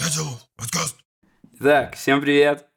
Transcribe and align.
Начал 0.00 0.26
подкаст. 0.56 0.96
Так, 1.58 1.96
всем 1.96 2.20
привет! 2.20 2.68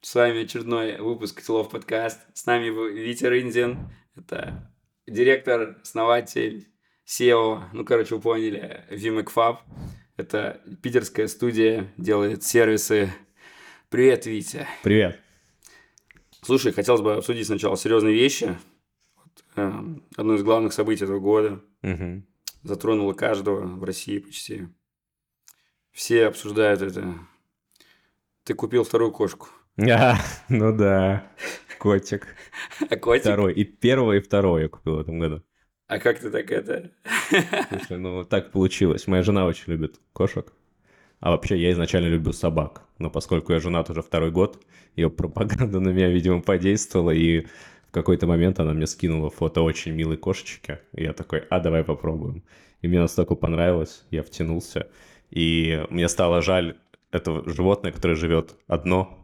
С 0.00 0.14
вами 0.14 0.44
очередной 0.44 0.96
выпуск 0.98 1.42
Тилов 1.42 1.68
подкаст. 1.68 2.20
С 2.32 2.46
нами 2.46 2.68
Витя 2.68 3.26
Рындин. 3.26 3.90
Это 4.16 4.72
директор, 5.06 5.78
основатель, 5.82 6.68
SEO, 7.06 7.64
ну, 7.74 7.84
короче, 7.84 8.14
вы 8.14 8.20
поняли, 8.22 8.86
VMacFab. 8.90 9.58
Это 10.16 10.62
питерская 10.82 11.26
студия, 11.28 11.92
делает 11.98 12.44
сервисы. 12.44 13.12
Привет, 13.90 14.24
Витя. 14.24 14.66
Привет. 14.82 15.20
Слушай, 16.40 16.72
хотелось 16.72 17.02
бы 17.02 17.14
обсудить 17.14 17.46
сначала 17.46 17.76
серьезные 17.76 18.14
вещи. 18.14 18.56
Вот, 19.16 19.44
э, 19.56 19.72
одно 20.16 20.34
из 20.34 20.42
главных 20.42 20.72
событий 20.72 21.04
этого 21.04 21.20
года 21.20 21.62
Угу. 21.82 22.22
затронуло 22.62 23.12
каждого 23.12 23.66
в 23.66 23.84
России 23.84 24.18
почти. 24.18 24.68
Все 25.94 26.26
обсуждают 26.26 26.82
это. 26.82 27.14
Ты 28.42 28.54
купил 28.54 28.82
вторую 28.82 29.12
кошку. 29.12 29.46
А, 29.78 30.16
ну 30.48 30.76
да, 30.76 31.30
котик. 31.78 32.26
А 32.90 32.96
котик? 32.96 33.22
Второй. 33.22 33.54
И 33.54 33.62
первого, 33.62 34.14
и 34.14 34.20
второго 34.20 34.58
я 34.58 34.68
купил 34.68 34.96
в 34.96 35.00
этом 35.00 35.20
году. 35.20 35.42
А 35.86 35.98
как 36.00 36.18
ты 36.18 36.30
так 36.30 36.50
это? 36.50 36.90
Слушай, 37.68 37.98
ну 37.98 38.24
так 38.24 38.50
получилось. 38.50 39.06
Моя 39.06 39.22
жена 39.22 39.46
очень 39.46 39.72
любит 39.72 40.00
кошек. 40.12 40.52
А 41.20 41.30
вообще 41.30 41.56
я 41.56 41.70
изначально 41.70 42.08
люблю 42.08 42.32
собак. 42.32 42.82
Но 42.98 43.08
поскольку 43.08 43.52
я 43.52 43.60
женат 43.60 43.88
уже 43.88 44.02
второй 44.02 44.32
год, 44.32 44.60
ее 44.96 45.10
пропаганда 45.10 45.78
на 45.78 45.90
меня, 45.90 46.08
видимо, 46.08 46.42
подействовала. 46.42 47.12
И 47.12 47.46
в 47.86 47.92
какой-то 47.92 48.26
момент 48.26 48.58
она 48.58 48.72
мне 48.72 48.88
скинула 48.88 49.30
фото 49.30 49.62
очень 49.62 49.92
милой 49.92 50.16
кошечки. 50.16 50.80
И 50.92 51.04
я 51.04 51.12
такой, 51.12 51.38
а 51.50 51.60
давай 51.60 51.84
попробуем. 51.84 52.42
И 52.82 52.88
мне 52.88 52.98
настолько 53.00 53.36
понравилось, 53.36 54.04
я 54.10 54.24
втянулся. 54.24 54.88
И 55.34 55.84
мне 55.90 56.08
стало 56.08 56.42
жаль 56.42 56.76
этого 57.10 57.48
животное, 57.48 57.92
которое 57.92 58.14
живет 58.14 58.54
одно. 58.68 59.18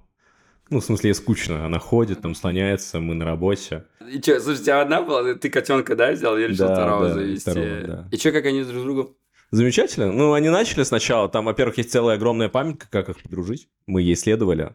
Ну, 0.69 0.81
в 0.81 0.85
смысле, 0.85 1.11
ей 1.11 1.15
скучно. 1.15 1.65
Она 1.65 1.79
ходит, 1.79 2.21
там 2.21 2.35
слоняется, 2.35 3.01
мы 3.01 3.15
на 3.15 3.25
работе. 3.25 3.85
И 4.13 4.21
что, 4.21 4.41
слушай, 4.41 4.61
у 4.61 4.65
тебя 4.65 4.81
одна 4.83 5.03
была? 5.03 5.35
Ты 5.35 5.49
котенка, 5.51 5.97
да, 5.97 6.13
взял? 6.13 6.37
Я 6.37 6.49
решил 6.49 6.67
Да, 6.69 6.75
второго 6.75 7.09
да, 7.09 7.15
завести. 7.15 7.51
второго, 7.51 7.81
да. 7.87 8.09
И 8.13 8.17
что, 8.17 8.33
как 8.33 8.45
они 8.47 8.63
друг 8.65 8.81
с 8.81 8.83
другом? 8.83 9.09
Замечательно. 9.53 10.13
Ну, 10.13 10.33
они 10.33 10.49
начали 10.49 10.85
сначала. 10.85 11.29
Там, 11.29 11.45
во-первых, 11.47 11.79
есть 11.79 11.91
целая 11.91 12.17
огромная 12.17 12.49
памятка, 12.49 12.87
как 12.91 13.09
их 13.09 13.21
подружить. 13.23 13.69
Мы 13.87 14.03
ей 14.03 14.15
следовали. 14.15 14.75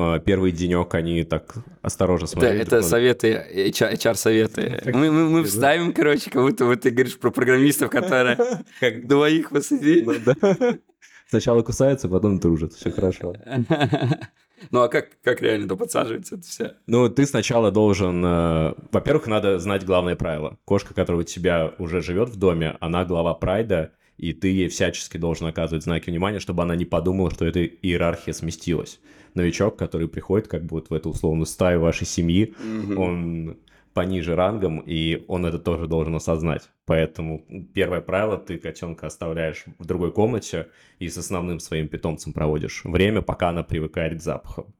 А, 0.00 0.20
Первый 0.20 0.52
денек 0.52 0.94
они 0.94 1.24
так 1.24 1.56
осторожно 1.82 2.26
Это, 2.26 2.32
смотрели. 2.32 2.60
это 2.60 2.70
друг 2.70 2.82
на 2.82 2.88
советы, 2.88 3.46
HR, 3.52 3.94
HR-советы. 3.94 4.80
Мы, 4.94 5.10
мы, 5.10 5.28
мы 5.28 5.42
вставим, 5.42 5.92
короче, 5.92 6.30
как 6.30 6.42
будто 6.42 6.66
вот 6.66 6.82
ты 6.82 6.90
говоришь 6.90 7.18
про 7.18 7.30
программистов, 7.32 7.90
которые. 7.90 8.36
Как- 8.80 9.08
двоих 9.08 9.50
посади. 9.50 10.06
да. 10.24 10.36
Сначала 11.28 11.62
кусаются, 11.62 12.08
потом 12.08 12.38
дружат. 12.38 12.72
Все 12.74 12.90
хорошо. 12.90 13.34
Ну, 14.72 14.80
а 14.82 14.88
как, 14.88 15.10
как 15.22 15.40
реально-то 15.40 15.76
подсаживается 15.76 16.34
это 16.34 16.44
все? 16.44 16.72
Ну, 16.88 17.08
ты 17.08 17.26
сначала 17.26 17.70
должен... 17.70 18.24
э, 18.24 18.74
Во-первых, 18.90 19.28
надо 19.28 19.60
знать 19.60 19.84
главное 19.86 20.16
правило. 20.16 20.58
Кошка, 20.64 20.94
которая 20.94 21.20
у 21.20 21.24
тебя 21.24 21.72
уже 21.78 22.02
живет 22.02 22.30
в 22.30 22.36
доме, 22.36 22.76
она 22.80 23.04
глава 23.04 23.34
прайда, 23.34 23.92
и 24.16 24.32
ты 24.32 24.48
ей 24.48 24.66
всячески 24.68 25.16
должен 25.16 25.46
оказывать 25.46 25.84
знаки 25.84 26.10
внимания, 26.10 26.40
чтобы 26.40 26.64
она 26.64 26.74
не 26.74 26.84
подумала, 26.84 27.30
что 27.30 27.44
эта 27.46 27.64
иерархия 27.64 28.34
сместилась. 28.34 28.98
Новичок, 29.34 29.76
который 29.76 30.08
приходит 30.08 30.48
как 30.48 30.62
бы 30.62 30.76
вот 30.76 30.90
в 30.90 30.94
эту 30.94 31.10
условную 31.10 31.46
стаю 31.46 31.80
вашей 31.80 32.06
семьи, 32.06 32.54
он 32.96 33.58
пониже 33.94 34.36
рангом, 34.36 34.78
и 34.78 35.24
он 35.26 35.44
это 35.44 35.58
тоже 35.58 35.88
должен 35.88 36.14
осознать. 36.14 36.70
Поэтому 36.84 37.44
первое 37.74 38.00
правило, 38.00 38.38
ты 38.38 38.56
котенка 38.56 39.08
оставляешь 39.08 39.64
в 39.78 39.84
другой 39.84 40.12
комнате 40.12 40.68
и 41.00 41.08
с 41.08 41.18
основным 41.18 41.58
своим 41.58 41.88
питомцем 41.88 42.32
проводишь 42.32 42.84
время, 42.84 43.22
пока 43.22 43.48
она 43.48 43.64
привыкает 43.64 44.18
к 44.18 44.22
запахам. 44.22 44.72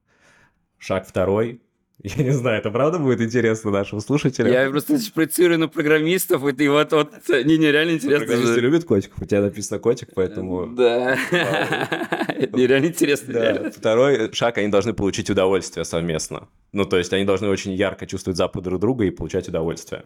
Шаг 0.79 1.07
второй. 1.07 1.61
Я 2.03 2.23
не 2.23 2.31
знаю, 2.31 2.59
это 2.59 2.71
правда 2.71 3.01
будет 3.01 3.21
интересно 3.21 3.73
нашим 3.73 4.01
слушателям? 4.01 4.53
Я 4.53 4.71
просто 4.71 4.99
проецирую 5.13 5.59
на 5.59 5.67
программистов, 5.67 6.43
и 6.47 6.69
вот, 6.69 6.93
вот, 6.93 7.13
не, 7.29 7.59
не, 7.59 7.73
реально 7.73 7.93
интересно. 7.93 8.25
Программисты 8.25 8.55
же. 8.55 8.61
любят 8.61 8.85
котиков, 8.85 9.21
у 9.21 9.25
тебя 9.25 9.41
написано 9.41 9.81
котик, 9.81 10.11
поэтому... 10.15 10.69
Да. 10.69 11.19
Это 12.29 12.57
нереально 12.57 12.87
интересно. 12.87 13.35
Да. 13.35 13.71
Второй 13.73 14.33
шаг, 14.33 14.59
они 14.59 14.69
должны 14.69 14.93
получить 14.93 15.29
удовольствие 15.29 15.85
совместно. 15.85 16.49
Ну, 16.73 16.85
то 16.85 16.99
есть 16.99 17.13
они 17.13 17.25
должны 17.25 17.49
очень 17.49 17.73
ярко 17.73 18.07
чувствовать 18.07 18.37
запах 18.37 18.63
друг 18.63 18.79
друга 18.81 19.05
и 19.05 19.11
получать 19.11 19.49
удовольствие. 19.49 20.05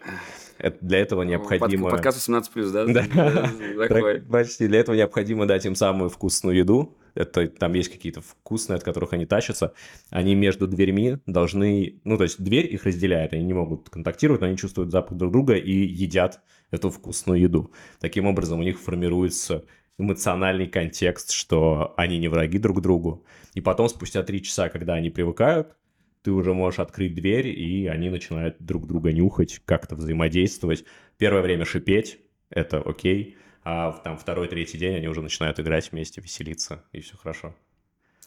Это- 0.56 0.78
для 0.80 0.98
этого 0.98 1.24
необходимо... 1.24 1.90
Под- 1.90 2.02
Подкаст 2.02 2.26
18+, 2.26 2.70
да? 2.70 2.86
Да. 2.86 4.20
Почти. 4.30 4.66
Для 4.66 4.80
этого 4.80 4.96
необходимо 4.96 5.44
дать 5.44 5.66
им 5.66 5.74
самую 5.74 6.08
вкусную 6.08 6.56
еду. 6.56 6.96
Это 7.14 7.46
там 7.48 7.72
есть 7.74 7.90
какие-то 7.90 8.20
вкусные, 8.20 8.76
от 8.76 8.84
которых 8.84 9.12
они 9.12 9.26
тащатся. 9.26 9.74
Они 10.10 10.34
между 10.34 10.66
дверьми 10.66 11.18
должны... 11.26 12.00
Ну, 12.04 12.16
то 12.16 12.24
есть 12.24 12.42
дверь 12.42 12.72
их 12.72 12.84
разделяет. 12.84 13.32
Они 13.32 13.44
не 13.44 13.52
могут 13.52 13.90
контактировать, 13.90 14.40
но 14.40 14.46
они 14.46 14.56
чувствуют 14.56 14.90
запах 14.90 15.16
друг 15.16 15.32
друга 15.32 15.54
и 15.54 15.72
едят 15.72 16.40
эту 16.70 16.90
вкусную 16.90 17.40
еду. 17.40 17.72
Таким 18.00 18.26
образом, 18.26 18.60
у 18.60 18.62
них 18.62 18.80
формируется 18.80 19.64
эмоциональный 19.98 20.66
контекст, 20.66 21.32
что 21.32 21.94
они 21.96 22.18
не 22.18 22.28
враги 22.28 22.58
друг 22.58 22.80
другу. 22.80 23.24
И 23.54 23.60
потом, 23.60 23.88
спустя 23.88 24.22
три 24.22 24.42
часа, 24.42 24.68
когда 24.68 24.94
они 24.94 25.10
привыкают, 25.10 25.76
ты 26.22 26.30
уже 26.30 26.54
можешь 26.54 26.80
открыть 26.80 27.14
дверь, 27.14 27.48
и 27.48 27.86
они 27.86 28.08
начинают 28.08 28.56
друг 28.60 28.86
друга 28.86 29.12
нюхать, 29.12 29.60
как-то 29.64 29.96
взаимодействовать. 29.96 30.84
Первое 31.18 31.42
время 31.42 31.64
шипеть, 31.64 32.20
это 32.48 32.80
окей. 32.80 33.36
А 33.64 33.90
в- 33.92 34.02
там 34.02 34.18
второй, 34.18 34.48
третий 34.48 34.78
день 34.78 34.96
они 34.96 35.08
уже 35.08 35.22
начинают 35.22 35.58
играть 35.60 35.90
вместе, 35.92 36.20
веселиться, 36.20 36.84
и 36.92 37.00
все 37.00 37.16
хорошо. 37.16 37.54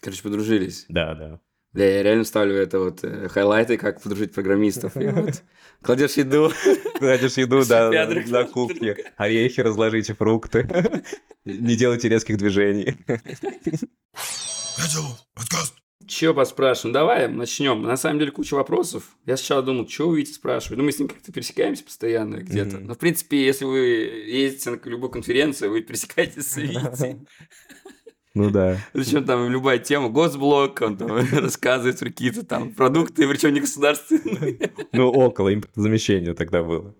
Короче, 0.00 0.22
подружились. 0.22 0.86
Да, 0.88 1.14
да. 1.14 1.40
Бля, 1.72 1.96
я 1.96 2.02
реально 2.02 2.24
ставлю 2.24 2.54
это 2.56 2.78
вот 2.78 3.04
э, 3.04 3.28
хайлайты, 3.28 3.76
как 3.76 4.00
подружить 4.00 4.32
программистов. 4.32 4.96
И 4.96 5.08
вот 5.08 5.42
кладешь 5.82 6.12
еду. 6.14 6.50
Кладешь 6.98 7.36
еду, 7.36 7.62
да, 7.66 7.90
на 8.28 8.44
кухне. 8.44 8.96
Орехи 9.18 9.60
разложите, 9.60 10.14
фрукты. 10.14 10.66
Не 11.44 11.76
делайте 11.76 12.08
резких 12.08 12.38
движений. 12.38 12.96
Начал 14.78 15.02
подкаст. 15.34 15.74
Че 16.06 16.34
поспрашиваем? 16.34 16.92
Давай 16.92 17.28
начнем. 17.28 17.82
На 17.82 17.96
самом 17.96 18.18
деле 18.18 18.30
куча 18.30 18.54
вопросов. 18.54 19.16
Я 19.24 19.36
сначала 19.36 19.62
думал, 19.62 19.88
что 19.88 20.08
вы 20.08 20.20
Витя 20.20 20.32
спрашивать. 20.32 20.78
Ну, 20.78 20.84
мы 20.84 20.92
с 20.92 20.98
ним 20.98 21.08
как-то 21.08 21.32
пересекаемся 21.32 21.84
постоянно 21.84 22.36
где-то. 22.36 22.76
Мгм. 22.76 22.86
Но, 22.86 22.94
в 22.94 22.98
принципе, 22.98 23.44
если 23.44 23.64
вы 23.64 23.78
ездите 24.26 24.70
на 24.70 24.80
любую 24.84 25.10
конференцию, 25.10 25.70
вы 25.70 25.80
пересекаетесь 25.80 26.46
с 26.46 26.56
Витей. 26.58 27.16
Ну 28.34 28.50
да. 28.50 28.78
Причем 28.92 29.24
там 29.24 29.50
любая 29.50 29.78
тема, 29.78 30.10
госблок, 30.10 30.80
он 30.82 30.98
там 30.98 31.08
рассказывает 31.32 31.98
про 31.98 32.06
какие-то 32.10 32.44
там 32.44 32.74
продукты, 32.74 33.26
причем 33.26 33.54
не 33.54 33.60
государственные. 33.60 34.72
Ну, 34.92 35.10
около 35.10 35.52
импортозамещения 35.54 36.34
тогда 36.34 36.62
было. 36.62 36.94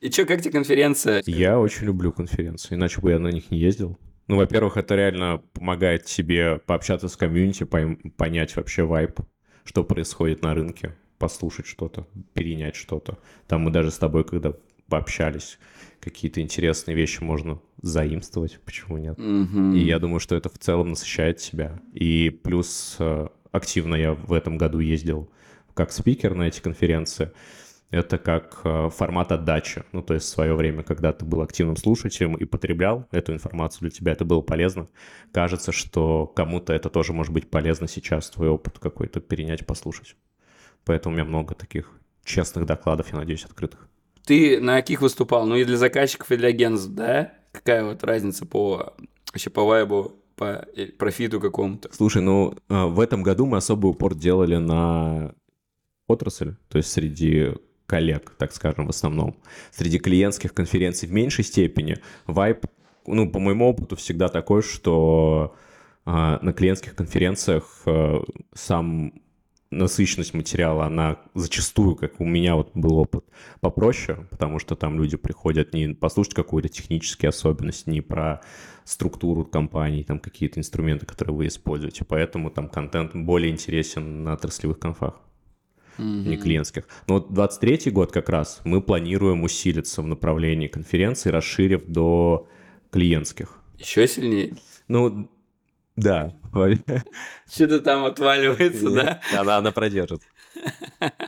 И 0.00 0.10
что, 0.10 0.26
как 0.26 0.42
тебе 0.42 0.52
конференция? 0.52 1.22
Я 1.24 1.58
очень 1.58 1.86
люблю 1.86 2.12
конференции, 2.12 2.74
иначе 2.74 3.00
бы 3.00 3.10
я 3.10 3.18
на 3.18 3.28
них 3.28 3.50
не 3.50 3.58
ездил. 3.58 3.98
Ну, 4.26 4.36
во-первых, 4.36 4.76
это 4.76 4.94
реально 4.94 5.42
помогает 5.52 6.04
тебе 6.04 6.58
пообщаться 6.58 7.08
с 7.08 7.16
комьюнити, 7.16 7.64
понять 7.64 8.56
вообще 8.56 8.84
вайп, 8.84 9.20
что 9.64 9.84
происходит 9.84 10.42
на 10.42 10.54
рынке, 10.54 10.94
послушать 11.18 11.66
что-то, 11.66 12.06
перенять 12.32 12.74
что-то. 12.76 13.18
Там 13.46 13.62
мы 13.62 13.70
даже 13.70 13.90
с 13.90 13.98
тобой, 13.98 14.24
когда 14.24 14.54
пообщались, 14.88 15.58
какие-то 16.00 16.40
интересные 16.40 16.94
вещи 16.94 17.22
можно 17.22 17.60
заимствовать, 17.82 18.60
почему 18.64 18.98
нет? 18.98 19.18
Мгм. 19.18 19.74
И 19.74 19.78
я 19.80 19.98
думаю, 19.98 20.20
что 20.20 20.36
это 20.36 20.48
в 20.48 20.58
целом 20.58 20.90
насыщает 20.90 21.40
себя. 21.40 21.80
И 21.92 22.30
плюс 22.30 22.96
э, 22.98 23.28
активно 23.52 23.94
я 23.94 24.14
в 24.14 24.32
этом 24.32 24.58
году 24.58 24.78
ездил 24.78 25.30
как 25.74 25.92
спикер 25.92 26.34
на 26.34 26.44
эти 26.44 26.60
конференции. 26.60 27.32
Это 27.94 28.18
как 28.18 28.60
э, 28.64 28.88
формат 28.90 29.30
отдачи. 29.30 29.84
Ну, 29.92 30.02
то 30.02 30.14
есть 30.14 30.26
в 30.26 30.28
свое 30.28 30.56
время, 30.56 30.82
когда 30.82 31.12
ты 31.12 31.24
был 31.24 31.42
активным 31.42 31.76
слушателем 31.76 32.34
и 32.34 32.44
потреблял 32.44 33.06
эту 33.12 33.32
информацию, 33.32 33.82
для 33.82 33.90
тебя 33.90 34.10
это 34.10 34.24
было 34.24 34.40
полезно. 34.40 34.88
Кажется, 35.30 35.70
что 35.70 36.26
кому-то 36.26 36.72
это 36.72 36.90
тоже 36.90 37.12
может 37.12 37.32
быть 37.32 37.48
полезно 37.48 37.86
сейчас, 37.86 38.30
твой 38.30 38.48
опыт 38.48 38.80
какой-то 38.80 39.20
перенять, 39.20 39.64
послушать. 39.64 40.16
Поэтому 40.84 41.14
у 41.14 41.16
меня 41.16 41.24
много 41.24 41.54
таких 41.54 41.88
честных 42.24 42.66
докладов, 42.66 43.12
я 43.12 43.18
надеюсь, 43.18 43.44
открытых. 43.44 43.88
Ты 44.26 44.58
на 44.60 44.74
каких 44.74 45.00
выступал? 45.00 45.46
Ну 45.46 45.54
и 45.54 45.62
для 45.62 45.76
заказчиков, 45.76 46.32
и 46.32 46.36
для 46.36 46.48
агентств, 46.48 46.88
да? 46.88 47.32
Какая 47.52 47.84
вот 47.84 48.02
разница 48.02 48.44
по 48.44 48.94
вообще 49.28 49.50
по 49.50 49.64
вайбу, 49.64 50.16
по 50.34 50.66
э, 50.74 50.86
профиту 50.86 51.38
какому-то? 51.38 51.90
Слушай, 51.92 52.22
ну 52.22 52.56
э, 52.68 52.86
в 52.86 52.98
этом 52.98 53.22
году 53.22 53.46
мы 53.46 53.58
особый 53.58 53.92
упор 53.92 54.16
делали 54.16 54.56
на 54.56 55.32
отрасль, 56.08 56.56
то 56.68 56.78
есть 56.78 56.90
среди 56.90 57.52
коллег, 57.86 58.34
так 58.38 58.52
скажем, 58.52 58.86
в 58.86 58.90
основном. 58.90 59.36
Среди 59.70 59.98
клиентских 59.98 60.54
конференций 60.54 61.08
в 61.08 61.12
меньшей 61.12 61.44
степени. 61.44 61.98
Вайп, 62.26 62.66
ну, 63.06 63.30
по 63.30 63.38
моему 63.38 63.68
опыту, 63.68 63.96
всегда 63.96 64.28
такой, 64.28 64.62
что 64.62 65.54
а, 66.04 66.38
на 66.42 66.52
клиентских 66.52 66.94
конференциях 66.94 67.82
э, 67.86 68.20
сам 68.54 69.12
насыщенность 69.70 70.34
материала, 70.34 70.86
она 70.86 71.18
зачастую, 71.34 71.96
как 71.96 72.20
у 72.20 72.24
меня 72.24 72.54
вот 72.54 72.70
был 72.74 72.98
опыт, 72.98 73.24
попроще, 73.60 74.26
потому 74.30 74.58
что 74.58 74.76
там 74.76 74.96
люди 74.96 75.16
приходят 75.16 75.74
не 75.74 75.94
послушать 75.94 76.34
какую-то 76.34 76.68
технические 76.68 77.30
особенности, 77.30 77.90
не 77.90 78.00
про 78.00 78.40
структуру 78.84 79.44
компании, 79.44 80.02
там 80.02 80.20
какие-то 80.20 80.60
инструменты, 80.60 81.06
которые 81.06 81.34
вы 81.34 81.46
используете. 81.48 82.04
Поэтому 82.04 82.50
там 82.50 82.68
контент 82.68 83.14
более 83.14 83.50
интересен 83.50 84.22
на 84.22 84.34
отраслевых 84.34 84.78
конфах 84.78 85.20
mm-hmm. 85.98 86.28
не 86.28 86.36
клиентских. 86.36 86.84
Но 87.06 87.14
вот 87.14 87.32
23 87.32 87.90
год 87.90 88.12
как 88.12 88.28
раз 88.28 88.60
мы 88.64 88.80
планируем 88.80 89.42
усилиться 89.42 90.02
в 90.02 90.06
направлении 90.06 90.68
конференции, 90.68 91.30
расширив 91.30 91.84
до 91.86 92.48
клиентских. 92.90 93.58
Еще 93.78 94.06
сильнее? 94.06 94.54
Ну, 94.88 95.28
да. 95.96 96.34
Что-то 97.52 97.80
там 97.80 98.04
отваливается, 98.04 98.90
да? 98.90 99.20
Она, 99.38 99.58
она 99.58 99.72
продержит. 99.72 100.22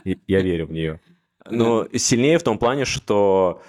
Я 0.03 0.41
верю 0.41 0.67
в 0.67 0.71
нее. 0.71 1.01
Но 1.49 1.87
сильнее 1.93 2.39
в 2.39 2.43
том 2.43 2.57
плане, 2.57 2.85
что 2.85 3.61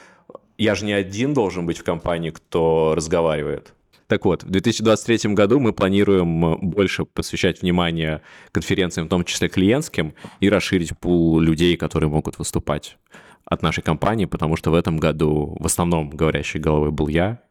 я 0.57 0.75
же 0.75 0.85
не 0.85 0.93
один 0.93 1.35
должен 1.35 1.67
быть 1.67 1.79
в 1.79 1.85
компании, 1.85 2.31
кто 2.31 2.95
разговаривает. 2.97 3.75
Так 4.09 4.25
вот, 4.25 4.43
в 4.43 4.49
2023 4.49 5.35
году 5.35 5.61
мы 5.61 5.75
планируем 5.75 6.45
э, 6.45 6.57
больше 6.63 7.05
посвящать 7.05 7.61
внимание 7.61 8.23
конференциям, 8.53 9.07
в 9.07 9.11
том 9.11 9.23
числе 9.23 9.49
клиентским, 9.51 10.15
и 10.41 10.49
расширить 10.49 10.99
пул 10.99 11.39
людей, 11.39 11.77
которые 11.77 12.09
могут 12.09 12.39
выступать 12.39 12.97
от 13.45 13.63
нашей 13.63 13.83
компании, 13.83 14.25
потому 14.25 14.57
что 14.57 14.71
в 14.71 14.75
этом 14.75 14.97
году 14.97 15.57
в 15.61 15.67
основном 15.67 16.09
говорящей 16.09 16.59
головой 16.59 16.91
был 16.91 17.09
я. 17.09 17.43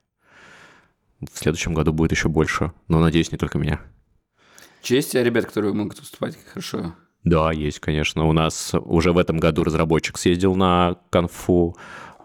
В 1.20 1.38
следующем 1.38 1.76
году 1.76 1.94
будет 1.94 2.12
еще 2.12 2.28
больше, 2.28 2.72
но, 2.88 3.00
надеюсь, 3.00 3.32
не 3.32 3.38
только 3.38 3.60
меня. 3.60 3.80
Есть 4.84 5.14
у 5.14 5.22
ребят, 5.22 5.46
которые 5.46 5.74
могут 5.74 6.00
выступать 6.00 6.38
хорошо? 6.52 6.96
Да, 7.24 7.52
есть, 7.52 7.80
конечно. 7.80 8.26
У 8.26 8.34
нас 8.34 8.74
уже 8.74 9.12
в 9.12 9.20
этом 9.20 9.38
году 9.38 9.64
разработчик 9.64 10.18
съездил 10.18 10.56
на 10.56 10.98
конфу, 11.12 11.76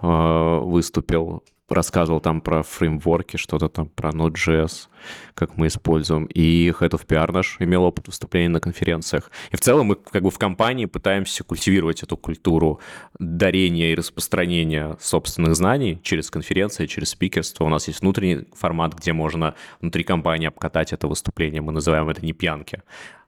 э, 0.00 0.58
выступил 0.62 1.44
рассказывал 1.68 2.20
там 2.20 2.40
про 2.40 2.62
фреймворки, 2.62 3.36
что-то 3.36 3.68
там 3.68 3.88
про 3.88 4.10
Node.js, 4.10 4.88
как 5.34 5.56
мы 5.56 5.68
используем. 5.68 6.26
И 6.26 6.68
Head 6.70 6.90
of 6.90 7.06
PR 7.06 7.32
наш 7.32 7.56
имел 7.60 7.84
опыт 7.84 8.08
выступления 8.08 8.48
на 8.48 8.60
конференциях. 8.60 9.30
И 9.50 9.56
в 9.56 9.60
целом 9.60 9.86
мы 9.86 9.96
как 9.96 10.22
бы 10.22 10.30
в 10.30 10.38
компании 10.38 10.86
пытаемся 10.86 11.44
культивировать 11.44 12.02
эту 12.02 12.16
культуру 12.16 12.80
дарения 13.18 13.92
и 13.92 13.94
распространения 13.94 14.96
собственных 15.00 15.56
знаний 15.56 16.00
через 16.02 16.30
конференции, 16.30 16.86
через 16.86 17.10
спикерство. 17.10 17.64
У 17.64 17.68
нас 17.68 17.88
есть 17.88 18.00
внутренний 18.00 18.46
формат, 18.54 18.94
где 18.94 19.12
можно 19.12 19.54
внутри 19.80 20.04
компании 20.04 20.48
обкатать 20.48 20.92
это 20.92 21.08
выступление. 21.08 21.62
Мы 21.62 21.72
называем 21.72 22.08
это 22.08 22.24
не 22.24 22.32
пьянки 22.32 22.82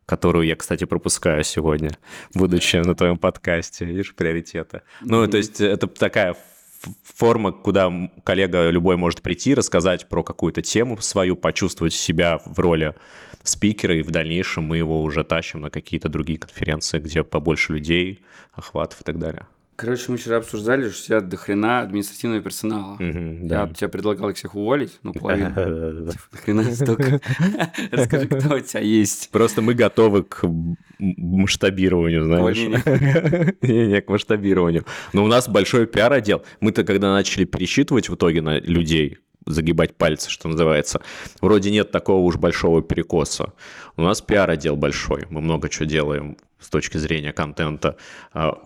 которую 0.07 0.47
я, 0.47 0.55
кстати, 0.55 0.85
пропускаю 0.85 1.43
сегодня, 1.45 1.97
будучи 2.35 2.77
на 2.77 2.95
твоем 2.95 3.17
подкасте, 3.17 3.87
видишь, 3.87 4.15
приоритеты. 4.15 4.83
Ну, 5.01 5.27
то 5.27 5.39
есть 5.39 5.63
это 5.63 5.87
такая 5.87 6.37
форма, 7.03 7.53
куда 7.53 7.93
коллега 8.25 8.71
любой 8.71 8.97
может 8.97 9.23
прийти, 9.23 9.55
рассказать 9.55 10.09
про 10.09 10.23
какую-то 10.23 10.63
тему 10.63 10.99
свою, 10.99 11.37
почувствовать 11.37 11.95
себя 11.95 12.41
в 12.45 12.59
роли 12.59 12.95
спикера, 13.43 13.97
и 13.97 14.03
в 14.03 14.11
дальнейшем 14.11 14.65
мы 14.65 14.79
его 14.79 15.03
уже 15.03 15.25
тащим 15.25 15.61
на 15.61 15.71
какие-то 15.71 16.09
другие 16.09 16.39
конференции, 16.39 16.99
где 16.99 17.23
побольше 17.23 17.75
людей, 17.75 18.25
охватов 18.53 19.01
и 19.01 19.05
так 19.05 19.19
далее. 19.19 19.47
Короче, 19.77 20.05
мы 20.13 20.19
вчера 20.19 20.37
обсуждали, 20.37 20.89
что 20.91 21.15
у 21.15 21.21
до 21.21 21.37
хрена 21.37 21.81
административного 21.81 22.41
персонала. 22.41 22.95
Угу, 22.95 23.49
да. 23.49 23.63
Я 23.63 23.75
тебе 23.75 23.89
предлагал 23.89 24.31
их 24.31 24.37
всех 24.37 24.55
уволить, 24.55 24.99
ну, 25.03 25.13
половину. 25.13 25.49
Типа, 26.13 26.23
до 26.31 26.39
хрена 26.39 26.75
столько. 26.75 27.21
Расскажи, 27.91 28.29
кто 28.29 28.55
у 28.55 28.61
тебя 28.61 28.81
есть. 28.81 29.31
Просто 29.31 29.63
мы 29.63 29.75
готовы 29.75 30.23
к 30.23 30.45
масштабированию, 30.99 32.25
знаешь. 32.25 32.57
Не, 33.63 34.01
к 34.01 34.09
масштабированию. 34.09 34.85
Но 35.13 35.25
у 35.25 35.27
нас 35.27 35.49
большой 35.49 35.87
пиар-отдел. 35.87 36.45
Мы-то, 36.61 36.85
когда 36.85 37.13
начали 37.13 37.45
пересчитывать 37.45 38.09
в 38.09 38.15
итоге 38.15 38.43
на 38.43 38.61
людей, 38.61 39.19
загибать 39.47 39.97
пальцы, 39.97 40.31
что 40.31 40.49
называется. 40.49 41.01
Вроде 41.41 41.71
нет 41.71 41.91
такого 41.91 42.21
уж 42.21 42.37
большого 42.37 42.83
перекоса. 42.83 43.53
У 43.97 44.03
нас 44.03 44.21
пиар-отдел 44.21 44.77
большой, 44.77 45.27
мы 45.31 45.41
много 45.41 45.69
чего 45.69 45.85
делаем 45.85 46.37
с 46.65 46.71
точки 46.71 46.97
зрения 46.97 47.33
контента. 47.33 47.97
А, 48.33 48.59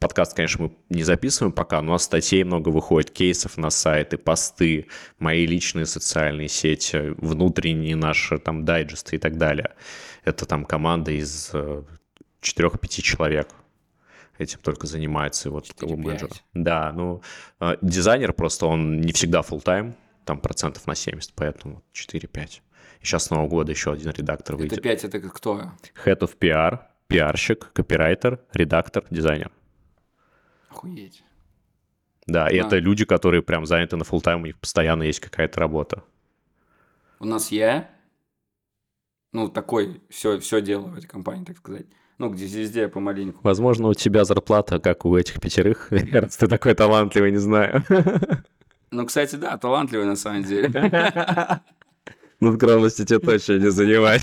подкаст, 0.00 0.34
конечно, 0.34 0.64
мы 0.64 0.72
не 0.88 1.04
записываем 1.04 1.52
пока, 1.52 1.80
но 1.80 1.90
у 1.90 1.92
нас 1.92 2.04
статей 2.04 2.42
много 2.42 2.70
выходит, 2.70 3.10
кейсов 3.10 3.56
на 3.56 3.70
сайты, 3.70 4.18
посты, 4.18 4.86
мои 5.18 5.46
личные 5.46 5.86
социальные 5.86 6.48
сети, 6.48 7.14
внутренние 7.18 7.96
наши 7.96 8.38
там 8.38 8.64
дайджесты 8.64 9.16
и 9.16 9.18
так 9.18 9.38
далее. 9.38 9.70
Это 10.24 10.44
там 10.44 10.64
команда 10.64 11.12
из 11.12 11.52
4-5 11.52 11.88
э, 12.42 13.02
человек 13.02 13.48
этим 14.40 14.58
только 14.60 14.86
занимается. 14.86 15.50
Вот, 15.50 15.70
менеджер. 15.82 16.30
Да, 16.54 16.92
ну, 16.92 17.22
а, 17.58 17.76
дизайнер 17.82 18.32
просто, 18.32 18.66
он 18.66 19.00
не 19.00 19.12
всегда 19.12 19.40
full 19.40 19.62
time 19.62 19.94
там 20.24 20.40
процентов 20.40 20.86
на 20.86 20.94
70, 20.94 21.32
поэтому 21.34 21.82
4-5. 21.92 22.60
И 23.00 23.04
сейчас 23.04 23.24
с 23.24 23.30
Нового 23.30 23.48
года 23.48 23.72
еще 23.72 23.92
один 23.92 24.10
редактор 24.10 24.56
выйдет. 24.56 24.72
Это 24.72 24.82
5 24.82 25.04
это 25.04 25.20
кто? 25.20 25.72
Head 26.04 26.20
of 26.20 26.36
PR, 26.38 26.80
пиарщик, 27.06 27.72
копирайтер, 27.72 28.40
редактор, 28.52 29.04
дизайнер. 29.10 29.50
Охуеть. 30.68 31.24
Да, 32.26 32.48
и 32.48 32.56
это 32.56 32.78
люди, 32.78 33.04
которые 33.04 33.42
прям 33.42 33.66
заняты 33.66 33.96
на 33.96 34.02
full 34.02 34.20
тайм 34.20 34.42
у 34.42 34.46
них 34.46 34.58
постоянно 34.58 35.02
есть 35.02 35.20
какая-то 35.20 35.58
работа. 35.58 36.04
У 37.18 37.24
нас 37.24 37.50
я, 37.50 37.90
ну, 39.32 39.48
такой, 39.48 40.00
все, 40.08 40.38
все 40.38 40.60
делаю 40.60 40.92
в 40.92 40.98
этой 40.98 41.08
компании, 41.08 41.44
так 41.44 41.58
сказать. 41.58 41.86
Ну, 42.20 42.28
где 42.28 42.44
везде 42.44 42.86
помаленьку. 42.86 43.40
Возможно, 43.42 43.88
у 43.88 43.94
тебя 43.94 44.26
зарплата, 44.26 44.78
как 44.78 45.06
у 45.06 45.16
этих 45.16 45.40
пятерых, 45.40 45.90
раз 46.12 46.36
ты 46.36 46.48
такой 46.48 46.74
талантливый, 46.74 47.32
не 47.32 47.38
знаю. 47.38 47.82
Ну, 48.92 49.06
кстати, 49.06 49.36
да, 49.36 49.56
талантливый 49.56 50.04
на 50.04 50.16
самом 50.16 50.44
деле. 50.44 50.68
Ну, 52.40 52.56
скромности 52.56 53.04
тебе 53.04 53.20
точно 53.20 53.58
не 53.58 53.70
занимать. 53.70 54.22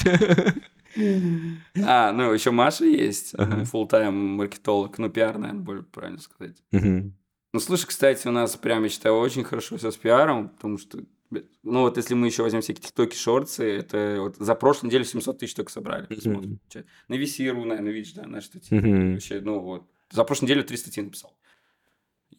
А, 1.86 2.12
ну, 2.12 2.34
еще 2.34 2.52
Маша 2.52 2.84
есть, 2.86 3.34
full-time 3.34 4.12
маркетолог, 4.12 4.98
ну, 4.98 5.10
пиар, 5.10 5.38
наверное, 5.38 5.64
более 5.64 5.84
правильно 5.84 6.20
сказать. 6.20 6.58
Ну, 6.72 7.60
слушай, 7.60 7.88
кстати, 7.88 8.28
у 8.28 8.32
нас 8.32 8.58
прям, 8.58 8.84
я 8.84 8.90
считаю, 8.90 9.16
очень 9.16 9.44
хорошо 9.44 9.78
все 9.78 9.90
с 9.92 9.98
пиаром, 9.98 10.50
потому 10.50 10.78
что 10.78 11.00
ну 11.30 11.82
вот 11.82 11.98
если 11.98 12.14
мы 12.14 12.28
еще 12.28 12.44
возьмем 12.44 12.62
всякие 12.62 12.84
тиктоки, 12.84 13.16
шорты, 13.16 13.64
это 13.64 14.18
вот 14.20 14.38
за 14.38 14.56
прошлую 14.56 14.90
неделю 14.90 15.06
700 15.06 15.40
тысяч 15.40 15.54
только 15.54 15.72
собрали. 15.72 16.08
Mm-hmm. 16.08 16.86
На 17.08 17.14
VC.ru, 17.16 17.66
наверное, 17.66 17.92
видишь, 17.92 18.14
да, 18.14 18.26
на 18.26 18.42
статьи. 18.42 18.78
Mm-hmm. 18.78 19.14
Вообще, 19.14 19.42
ну 19.42 19.60
вот. 19.60 19.84
За 20.12 20.24
прошлую 20.24 20.50
неделю 20.50 20.64
3 20.64 20.78
статьи 20.78 21.04
написал. 21.04 21.38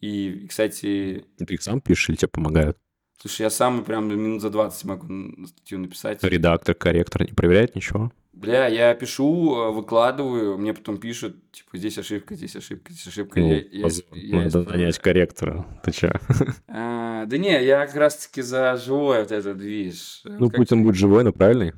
И, 0.01 0.47
кстати... 0.49 1.27
Ты 1.37 1.55
их 1.55 1.63
сам 1.63 1.81
пишешь 1.81 2.09
или 2.11 2.17
тебе 2.17 2.29
помогают? 2.29 2.79
Слушай, 3.21 3.43
я 3.43 3.51
сам 3.51 3.85
прям 3.85 4.09
минут 4.09 4.41
за 4.41 4.49
20 4.49 4.85
могу 4.85 5.47
статью 5.47 5.81
написать. 5.81 6.23
Редактор, 6.23 6.75
корректор 6.75 7.23
не 7.23 7.33
проверяет 7.33 7.75
ничего? 7.75 8.13
Бля, 8.39 8.69
я 8.69 8.95
пишу, 8.95 9.57
э, 9.57 9.73
выкладываю, 9.73 10.59
мне 10.59 10.73
потом 10.73 10.99
пишут, 10.99 11.51
типа, 11.51 11.77
здесь 11.77 11.99
ошибка, 11.99 12.37
здесь 12.37 12.55
ошибка, 12.55 12.93
здесь 12.93 13.09
ошибка. 13.09 13.41
Ну, 13.41 13.49
я, 13.53 13.89
я, 14.13 14.45
надо 14.45 14.61
я 14.61 14.65
нанять 14.65 14.99
корректора. 15.01 15.67
Ты 15.83 15.91
чё? 15.91 16.13
А, 16.69 17.27
да 17.27 17.37
не, 17.37 17.65
я 17.65 17.85
как 17.85 17.97
раз-таки 17.97 18.43
за 18.43 18.77
живой 18.77 19.23
вот 19.23 19.33
этот 19.33 19.59
движ. 19.59 20.21
Ну, 20.25 20.51
как... 20.51 20.57
пусть 20.57 20.71
он 20.71 20.85
будет 20.85 20.95
живой, 20.95 21.25
но 21.25 21.33
правильный. 21.33 21.73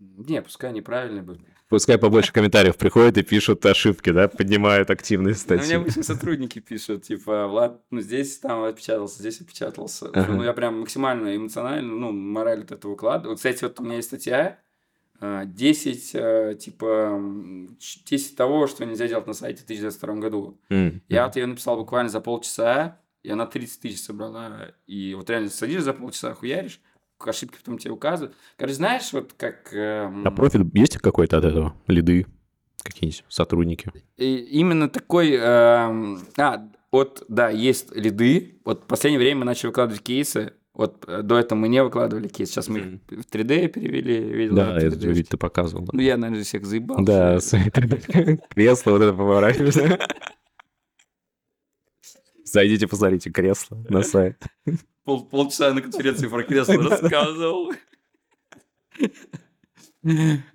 Не, 0.00 0.40
пускай 0.40 0.72
неправильный 0.72 1.20
будет. 1.20 1.42
Пускай 1.74 1.98
побольше 1.98 2.32
комментариев 2.32 2.76
приходят 2.76 3.18
и 3.18 3.24
пишут 3.24 3.66
ошибки, 3.66 4.10
да, 4.10 4.28
поднимают 4.28 4.90
активные 4.90 5.34
статьи. 5.34 5.64
Ну, 5.64 5.66
мне 5.66 5.76
обычно 5.78 6.04
сотрудники 6.04 6.60
пишут, 6.60 7.02
типа, 7.02 7.48
Влад, 7.48 7.82
ну, 7.90 8.00
здесь 8.00 8.38
там 8.38 8.62
опечатался, 8.62 9.18
здесь 9.18 9.40
опечатался. 9.40 10.06
Ага. 10.12 10.32
Ну, 10.32 10.44
я 10.44 10.52
прям 10.52 10.78
максимально 10.78 11.34
эмоционально, 11.34 11.92
ну, 11.92 12.12
мораль 12.12 12.60
от 12.60 12.70
этого 12.70 12.92
выкладываю. 12.92 13.34
Кстати, 13.34 13.64
вот 13.64 13.80
у 13.80 13.82
меня 13.82 13.96
есть 13.96 14.06
статья, 14.06 14.60
10, 15.20 16.14
а, 16.14 16.18
а, 16.50 16.54
типа, 16.54 17.20
10 18.06 18.36
того, 18.36 18.68
что 18.68 18.84
нельзя 18.84 19.08
делать 19.08 19.26
на 19.26 19.32
сайте 19.32 19.64
в 19.64 19.66
2022 19.66 20.14
году. 20.14 20.60
Я 21.08 21.26
вот 21.26 21.34
ее 21.34 21.46
написал 21.46 21.76
буквально 21.76 22.08
за 22.08 22.20
полчаса, 22.20 23.00
и 23.24 23.30
она 23.30 23.46
30 23.46 23.80
тысяч 23.80 24.00
собрала. 24.00 24.74
И 24.86 25.12
вот 25.14 25.28
реально 25.28 25.50
садишь 25.50 25.82
за 25.82 25.92
полчаса, 25.92 26.34
хуяришь, 26.34 26.80
ошибки 27.30 27.58
потом 27.58 27.78
тебе 27.78 27.92
указывают. 27.92 28.34
Короче, 28.56 28.76
знаешь, 28.76 29.12
вот 29.12 29.32
как... 29.36 29.72
Эм... 29.72 30.26
А 30.26 30.30
профит 30.30 30.62
есть 30.74 30.98
какой-то 30.98 31.38
от 31.38 31.44
этого? 31.44 31.74
Лиды? 31.86 32.26
Какие-нибудь 32.82 33.24
сотрудники? 33.28 33.90
И 34.16 34.36
именно 34.36 34.88
такой... 34.88 35.32
Эм... 35.32 36.20
А, 36.36 36.68
вот, 36.90 37.24
да, 37.28 37.50
есть 37.50 37.94
лиды. 37.94 38.60
Вот 38.64 38.84
в 38.84 38.86
последнее 38.86 39.18
время 39.18 39.40
мы 39.40 39.46
начали 39.46 39.68
выкладывать 39.68 40.02
кейсы. 40.02 40.52
Вот 40.74 41.04
э, 41.06 41.22
до 41.22 41.38
этого 41.38 41.58
мы 41.58 41.68
не 41.68 41.82
выкладывали 41.82 42.28
кейс. 42.28 42.50
Сейчас 42.50 42.68
мы 42.68 42.78
их 42.78 43.00
в 43.08 43.30
3D 43.32 43.68
перевели. 43.68 44.18
Видел, 44.20 44.56
да, 44.56 44.78
я 44.80 44.88
ведь 44.88 45.28
ты 45.28 45.36
показывал. 45.36 45.84
Да. 45.84 45.90
Ну, 45.92 46.00
я, 46.00 46.16
наверное, 46.16 46.44
всех 46.44 46.66
заебал. 46.66 47.04
Да, 47.04 47.38
кресло 48.50 48.90
вот 48.90 49.02
это 49.02 49.12
поворачиваешь. 49.12 49.98
Зайдите, 52.54 52.86
посмотрите 52.86 53.30
кресло 53.30 53.84
на 53.88 54.02
сайт 54.02 54.42
пол, 55.04 55.24
полчаса 55.24 55.72
на 55.72 55.82
конференции 55.82 56.26
про 56.26 56.42
кресло 56.42 56.76
рассказывал. 56.82 57.72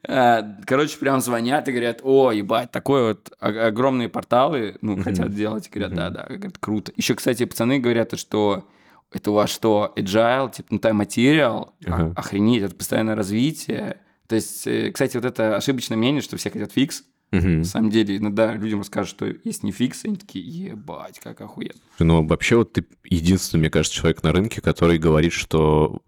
А, 0.07 0.43
короче, 0.65 0.99
прям 0.99 1.21
звонят 1.21 1.67
и 1.67 1.71
говорят, 1.71 2.01
о, 2.03 2.31
ебать, 2.31 2.69
такой 2.71 3.07
вот 3.09 3.31
огромные 3.39 4.07
порталы, 4.07 4.77
ну, 4.81 5.01
хотят 5.01 5.33
делать. 5.33 5.69
Говорят, 5.71 5.95
да-да, 5.95 6.25
говорят, 6.25 6.57
круто. 6.59 6.91
Еще, 6.95 7.15
кстати, 7.15 7.45
пацаны 7.45 7.79
говорят, 7.79 8.17
что 8.19 8.67
это 9.11 9.31
у 9.31 9.33
вас 9.33 9.49
что, 9.49 9.91
agile, 9.95 10.51
типа, 10.51 10.67
ну, 10.69 10.77
time 10.77 11.01
material, 11.01 11.69
uh-huh. 11.83 12.13
охренеть, 12.15 12.61
это 12.61 12.75
постоянное 12.75 13.15
развитие. 13.15 13.99
То 14.27 14.35
есть, 14.35 14.67
э, 14.67 14.91
кстати, 14.91 15.17
вот 15.17 15.25
это 15.25 15.55
ошибочное 15.55 15.97
мнение, 15.97 16.21
что 16.21 16.37
все 16.37 16.51
хотят 16.51 16.71
фикс, 16.71 17.03
Угу. 17.31 17.47
На 17.47 17.63
самом 17.63 17.89
деле, 17.91 18.17
иногда 18.17 18.53
людям 18.53 18.79
расскажут, 18.79 19.09
что 19.11 19.25
есть 19.43 19.63
не 19.63 19.71
фикс, 19.71 20.03
и 20.03 20.07
они 20.07 20.17
такие, 20.17 20.71
ебать, 20.71 21.19
как 21.19 21.41
охуенно. 21.41 21.79
Ну, 21.99 22.25
вообще, 22.25 22.55
вот 22.55 22.73
ты 22.73 22.85
единственный, 23.03 23.61
мне 23.61 23.69
кажется, 23.69 23.97
человек 23.97 24.23
на 24.23 24.31
рынке, 24.31 24.61
который 24.61 24.97
говорит, 24.97 25.33
что 25.33 26.01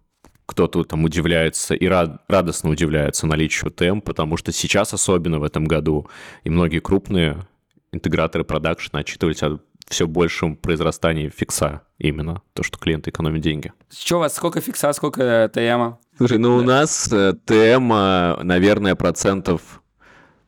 кто-то 0.46 0.84
там 0.84 1.04
удивляется 1.04 1.74
и 1.74 1.86
рад, 1.86 2.22
радостно 2.28 2.70
удивляется 2.70 3.26
наличию 3.26 3.70
T&M, 3.70 4.00
потому 4.00 4.36
что 4.36 4.52
сейчас, 4.52 4.92
особенно 4.92 5.38
в 5.38 5.44
этом 5.44 5.64
году, 5.64 6.08
и 6.44 6.50
многие 6.50 6.80
крупные 6.80 7.46
интеграторы 7.92 8.44
продакшн 8.44 8.96
отчитывались 8.96 9.42
о 9.42 9.60
все 9.88 10.06
большем 10.06 10.56
произрастании 10.56 11.28
фикса 11.28 11.82
именно, 11.98 12.42
то, 12.54 12.62
что 12.62 12.78
клиенты 12.78 13.10
экономят 13.10 13.42
деньги. 13.42 13.72
Что 13.90 14.16
у 14.16 14.20
вас, 14.20 14.34
сколько 14.34 14.60
фикса, 14.60 14.92
сколько 14.92 15.50
T&M 15.52 15.80
а? 15.80 15.98
Слушай, 16.16 16.38
ну 16.38 16.56
да. 16.56 16.62
у 16.62 16.66
нас 16.66 17.12
э, 17.12 17.34
T&M, 17.44 17.88
наверное, 18.46 18.94
процентов 18.94 19.81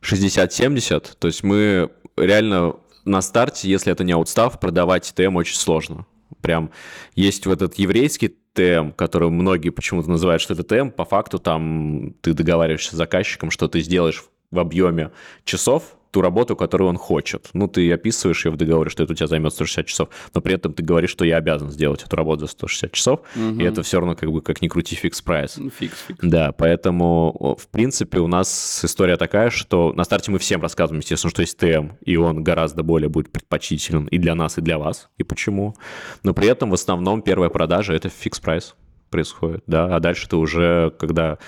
60-70, 0.05 1.13
то 1.17 1.27
есть 1.27 1.43
мы 1.43 1.89
реально 2.17 2.75
на 3.05 3.21
старте, 3.21 3.69
если 3.69 3.91
это 3.91 4.03
не 4.03 4.13
outstaff, 4.13 4.59
продавать 4.59 5.13
T&M 5.15 5.35
очень 5.35 5.55
сложно. 5.55 6.05
Прям 6.41 6.71
есть 7.15 7.45
вот 7.45 7.61
этот 7.61 7.75
еврейский 7.75 8.35
T&M, 8.53 8.91
который 8.91 9.29
многие 9.29 9.69
почему-то 9.69 10.09
называют, 10.09 10.41
что 10.41 10.53
это 10.53 10.63
T&M, 10.63 10.89
по 10.89 11.05
факту 11.05 11.39
там 11.39 12.15
ты 12.21 12.33
договариваешься 12.33 12.95
с 12.95 12.97
заказчиком, 12.97 13.51
что 13.51 13.67
ты 13.67 13.81
сделаешь 13.81 14.25
в 14.51 14.59
объеме 14.59 15.11
часов, 15.43 15.97
ту 16.15 16.21
работу, 16.21 16.55
которую 16.55 16.91
он 16.91 16.95
хочет. 16.95 17.49
Ну, 17.51 17.67
ты 17.67 17.91
описываешь 17.91 18.45
ее 18.45 18.51
в 18.53 18.55
договоре, 18.55 18.89
что 18.89 19.03
это 19.03 19.11
у 19.11 19.15
тебя 19.17 19.27
займет 19.27 19.51
160 19.51 19.85
часов, 19.85 20.07
но 20.33 20.39
при 20.39 20.55
этом 20.55 20.71
ты 20.71 20.81
говоришь, 20.81 21.09
что 21.09 21.25
я 21.25 21.35
обязан 21.35 21.69
сделать 21.69 22.03
эту 22.03 22.15
работу 22.15 22.45
за 22.45 22.47
160 22.47 22.91
часов, 22.93 23.19
угу. 23.35 23.59
и 23.59 23.63
это 23.65 23.83
все 23.83 23.99
равно 23.99 24.15
как 24.15 24.31
бы 24.31 24.41
как 24.41 24.61
ни 24.61 24.69
крути 24.69 24.95
fix 24.95 25.21
price. 25.21 25.57
Ну, 25.57 25.69
фикс, 25.69 26.05
фикс. 26.07 26.19
Да, 26.21 26.53
поэтому, 26.53 27.57
в 27.59 27.67
принципе, 27.67 28.19
у 28.19 28.27
нас 28.27 28.79
история 28.85 29.17
такая, 29.17 29.49
что 29.49 29.91
на 29.91 30.05
старте 30.05 30.31
мы 30.31 30.39
всем 30.39 30.61
рассказываем, 30.61 31.01
естественно, 31.01 31.31
что 31.31 31.41
есть 31.41 31.57
T&M, 31.57 31.97
и 32.05 32.15
он 32.15 32.45
гораздо 32.45 32.81
более 32.81 33.09
будет 33.09 33.29
предпочтителен 33.29 34.05
и 34.05 34.17
для 34.17 34.35
нас, 34.35 34.57
и 34.57 34.61
для 34.61 34.77
вас, 34.77 35.09
и 35.17 35.23
почему. 35.23 35.75
Но 36.23 36.33
при 36.33 36.47
этом 36.47 36.69
в 36.69 36.75
основном 36.75 37.23
первая 37.23 37.49
продажа— 37.49 37.91
это 37.95 38.07
фикс 38.07 38.39
прайс 38.39 38.75
происходит, 39.09 39.63
да, 39.67 39.93
а 39.93 39.99
дальше 39.99 40.29
ты 40.29 40.37
уже, 40.37 40.93
когда 40.97 41.39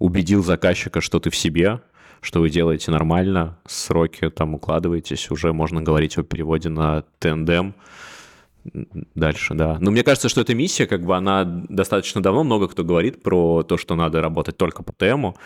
убедил 0.00 0.42
заказчика, 0.42 1.00
что 1.00 1.20
ты 1.20 1.30
в 1.30 1.36
себе, 1.36 1.80
что 2.20 2.40
вы 2.40 2.50
делаете 2.50 2.90
нормально, 2.90 3.58
сроки 3.66 4.30
там 4.30 4.54
укладываетесь, 4.54 5.30
уже 5.30 5.52
можно 5.52 5.82
говорить 5.82 6.18
о 6.18 6.22
переводе 6.22 6.68
на 6.68 7.04
тендем 7.18 7.74
дальше, 9.14 9.54
да. 9.54 9.78
Но 9.80 9.90
мне 9.90 10.02
кажется, 10.02 10.28
что 10.28 10.40
эта 10.40 10.54
миссия, 10.54 10.86
как 10.86 11.04
бы 11.04 11.16
она 11.16 11.44
достаточно 11.44 12.22
давно, 12.22 12.44
много 12.44 12.68
кто 12.68 12.84
говорит 12.84 13.22
про 13.22 13.62
то, 13.62 13.76
что 13.76 13.94
надо 13.94 14.20
работать 14.20 14.56
только 14.56 14.82
по 14.82 14.92
тему, 14.92 15.36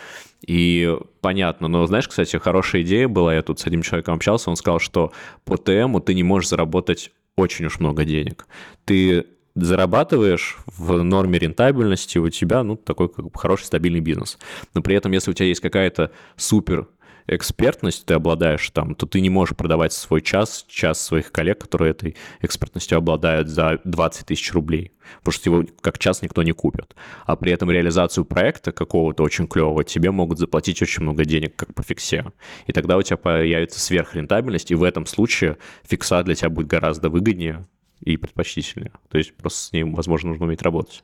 и 0.45 0.97
понятно. 1.21 1.67
Но 1.67 1.85
знаешь, 1.85 2.07
кстати, 2.07 2.37
хорошая 2.37 2.81
идея 2.81 3.07
была, 3.07 3.35
я 3.35 3.41
тут 3.41 3.59
с 3.59 3.67
одним 3.67 3.81
человеком 3.81 4.15
общался, 4.15 4.49
он 4.49 4.55
сказал, 4.55 4.79
что 4.79 5.11
по 5.45 5.57
тему 5.57 5.99
ты 5.99 6.13
не 6.13 6.23
можешь 6.23 6.49
заработать 6.49 7.11
очень 7.35 7.65
уж 7.65 7.79
много 7.79 8.05
денег. 8.05 8.47
Ты 8.85 9.25
зарабатываешь 9.55 10.57
в 10.65 11.03
норме 11.03 11.39
рентабельности, 11.39 12.17
у 12.17 12.29
тебя, 12.29 12.63
ну, 12.63 12.75
такой 12.75 13.09
как 13.09 13.25
бы 13.25 13.39
хороший 13.39 13.65
стабильный 13.65 13.99
бизнес. 13.99 14.37
Но 14.73 14.81
при 14.81 14.95
этом, 14.95 15.11
если 15.11 15.31
у 15.31 15.33
тебя 15.33 15.47
есть 15.47 15.61
какая-то 15.61 16.11
супер 16.35 16.87
экспертность 17.27 18.05
ты 18.05 18.13
обладаешь 18.13 18.69
там, 18.71 18.95
то 18.95 19.05
ты 19.05 19.21
не 19.21 19.29
можешь 19.29 19.55
продавать 19.55 19.93
свой 19.93 20.21
час, 20.21 20.65
час 20.67 21.01
своих 21.01 21.31
коллег, 21.31 21.59
которые 21.59 21.91
этой 21.91 22.15
экспертностью 22.41 22.97
обладают 22.97 23.47
за 23.47 23.79
20 23.83 24.27
тысяч 24.27 24.51
рублей, 24.53 24.91
потому 25.19 25.33
что 25.33 25.49
его 25.49 25.65
как 25.81 25.97
час 25.97 26.21
никто 26.21 26.43
не 26.43 26.51
купит. 26.51 26.95
А 27.25 27.35
при 27.35 27.51
этом 27.51 27.71
реализацию 27.71 28.25
проекта 28.25 28.71
какого-то 28.71 29.23
очень 29.23 29.47
клевого 29.47 29.83
тебе 29.83 30.11
могут 30.11 30.39
заплатить 30.39 30.81
очень 30.81 31.03
много 31.03 31.25
денег, 31.25 31.55
как 31.55 31.73
по 31.73 31.83
фиксе. 31.83 32.25
И 32.67 32.73
тогда 32.73 32.97
у 32.97 33.01
тебя 33.01 33.17
появится 33.17 33.79
сверхрентабельность, 33.79 34.71
и 34.71 34.75
в 34.75 34.83
этом 34.83 35.05
случае 35.05 35.57
фикса 35.83 36.23
для 36.23 36.35
тебя 36.35 36.49
будет 36.49 36.67
гораздо 36.67 37.09
выгоднее, 37.09 37.65
и 38.01 38.17
предпочтительнее. 38.17 38.91
То 39.09 39.17
есть 39.17 39.33
просто 39.35 39.59
с 39.59 39.71
ним, 39.71 39.93
возможно, 39.93 40.29
нужно 40.29 40.45
уметь 40.45 40.61
работать. 40.61 41.03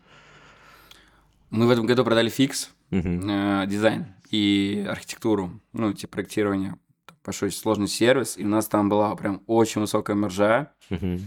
Мы 1.49 1.65
в 1.67 1.69
этом 1.69 1.85
году 1.85 2.03
продали 2.03 2.29
фикс, 2.29 2.71
угу. 2.91 3.07
э, 3.07 3.65
дизайн 3.67 4.07
и 4.29 4.85
архитектуру, 4.87 5.61
ну, 5.73 5.93
типа 5.93 6.13
проектирование. 6.13 6.75
Большой 7.23 7.51
сложный 7.51 7.87
сервис, 7.87 8.37
и 8.37 8.45
у 8.45 8.47
нас 8.47 8.67
там 8.67 8.89
была 8.89 9.15
прям 9.15 9.41
очень 9.47 9.81
высокая 9.81 10.15
маржа. 10.15 10.71
Угу. 10.89 11.19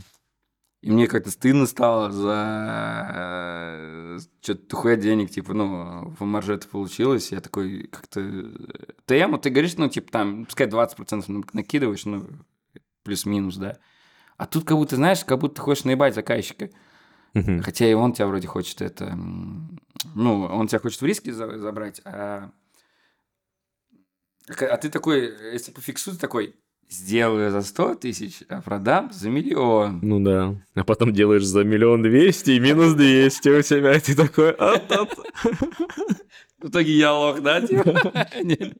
И 0.83 0.91
мне 0.91 1.07
как-то 1.07 1.31
стыдно 1.31 1.67
стало 1.67 2.11
за 2.11 3.07
э, 3.13 4.19
что-то 4.41 4.63
тухуя 4.67 4.97
денег, 4.97 5.31
типа, 5.31 5.53
ну, 5.53 6.15
в 6.19 6.25
марже 6.25 6.55
это 6.55 6.69
получилось. 6.69 7.33
Я 7.33 7.41
такой 7.41 7.87
как-то... 7.89 8.21
ТМ, 9.05 9.37
ты 9.37 9.51
говоришь, 9.51 9.77
ну, 9.77 9.89
типа, 9.91 10.11
там, 10.11 10.47
пускай 10.47 10.67
20% 10.69 11.51
накидываешь, 11.53 12.07
ну, 12.07 12.27
плюс-минус, 13.03 13.57
да. 13.57 13.77
А 14.41 14.47
тут 14.47 14.65
как 14.65 14.79
будто, 14.79 14.97
знаешь, 14.97 15.23
как 15.23 15.39
будто 15.39 15.57
ты 15.57 15.61
хочешь 15.61 15.85
наебать 15.85 16.15
заказчика. 16.15 16.71
Угу. 17.35 17.61
Хотя 17.63 17.87
и 17.87 17.93
он 17.93 18.15
тебя 18.15 18.27
вроде 18.27 18.47
хочет 18.47 18.81
это... 18.81 19.15
Ну, 20.15 20.45
он 20.45 20.67
тебя 20.67 20.79
хочет 20.79 21.03
в 21.03 21.05
риски 21.05 21.29
забрать, 21.29 22.01
а... 22.07 22.51
А 24.49 24.77
ты 24.79 24.89
такой, 24.89 25.31
если 25.53 25.73
по 25.73 25.83
фиксу, 25.83 26.13
ты 26.13 26.17
такой, 26.17 26.57
сделаю 26.89 27.51
за 27.51 27.61
100 27.61 27.97
тысяч, 27.97 28.43
а 28.49 28.63
продам 28.63 29.13
за 29.13 29.29
миллион. 29.29 30.01
Ну 30.03 30.21
да. 30.21 30.59
А 30.75 30.85
потом 30.85 31.13
делаешь 31.13 31.45
за 31.45 31.63
миллион 31.63 32.03
двести 32.03 32.53
и 32.53 32.61
минус 32.61 32.95
двести 32.95 33.51
у 33.51 33.61
тебя, 33.61 33.95
и 33.95 34.01
ты 34.01 34.17
такой... 34.17 34.55
В 36.63 36.69
итоге 36.69 36.93
я 36.93 37.13
лох, 37.13 37.43
да? 37.43 37.61
Типа? 37.61 38.27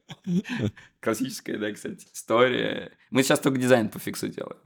Классическая, 0.99 1.59
да, 1.59 1.71
кстати, 1.71 2.07
история. 2.11 2.91
Мы 3.11 3.21
сейчас 3.21 3.39
только 3.39 3.59
дизайн 3.59 3.89
по 3.89 3.99
фиксу 3.99 4.27
делаем. 4.27 4.57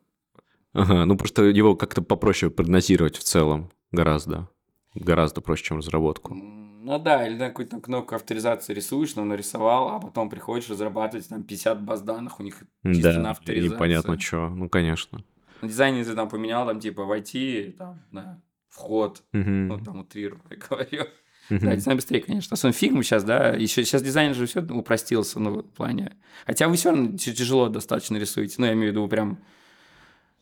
Ага, 0.75 1.05
ну 1.05 1.17
просто 1.17 1.43
его 1.43 1.75
как-то 1.75 2.01
попроще 2.01 2.51
прогнозировать 2.51 3.17
в 3.17 3.23
целом 3.23 3.71
гораздо. 3.91 4.49
Гораздо 4.93 5.41
проще, 5.41 5.63
чем 5.63 5.77
разработку. 5.77 6.33
Ну 6.33 6.99
да, 6.99 7.25
или 7.25 7.35
на 7.35 7.47
какую-то 7.47 7.79
кнопку 7.79 8.15
авторизации 8.15 8.73
рисуешь, 8.73 9.15
но 9.15 9.23
нарисовал, 9.23 9.89
а 9.89 9.99
потом 9.99 10.29
приходишь 10.29 10.69
разрабатывать 10.69 11.27
там 11.27 11.43
50 11.43 11.81
баз 11.81 12.01
данных, 12.01 12.39
у 12.39 12.43
них 12.43 12.63
чисто 12.83 13.13
да, 13.13 13.19
на 13.19 13.31
авторизацию. 13.31 13.73
непонятно 13.73 14.19
что, 14.19 14.49
ну 14.49 14.69
конечно. 14.69 15.23
На 15.61 15.69
дизайне 15.69 16.03
ты 16.03 16.13
там 16.13 16.29
поменял, 16.29 16.67
там 16.67 16.79
типа 16.79 17.05
войти, 17.05 17.75
там, 17.77 18.01
да, 18.11 18.41
вход, 18.69 19.23
угу. 19.33 19.49
ну 19.49 19.79
там 19.79 20.01
утрирую, 20.01 20.41
я 20.49 20.57
говорю. 20.57 21.07
Uh-huh. 21.49 21.59
Да, 21.59 21.75
дизайн 21.75 21.97
быстрее, 21.97 22.21
конечно. 22.21 22.55
Особенно 22.55 22.73
фигму 22.73 23.03
сейчас, 23.03 23.23
да. 23.23 23.49
Еще 23.49 23.85
сейчас 23.85 24.01
дизайн 24.01 24.33
же 24.33 24.47
все 24.47 24.61
упростился, 24.61 25.39
ну, 25.39 25.59
в 25.59 25.63
плане. 25.63 26.15
Хотя 26.47 26.67
вы 26.67 26.75
все 26.75 26.89
равно 26.89 27.15
тяжело 27.17 27.69
достаточно 27.69 28.17
рисуете. 28.17 28.55
Ну, 28.57 28.65
я 28.65 28.73
имею 28.73 28.87
в 28.87 28.95
виду 28.95 29.07
прям 29.07 29.37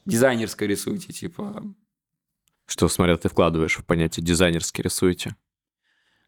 дизайнерской 0.06 0.68
рисуете, 0.68 1.14
типа. 1.14 1.64
Что, 2.66 2.88
смотря, 2.88 3.18
ты 3.18 3.30
вкладываешь 3.30 3.78
в 3.78 3.86
понятие 3.86 4.26
дизайнерский 4.26 4.84
рисуете? 4.84 5.36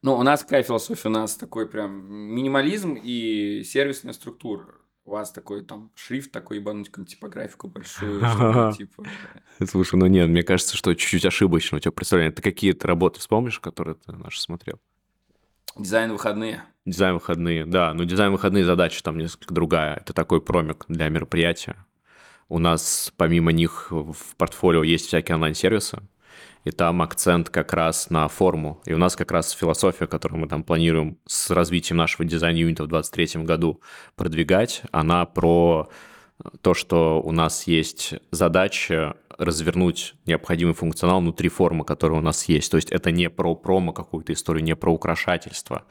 Ну, 0.02 0.16
у 0.16 0.24
нас 0.24 0.44
какая 0.44 0.64
философия? 0.64 1.08
У 1.10 1.12
нас 1.12 1.36
такой 1.36 1.68
прям 1.68 2.12
минимализм 2.12 2.94
и 2.94 3.64
сервисная 3.64 4.14
структура. 4.14 4.68
У 5.06 5.12
вас 5.12 5.32
такой 5.32 5.64
там 5.64 5.92
шрифт 5.96 6.32
такой 6.32 6.58
ебануть 6.58 6.92
типографику 7.08 7.68
большую. 7.68 8.20
типа... 8.78 9.04
Слушай, 9.68 9.96
ну 9.98 10.08
нет, 10.08 10.30
мне 10.30 10.44
кажется, 10.44 10.76
что 10.76 10.94
чуть-чуть 10.94 11.26
ошибочно 11.26 11.78
у 11.78 11.80
тебя 11.80 11.92
представление. 11.92 12.32
Ты 12.32 12.42
какие-то 12.42 12.88
работы 12.88 13.20
вспомнишь, 13.20 13.60
которые 13.60 13.96
ты 13.96 14.12
наши 14.12 14.42
смотрел? 14.42 14.80
Дизайн 15.78 16.12
выходные. 16.12 16.64
Дизайн 16.86 17.16
выходные, 17.16 17.66
да. 17.66 17.94
Но 17.94 18.04
дизайн 18.04 18.32
выходные 18.32 18.64
задача 18.64 19.04
там 19.04 19.18
несколько 19.18 19.54
другая. 19.54 19.96
Это 19.96 20.14
такой 20.14 20.42
промик 20.42 20.86
для 20.88 21.10
мероприятия. 21.10 21.86
У 22.48 22.60
нас 22.60 23.12
помимо 23.18 23.52
них 23.52 23.88
в 23.90 24.36
портфолио 24.38 24.84
есть 24.84 25.08
всякие 25.08 25.36
онлайн-сервисы, 25.36 26.02
и 26.64 26.72
там 26.72 27.02
акцент 27.02 27.50
как 27.50 27.74
раз 27.74 28.10
на 28.10 28.28
форму. 28.28 28.82
И 28.86 28.94
у 28.94 28.98
нас 28.98 29.16
как 29.16 29.32
раз 29.32 29.52
философия, 29.52 30.08
которую 30.08 30.42
мы 30.42 30.48
там 30.48 30.64
планируем 30.64 31.18
с 31.26 31.50
развитием 31.52 31.98
нашего 31.98 32.26
дизайн-юнита 32.26 32.84
в 32.84 32.88
2023 32.88 33.44
году 33.44 33.82
продвигать, 34.16 34.82
она 34.92 35.26
про 35.26 35.90
то, 36.62 36.74
что 36.74 37.22
у 37.22 37.32
нас 37.32 37.66
есть 37.68 38.16
задача 38.32 39.16
развернуть 39.38 40.16
необходимый 40.26 40.74
функционал 40.74 41.20
внутри 41.20 41.50
формы, 41.50 41.84
которая 41.84 42.20
у 42.20 42.24
нас 42.24 42.46
есть. 42.46 42.72
То 42.72 42.78
есть 42.78 42.92
это 42.92 43.12
не 43.12 43.30
про 43.30 43.56
промо 43.56 43.94
какую-то 43.94 44.34
историю, 44.34 44.64
не 44.64 44.76
про 44.76 44.94
украшательство. 44.94 45.84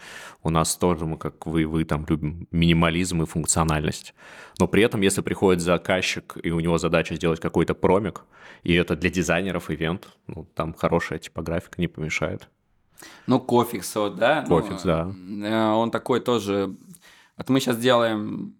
У 0.43 0.51
нас 0.51 0.77
тоже, 0.77 1.07
мы, 1.07 1.19
как 1.19 1.47
вы, 1.47 1.67
вы 1.67 1.85
там 1.85 2.07
любим 2.09 2.49
минимализм 2.51 3.23
и 3.23 3.27
функциональность. 3.27 4.15
Но 4.59 4.69
при 4.69 4.83
этом, 4.83 5.01
если 5.01 5.21
приходит 5.21 5.63
заказчик, 5.63 6.37
и 6.43 6.51
у 6.51 6.61
него 6.61 6.79
задача 6.79 7.17
сделать 7.17 7.41
какой-то 7.41 7.75
промик, 7.75 8.25
и 8.63 8.75
это 8.75 8.97
для 8.97 9.11
дизайнеров 9.11 9.71
ивент, 9.71 10.09
ну, 10.27 10.47
там 10.55 10.75
хорошая 10.75 11.19
типографика 11.19 11.81
не 11.81 11.89
помешает. 11.89 12.49
Ну, 13.27 13.41
Кофикс, 13.41 13.95
вот, 13.97 14.17
да? 14.17 14.45
Кофикс, 14.47 14.85
ну, 14.85 14.91
да. 14.91 15.15
Э, 15.49 15.73
он 15.73 15.91
такой 15.91 16.21
тоже 16.21 16.75
Вот 17.37 17.49
мы 17.49 17.61
сейчас 17.61 17.77
делаем 17.77 18.57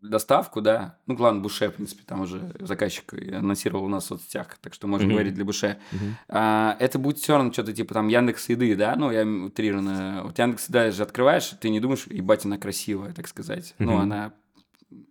доставку, 0.00 0.60
да, 0.60 0.98
ну, 1.06 1.14
главное, 1.16 1.42
Буше, 1.42 1.68
в 1.68 1.74
принципе, 1.74 2.02
там 2.06 2.20
уже 2.20 2.54
заказчик 2.60 3.12
анонсировал 3.14 3.84
у 3.84 3.88
нас 3.88 4.04
в 4.04 4.06
соцсетях, 4.08 4.58
так 4.60 4.74
что 4.74 4.86
можно 4.86 5.06
Мгм. 5.06 5.14
говорить 5.14 5.34
для 5.34 5.44
Буше. 5.44 5.78
Мгм. 5.92 6.16
А, 6.28 6.76
это 6.78 6.98
будет 6.98 7.18
все 7.18 7.36
равно 7.36 7.52
что-то 7.52 7.72
типа 7.72 7.94
там 7.94 8.08
Яндекс 8.08 8.48
Еды, 8.48 8.76
да, 8.76 8.94
ну, 8.96 9.10
я 9.10 9.24
утрированно. 9.26 10.22
Вот 10.24 10.38
Яндекс 10.38 10.68
Еда 10.68 10.90
же 10.90 11.02
открываешь, 11.02 11.48
ты 11.60 11.70
не 11.70 11.80
думаешь, 11.80 12.06
ебать, 12.06 12.44
она 12.44 12.58
красивая, 12.58 13.12
так 13.12 13.26
сказать. 13.26 13.74
Ну, 13.78 13.92
Мгм. 13.92 14.00
она 14.02 14.32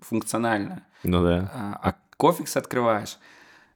функциональна. 0.02 0.86
Ну 1.04 1.24
да. 1.24 1.52
А, 1.54 1.80
а 1.90 1.96
Кофикс 2.18 2.56
открываешь. 2.56 3.18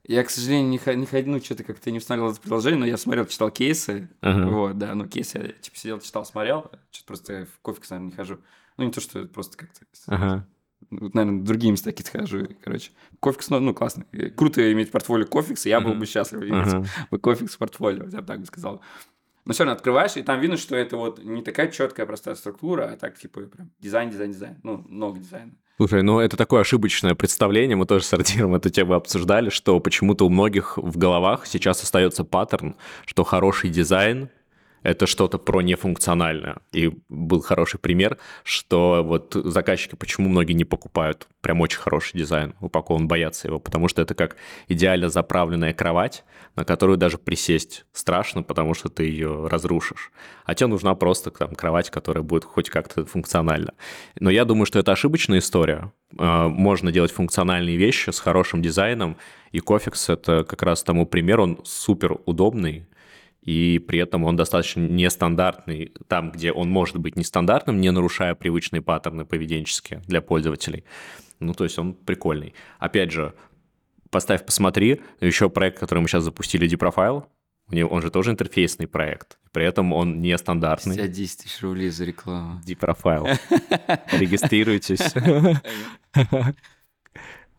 Я, 0.06 0.24
к 0.24 0.30
сожалению, 0.30 0.70
не, 0.70 0.96
не 0.96 1.06
ходил, 1.06 1.34
ну, 1.34 1.39
что-то 1.42 1.63
как-то 1.63 1.92
не 1.92 1.98
установил 1.98 2.32
это 2.32 2.39
приложение, 2.42 2.80
но 2.80 2.86
я 2.86 2.98
смотрел, 2.98 3.25
читал 3.25 3.51
кейсы. 3.51 4.10
Ага. 4.22 4.48
Вот, 4.50 4.78
да, 4.78 4.96
ну, 4.96 5.06
кейсы 5.08 5.38
я, 5.38 5.48
типа, 5.50 5.78
сидел, 5.78 6.00
читал, 6.00 6.25
смотрел. 6.25 6.72
Что-то 6.92 7.06
просто 7.08 7.46
в 7.46 7.60
Кофикс, 7.62 7.89
наверное, 7.89 8.10
не 8.12 8.16
хожу. 8.16 8.39
Ну, 8.78 8.86
не 8.86 8.92
то, 8.92 9.01
что 9.01 9.25
просто 9.25 9.58
как-то... 9.58 9.82
Ага. 10.08 10.48
Вот, 10.89 11.13
наверное, 11.13 11.43
другие 11.43 11.71
места 11.71 11.91
какие-то 11.91 12.19
хожу, 12.19 12.48
короче. 12.63 12.91
Кофикс, 13.19 13.50
ну, 13.50 13.59
ну, 13.59 13.74
классно. 13.74 14.05
Круто 14.36 14.71
иметь 14.74 14.91
портфолио 14.91 15.25
Кофикса, 15.25 15.69
я 15.69 15.81
был 15.81 15.93
бы 15.93 16.05
счастлив 16.05 16.41
иметь 16.41 16.89
бы 17.12 17.19
кофикс 17.19 17.57
портфолио, 17.57 18.05
я 18.12 18.21
бы 18.21 18.27
так 18.27 18.39
бы 18.39 18.45
сказал. 18.45 18.81
Но 19.45 19.53
все 19.53 19.63
равно 19.63 19.75
открываешь, 19.75 20.15
и 20.17 20.21
там 20.21 20.39
видно, 20.39 20.57
что 20.57 20.75
это 20.75 20.98
вот 20.98 21.24
не 21.24 21.41
такая 21.41 21.69
четкая 21.69 22.05
простая 22.05 22.36
структура, 22.36 22.89
а 22.93 22.98
так 22.98 23.17
типа 23.17 23.41
прям 23.41 23.71
дизайн, 23.79 24.09
дизайн, 24.09 24.31
дизайн. 24.31 24.57
Ну, 24.63 24.86
много 24.88 25.19
дизайна. 25.19 25.53
Слушай, 25.77 26.03
ну 26.03 26.19
это 26.19 26.36
такое 26.36 26.62
ошибочное 26.62 27.15
представление, 27.15 27.77
мы 27.77 27.86
тоже 27.86 28.03
с 28.03 28.13
Артиром 28.13 28.53
эту 28.53 28.69
тему 28.69 28.95
обсуждали, 28.95 29.50
что 29.50 29.79
почему-то 29.79 30.25
у 30.25 30.29
многих 30.29 30.77
в 30.77 30.98
головах 30.98 31.45
сейчас 31.45 31.81
остается 31.81 32.25
паттерн, 32.25 32.75
что 33.05 33.24
хороший 33.24 33.69
дизайн 33.69 34.29
это 34.83 35.07
что-то 35.07 35.38
про 35.38 35.62
нефункциональное. 35.62 36.57
И 36.71 36.91
был 37.09 37.41
хороший 37.41 37.79
пример, 37.79 38.17
что 38.43 39.03
вот 39.03 39.33
заказчики, 39.33 39.95
почему 39.95 40.29
многие 40.29 40.53
не 40.53 40.65
покупают 40.65 41.27
прям 41.41 41.62
очень 41.62 41.79
хороший 41.79 42.17
дизайн 42.17 42.55
упакован, 42.59 43.07
боятся 43.07 43.48
его, 43.48 43.59
потому 43.59 43.88
что 43.88 44.01
это 44.01 44.13
как 44.13 44.36
идеально 44.67 45.09
заправленная 45.09 45.74
кровать, 45.74 46.24
на 46.55 46.65
которую 46.65 46.98
даже 46.98 47.17
присесть 47.17 47.86
страшно, 47.93 48.43
потому 48.43 48.74
что 48.74 48.89
ты 48.89 49.03
ее 49.03 49.48
разрушишь. 49.48 50.12
А 50.45 50.55
тебе 50.55 50.67
нужна 50.67 50.95
просто 50.95 51.31
там 51.31 51.55
кровать, 51.55 51.89
которая 51.89 52.24
будет 52.24 52.43
хоть 52.43 52.69
как-то 52.69 53.05
функциональна. 53.05 53.74
Но 54.19 54.29
я 54.29 54.45
думаю, 54.45 54.65
что 54.65 54.79
это 54.79 54.91
ошибочная 54.91 55.39
история. 55.39 55.91
Э, 56.17 56.48
Можно 56.48 56.91
делать 56.91 57.12
функциональные 57.12 57.77
вещи 57.77 58.09
с 58.09 58.19
хорошим 58.19 58.62
дизайном, 58.62 59.17
и 59.51 59.59
Кофикс— 59.59 60.09
это 60.09 60.43
как 60.43 60.62
раз 60.63 60.83
тому 60.83 61.05
пример, 61.05 61.39
он 61.39 61.59
супер 61.63 62.17
удобный, 62.25 62.86
и 63.50 63.79
при 63.79 63.98
этом 63.98 64.25
он 64.25 64.36
достаточно 64.36 64.82
нестандартный 64.82 65.91
там, 66.08 66.32
где 66.32 66.51
он 66.51 66.70
может 66.70 66.98
быть 66.98 67.15
нестандартным, 67.15 67.82
не 67.82 67.89
нарушая 67.91 68.36
привычные 68.36 68.84
паттерны 68.84 69.25
поведенческие 69.25 70.03
для 70.06 70.22
пользователей. 70.22 70.84
Ну, 71.39 71.56
то 71.56 71.63
есть 71.63 71.79
он 71.79 71.96
прикольный. 71.96 72.53
Опять 72.77 73.12
же, 73.12 73.34
поставь, 74.12 74.46
посмотри, 74.46 75.01
еще 75.20 75.50
проект, 75.50 75.79
который 75.79 75.98
мы 75.98 76.08
сейчас 76.08 76.25
запустили, 76.25 76.70
Deprofile, 76.70 77.24
у 77.72 77.75
него, 77.75 77.89
он 77.89 78.03
же 78.03 78.12
тоже 78.12 78.29
интерфейсный 78.29 78.86
проект, 78.86 79.39
при 79.51 79.65
этом 79.65 79.94
он 79.94 80.22
нестандартный. 80.22 81.08
10 81.08 81.38
тысяч 81.41 81.60
рублей 81.62 81.89
за 81.89 82.06
рекламу. 82.06 82.62
Deprofile. 82.68 83.36
Регистрируйтесь. 84.12 85.12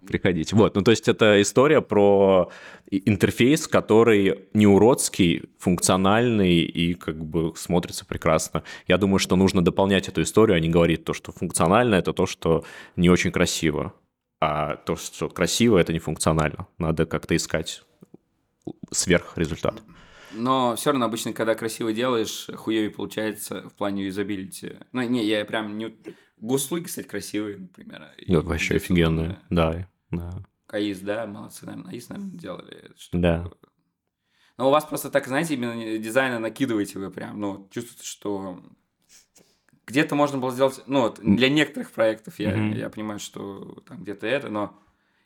Приходите. 0.06 0.56
Вот, 0.56 0.74
ну 0.74 0.82
то 0.82 0.90
есть 0.90 1.08
это 1.08 1.40
история 1.42 1.80
про 1.80 2.50
интерфейс, 2.90 3.68
который 3.68 4.46
не 4.54 4.66
уродский, 4.66 5.44
функциональный 5.58 6.60
и 6.60 6.94
как 6.94 7.24
бы 7.24 7.52
смотрится 7.56 8.04
прекрасно. 8.04 8.62
Я 8.86 8.96
думаю, 8.98 9.18
что 9.18 9.36
нужно 9.36 9.62
дополнять 9.62 10.08
эту 10.08 10.22
историю, 10.22 10.56
а 10.56 10.60
не 10.60 10.68
говорить 10.68 11.04
то, 11.04 11.12
что 11.12 11.32
функционально 11.32 11.96
это 11.96 12.12
то, 12.12 12.26
что 12.26 12.64
не 12.96 13.10
очень 13.10 13.30
красиво, 13.30 13.92
а 14.40 14.76
то, 14.76 14.96
что 14.96 15.28
красиво, 15.28 15.78
это 15.78 15.92
не 15.92 15.98
функционально. 15.98 16.66
Надо 16.78 17.06
как-то 17.06 17.36
искать 17.36 17.82
сверхрезультат. 18.90 19.82
Но 20.32 20.76
все 20.76 20.90
равно 20.90 21.06
обычно, 21.06 21.32
когда 21.32 21.54
красиво 21.54 21.92
делаешь, 21.92 22.46
хуевее 22.54 22.90
получается 22.90 23.68
в 23.68 23.74
плане 23.74 24.04
юзабилити. 24.04 24.74
Ну, 24.92 25.02
не, 25.02 25.24
я 25.24 25.44
прям 25.44 25.76
не... 25.76 25.94
Госуслуги, 26.40 26.84
кстати, 26.84 27.06
красивые, 27.06 27.58
например. 27.58 28.10
и 28.18 28.32
Ну, 28.32 28.40
вообще 28.42 28.76
офигенные. 28.76 29.40
Да, 29.50 29.88
да. 30.10 30.42
АИС, 30.68 31.00
да, 31.00 31.26
молодцы, 31.26 31.66
наверное. 31.66 31.92
АИС, 31.92 32.08
наверное, 32.08 32.38
делали. 32.38 32.90
Да. 33.12 33.42
такое. 33.44 33.58
Но 34.56 34.68
у 34.68 34.70
вас 34.70 34.84
просто 34.84 35.10
так, 35.10 35.26
знаете, 35.26 35.54
именно 35.54 35.98
дизайна 35.98 36.38
накидываете 36.38 36.98
вы 36.98 37.10
прям, 37.10 37.40
ну, 37.40 37.56
вот 37.56 37.70
чувствуете, 37.70 38.04
что 38.04 38.62
где-то 39.86 40.14
можно 40.14 40.38
было 40.38 40.52
сделать, 40.52 40.82
ну, 40.86 41.00
вот 41.02 41.18
для 41.20 41.48
некоторых 41.48 41.90
проектов 41.90 42.38
я, 42.38 42.54
Мгм. 42.56 42.72
я 42.76 42.88
понимаю, 42.90 43.18
что 43.20 43.82
там 43.86 44.02
где-то 44.02 44.26
это, 44.26 44.48
но 44.50 44.78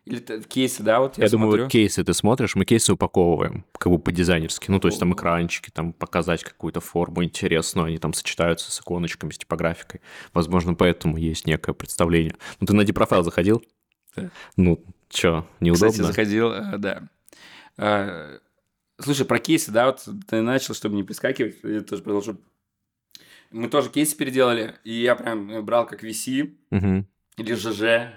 или 0.06 0.18
кейсы, 0.42 0.82
да, 0.82 1.00
вот 1.00 1.16
я, 1.18 1.24
Я, 1.24 1.30
думаю, 1.30 1.48
смотрю. 1.50 1.64
вот 1.64 1.72
кейсы 1.72 2.04
ты 2.04 2.12
смотришь, 2.12 2.54
мы 2.56 2.64
кейсы 2.66 2.92
упаковываем, 2.92 3.64
как 3.78 3.90
бы 3.90 3.98
по-дизайнерски. 3.98 4.70
Ну, 4.70 4.78
то 4.78 4.88
есть 4.88 5.00
там 5.00 5.14
экранчики, 5.14 5.70
там 5.70 5.92
показать 5.94 6.44
какую-то 6.44 6.80
форму 6.80 7.24
интересную, 7.24 7.86
они 7.86 7.98
там 7.98 8.12
сочетаются 8.12 8.70
с 8.70 8.80
иконочками, 8.80 9.30
с 9.30 9.38
типографикой. 9.38 10.00
Возможно, 10.34 10.74
поэтому 10.74 11.16
есть 11.16 11.46
некое 11.46 11.72
представление. 11.72 12.34
Ну, 12.60 12.66
ты 12.66 12.74
на 12.74 12.82
Deprofile 12.82 13.22
заходил? 13.22 13.64
Да. 14.14 14.30
Ну, 14.56 14.84
чё, 15.08 15.46
неудобно? 15.60 15.88
Кстати, 15.90 16.06
заходил, 16.06 16.52
э, 16.52 16.78
да. 16.78 17.08
Э, 17.78 18.38
Слушай, 19.00 19.26
про 19.26 19.40
кейсы, 19.40 19.72
да, 19.72 19.86
вот 19.86 20.06
ты 20.28 20.40
начал, 20.40 20.72
чтобы 20.72 20.94
не 20.94 21.02
прискакивать, 21.02 21.56
я 21.64 21.80
тоже 21.80 22.02
продолжу. 22.02 22.38
Мы 23.50 23.68
тоже 23.68 23.90
кейсы 23.90 24.16
переделали, 24.16 24.76
и 24.84 24.92
я 25.02 25.16
прям 25.16 25.64
брал 25.64 25.84
как 25.86 26.04
VC 26.04 26.54
Мгм. 26.70 27.06
или 27.36 27.54
ЖЖ, 27.54 28.12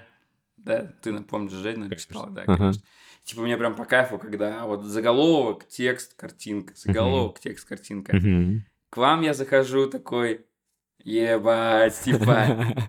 да, 0.67 0.93
ты 1.01 1.11
напомнишь 1.11 1.53
Конечно. 1.63 1.95
читал, 1.95 2.27
да, 2.29 2.43
Ага. 2.43 2.57
конечно. 2.57 2.83
Типа 3.23 3.41
мне 3.41 3.57
прям 3.57 3.75
по 3.75 3.85
кайфу, 3.85 4.17
когда 4.19 4.65
вот 4.65 4.85
заголовок, 4.85 5.67
текст, 5.67 6.13
картинка, 6.15 6.73
заголовок, 6.75 7.39
текст, 7.39 7.67
картинка. 7.67 8.17
К 8.89 8.97
вам 8.97 9.21
я 9.21 9.33
захожу 9.33 9.87
такой, 9.87 10.45
ебать, 11.03 11.99
типа, 12.03 12.87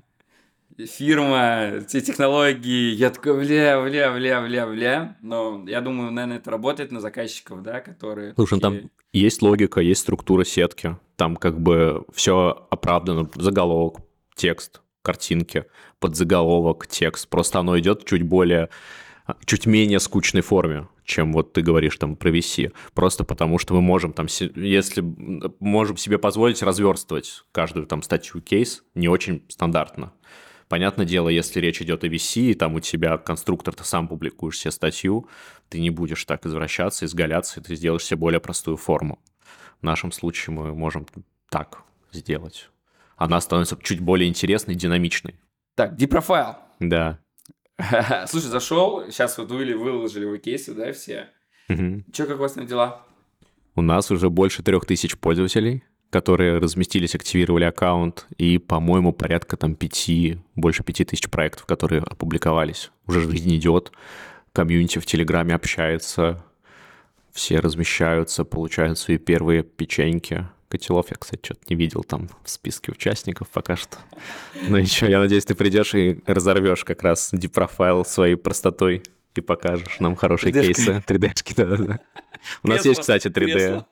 фирма, 0.87 1.81
те 1.89 2.01
технологии, 2.01 2.93
я 2.95 3.11
такой, 3.11 3.39
бля, 3.45 3.83
бля, 3.83 4.13
бля, 4.13 4.41
бля, 4.43 4.67
бля. 4.67 5.17
Но 5.23 5.65
я 5.67 5.81
думаю, 5.81 6.13
наверное, 6.13 6.39
это 6.39 6.51
работает 6.51 6.93
на 6.93 7.01
заказчиков, 7.01 7.63
да, 7.63 7.81
которые... 7.81 8.35
Слушай, 8.35 8.55
ну 8.55 8.61
такие, 8.61 8.81
там 8.83 8.91
есть 9.13 9.43
логика, 9.43 9.81
есть 9.81 10.03
структура 10.03 10.45
сетки. 10.45 10.97
Там 11.17 11.37
как 11.37 11.61
бы 11.61 12.05
все 12.13 12.67
оправдано. 12.71 13.29
Заголовок, 13.35 13.99
текст, 14.37 14.83
картинки, 15.09 15.65
подзаголовок, 16.01 16.87
текст. 16.87 17.29
Просто 17.29 17.61
оно 17.61 17.79
идет 17.79 18.05
чуть 18.05 18.23
более, 18.23 18.69
чуть 19.47 19.65
менее 19.65 20.01
скучной 20.01 20.43
форме, 20.43 20.87
чем 21.07 21.33
вот 21.33 21.55
ты 21.55 21.63
говоришь 21.63 21.97
там 21.97 22.15
про 22.15 22.29
VC. 22.29 22.75
Просто 22.93 23.25
потому, 23.25 23.59
что 23.59 23.73
мы 23.73 23.81
можем 23.81 24.13
там, 24.13 24.27
если 24.55 25.03
можем 25.61 25.97
себе 25.97 26.19
позволить 26.19 26.63
разверстывать 26.63 27.43
каждую 27.53 27.87
там 27.87 28.03
статью 28.03 28.43
кейс 28.43 28.85
не 28.95 29.09
очень 29.09 29.43
стандартно. 29.49 30.13
Понятное 30.69 31.07
дело, 31.07 31.31
если 31.31 31.59
речь 31.61 31.81
идет 31.81 32.05
о 32.05 32.09
VC, 32.09 32.51
и 32.51 32.55
там 32.55 32.75
у 32.75 32.81
тебя 32.81 33.17
конструктор, 33.17 33.73
ты 33.73 33.85
сам 33.85 34.09
публикуешь 34.09 34.59
себе 34.59 34.73
статью, 34.73 35.27
ты 35.71 35.81
не 35.81 35.89
будешь 35.89 36.23
так 36.27 36.45
извращаться, 36.45 37.07
изгаляться, 37.07 37.61
и 37.61 37.63
ты 37.63 37.77
сделаешь 37.77 38.05
себе 38.05 38.19
более 38.19 38.41
простую 38.41 38.77
форму. 38.77 39.19
В 39.81 39.85
нашем 39.85 40.13
случае 40.13 40.55
мы 40.55 40.75
можем 40.75 41.07
так 41.49 41.83
сделать. 42.13 42.69
Она 43.19 43.41
становится 43.41 43.77
чуть 43.83 44.01
более 44.01 44.29
интересной, 44.29 44.77
динамичной. 44.77 45.35
Так, 45.75 45.97
депрофайл. 45.97 46.57
Да. 46.81 47.19
Слушай, 48.27 48.47
зашел, 48.47 49.05
сейчас 49.11 49.37
вот 49.39 49.51
вы 49.51 49.77
выложили 49.77 50.25
вы 50.25 50.39
кейсы, 50.39 50.73
да, 50.73 50.93
все. 50.93 51.29
Мгм. 51.69 52.05
Че, 52.13 52.27
как 52.27 52.37
у 52.39 52.41
вас 52.41 52.53
там 52.53 52.67
дела? 52.67 53.03
У 53.75 53.83
нас 53.83 54.11
уже 54.11 54.31
больше 54.31 54.63
трех 54.63 54.87
тысяч 54.87 55.17
пользователей, 55.19 55.85
которые 56.11 56.59
разместились, 56.59 57.15
активировали 57.15 57.65
аккаунт, 57.65 58.27
и, 58.37 58.59
по-моему, 58.59 59.13
порядка 59.13 59.57
там 59.57 59.75
пяти, 59.75 60.39
больше 60.55 60.83
пяти 60.83 61.05
тысяч 61.05 61.29
проектов, 61.29 61.67
которые 61.67 62.03
опубликовались. 62.03 62.91
Уже 63.07 63.21
жизнь 63.29 63.55
идет, 63.55 63.93
комьюнити 64.53 64.99
в 64.99 65.07
Телеграме 65.07 65.55
общается, 65.55 66.45
все 67.33 67.61
размещаются, 67.61 68.45
получают 68.45 68.99
свои 68.99 69.19
первые 69.19 69.63
печеньки. 69.63 70.49
Котелов 70.69 71.11
я, 71.11 71.17
кстати, 71.17 71.41
что-то 71.45 71.63
не 71.71 71.77
видел 71.77 72.05
там 72.05 72.29
в 72.45 72.51
списке 72.51 72.93
участников 72.93 73.49
пока 73.49 73.77
что. 73.77 73.97
Ну 74.69 74.77
еще, 74.77 75.11
я 75.11 75.19
надеюсь, 75.19 75.45
ты 75.45 75.55
придешь 75.55 75.95
и 75.95 76.21
разорвешь 76.27 76.85
как 76.85 77.03
раз 77.03 77.31
депрофайл 77.33 78.05
своей 78.05 78.37
простотой 78.37 79.03
и 79.35 79.41
покажешь 79.41 80.01
нам 80.01 80.17
хорошие 80.17 80.53
3D-шкой. 80.53 80.75
кейсы. 80.75 81.05
3D-шки, 81.07 81.55
да-да-да. 81.57 82.01
У 82.63 82.69
нас 82.69 82.85
есть, 82.85 83.01
кстати, 83.01 83.29
3D. 83.29 83.45
кресло. 83.45 83.87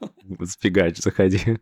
Сфигач, 0.45 0.97
заходи. 0.99 1.59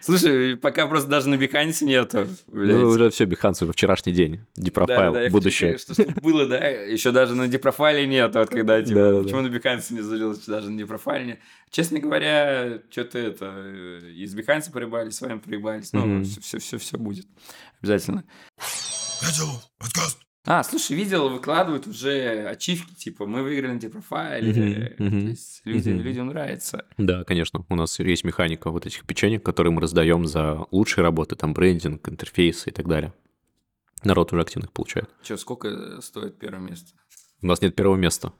Слушай, 0.00 0.56
пока 0.56 0.86
просто 0.86 1.08
даже 1.08 1.28
на 1.28 1.36
Бихансе 1.36 1.84
нету. 1.84 2.26
Ну, 2.46 2.88
уже 2.88 3.10
все, 3.10 3.24
Behance, 3.24 3.64
уже 3.64 3.72
вчерашний 3.72 4.12
день. 4.12 4.40
Депрофайл, 4.56 5.30
будущее. 5.30 5.78
Что, 5.78 5.94
было, 6.22 6.46
да, 6.46 6.58
еще 6.66 7.12
даже 7.12 7.34
на 7.34 7.48
депрофайле 7.48 8.06
нет, 8.06 8.34
вот 8.34 8.50
когда, 8.50 8.82
типа, 8.82 9.22
почему 9.22 9.40
на 9.42 9.48
Бихансе 9.48 9.94
не 9.94 10.00
залилось, 10.00 10.44
даже 10.46 10.70
на 10.70 10.78
депрофайле. 10.78 11.40
Честно 11.70 11.98
говоря, 11.98 12.80
что-то 12.90 13.18
это, 13.18 13.52
э, 13.56 14.12
из 14.14 14.34
Биханса 14.34 14.70
порыбались, 14.70 15.16
с 15.16 15.20
вами 15.20 15.38
порыбались, 15.38 15.92
ну, 15.92 16.06
Мгм. 16.06 16.24
все, 16.24 16.58
все, 16.58 16.78
все, 16.78 16.96
будет, 16.96 17.26
обязательно. 17.80 18.24
А, 20.46 20.62
слушай, 20.62 20.96
видел, 20.96 21.28
выкладывают 21.28 21.86
уже 21.88 22.46
ачивки, 22.48 22.94
типа, 22.94 23.26
мы 23.26 23.42
выиграли 23.42 23.72
на 23.72 23.90
профайле. 23.90 24.94
Мгм, 24.98 25.06
мгм, 25.06 25.20
То 25.24 25.30
есть 25.30 25.60
люди- 25.64 25.88
мгм. 25.90 26.00
людям 26.02 26.26
нравится. 26.28 26.86
Да, 26.98 27.24
конечно. 27.24 27.64
У 27.68 27.74
нас 27.74 27.98
есть 27.98 28.22
механика 28.22 28.70
вот 28.70 28.86
этих 28.86 29.04
печенек, 29.04 29.42
которые 29.44 29.72
мы 29.72 29.80
раздаем 29.80 30.24
за 30.26 30.64
лучшие 30.70 31.02
работы, 31.02 31.34
там 31.34 31.52
брендинг, 31.52 32.08
интерфейсы 32.08 32.70
и 32.70 32.72
так 32.72 32.86
далее. 32.86 33.12
Народ 34.04 34.32
уже 34.32 34.42
активных 34.42 34.72
получает. 34.72 35.10
Че, 35.22 35.36
сколько 35.36 36.00
стоит 36.00 36.38
первое 36.38 36.60
место? 36.60 36.92
У 37.42 37.46
нас 37.46 37.60
нет 37.60 37.74
первого 37.74 37.96
места. 37.96 38.32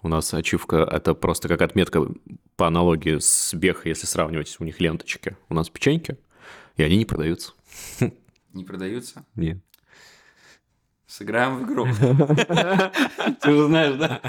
У 0.00 0.08
нас 0.08 0.32
ачивка— 0.34 0.76
это 0.92 1.14
просто 1.14 1.48
как 1.48 1.60
отметка 1.62 2.06
по 2.56 2.66
аналогии 2.68 3.18
с 3.18 3.52
Беха, 3.54 3.88
если 3.88 4.06
сравнивать 4.06 4.56
у 4.60 4.64
них 4.64 4.80
ленточки. 4.80 5.36
У 5.48 5.54
нас 5.54 5.68
печеньки, 5.70 6.18
и 6.76 6.82
они 6.82 6.96
не 6.98 7.04
продаются. 7.04 7.52
Не 8.52 8.64
продаются? 8.64 9.24
Нет. 9.34 9.58
Сыграем 11.12 11.58
в 11.58 11.64
игру. 11.64 11.84
Ты 13.42 13.52
уже 13.52 13.66
знаешь, 13.66 13.96
да? 13.96 14.22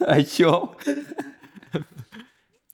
О 0.00 0.20
чем? 0.24 0.72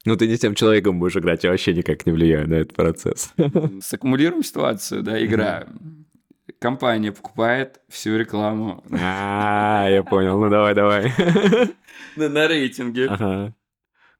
Ну, 0.06 0.16
ты 0.16 0.26
не 0.26 0.36
с 0.36 0.40
тем 0.40 0.54
человеком 0.54 0.98
будешь 0.98 1.16
играть, 1.16 1.44
я 1.44 1.50
вообще 1.50 1.74
никак 1.74 2.06
не 2.06 2.12
влияю 2.12 2.48
на 2.48 2.54
этот 2.54 2.74
процесс. 2.74 3.34
Саккумулируем 3.82 4.42
ситуацию, 4.42 5.02
да, 5.02 5.22
игра. 5.22 5.66
Компания 6.58 7.12
покупает 7.12 7.82
всю 7.90 8.16
рекламу 8.16 8.82
А, 8.90 9.86
я 9.90 10.02
понял. 10.02 10.40
Ну, 10.40 10.48
давай, 10.48 10.74
давай. 10.74 11.12
на, 12.16 12.30
на 12.30 12.48
рейтинге 12.48 13.08
Ага. 13.08 13.54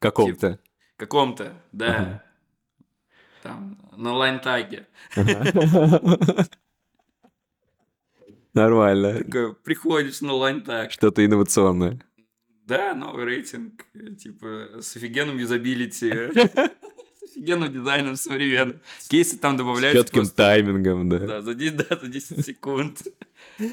Каком-то. 0.01 0.59
каком-то, 0.99 1.55
да. 1.73 2.23
Там, 3.43 3.79
на 3.97 4.13
лайнтаге. 4.13 4.87
Нормально. 8.55 9.25
Такой, 9.25 9.55
приходишь 9.55 10.21
на 10.21 10.35
лайнтаг. 10.35 10.91
Что-то 10.93 11.25
инновационное. 11.25 12.01
Да, 12.67 12.95
новый 12.95 13.25
рейтинг, 13.25 13.85
типа, 14.19 14.81
с 14.81 14.97
офигенным 14.97 15.37
юзабилити, 15.39 16.11
с 16.13 17.33
офигенным 17.33 17.73
дизайном 17.73 18.17
современным. 18.17 18.81
Кейсы 19.09 19.37
там 19.39 19.55
С 19.55 19.59
добавляются 19.59 20.05
четким 20.05 20.27
таймингом, 20.27 21.09
да. 21.09 21.19
да, 21.19 21.43
за 21.43 21.55
10, 21.55 21.77
да, 21.77 21.99
за 22.01 22.07
10 22.07 22.47
секунд. 22.47 23.03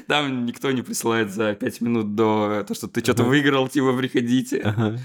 Там 0.08 0.44
никто 0.44 0.70
не 0.72 0.82
присылает 0.82 1.30
за 1.30 1.54
5 1.54 1.80
минут 1.82 2.14
до 2.14 2.64
того, 2.66 2.74
что 2.74 2.88
ты 2.88 3.00
что-то 3.00 3.22
выиграл, 3.24 3.68
типа, 3.68 3.96
приходите. 3.96 4.98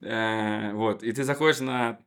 Э, 0.00 0.72
Вот, 0.72 1.02
и 1.02 1.12
ты 1.12 1.22
заходишь 1.22 1.60
на... 1.60 1.98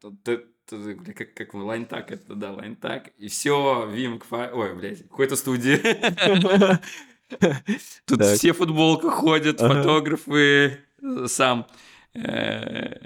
Как, 0.69 1.33
как 1.33 1.53
вы, 1.53 1.63
лайнтак, 1.63 2.11
это, 2.11 2.33
да, 2.35 2.51
лайнтак, 2.53 3.09
и 3.19 3.27
все, 3.27 3.87
Кфа- 4.19 4.51
ой, 4.51 4.73
блядь, 4.75 5.03
какой-то 5.03 5.35
студии. 5.35 5.77
Тут 8.05 8.19
Так. 8.19 8.37
все 8.37 8.53
в 8.53 8.57
футболках 8.57 9.13
ходят, 9.13 9.59
фотографы, 9.59 10.79
сам. 11.27 11.67
э, 12.13 12.97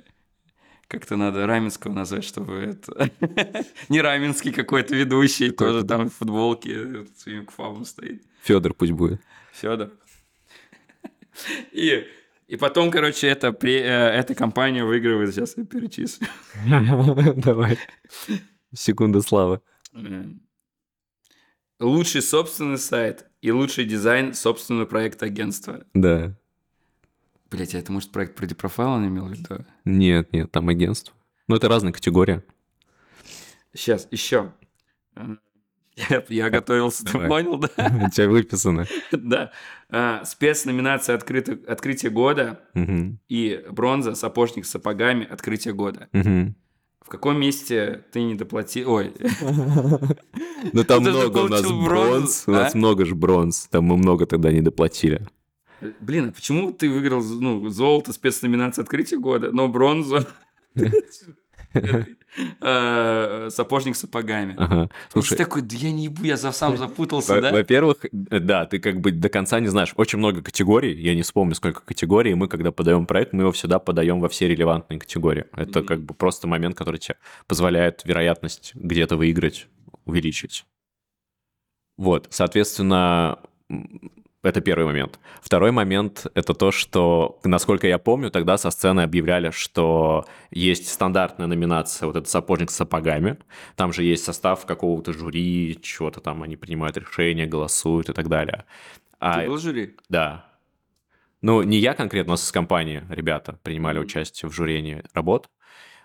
Как-то 0.87 1.15
надо 1.15 1.45
Раменского 1.47 1.93
назвать, 1.93 2.23
чтобы 2.23 2.53
это... 2.55 3.09
Не 3.89 4.01
Раменский 4.01 4.51
какой-то 4.51 4.95
ведущий, 4.95 5.51
тоже 5.51 5.83
там 5.83 6.09
в 6.09 6.13
футболке 6.15 7.05
с 7.15 7.27
Vim 7.27 7.45
Кфабом 7.45 7.85
стоит. 7.85 8.23
Федор 8.43 8.73
пусть 8.73 8.91
будет. 8.93 9.21
Федор. 9.53 9.91
И, 11.71 12.05
и 12.49 12.57
потом, 12.57 12.89
короче, 12.91 13.27
эта, 13.27 13.49
пре- 13.49 13.83
э, 13.83 14.09
эта 14.19 14.33
компания 14.35 14.83
выигрывает, 14.83 15.33
сейчас 15.33 15.55
я 15.55 15.65
перечислю. 15.65 16.27
Давай. 17.35 17.77
Секунда 18.73 19.21
славы. 19.21 19.62
Э, 19.93 20.23
Лучший 21.79 22.21
собственный 22.21 22.77
сайт 22.77 23.25
и 23.41 23.51
лучший 23.51 23.85
дизайн 23.85 24.33
собственного 24.33 24.85
проекта 24.85 25.27
агентства. 25.27 25.85
Да. 25.93 26.35
Блять, 27.49 27.73
а 27.73 27.79
это 27.79 27.91
может 27.91 28.12
проект 28.12 28.35
про 28.35 28.45
Депрофайл 28.45 28.89
он 28.89 29.07
имел 29.07 29.27
в 29.27 29.31
виду? 29.31 29.65
Нет, 29.85 30.33
нет, 30.33 30.51
там 30.51 30.67
агентство. 30.69 31.13
Ну, 31.47 31.55
это 31.55 31.69
разные 31.69 31.93
категории. 31.93 32.41
Сейчас, 33.73 34.07
еще. 34.12 34.51
Я, 36.29 36.49
готовился, 36.49 37.05
ты 37.05 37.19
понял, 37.27 37.57
да? 37.57 37.69
У 38.05 38.09
тебя 38.09 38.29
выписано. 38.29 38.85
Да. 39.12 39.51
А, 39.89 40.23
Спецноминация 40.23 41.15
«Открыто- 41.17 41.59
«Открытие 41.67 42.12
года» 42.12 42.62
и 43.27 43.63
бронза 43.71 44.15
«Сапожник 44.15 44.65
с 44.65 44.69
сапогами. 44.69 45.25
Открытие 45.25 45.73
года». 45.73 46.07
В 46.13 47.12
каком 47.12 47.39
месте 47.39 48.05
ты 48.12 48.21
не 48.21 48.35
доплатил? 48.35 48.91
Ой, 48.91 49.13
Ну, 50.73 50.83
там 50.83 51.01
много 51.01 51.39
у 51.39 51.47
нас 51.47 51.63
бронз. 51.63 52.43
У 52.45 52.51
нас 52.51 52.75
а? 52.75 52.77
много 52.77 53.05
же 53.05 53.15
бронз. 53.15 53.67
Там 53.67 53.85
мы 53.85 53.97
много 53.97 54.27
тогда 54.27 54.51
не 54.51 54.62
доплатили. 54.62 55.25
блин, 56.01 56.29
а 56.29 56.31
почему 56.31 56.71
ты 56.71 56.88
выиграл 56.88 57.23
ну, 57.23 57.67
золото, 57.69 58.13
спецноминация 58.13 58.83
«Открытие 58.83 59.19
года», 59.19 59.51
но 59.51 59.67
бронзу 59.67 60.19
«Сапожник 63.49 63.95
с 63.95 63.99
сапогами»? 63.99 64.55
Ага. 64.58 64.89
Слушай, 65.12 65.27
Слушай, 65.27 65.38
такой, 65.38 65.62
да 65.62 65.75
я 65.75 65.91
не 65.91 66.05
ебу, 66.05 66.23
я 66.23 66.38
сам 66.38 66.77
запутался, 66.77 67.41
да? 67.41 67.51
Во-первых, 67.51 68.05
э, 68.05 68.39
да, 68.39 68.65
ты 68.65 68.79
как 68.79 68.99
бы 69.01 69.12
до 69.12 69.29
конца 69.29 69.60
не 69.60 69.67
знаешь. 69.67 69.93
Очень 69.95 70.19
много 70.19 70.41
категорий, 70.41 70.93
я 70.93 71.15
не 71.15 71.23
вспомню, 71.23 71.55
сколько 71.55 71.82
категорий. 71.82 72.34
Мы, 72.36 72.47
когда 72.47 72.71
подаем 72.71 73.05
проект, 73.05 73.34
мы 73.34 73.43
его 73.43 73.51
всегда 73.51 73.79
подаем 73.79 74.19
во 74.19 74.29
все 74.29 74.47
релевантные 74.47 74.99
категории. 74.99 75.45
Это 75.55 75.82
как 75.84 76.01
бы 76.01 76.13
просто 76.13 76.47
момент, 76.47 76.75
который 76.75 76.97
тебе 76.97 77.15
позволяет 77.47 78.01
вероятность 78.05 78.71
где-то 78.75 79.17
выиграть 79.17 79.67
увеличить. 80.05 80.65
Вот, 81.97 82.27
соответственно, 82.29 83.39
это 84.43 84.62
первый 84.62 84.86
момент. 84.86 85.19
Второй 85.41 85.71
момент— 85.71 86.25
это 86.34 86.54
то, 86.54 86.71
что, 86.71 87.39
насколько 87.43 87.88
я 87.88 87.97
помню, 87.97 88.32
тогда 88.32 88.58
со 88.58 88.71
сцены 88.71 89.02
объявляли, 89.02 89.52
что 89.52 90.25
есть 90.52 90.88
стандартная 90.91 91.47
номинация, 91.47 92.08
вот 92.08 92.15
этот 92.15 92.30
«Сапожник 92.30 92.71
с 92.71 92.75
сапогами». 92.75 93.38
Там 93.75 93.91
же 93.91 94.04
есть 94.04 94.23
состав 94.23 94.65
какого-то 94.65 95.12
жюри, 95.13 95.78
чего-то 95.82 96.21
там 96.21 96.43
они 96.43 96.56
принимают 96.56 96.97
решения, 96.97 97.45
голосуют 97.45 98.10
и 98.10 98.13
так 98.13 98.30
далее. 98.30 98.65
А, 99.19 99.41
Ты 99.41 99.47
был 99.47 99.58
жюри? 99.58 99.95
да. 100.08 100.45
Ну, 101.41 101.63
не 101.63 101.78
я 101.78 101.93
конкретно, 101.93 102.32
у 102.32 102.34
нас 102.34 102.45
из 102.45 102.52
компании 102.52 103.04
ребята 103.10 103.58
принимали 103.63 103.97
участие 103.97 104.49
в 104.49 104.54
жюрении 104.54 105.04
работ. 105.13 105.49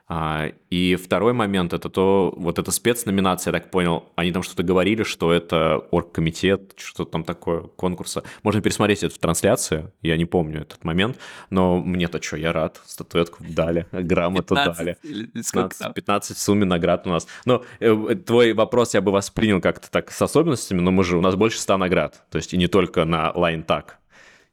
А, 0.07 0.49
и 0.69 0.97
второй 0.97 1.33
момент 1.33 1.73
это 1.73 1.89
то, 1.89 2.35
вот 2.37 2.59
эта 2.59 2.71
спецноминация, 2.71 3.53
я 3.53 3.59
так 3.59 3.71
понял, 3.71 4.13
они 4.17 4.33
там 4.33 4.43
что-то 4.43 4.63
говорили, 4.63 5.03
что 5.03 5.33
это 5.33 5.79
оргкомитет, 5.91 6.75
что 6.77 7.07
там 7.07 7.25
такое, 7.25 7.63
конкурса. 7.63 8.23
Можно 8.43 8.61
пересмотреть 8.61 9.03
это 9.03 9.15
в 9.15 9.19
трансляции, 9.19 9.91
я 10.03 10.19
не 10.19 10.27
помню 10.27 10.61
этот 10.63 10.85
момент, 10.85 11.19
но 11.49 11.79
мне-то 11.79 12.23
что, 12.23 12.37
я 12.37 12.53
рад, 12.53 12.83
статуэтку 12.85 13.43
дали, 13.49 13.87
грамоту 13.93 14.55
15 14.55 14.79
дали. 14.79 14.97
или 15.03 15.43
сколько 15.43 15.71
15, 15.71 15.79
там? 15.79 15.93
15 15.95 16.37
в 16.37 16.41
сумме 16.41 16.67
наград 16.67 17.07
у 17.07 17.11
нас. 17.11 17.27
Но 17.47 17.65
э, 17.81 18.15
твой 18.27 18.53
вопрос 18.53 18.93
я 18.93 19.01
бы 19.01 19.11
воспринял 19.11 19.63
как-то 19.63 19.91
так 19.91 20.11
с 20.11 20.21
особенностями, 20.21 20.81
но 20.81 20.91
мы 20.91 21.03
же, 21.05 21.17
у 21.17 21.23
нас 21.23 21.35
больше 21.35 21.59
100 21.59 21.79
наград. 21.79 22.25
То 22.31 22.37
есть 22.37 22.53
и 22.53 22.59
не 22.59 22.67
только 22.67 23.07
на 23.07 23.33
Line 23.35 23.65
Tag 23.65 23.85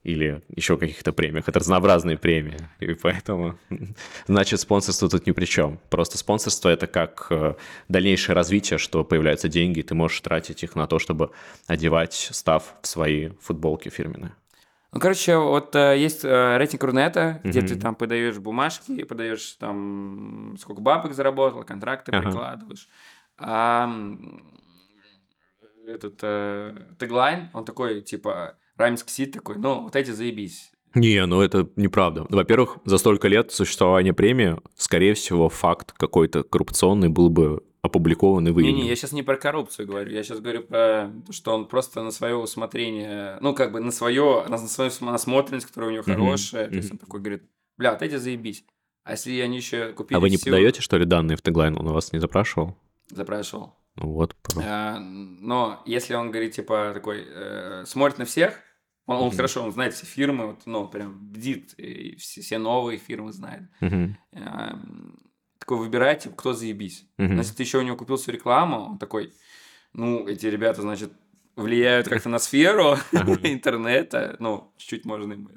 или 0.03 0.41
еще 0.55 0.77
каких-то 0.77 1.13
премиях. 1.13 1.47
Это 1.47 1.59
разнообразные 1.59 2.17
премии. 2.17 2.57
И 2.79 2.93
поэтому, 2.93 3.57
значит, 4.27 4.59
спонсорство 4.59 5.09
тут 5.09 5.27
ни 5.27 5.31
при 5.31 5.45
чем. 5.45 5.79
Просто 5.89 6.17
спонсорство— 6.17 6.69
это 6.69 6.87
как 6.87 7.27
э, 7.29 7.55
дальнейшее 7.87 8.35
развитие, 8.35 8.79
что 8.79 9.03
появляются 9.03 9.47
деньги, 9.47 9.79
и 9.79 9.83
ты 9.83 9.93
можешь 9.93 10.19
тратить 10.21 10.63
их 10.63 10.75
на 10.75 10.87
то, 10.87 10.97
чтобы 10.97 11.31
одевать 11.67 12.13
став 12.31 12.75
в 12.81 12.87
свои 12.87 13.29
футболки 13.41 13.89
фирменные. 13.89 14.33
Ну, 14.93 14.99
короче, 14.99 15.37
вот 15.37 15.75
э, 15.75 15.97
есть 15.97 16.25
э, 16.25 16.57
рейтинг 16.57 16.83
Рунета, 16.83 17.39
где 17.43 17.59
Мгм. 17.59 17.67
ты 17.67 17.75
там 17.79 17.95
подаешь 17.95 18.37
бумажки, 18.39 19.03
подаешь 19.03 19.53
там 19.53 20.57
сколько 20.59 20.81
бабок 20.81 21.13
заработал, 21.13 21.63
контракты 21.63 22.11
Ага. 22.11 22.23
прикладываешь. 22.25 22.89
А 23.37 23.89
этот 25.87 26.19
э, 26.23 26.75
теглайн, 26.99 27.49
он 27.53 27.65
такой, 27.65 28.01
типа, 28.01 28.57
Раймск 28.81 29.09
Сид 29.09 29.31
такой, 29.31 29.57
ну, 29.57 29.83
вот 29.83 29.95
эти 29.95 30.11
заебись. 30.11 30.71
Не, 30.93 31.25
ну 31.25 31.41
это 31.41 31.69
неправда. 31.77 32.25
Во-первых, 32.29 32.77
за 32.83 32.97
столько 32.97 33.29
лет 33.29 33.51
существования 33.51 34.13
премии, 34.13 34.57
скорее 34.75 35.13
всего, 35.13 35.47
факт 35.47 35.93
какой-то 35.93 36.43
коррупционный 36.43 37.07
был 37.07 37.29
бы 37.29 37.63
опубликован 37.81 38.47
и 38.47 38.51
выявлен. 38.51 38.75
Не-не, 38.75 38.89
я 38.89 38.95
сейчас 38.95 39.11
не 39.13 39.23
про 39.23 39.37
коррупцию 39.37 39.87
говорю, 39.87 40.11
я 40.11 40.21
сейчас 40.23 40.39
говорю 40.39 40.63
про 40.63 41.11
то, 41.25 41.31
что 41.33 41.53
он 41.53 41.65
просто 41.65 42.03
на 42.03 42.11
свое 42.11 42.35
усмотрение, 42.35 43.37
ну, 43.41 43.55
как 43.55 43.71
бы 43.71 43.79
на 43.79 43.91
свое, 43.91 44.45
на 44.47 44.57
свою 44.57 44.91
насмотренность, 45.01 45.65
которая 45.65 45.89
у 45.91 45.93
него 45.93 46.03
хорошая, 46.03 46.67
то 46.69 46.75
есть 46.75 46.91
он 46.91 46.97
такой 46.97 47.21
говорит, 47.21 47.43
бля, 47.77 47.93
вот 47.93 48.01
эти 48.01 48.17
заебись. 48.17 48.65
А 49.03 49.11
если 49.13 49.39
они 49.39 49.57
еще 49.57 49.93
купили 49.93 50.17
А 50.17 50.19
вы 50.19 50.29
не 50.29 50.37
всю- 50.37 50.45
подаете, 50.45 50.81
что 50.81 50.97
ли, 50.97 51.05
данные 51.05 51.37
в 51.37 51.41
теглайн? 51.41 51.75
Он 51.77 51.87
у 51.87 51.93
вас 51.93 52.11
не 52.13 52.19
запрашивал? 52.19 52.75
Запрашивал. 53.09 53.73
Ну 53.95 54.13
Вот. 54.13 54.35
А, 54.63 54.99
но 54.99 55.81
если 55.85 56.13
он 56.13 56.31
говорит, 56.31 56.53
типа, 56.53 56.91
такой, 56.93 57.25
э, 57.27 57.83
смотрит 57.87 58.19
на 58.19 58.25
всех, 58.25 58.59
он, 59.05 59.17
он 59.17 59.31
хорошо, 59.31 59.63
он 59.63 59.71
знает 59.71 59.93
все 59.93 60.05
фирмы, 60.05 60.47
вот, 60.47 60.61
ну, 60.65 60.87
прям 60.87 61.17
бдит, 61.19 61.73
и 61.77 62.15
все, 62.15 62.41
все 62.41 62.57
новые 62.57 62.97
фирмы 62.97 63.33
знает. 63.33 63.63
Мгм, 63.79 64.17
А, 64.33 64.79
такой 65.59 65.77
выбирает, 65.77 66.19
типа, 66.19 66.35
кто 66.35 66.53
заебись. 66.53 67.05
если 67.17 67.55
ты 67.55 67.63
еще 67.63 67.79
у 67.79 67.81
него 67.81 67.97
купил 67.97 68.17
всю 68.17 68.31
рекламу, 68.31 68.91
он 68.91 68.97
такой, 68.97 69.33
ну, 69.93 70.27
эти 70.27 70.45
ребята, 70.47 70.81
значит, 70.81 71.11
влияют 71.55 72.07
как-то 72.07 72.29
на 72.29 72.39
сферу 72.39 72.97
интернета, 73.43 74.35
ну, 74.39 74.73
чуть-чуть 74.77 75.05
можно 75.05 75.33
им 75.33 75.49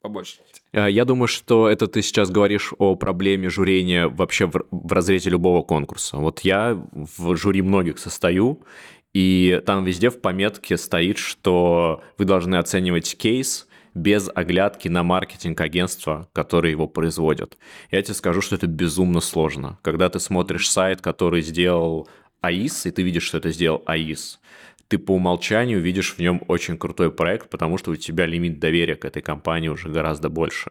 побольше. 0.00 0.38
А, 0.72 0.88
я 0.88 1.04
думаю, 1.04 1.26
что 1.26 1.68
это 1.68 1.86
ты 1.86 2.02
сейчас 2.02 2.30
говоришь 2.30 2.72
о 2.78 2.94
проблеме 2.96 3.48
журения 3.48 4.08
вообще 4.08 4.46
в, 4.46 4.64
в 4.70 4.92
разрезе 4.92 5.30
любого 5.30 5.62
конкурса. 5.62 6.18
Вот 6.18 6.40
я 6.40 6.74
в 6.92 7.36
жюри 7.36 7.62
многих 7.62 7.98
состою, 7.98 8.62
и 9.16 9.62
там 9.64 9.82
везде 9.82 10.10
в 10.10 10.20
пометке 10.20 10.76
стоит, 10.76 11.16
что 11.16 12.04
вы 12.18 12.26
должны 12.26 12.56
оценивать 12.56 13.16
кейс 13.16 13.66
без 13.94 14.28
оглядки 14.34 14.88
на 14.88 15.02
маркетинг 15.02 15.58
агентства, 15.58 16.28
которые 16.34 16.72
его 16.72 16.86
производят. 16.86 17.56
Я 17.90 18.02
тебе 18.02 18.12
скажу, 18.12 18.42
что 18.42 18.56
это 18.56 18.66
безумно 18.66 19.22
сложно. 19.22 19.78
Когда 19.80 20.10
ты 20.10 20.20
смотришь 20.20 20.68
сайт, 20.68 21.00
который 21.00 21.40
сделал 21.40 22.10
АИС, 22.42 22.84
и 22.84 22.90
ты 22.90 23.02
видишь, 23.02 23.22
что 23.22 23.38
это 23.38 23.52
сделал 23.52 23.82
АИС, 23.86 24.38
ты 24.88 24.98
по 24.98 25.12
умолчанию 25.12 25.80
видишь 25.80 26.14
в 26.14 26.18
нем 26.18 26.42
очень 26.48 26.78
крутой 26.78 27.10
проект, 27.10 27.50
потому 27.50 27.78
что 27.78 27.90
у 27.90 27.96
тебя 27.96 28.26
лимит 28.26 28.58
доверия 28.58 28.96
к 28.96 29.04
этой 29.04 29.22
компании 29.22 29.68
уже 29.68 29.88
гораздо 29.88 30.28
больше. 30.28 30.70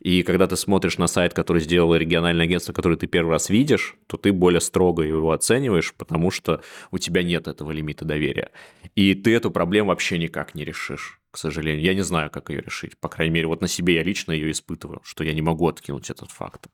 И 0.00 0.22
когда 0.22 0.46
ты 0.46 0.56
смотришь 0.56 0.98
на 0.98 1.06
сайт, 1.06 1.34
который 1.34 1.62
сделало 1.62 1.94
региональное 1.94 2.44
агентство, 2.44 2.72
который 2.72 2.96
ты 2.96 3.06
первый 3.06 3.30
раз 3.30 3.50
видишь, 3.50 3.96
то 4.06 4.16
ты 4.16 4.32
более 4.32 4.60
строго 4.60 5.02
его 5.02 5.32
оцениваешь, 5.32 5.94
потому 5.94 6.30
что 6.30 6.62
у 6.90 6.98
тебя 6.98 7.22
нет 7.22 7.48
этого 7.48 7.70
лимита 7.70 8.04
доверия. 8.04 8.50
И 8.94 9.14
ты 9.14 9.34
эту 9.34 9.50
проблему 9.50 9.88
вообще 9.88 10.18
никак 10.18 10.54
не 10.54 10.64
решишь 10.64 11.18
к 11.32 11.38
сожалению. 11.38 11.82
Я 11.82 11.94
не 11.94 12.02
знаю, 12.02 12.30
как 12.30 12.50
ее 12.50 12.60
решить. 12.60 12.98
По 12.98 13.08
крайней 13.08 13.32
мере, 13.32 13.46
вот 13.46 13.62
на 13.62 13.66
себе 13.68 13.94
я 13.94 14.02
лично 14.02 14.32
ее 14.32 14.50
испытываю, 14.50 15.00
что 15.02 15.24
я 15.24 15.32
не 15.32 15.40
могу 15.40 15.66
откинуть 15.66 16.10
этот 16.10 16.30
факт. 16.30 16.66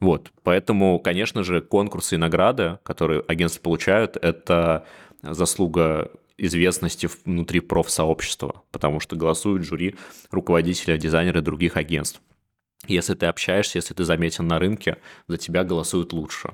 Вот, 0.00 0.32
поэтому, 0.42 0.98
конечно 0.98 1.44
же, 1.44 1.60
конкурсы 1.60 2.16
и 2.16 2.18
награды, 2.18 2.78
которые 2.82 3.20
агентства 3.20 3.62
получают, 3.62 4.16
это 4.16 4.84
заслуга 5.30 6.10
известности 6.36 7.08
внутри 7.24 7.60
профсообщества, 7.60 8.62
потому 8.70 9.00
что 9.00 9.16
голосуют 9.16 9.64
жюри 9.64 9.96
руководителя, 10.30 10.96
дизайнеры 10.96 11.40
других 11.40 11.76
агентств. 11.76 12.20
Если 12.86 13.14
ты 13.14 13.26
общаешься, 13.26 13.78
если 13.78 13.94
ты 13.94 14.04
заметен 14.04 14.46
на 14.46 14.58
рынке, 14.58 14.98
за 15.26 15.38
тебя 15.38 15.64
голосуют 15.64 16.12
лучше. 16.12 16.50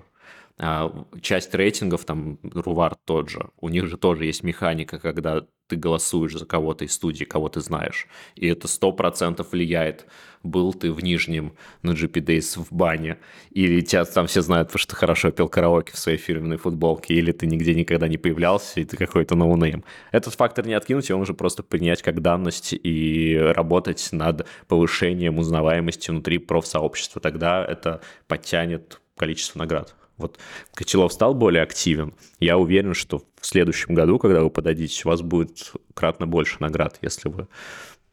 А, 0.62 0.92
часть 1.22 1.54
рейтингов, 1.54 2.04
там, 2.04 2.38
Рувар 2.42 2.94
тот 3.06 3.30
же, 3.30 3.48
у 3.60 3.70
них 3.70 3.86
же 3.86 3.96
тоже 3.96 4.26
есть 4.26 4.42
механика, 4.42 4.98
когда 4.98 5.46
ты 5.68 5.76
голосуешь 5.76 6.36
за 6.36 6.44
кого-то 6.44 6.84
из 6.84 6.92
студии, 6.92 7.24
кого 7.24 7.48
ты 7.48 7.60
знаешь. 7.60 8.06
И 8.34 8.46
это 8.46 8.68
сто 8.68 8.92
процентов 8.92 9.52
влияет. 9.52 10.06
Был 10.42 10.74
ты 10.74 10.92
в 10.92 11.02
Нижнем 11.02 11.54
на 11.82 11.92
GP 11.92 12.22
Days 12.24 12.62
в 12.62 12.70
бане, 12.72 13.16
или 13.50 13.80
тебя 13.80 14.04
там 14.04 14.26
все 14.26 14.42
знают, 14.42 14.68
потому 14.68 14.80
что 14.80 14.90
ты 14.90 14.96
хорошо 14.96 15.30
пел 15.30 15.48
караоке 15.48 15.92
в 15.94 15.98
своей 15.98 16.18
фирменной 16.18 16.58
футболке, 16.58 17.14
или 17.14 17.32
ты 17.32 17.46
нигде 17.46 17.74
никогда 17.74 18.06
не 18.06 18.18
появлялся, 18.18 18.80
и 18.80 18.84
ты 18.84 18.98
какой-то 18.98 19.36
ноунейм. 19.36 19.82
Этот 20.12 20.34
фактор 20.34 20.66
не 20.66 20.74
откинуть, 20.74 21.08
его 21.08 21.18
нужно 21.18 21.34
просто 21.34 21.62
принять 21.62 22.02
как 22.02 22.20
данность 22.20 22.74
и 22.74 23.34
работать 23.56 24.10
над 24.12 24.46
повышением 24.68 25.38
узнаваемости 25.38 26.10
внутри 26.10 26.36
профсообщества. 26.36 27.22
Тогда 27.22 27.64
это 27.64 28.02
подтянет 28.26 29.00
количество 29.16 29.60
наград 29.60 29.94
вот 30.20 30.38
Кочелов 30.74 31.12
стал 31.12 31.34
более 31.34 31.62
активен, 31.62 32.14
я 32.38 32.58
уверен, 32.58 32.94
что 32.94 33.22
в 33.40 33.46
следующем 33.46 33.94
году, 33.94 34.18
когда 34.18 34.42
вы 34.42 34.50
подадите, 34.50 35.02
у 35.04 35.08
вас 35.08 35.22
будет 35.22 35.72
кратно 35.94 36.26
больше 36.26 36.56
наград, 36.60 36.98
если 37.02 37.28
вы 37.28 37.48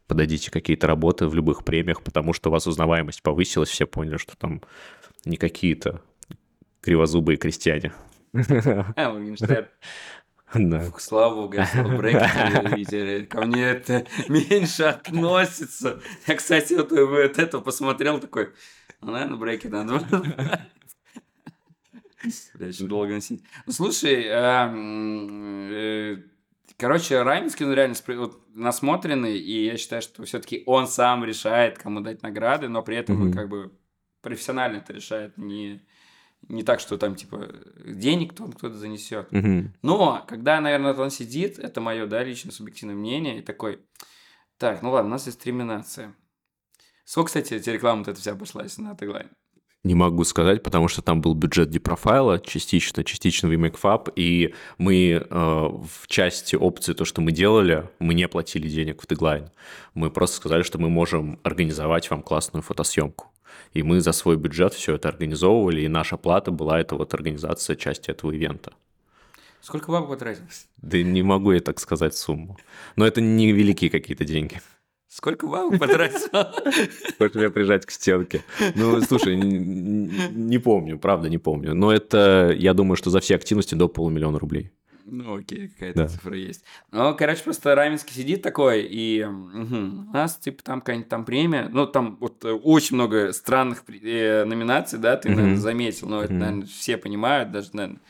подадите 0.06 0.50
какие-то 0.50 0.86
работы 0.86 1.26
в 1.26 1.34
любых 1.34 1.64
премиях, 1.64 2.02
потому 2.02 2.32
что 2.32 2.48
у 2.48 2.52
вас 2.52 2.66
узнаваемость 2.66 3.22
повысилась, 3.22 3.68
все 3.68 3.86
поняли, 3.86 4.16
что 4.16 4.36
там 4.36 4.62
не 5.24 5.36
какие-то 5.36 6.02
кривозубые 6.80 7.36
крестьяне. 7.36 7.92
А, 8.96 9.14
Да. 10.54 10.80
Фух, 10.80 11.00
слава 11.00 11.34
богу, 11.34 11.56
я 11.56 11.68
брекет 11.98 13.28
Ко 13.28 13.44
мне 13.44 13.64
это 13.64 14.06
меньше 14.28 14.84
относится. 14.84 16.00
Я, 16.26 16.36
кстати, 16.36 16.72
вот, 16.72 16.90
вот 16.90 17.38
это 17.38 17.58
посмотрел 17.58 18.18
такой, 18.18 18.54
ну, 19.02 19.12
наверное, 19.12 19.36
брекет 19.36 19.72
надо 19.72 20.00
Бля, 22.54 22.68
очень 22.68 22.88
долго 22.88 23.14
носить. 23.14 23.42
Ну, 23.66 23.72
слушай, 23.72 24.24
э, 24.26 26.16
короче, 26.76 27.22
Райминский, 27.22 27.66
ну, 27.66 27.74
реально 27.74 27.94
вот, 28.08 28.42
насмотренный, 28.54 29.38
и 29.38 29.66
я 29.66 29.76
считаю, 29.76 30.02
что 30.02 30.24
все-таки 30.24 30.62
он 30.66 30.86
сам 30.86 31.24
решает, 31.24 31.78
кому 31.78 32.00
дать 32.00 32.22
награды, 32.22 32.68
но 32.68 32.82
при 32.82 32.96
этом 32.96 33.22
он 33.22 33.32
как 33.32 33.48
бы 33.48 33.72
профессионально 34.20 34.78
это 34.78 34.92
решает, 34.92 35.36
не, 35.38 35.86
не 36.48 36.62
так, 36.62 36.80
что 36.80 36.98
там, 36.98 37.14
типа, 37.14 37.54
денег 37.84 38.32
кто 38.34 38.46
кто-то 38.48 38.74
занесет. 38.74 39.28
Но, 39.82 40.24
когда, 40.28 40.60
наверное, 40.60 40.94
он 40.94 41.10
сидит, 41.10 41.58
это 41.58 41.80
мое, 41.80 42.06
да, 42.06 42.22
лично 42.24 42.52
субъективное 42.52 42.96
мнение, 42.96 43.38
и 43.38 43.42
такой, 43.42 43.80
так, 44.56 44.82
ну 44.82 44.90
ладно, 44.90 45.10
у 45.10 45.12
нас 45.12 45.26
есть 45.26 45.40
три 45.40 45.52
номинации. 45.52 46.14
Сколько, 47.04 47.28
кстати, 47.28 47.54
эти 47.54 47.70
рекламы-то 47.70 48.10
это 48.10 48.20
вся 48.20 48.32
обошлась 48.32 48.76
на 48.76 48.94
теглайн? 48.94 49.30
Не 49.84 49.94
могу 49.94 50.24
сказать, 50.24 50.62
потому 50.62 50.88
что 50.88 51.02
там 51.02 51.20
был 51.20 51.34
бюджет 51.34 51.70
депрофайла 51.70 52.40
частично, 52.40 53.04
частично 53.04 53.48
в 53.48 54.12
и 54.16 54.54
мы 54.76 55.12
э, 55.12 55.24
в 55.30 56.06
части 56.08 56.56
опции, 56.56 56.94
то, 56.94 57.04
что 57.04 57.20
мы 57.20 57.30
делали, 57.30 57.88
мы 58.00 58.14
не 58.14 58.26
платили 58.26 58.68
денег 58.68 59.00
в 59.00 59.06
теглайн. 59.06 59.50
Мы 59.94 60.10
просто 60.10 60.36
сказали, 60.36 60.64
что 60.64 60.78
мы 60.78 60.88
можем 60.90 61.38
организовать 61.44 62.10
вам 62.10 62.22
классную 62.22 62.62
фотосъемку. 62.62 63.28
И 63.72 63.84
мы 63.84 64.00
за 64.00 64.12
свой 64.12 64.36
бюджет 64.36 64.74
все 64.74 64.96
это 64.96 65.08
организовывали, 65.08 65.82
и 65.82 65.88
наша 65.88 66.16
плата 66.16 66.50
была 66.50 66.80
это 66.80 66.96
вот 66.96 67.14
организация 67.14 67.76
части 67.76 68.10
этого 68.10 68.32
ивента. 68.32 68.72
Сколько 69.60 69.92
бабок 69.92 70.10
потратилось? 70.10 70.66
Да 70.78 71.00
не 71.02 71.22
могу 71.22 71.52
я 71.52 71.60
так 71.60 71.78
сказать 71.78 72.16
сумму. 72.16 72.56
Но 72.96 73.06
это 73.06 73.20
не 73.20 73.52
великие 73.52 73.90
какие-то 73.90 74.24
деньги. 74.24 74.60
Сколько 75.08 75.46
бабок 75.46 75.78
потратил? 75.78 76.28
Хочешь 77.18 77.34
меня 77.34 77.50
прижать 77.50 77.86
к 77.86 77.90
стенке? 77.90 78.42
Ну, 78.74 79.00
слушай, 79.00 79.36
не, 79.36 80.58
помню, 80.58 80.98
правда 80.98 81.30
не 81.30 81.38
помню. 81.38 81.74
Но 81.74 81.90
это, 81.90 82.54
я 82.56 82.74
думаю, 82.74 82.96
что 82.96 83.08
за 83.08 83.20
все 83.20 83.36
активности 83.36 83.74
до 83.74 83.88
полумиллиона 83.88 84.38
рублей. 84.38 84.70
Ну, 85.10 85.36
окей, 85.38 85.68
какая-то 85.68 85.98
да. 86.00 86.08
цифра 86.08 86.36
есть. 86.36 86.62
Ну, 86.92 87.16
короче, 87.16 87.42
просто 87.42 87.74
Раменский 87.74 88.14
сидит 88.14 88.42
такой, 88.42 88.82
и 88.82 89.24
угу, 89.24 89.76
у 90.10 90.12
нас, 90.12 90.36
типа, 90.36 90.62
там 90.62 90.80
какая-нибудь 90.80 91.08
там 91.08 91.24
премия. 91.24 91.70
Ну, 91.72 91.86
там 91.86 92.18
вот 92.20 92.44
э, 92.44 92.52
очень 92.52 92.96
много 92.96 93.32
странных 93.32 93.84
э, 93.88 94.44
номинаций, 94.44 94.98
да, 94.98 95.16
ты, 95.16 95.30
наверное, 95.30 95.56
заметил. 95.56 96.08
Но 96.08 96.22
это, 96.22 96.34
наверное, 96.34 96.66
все 96.66 96.98
понимают, 96.98 97.50
даже, 97.50 97.70
наверное. 97.72 98.00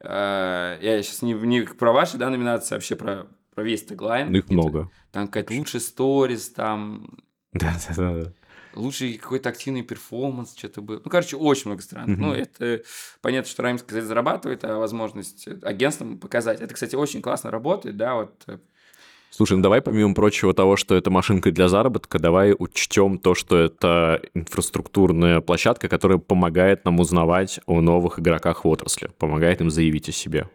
Э, 0.00 0.78
я 0.80 1.02
сейчас 1.02 1.20
не, 1.20 1.34
не 1.34 1.60
про 1.60 1.92
ваши, 1.92 2.16
да, 2.16 2.30
номинации, 2.30 2.74
а 2.74 2.76
вообще 2.76 2.96
про 2.96 3.26
про 3.54 3.64
весь 3.64 3.84
теглайн. 3.84 4.32
Ну, 4.32 4.38
их 4.38 4.48
много. 4.48 4.90
Там 5.12 5.26
какая-то 5.26 5.54
лучший 5.54 5.80
сторис, 5.80 6.50
там... 6.50 7.18
Да, 7.52 7.74
да, 7.96 8.14
да. 8.14 8.32
Лучший 8.74 9.14
какой-то 9.14 9.48
активный 9.48 9.82
перформанс, 9.82 10.54
что-то 10.56 10.80
было. 10.80 11.00
Ну, 11.04 11.10
короче, 11.10 11.36
очень 11.36 11.66
много 11.66 11.82
странных. 11.82 12.18
Mm-hmm. 12.18 12.22
Ну, 12.22 12.32
это 12.32 12.82
понятно, 13.20 13.50
что 13.50 13.62
Раймс, 13.62 13.80
сказать, 13.80 14.04
зарабатывает, 14.04 14.64
а 14.64 14.78
возможность 14.78 15.48
агентствам 15.62 16.18
показать. 16.18 16.60
Это, 16.60 16.72
кстати, 16.72 16.94
очень 16.94 17.20
классно 17.20 17.50
работает, 17.50 17.96
да, 17.96 18.14
вот 18.14 18.32
э. 18.46 18.58
Слушай, 19.32 19.56
ну 19.56 19.62
давай 19.62 19.80
помимо 19.80 20.12
прочего 20.12 20.52
того, 20.52 20.76
что 20.76 20.96
это 20.96 21.10
машинка 21.10 21.52
для 21.52 21.68
заработка, 21.68 22.18
давай 22.18 22.54
учтем 22.58 23.18
то, 23.18 23.36
что 23.36 23.58
это 23.58 24.20
инфраструктурная 24.34 25.40
площадка, 25.40 25.88
которая 25.88 26.18
помогает 26.18 26.84
нам 26.84 26.98
узнавать 26.98 27.60
о 27.66 27.80
новых 27.80 28.18
игроках 28.18 28.64
в 28.64 28.68
отрасли, 28.68 29.08
помогает 29.18 29.60
им 29.60 29.70
заявить 29.70 30.08
о 30.08 30.12
себе 30.12 30.48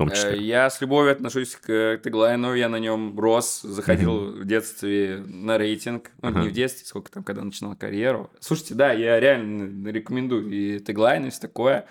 том 0.00 0.08
э, 0.08 0.14
числе? 0.14 0.42
Я 0.42 0.70
с 0.70 0.80
любовью 0.80 1.12
отношусь 1.12 1.54
к 1.56 2.00
теглайну, 2.02 2.54
я 2.54 2.68
на 2.68 2.78
нем 2.78 3.18
рос, 3.18 3.60
заходил 3.62 4.32
в 4.32 4.44
детстве 4.44 5.22
на 5.26 5.58
рейтинг, 5.58 6.10
ну, 6.22 6.30
не 6.42 6.48
в 6.48 6.52
детстве, 6.52 6.86
сколько 6.86 7.10
там, 7.10 7.22
когда 7.22 7.44
начинал 7.44 7.76
карьеру. 7.76 8.30
Слушайте, 8.40 8.74
да, 8.74 8.92
я 8.92 9.20
реально 9.20 9.88
рекомендую 9.90 10.50
и 10.50 10.78
теглайн, 10.78 11.26
и 11.26 11.30
все 11.30 11.40
такое, 11.40 11.86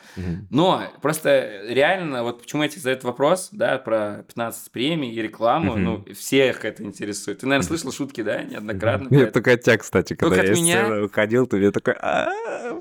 но 0.49 0.83
просто 1.01 1.61
реально, 1.67 2.23
вот 2.23 2.41
почему 2.41 2.63
я 2.63 2.69
тебе 2.69 2.79
задаю 2.81 2.95
этот 2.95 3.05
вопрос, 3.05 3.49
да, 3.51 3.77
про 3.77 4.23
15 4.27 4.71
премий 4.71 5.11
и 5.11 5.21
рекламу, 5.21 5.75
ну, 5.75 6.05
всех 6.13 6.65
это 6.65 6.83
интересует. 6.83 7.39
Ты, 7.39 7.47
наверное, 7.47 7.67
слышал 7.67 7.91
шутки, 7.91 8.21
да, 8.21 8.43
неоднократно? 8.43 9.07
Нет, 9.09 9.33
только 9.33 9.53
от 9.53 9.61
тебя, 9.61 9.77
кстати, 9.77 10.15
когда 10.15 10.37
я 10.37 10.51
из 10.51 10.57
сцены 10.57 11.03
уходил, 11.03 11.45
ты 11.45 11.57
мне 11.57 11.71
такой, 11.71 11.93
а, 11.99 12.31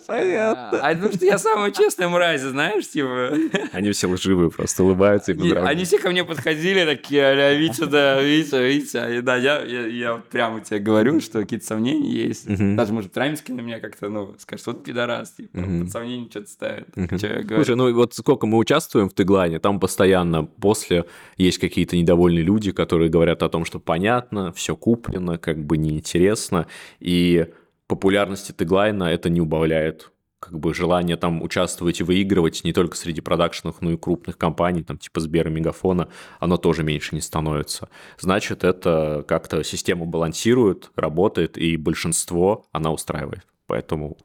понятно. 0.07 0.81
А, 0.81 0.95
потому 0.95 1.13
что 1.13 1.25
я 1.25 1.39
самая 1.39 1.71
честная 1.71 2.09
мразь, 2.09 2.41
знаешь, 2.41 2.89
типа. 2.89 3.35
Они 3.73 3.93
все 3.93 4.09
лживые, 4.09 4.51
просто 4.51 4.85
улыбаются 4.85 5.18
улыбаются 5.19 5.33
и 5.33 5.35
поздравляют. 5.35 5.71
Они 5.71 5.85
все 5.85 5.99
ко 5.99 6.11
мне 6.11 6.25
подходили, 6.25 6.85
такие, 6.85 7.23
а 7.25 7.55
Витя, 7.55 7.87
да, 7.87 8.21
Витя, 8.23 8.69
Витя. 8.69 9.19
И 9.19 9.21
да, 9.21 9.37
я, 9.37 9.63
я, 9.63 9.87
я 9.87 10.15
прямо 10.17 10.61
тебе 10.61 10.81
говорю, 10.81 11.21
что 11.21 11.41
какие-то 11.41 11.67
сомнения 11.67 12.11
есть. 12.11 12.49
Угу. 12.49 12.77
Даже, 12.77 12.93
может, 12.93 13.17
Раминский 13.17 13.55
на 13.55 13.61
меня 13.61 13.81
как-то, 13.81 14.09
ну, 14.09 14.35
скажет, 14.39 14.67
вот 14.67 14.85
пидорас, 14.85 15.33
типа, 15.33 15.59
угу. 15.59 15.81
под 15.81 15.91
сомнение 15.91 16.31
что-то 16.31 16.49
ставит. 16.49 16.89
Угу. 16.97 17.19
Что 17.19 17.27
я 17.27 17.43
говорю. 17.43 17.65
Слушай, 17.65 17.77
ну 17.77 17.95
вот 17.95 18.15
сколько 18.15 18.47
мы 18.47 18.59
участвуем 18.59 19.09
в 19.09 19.15
Теглане, 19.15 19.59
там 19.59 19.81
постоянно 19.81 20.45
после 20.45 21.05
есть 21.37 21.59
какие-то 21.59 21.97
недовольные 21.97 22.43
люди, 22.43 22.73
которые 22.73 23.11
говорят 23.11 23.43
о 23.43 23.49
том, 23.49 23.65
что 23.65 23.79
понятно, 23.79 24.53
все 24.53 24.77
куплено, 24.77 25.39
как 25.39 25.59
бы 25.65 25.77
неинтересно, 25.77 26.67
и 27.01 27.47
популярности 27.87 28.53
Теглайна 28.53 29.05
это 29.05 29.31
не 29.31 29.41
убавляет 29.41 30.13
как 30.41 30.59
бы 30.59 30.73
желание 30.73 31.17
там 31.17 31.43
участвовать 31.43 32.01
и 32.01 32.05
выигрывать 32.05 32.63
не 32.65 32.73
только 32.73 32.97
среди 32.97 33.21
продакшенных, 33.21 33.81
но 33.81 33.91
и 33.91 33.97
крупных 33.97 34.39
компаний, 34.39 34.83
там 34.85 34.99
типа 34.99 35.21
Сбера, 35.21 35.49
Мегафона, 35.49 36.09
оно 36.39 36.57
тоже 36.57 36.85
меньше 36.85 37.15
не 37.15 37.21
становится. 37.21 37.89
Значит, 38.19 38.65
это 38.65 39.25
как-то 39.27 39.65
систему 39.65 40.07
балансирует, 40.07 40.91
работает, 40.95 41.59
и 41.59 41.77
большинство 41.77 42.67
она 42.73 42.93
устраивает. 42.93 43.47
Поэтому 43.67 44.17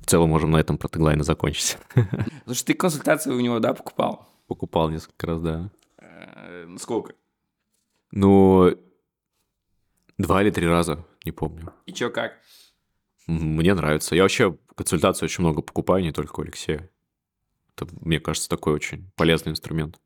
в 0.00 0.06
целом 0.06 0.30
можем 0.30 0.50
на 0.50 0.58
этом 0.58 0.76
про 0.76 0.88
теглайны 0.88 1.24
закончить. 1.24 1.78
Слушай, 2.44 2.64
ты 2.64 2.74
консультации 2.74 3.30
у 3.32 3.40
него, 3.40 3.58
да, 3.58 3.74
покупал? 3.74 4.28
Покупал 4.46 4.90
несколько 4.90 5.26
раз, 5.26 5.40
да. 5.40 5.70
Э, 5.98 6.66
Сколько? 6.78 7.14
Ну, 8.10 8.76
два 10.18 10.42
или 10.42 10.50
три 10.50 10.66
раза, 10.66 11.04
не 11.24 11.32
помню. 11.32 11.72
И 11.86 11.92
чё, 11.92 12.10
как? 12.10 12.38
Мне 13.26 13.74
нравится. 13.74 14.16
Я 14.16 14.22
вообще 14.22 14.56
консультации 14.80 15.26
очень 15.26 15.42
много 15.44 15.60
покупаю, 15.60 16.02
не 16.02 16.12
только 16.12 16.40
у 16.40 16.42
Алексея. 16.42 16.88
Это, 17.76 17.86
мне 18.00 18.18
кажется, 18.18 18.48
такой 18.48 18.72
очень 18.72 19.10
полезный 19.14 19.52
инструмент. 19.52 20.00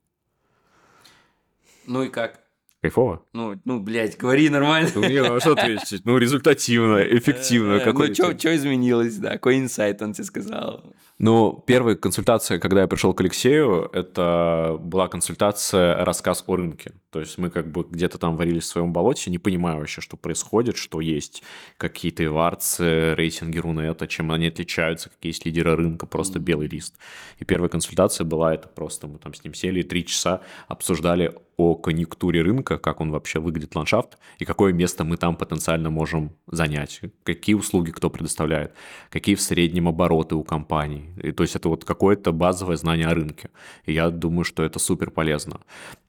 Ну 1.87 2.03
и 2.03 2.09
как? 2.09 2.41
Кайфово? 2.83 3.25
Ну, 3.33 3.59
ну, 3.65 3.81
блядь, 3.81 4.17
говори 4.17 4.51
нормально. 4.51 4.91
Ну, 4.95 5.09
не, 5.09 5.17
а 5.17 5.41
что 5.41 5.53
ответить? 5.53 6.05
Ну, 6.05 6.19
результативно, 6.19 6.99
эффективно. 6.99 7.75
Э, 7.75 7.85
Какой 7.85 8.09
Ну, 8.09 8.15
что 8.15 8.55
изменилось, 8.57 9.17
да? 9.17 9.31
Какой 9.33 9.59
инсайт 9.59 10.03
он 10.03 10.13
тебе 10.13 10.25
сказал? 10.25 10.85
Ну, 11.18 11.62
первая 11.64 11.94
консультация, 11.94 12.59
когда 12.59 12.81
я 12.81 12.88
пришел 12.88 13.14
к 13.14 13.20
Алексею, 13.20 13.88
это 13.92 14.77
была 14.81 15.07
консультация 15.07 16.05
«Рассказ 16.05 16.42
о 16.48 16.57
рынке». 16.57 16.92
То 17.11 17.20
есть 17.20 17.38
мы 17.38 17.50
как 17.50 17.70
бы 17.70 17.87
где-то 17.88 18.18
там 18.18 18.37
варились 18.37 18.64
в 18.64 18.66
своем 18.66 18.92
болоте, 18.92 19.31
не 19.31 19.38
понимая 19.38 19.77
вообще, 19.77 20.00
что 20.00 20.16
происходит, 20.16 20.77
что 20.77 21.00
есть 21.00 21.44
какие-то 21.77 22.29
варцы, 22.33 23.14
рейтинги 23.14 23.59
Рунета, 23.59 24.09
чем 24.09 24.33
они 24.33 24.48
отличаются, 24.48 25.09
какие 25.09 25.31
есть 25.31 25.46
лидеры 25.46 25.77
рынка, 25.77 26.07
просто 26.07 26.40
белый 26.40 26.66
лист. 26.66 26.96
И 27.38 27.44
первая 27.44 27.68
консультация 27.68 28.24
была 28.24 28.53
это 28.53 28.66
просто, 28.66 29.07
мы 29.07 29.18
там 29.18 29.35
с 29.35 29.44
ним 29.44 29.55
сели 29.55 29.83
три 29.83 30.05
часа 30.05 30.40
обсуждали 30.66 31.33
о 31.57 31.75
конъюнктуре 31.75 32.43
рынка, 32.43 32.79
как 32.79 33.01
он 33.01 33.11
вообще 33.11 33.38
выглядит 33.38 33.75
ландшафт, 33.75 34.19
и 34.38 34.45
какое 34.45 34.73
место 34.73 35.05
мы 35.05 35.17
там 35.17 35.37
потенциально 35.37 35.90
можем 35.90 36.35
занять, 36.47 37.01
какие 37.23 37.55
услуги 37.55 37.90
кто 37.90 38.11
предоставляет, 38.11 38.75
какие 39.11 39.35
в 39.35 39.40
среднем 39.40 39.88
обороты 39.88 40.35
у 40.35 40.43
компаний. 40.43 41.11
И, 41.23 41.33
то 41.33 41.43
есть 41.43 41.57
это 41.57 41.69
вот 41.69 41.85
какое-то 41.85 42.33
базовое 42.33 42.77
знание 42.77 43.07
о 43.07 43.14
рынке. 43.14 43.51
И 43.85 43.93
я 43.93 44.11
думаю, 44.11 44.45
что 44.45 44.62
это 44.62 44.79
супер 44.79 45.11
полезно. 45.11 45.61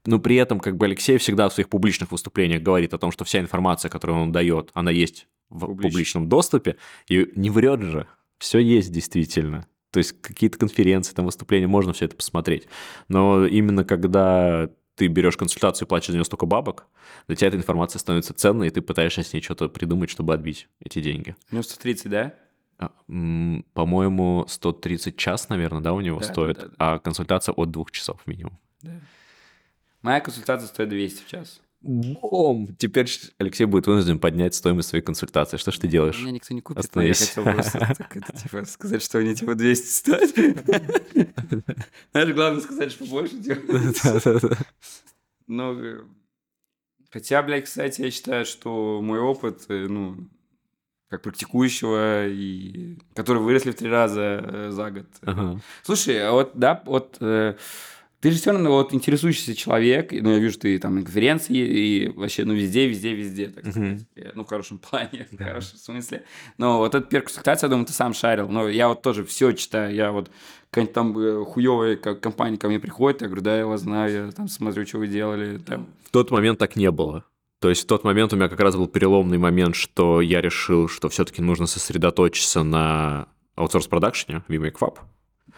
Но 0.06 0.20
при 0.20 0.36
этом 0.36 0.60
как 0.60 0.78
бы 0.78 0.86
Алексей 0.86 1.18
всегда 1.18 1.50
в 1.50 1.54
своих 1.54 1.70
публичных 1.70 2.12
выступлениях 2.12 2.62
говорит 2.62 2.94
о 2.94 2.98
том, 2.98 3.12
что 3.12 3.26
вся 3.26 3.40
информация, 3.40 3.90
которую 3.90 4.20
он 4.20 4.32
дает, 4.32 4.72
она 4.74 4.92
есть 4.92 5.28
в 5.50 5.60
Публично. 5.60 5.90
публичном 5.90 6.30
доступе, 6.30 6.78
и 7.08 7.32
не 7.36 7.50
врет 7.50 7.82
же. 7.82 8.08
Все 8.38 8.60
есть 8.60 8.92
действительно. 8.92 9.68
То 9.92 10.00
есть 10.00 10.22
какие-то 10.22 10.58
конференции, 10.58 11.14
там 11.14 11.26
выступления, 11.26 11.68
можно 11.68 11.94
все 11.94 12.06
это 12.06 12.18
посмотреть. 12.18 12.68
Но 13.08 13.46
именно 13.46 13.86
когда 13.86 14.70
ты 14.96 15.08
берешь 15.08 15.38
консультацию 15.38 15.86
и 15.86 15.90
платишь 15.90 16.08
за 16.08 16.14
нее 16.14 16.26
столько 16.26 16.46
бабок, 16.46 16.88
для 17.28 17.36
тебя 17.36 17.50
эта 17.50 17.58
информация 17.58 18.00
становится 18.00 18.34
ценной, 18.34 18.68
и 18.68 18.70
ты 18.70 18.82
пытаешься 18.82 19.24
с 19.24 19.34
ней 19.34 19.42
что-то 19.42 19.68
придумать, 19.70 20.10
чтобы 20.10 20.34
отбить 20.34 20.68
эти 20.80 21.02
деньги. 21.02 21.36
Ну, 21.52 21.62
130, 21.62 22.10
да? 22.10 22.34
А, 22.78 22.92
По-моему, 23.74 24.46
130 24.48 25.18
час, 25.18 25.50
наверное, 25.50 25.82
да, 25.82 25.94
у 25.94 26.02
него 26.02 26.20
Да, 26.20 26.26
стоит, 26.26 26.58
да, 26.58 26.64
да, 26.64 26.68
да. 26.70 26.76
а 26.94 27.00
консультация 27.00 27.54
от 27.54 27.72
двух 27.72 27.92
часов 27.92 28.26
минимум. 28.26 28.58
Моя 30.02 30.20
консультация 30.22 30.68
стоит 30.68 30.90
200 30.90 31.24
в 31.24 31.28
час. 31.28 31.62
Бом! 31.86 32.76
Теперь 32.80 33.08
Алексей 33.38 33.66
будет 33.66 33.86
вынужден 33.86 34.18
поднять 34.20 34.56
стоимость 34.56 34.90
своей 34.90 35.04
консультации. 35.04 35.58
Что 35.58 35.72
ж 35.72 35.78
ты 35.78 35.88
делаешь? 35.88 36.20
Меня 36.20 36.32
никто 36.32 36.54
не 36.56 36.62
купит, 36.62 36.90
но 36.96 37.04
я 37.04 37.12
Остановись. 37.12 37.68
хотел 37.68 38.08
это, 38.10 38.38
типа, 38.38 38.66
сказать, 38.66 39.04
что 39.04 39.20
они 39.20 39.36
типа 39.36 39.54
200 39.54 39.86
стоят. 39.86 40.32
Знаешь, 42.12 42.34
главное 42.34 42.62
сказать, 42.62 42.92
что 42.92 43.06
больше. 43.06 43.38
типа. 43.42 44.58
Ну, 45.48 45.80
э, 45.80 46.02
хотя, 47.12 47.44
блядь, 47.44 47.66
кстати, 47.66 48.02
я 48.02 48.10
считаю, 48.10 48.46
что 48.46 49.00
мой 49.04 49.20
опыт, 49.20 49.66
э, 49.70 49.86
ну, 49.88 50.28
как 51.08 51.22
практикующего, 51.22 52.28
и 52.28 52.98
который 53.14 53.44
выросли 53.44 53.70
в 53.70 53.76
три 53.76 53.90
раза 53.90 54.42
э, 54.44 54.72
за 54.72 54.90
год. 54.90 55.06
Ага. 55.22 55.62
Слушай, 55.84 56.28
а 56.28 56.32
вот, 56.32 56.54
да, 56.56 56.82
вот 56.88 57.20
ты 58.26 58.32
же 58.32 58.40
все 58.40 58.54
равно 58.54 58.72
вот 58.72 58.92
интересующийся 58.92 59.54
человек, 59.54 60.12
ну, 60.12 60.32
я 60.34 60.40
вижу, 60.40 60.58
ты 60.58 60.80
там 60.80 60.96
на 60.96 61.04
конференции 61.04 61.56
и 61.58 62.08
вообще, 62.08 62.44
ну, 62.44 62.56
везде, 62.56 62.88
везде, 62.88 63.14
везде, 63.14 63.50
так 63.50 63.68
сказать. 63.70 64.02
Э, 64.16 64.32
Ну, 64.34 64.44
в 64.44 64.48
хорошем 64.48 64.80
плане, 64.80 65.28
в 65.32 65.38
хорошем 65.38 65.78
смысле. 65.78 66.24
Но 66.58 66.80
вот 66.80 66.96
эта 66.96 67.06
первая 67.06 67.26
консультация, 67.26 67.68
я 67.68 67.70
думаю, 67.70 67.86
ты 67.86 67.94
сам 67.94 68.16
шарил. 68.16 68.50
Но 68.50 68.68
я 68.68 68.88
вот 68.88 69.04
тоже 69.04 69.24
все 69.26 69.52
читаю, 69.52 69.94
я 69.94 70.12
вот 70.12 70.32
какая-нибудь 70.72 70.94
там 70.96 71.18
э, 71.20 71.46
хуёвая 71.46 71.98
ко- 71.98 72.16
компания 72.16 72.58
ко 72.58 72.68
мне 72.68 72.80
приходит, 72.80 73.22
я 73.22 73.28
говорю, 73.28 73.44
да, 73.44 73.58
я 73.60 73.68
вас 73.68 73.82
знаю, 73.82 74.26
я 74.28 74.32
там 74.32 74.48
смотрю, 74.48 74.88
что 74.88 74.98
вы 74.98 75.08
делали, 75.08 75.60
там. 75.60 75.86
В 76.06 76.10
тот 76.10 76.32
момент 76.32 76.58
так 76.58 76.76
не 76.76 76.90
было. 76.90 77.26
То 77.60 77.70
есть 77.70 77.84
в 77.84 77.86
тот 77.86 78.04
момент 78.04 78.34
у 78.34 78.38
меня 78.38 78.50
как 78.50 78.60
раз 78.60 78.76
был 78.76 78.88
переломный 78.88 79.38
момент, 79.38 79.76
что 79.76 80.20
я 80.22 80.42
решил, 80.42 80.88
что 80.90 81.10
все-таки 81.10 81.44
нужно 81.44 81.68
сосредоточиться 81.68 82.64
на 82.64 83.28
аутсорс-продакшене, 83.56 84.42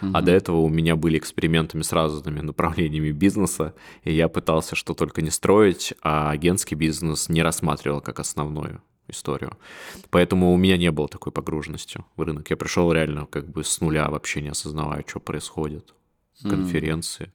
А 0.02 0.22
до 0.22 0.32
этого 0.32 0.58
у 0.58 0.70
меня 0.70 0.96
были 0.96 1.18
экспериментами 1.18 1.82
с 1.82 1.92
разными 1.92 2.42
направлениями 2.42 3.12
бизнеса, 3.12 3.74
и 4.04 4.14
я 4.14 4.28
пытался 4.28 4.76
что 4.76 4.94
только 4.94 5.22
не 5.22 5.32
строить, 5.32 5.94
а 6.02 6.30
агентский 6.30 6.76
бизнес 6.76 7.30
не 7.30 7.42
рассматривал 7.42 8.02
как 8.02 8.20
основную 8.20 8.82
историю. 9.08 9.58
Поэтому 10.10 10.54
у 10.54 10.58
меня 10.58 10.78
не 10.78 10.92
было 10.92 11.08
такой 11.08 11.32
погруженности 11.32 12.04
в 12.16 12.22
рынок. 12.22 12.50
Я 12.50 12.58
пришел 12.58 12.92
реально 12.92 13.26
как 13.26 13.50
бы 13.50 13.64
с 13.64 13.82
нуля, 13.82 14.10
вообще 14.10 14.42
не 14.42 14.50
осознавая, 14.50 15.04
что 15.08 15.20
происходит. 15.20 15.94
Конференции. 16.44 17.32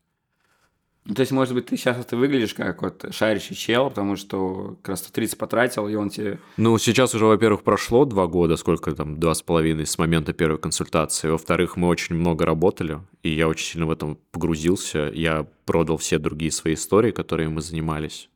То 1.05 1.21
есть, 1.21 1.33
может 1.33 1.55
быть, 1.55 1.67
ты 1.67 1.77
сейчас 1.77 2.05
ты 2.07 2.17
выглядишь 2.17 2.55
как 2.55 2.81
вот 2.83 3.07
шарящий 3.11 3.57
чел, 3.57 3.88
потому 3.88 4.15
что 4.15 4.77
как 4.83 4.91
раз 4.91 5.01
130 5.01 5.37
потратил, 5.37 5.88
и 5.88 5.97
он 5.97 6.11
тебе... 6.11 6.38
Ну, 6.57 6.79
сейчас 6.79 7.12
уже, 7.15 7.27
во-первых, 7.27 7.65
прошло 7.65 8.05
два 8.05 8.29
года, 8.29 8.57
сколько 8.57 8.95
там, 8.95 9.19
два 9.19 9.35
с 9.35 9.43
половиной 9.43 9.85
с 9.85 9.99
момента 9.99 10.33
первой 10.33 10.59
консультации. 10.59 11.29
Во-вторых, 11.29 11.77
мы 11.77 11.88
очень 11.88 12.15
много 12.15 12.47
работали, 12.47 13.01
и 13.25 13.31
я 13.31 13.49
очень 13.49 13.67
сильно 13.67 13.87
в 13.87 13.91
этом 13.91 14.17
погрузился. 14.31 15.11
Я 15.12 15.45
продал 15.65 15.97
все 15.97 16.21
другие 16.21 16.53
свои 16.53 16.75
истории, 16.75 17.11
которые 17.11 17.49
мы 17.49 17.62
занимались 17.62 18.29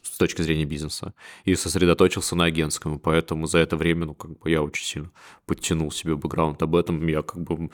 с 0.00 0.16
точки 0.16 0.42
зрения 0.42 0.66
бизнеса, 0.66 1.14
и 1.44 1.56
сосредоточился 1.56 2.36
на 2.36 2.44
агентском. 2.44 3.00
Поэтому 3.00 3.48
за 3.48 3.58
это 3.58 3.76
время, 3.76 4.06
ну, 4.06 4.14
как 4.14 4.38
бы 4.38 4.50
я 4.50 4.62
очень 4.62 4.84
сильно 4.84 5.10
подтянул 5.46 5.90
себе 5.90 6.14
бэкграунд 6.14 6.62
об 6.62 6.76
этом. 6.76 7.04
Я 7.08 7.22
как 7.22 7.42
бы 7.42 7.70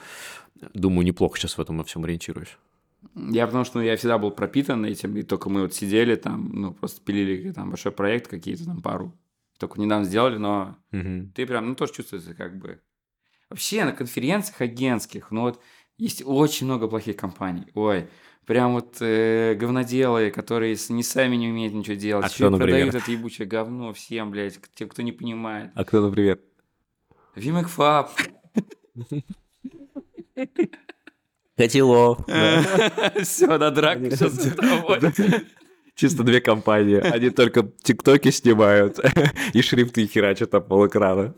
думаю, 0.73 1.05
неплохо 1.05 1.37
сейчас 1.37 1.59
в 1.59 1.61
этом 1.61 1.77
во 1.77 1.83
всем 1.83 2.03
ориентируюсь. 2.05 2.57
Я 3.15 3.45
потому 3.47 3.65
что 3.65 3.79
ну, 3.79 3.83
я 3.83 3.97
всегда 3.97 4.17
был 4.17 4.31
пропитан 4.31 4.85
этим, 4.85 5.17
и 5.17 5.23
только 5.23 5.49
мы 5.49 5.61
вот 5.61 5.73
сидели 5.73 6.15
там, 6.15 6.49
ну, 6.53 6.73
просто 6.73 7.01
пилили 7.01 7.51
там 7.51 7.69
большой 7.69 7.91
проект, 7.91 8.27
какие-то 8.27 8.65
там 8.65 8.81
пару. 8.81 9.17
Только 9.57 9.79
недавно 9.79 10.05
сделали, 10.05 10.37
но 10.37 10.77
Мгм. 10.91 11.31
ты 11.35 11.45
прям, 11.45 11.67
ну, 11.69 11.75
тоже 11.75 11.93
чувствуется 11.93 12.33
как 12.33 12.57
бы... 12.57 12.79
Вообще 13.49 13.83
на 13.83 13.91
конференциях 13.91 14.61
агентских, 14.61 15.31
ну, 15.31 15.41
вот 15.41 15.61
есть 15.97 16.23
очень 16.25 16.67
много 16.67 16.87
плохих 16.87 17.17
компаний. 17.17 17.65
Ой, 17.73 18.07
прям 18.45 18.73
вот 18.73 18.97
э, 19.01 19.55
говноделы, 19.55 20.31
которые 20.31 20.77
не 20.89 21.03
сами 21.03 21.35
не 21.35 21.49
умеют 21.49 21.73
ничего 21.73 21.95
делать. 21.95 22.25
А 22.25 22.29
кто, 22.29 22.49
например? 22.49 22.87
продают 22.87 22.95
это 22.95 23.11
ебучее 23.11 23.47
говно 23.47 23.93
всем, 23.93 24.31
блядь, 24.31 24.59
тем, 24.73 24.89
кто 24.89 25.01
не 25.01 25.11
понимает. 25.11 25.71
А 25.75 25.83
кто, 25.83 26.01
например? 26.01 26.39
Вимэкфаб. 27.35 28.09
Котелов. 31.57 32.19
Все, 33.21 33.57
на 33.57 33.71
драку 33.71 34.09
сейчас 34.09 34.33
Чисто 35.95 36.23
две 36.23 36.41
компании. 36.41 36.97
Они 36.97 37.29
только 37.29 37.69
тиктоки 37.83 38.31
снимают 38.31 38.99
и 39.53 39.61
шрифты 39.61 40.07
херачат 40.07 40.53
на 40.53 40.61
пол 40.61 40.87
экрана. 40.87 41.35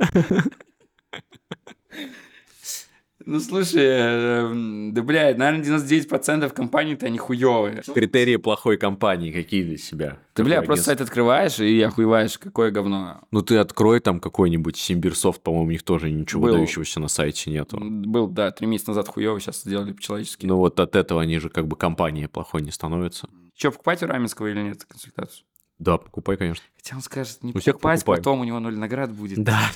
Ну, 3.26 3.40
слушай, 3.40 3.84
эм, 3.84 4.94
да, 4.94 5.02
блядь, 5.02 5.38
наверное, 5.38 5.64
99% 5.64 6.54
компаний-то 6.54 7.06
они 7.06 7.18
хуёвые. 7.18 7.82
Критерии 7.94 8.36
плохой 8.38 8.78
компании 8.78 9.32
какие 9.32 9.64
для 9.64 9.78
себя? 9.78 10.20
Ты, 10.34 10.44
бля, 10.44 10.62
просто 10.62 10.86
сайт 10.86 11.02
открываешь 11.02 11.60
и 11.60 11.82
охуеваешь, 11.82 12.38
какое 12.38 12.72
говно. 12.72 13.22
Ну 13.32 13.42
ты 13.42 13.58
открой 13.58 14.00
там 14.00 14.20
какой-нибудь 14.20 14.78
Симбирсофт, 14.78 15.42
по-моему, 15.42 15.68
у 15.68 15.72
них 15.72 15.84
тоже 15.84 16.12
ничего 16.12 16.44
Был. 16.44 16.52
выдающегося 16.54 17.00
на 17.00 17.08
сайте 17.08 17.50
нету. 17.52 17.78
Был, 17.80 18.28
да, 18.28 18.52
три 18.52 18.68
месяца 18.68 18.92
назад 18.92 19.08
хуёво, 19.08 19.40
сейчас 19.40 19.62
сделали 19.62 19.94
по-человечески. 19.94 20.46
Ну 20.46 20.58
вот 20.58 20.80
от 20.80 20.96
этого 20.96 21.22
они 21.22 21.40
же 21.40 21.50
как 21.50 21.68
бы 21.68 21.76
компания 21.76 22.28
плохой 22.28 22.62
не 22.62 22.72
становятся. 22.72 23.30
Че, 23.56 23.72
покупать 23.72 24.02
у 24.04 24.08
Раменского 24.08 24.48
или 24.48 24.62
нет 24.62 24.84
консультацию? 24.84 25.46
Да, 25.80 25.98
покупай, 25.98 26.38
конечно. 26.38 26.64
Хотя 26.78 26.96
он 26.96 27.02
скажет, 27.02 27.44
не 27.44 27.52
У 27.52 27.54
покупать, 27.54 28.00
покупай. 28.00 28.18
потом 28.18 28.40
у 28.42 28.44
него 28.44 28.60
ноль 28.60 28.78
наград 28.78 29.12
будет. 29.12 29.44
Да. 29.44 29.60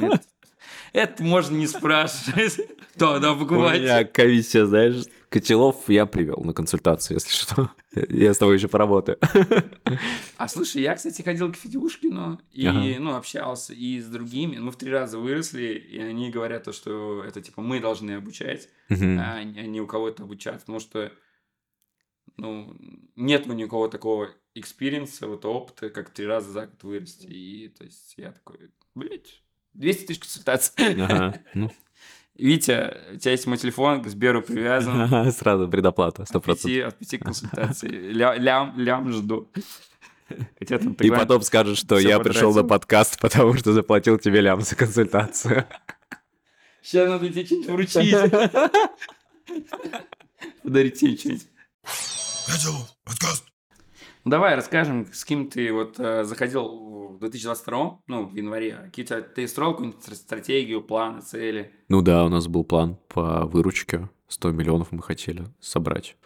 Нет. 0.00 0.22
Это 0.96 1.22
можно 1.22 1.54
не 1.56 1.66
спрашивать. 1.66 2.58
Да, 2.96 3.18
да, 3.18 3.34
У 3.34 3.44
меня 3.44 4.04
комиссия, 4.04 4.64
знаешь, 4.64 5.04
котелов 5.28 5.86
я 5.88 6.06
привел 6.06 6.38
на 6.42 6.54
консультацию, 6.54 7.18
если 7.18 7.28
что. 7.30 7.70
Я 8.08 8.32
с 8.32 8.38
тобой 8.38 8.56
еще 8.56 8.68
поработаю. 8.68 9.18
А 10.38 10.48
слушай, 10.48 10.80
я, 10.80 10.94
кстати, 10.94 11.20
ходил 11.20 11.52
к 11.52 11.56
Федюшкину 11.56 12.40
и, 12.52 12.66
Ага. 12.66 12.98
ну, 12.98 13.14
общался 13.14 13.74
и 13.74 14.00
с 14.00 14.06
другими. 14.06 14.56
Мы 14.56 14.70
в 14.70 14.76
три 14.76 14.90
раза 14.90 15.18
выросли, 15.18 15.74
и 15.74 15.98
они 16.00 16.30
говорят 16.30 16.64
то, 16.64 16.72
что 16.72 17.22
это, 17.22 17.42
типа, 17.42 17.60
мы 17.60 17.80
должны 17.80 18.12
обучать, 18.12 18.70
Мгм. 18.88 19.18
а 19.20 19.44
не 19.44 19.82
у 19.82 19.86
кого-то 19.86 20.22
обучаться, 20.22 20.60
потому 20.60 20.80
что, 20.80 21.12
ну, 22.38 22.74
нет 23.14 23.46
у 23.46 23.52
никого 23.52 23.88
такого 23.88 24.30
экспириенса, 24.54 25.28
вот 25.28 25.44
опыта, 25.44 25.90
как 25.90 26.08
три 26.08 26.24
раза 26.24 26.50
за 26.50 26.66
год 26.66 26.82
вырасти. 26.82 27.26
И, 27.26 27.68
то 27.68 27.84
есть, 27.84 28.14
я 28.16 28.32
такой, 28.32 28.70
блядь, 28.94 29.42
200 29.76 30.06
тысяч 30.06 30.20
консультаций. 30.20 30.72
Ага. 31.02 31.34
Ну, 31.54 31.70
Витя, 32.36 32.94
у 33.14 33.16
тебя 33.16 33.30
есть 33.32 33.46
мой 33.46 33.56
телефон, 33.56 34.02
к 34.02 34.08
Сберу 34.08 34.42
привязан. 34.42 35.32
Сразу 35.32 35.68
предоплата, 35.68 36.22
От 36.24 36.30
100%. 36.30 36.54
пяти, 36.54 36.80
от 36.80 36.98
пяти 36.98 37.18
консультаций. 37.18 37.88
Ля- 38.12 38.36
Лям, 38.38 38.74
лям 38.78 39.10
жду. 39.12 39.48
Хотя 40.58 40.78
там 40.78 40.92
И 40.94 41.10
потом 41.10 41.40
скажешь, 41.42 41.78
что 41.78 41.98
я 41.98 42.18
пришел 42.18 42.52
на 42.52 42.64
подкаст, 42.64 43.20
потому 43.20 43.54
что 43.54 43.72
заплатил 43.72 44.18
тебе 44.18 44.40
лям 44.40 44.60
за 44.60 44.74
консультацию. 44.76 45.64
Сейчас 46.82 47.08
надо 47.08 47.28
тебе 47.28 47.44
что-нибудь 47.46 47.68
вручить. 47.68 48.14
Подарить 50.62 50.98
тебе 51.00 51.16
что-нибудь. 51.16 51.46
Ну, 52.64 52.72
давай 54.30 54.54
расскажем, 54.54 55.06
с 55.12 55.24
кем 55.24 55.48
ты 55.48 55.72
вот 55.72 55.98
э, 55.98 56.24
заходил 56.24 57.08
в 57.16 57.18
2022, 57.20 58.00
ну, 58.06 58.26
в 58.26 58.34
январе. 58.34 58.76
Какие 58.84 59.04
у 59.04 59.08
тебя, 59.08 59.20
ты 59.22 59.48
строил 59.48 59.72
какую-нибудь 59.72 60.02
стра- 60.04 60.14
стратегию, 60.14 60.82
планы, 60.82 61.22
цели? 61.22 61.72
Ну 61.88 62.02
да, 62.02 62.24
у 62.24 62.28
нас 62.28 62.46
был 62.46 62.64
план 62.64 62.98
по 63.08 63.46
выручке. 63.46 64.08
100 64.28 64.50
миллионов 64.52 64.92
мы 64.92 65.02
хотели 65.02 65.46
собрать. 65.60 66.16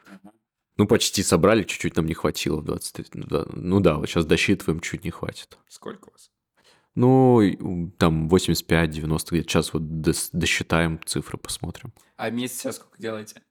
Ну, 0.76 0.86
почти 0.86 1.22
собрали, 1.22 1.62
чуть-чуть 1.62 1.96
нам 1.96 2.06
не 2.06 2.14
хватило 2.14 2.60
в 2.60 2.64
23. 2.64 3.04
Ну 3.14 3.26
да, 3.26 3.44
ну 3.52 3.80
да, 3.80 3.96
вот 3.96 4.08
сейчас 4.08 4.24
досчитываем, 4.24 4.80
чуть 4.80 5.04
не 5.04 5.10
хватит. 5.10 5.58
Сколько 5.68 6.08
у 6.08 6.12
вас? 6.12 6.30
Ну, 6.94 7.92
там 7.98 8.28
85-90 8.28 9.30
где-то. 9.30 9.48
Сейчас 9.48 9.72
вот 9.74 9.82
дос- 9.82 10.30
досчитаем 10.32 10.98
цифры, 11.04 11.38
посмотрим. 11.38 11.92
А 12.16 12.30
месяц 12.30 12.60
сейчас 12.60 12.76
сколько 12.76 12.98
делаете? 13.00 13.42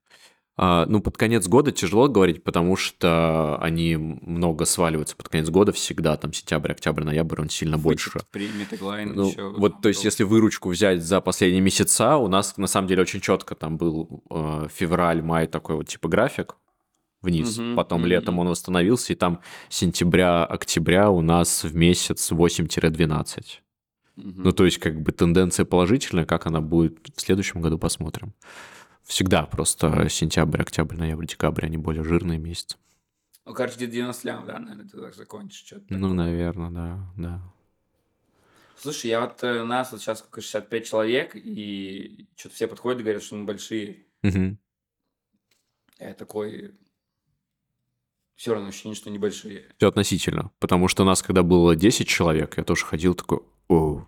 А, 0.61 0.85
ну, 0.87 0.99
под 0.99 1.17
конец 1.17 1.47
года 1.47 1.71
тяжело 1.71 2.09
говорить, 2.09 2.43
потому 2.43 2.75
что 2.75 3.57
они 3.61 3.95
много 3.95 4.65
сваливаются 4.65 5.15
под 5.15 5.29
конец 5.29 5.47
года 5.49 5.71
всегда, 5.71 6.17
там 6.17 6.33
сентябрь, 6.33 6.73
октябрь, 6.73 7.05
ноябрь, 7.05 7.39
он 7.39 7.49
сильно 7.49 7.77
больше. 7.77 8.19
Премия, 8.29 8.65
теглайн, 8.69 9.13
Ну, 9.15 9.29
еще. 9.29 9.53
вот, 9.55 9.81
то 9.81 9.87
есть, 9.87 10.03
если 10.03 10.25
выручку 10.25 10.67
взять 10.67 11.01
за 11.01 11.21
последние 11.21 11.61
месяца, 11.61 12.17
у 12.17 12.27
нас 12.27 12.57
на 12.57 12.67
самом 12.67 12.89
деле 12.89 13.03
очень 13.03 13.21
четко 13.21 13.55
там 13.55 13.77
был 13.77 14.21
э, 14.29 14.67
февраль, 14.75 15.21
май 15.21 15.47
такой 15.47 15.77
вот 15.77 15.87
типа 15.87 16.09
график 16.09 16.57
вниз, 17.21 17.57
Мгм, 17.57 17.77
потом 17.77 18.01
мгм. 18.01 18.09
летом 18.09 18.39
он 18.39 18.49
восстановился, 18.49 19.13
и 19.13 19.15
там 19.15 19.39
сентября, 19.69 20.43
октября 20.43 21.09
у 21.09 21.21
нас 21.21 21.63
в 21.63 21.73
месяц 21.73 22.33
8-12. 22.33 23.61
Ну, 24.17 24.51
то 24.51 24.65
есть, 24.65 24.79
как 24.79 25.01
бы 25.01 25.13
тенденция 25.13 25.63
положительная, 25.63 26.25
как 26.25 26.47
она 26.47 26.59
будет 26.59 26.97
в 27.15 27.21
следующем 27.21 27.61
году, 27.61 27.79
посмотрим. 27.79 28.33
Всегда 29.09 29.47
просто 29.47 30.07
сентябрь, 30.07 30.61
октябрь, 30.61 30.95
ноябрь, 30.95 31.25
декабрь, 31.25 31.65
они 31.65 31.77
более 31.77 32.03
жирные 32.03 32.37
месяцы. 32.37 32.77
Ну, 33.43 33.55
короче, 33.55 33.77
где-то 33.77 33.91
90 33.91 34.27
лям, 34.27 34.45
да, 34.45 34.59
наверное, 34.59 34.87
ты 34.87 35.01
так 35.01 35.15
закончишь 35.15 35.65
что-то. 35.65 35.85
Ну, 35.89 36.13
наверное, 36.13 36.69
да, 36.69 37.11
да. 37.17 37.41
Слушай, 38.77 39.07
я 39.07 39.21
вот, 39.21 39.43
э, 39.43 39.63
нас 39.63 39.91
вот 39.91 40.01
сейчас 40.01 40.19
сколько, 40.19 40.41
65 40.41 40.85
человек, 40.85 41.31
и 41.35 42.27
что-то 42.35 42.53
все 42.53 42.67
подходят 42.67 42.99
и 42.99 43.03
говорят, 43.03 43.23
что 43.23 43.35
мы 43.35 43.45
большие. 43.45 44.05
Мгм. 44.21 44.59
Я 45.97 46.13
такой... 46.13 46.75
Все 48.35 48.53
равно 48.53 48.67
ощущение, 48.67 48.95
что 48.95 49.09
небольшие. 49.09 49.65
Все 49.77 49.87
относительно. 49.87 50.51
Потому 50.59 50.87
что 50.87 51.01
у 51.01 51.07
нас, 51.07 51.23
когда 51.23 51.41
было 51.41 51.75
10 51.75 52.07
человек, 52.07 52.57
я 52.57 52.63
тоже 52.63 52.85
ходил 52.85 53.15
такой, 53.15 53.39
о, 53.69 54.05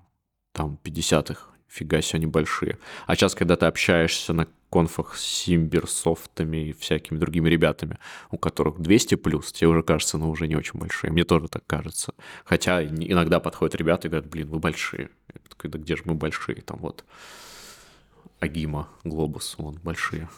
там 0.51 0.77
50 0.77 1.31
их, 1.31 1.49
фига 1.67 2.03
себе, 2.03 2.17
они 2.17 2.27
большие. 2.27 2.77
А 3.07 3.15
сейчас, 3.15 3.33
когда 3.33 3.55
ты 3.55 3.65
общаешься 3.65 4.33
на 4.33 4.47
конфах 4.71 5.15
с 5.15 5.21
Симберсофтами 5.21 6.69
и 6.69 6.73
всякими 6.73 7.17
другими 7.17 7.49
ребятами, 7.49 7.97
у 8.31 8.37
которых 8.37 8.79
200 8.79 9.15
плюс, 9.15 9.51
тебе 9.51 9.67
уже 9.67 9.83
кажется, 9.83 10.17
ну, 10.17 10.29
уже 10.29 10.47
не 10.47 10.55
очень 10.55 10.79
большие. 10.79 11.11
Мне 11.11 11.23
тоже 11.23 11.47
так 11.49 11.63
кажется. 11.67 12.13
Хотя 12.45 12.83
ин- 12.83 13.03
иногда 13.03 13.39
подходят 13.39 13.75
ребята 13.75 14.07
и 14.07 14.09
говорят, 14.09 14.29
блин, 14.29 14.49
вы 14.49 14.59
большие. 14.59 15.09
Я 15.33 15.41
такой, 15.49 15.69
да 15.69 15.77
где 15.77 15.95
же 15.95 16.03
мы 16.05 16.15
большие? 16.15 16.61
Там 16.61 16.79
вот 16.79 17.03
Агима, 18.39 18.89
Глобус, 19.03 19.55
вон, 19.57 19.75
большие. 19.83 20.29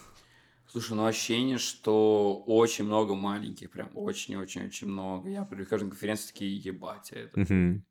Слушай, 0.68 0.94
ну 0.96 1.06
ощущение, 1.06 1.60
что 1.60 2.44
очень 2.48 2.86
много 2.86 3.14
маленьких, 3.14 3.70
прям 3.70 3.92
очень-очень-очень 3.94 4.88
много. 4.88 5.30
Я 5.30 5.44
прихожу 5.46 5.86
на 5.86 5.92
конференцию, 5.92 6.34
такие, 6.34 6.58
ебать, 6.58 7.12
это... 7.12 7.40
Мгм. 7.40 7.86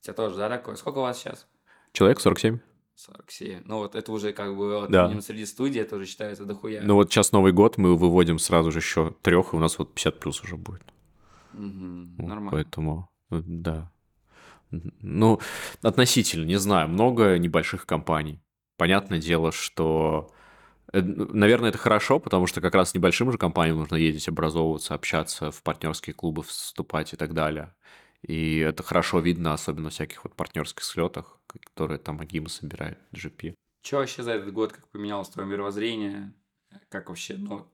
У 0.00 0.04
тебя 0.04 0.12
тоже, 0.12 0.36
да, 0.36 0.50
такое? 0.50 0.76
Сколько 0.76 0.98
у 0.98 1.02
вас 1.02 1.18
сейчас? 1.18 1.48
Человек 1.92 2.20
47? 2.20 2.58
47. 2.96 3.62
Ну 3.66 3.78
вот 3.78 3.94
это 3.94 4.10
уже 4.10 4.32
как 4.32 4.56
бы 4.56 4.80
вот, 4.80 4.90
Да. 4.90 5.20
среди 5.20 5.44
студий 5.44 5.82
это 5.82 5.96
уже 5.96 6.06
считается 6.06 6.44
дохуя. 6.44 6.82
Ну 6.82 6.94
вот 6.94 7.12
сейчас 7.12 7.32
Новый 7.32 7.52
год, 7.52 7.76
мы 7.76 7.94
выводим 7.96 8.38
сразу 8.38 8.72
же 8.72 8.78
еще 8.78 9.14
трех, 9.22 9.52
и 9.52 9.56
у 9.56 9.58
нас 9.58 9.78
вот 9.78 9.94
50 9.94 10.18
плюс 10.18 10.42
уже 10.42 10.56
будет. 10.56 10.82
Мгм, 11.52 12.16
Вот, 12.18 12.26
Нормально. 12.26 12.50
Поэтому, 12.50 13.10
э, 13.30 13.42
да. 13.46 13.90
Ну, 14.70 15.40
относительно, 15.82 16.44
не 16.44 16.56
знаю, 16.58 16.88
много 16.88 17.38
небольших 17.38 17.86
компаний. 17.86 18.42
Понятное 18.76 19.20
дело, 19.20 19.52
что, 19.52 20.32
э, 20.92 21.00
наверное, 21.00 21.68
это 21.68 21.78
хорошо, 21.78 22.18
потому 22.18 22.46
что 22.46 22.60
как 22.60 22.74
раз 22.74 22.94
небольшим 22.94 23.30
же 23.30 23.38
компаниям 23.38 23.78
нужно 23.78 23.96
ездить, 23.96 24.28
образовываться, 24.28 24.94
общаться, 24.94 25.50
в 25.50 25.62
партнерские 25.62 26.14
клубы 26.14 26.42
вступать 26.42 27.12
и 27.12 27.16
так 27.16 27.32
далее. 27.32 27.74
И 28.22 28.58
это 28.58 28.82
хорошо 28.82 29.20
видно, 29.20 29.52
особенно 29.52 29.90
в 29.90 29.92
всяких 29.92 30.24
вот 30.24 30.34
партнерских 30.34 30.82
слетах, 30.84 31.38
которые 31.46 31.98
там 31.98 32.20
Агима 32.20 32.48
собирает, 32.48 32.98
GP. 33.12 33.54
Что 33.84 33.98
вообще 33.98 34.22
за 34.22 34.32
этот 34.32 34.52
год, 34.52 34.72
как 34.72 34.88
поменялось 34.88 35.28
твое 35.28 35.48
мировоззрение? 35.48 36.34
Как 36.88 37.08
вообще, 37.08 37.36
ну 37.36 37.58
вот, 37.58 37.68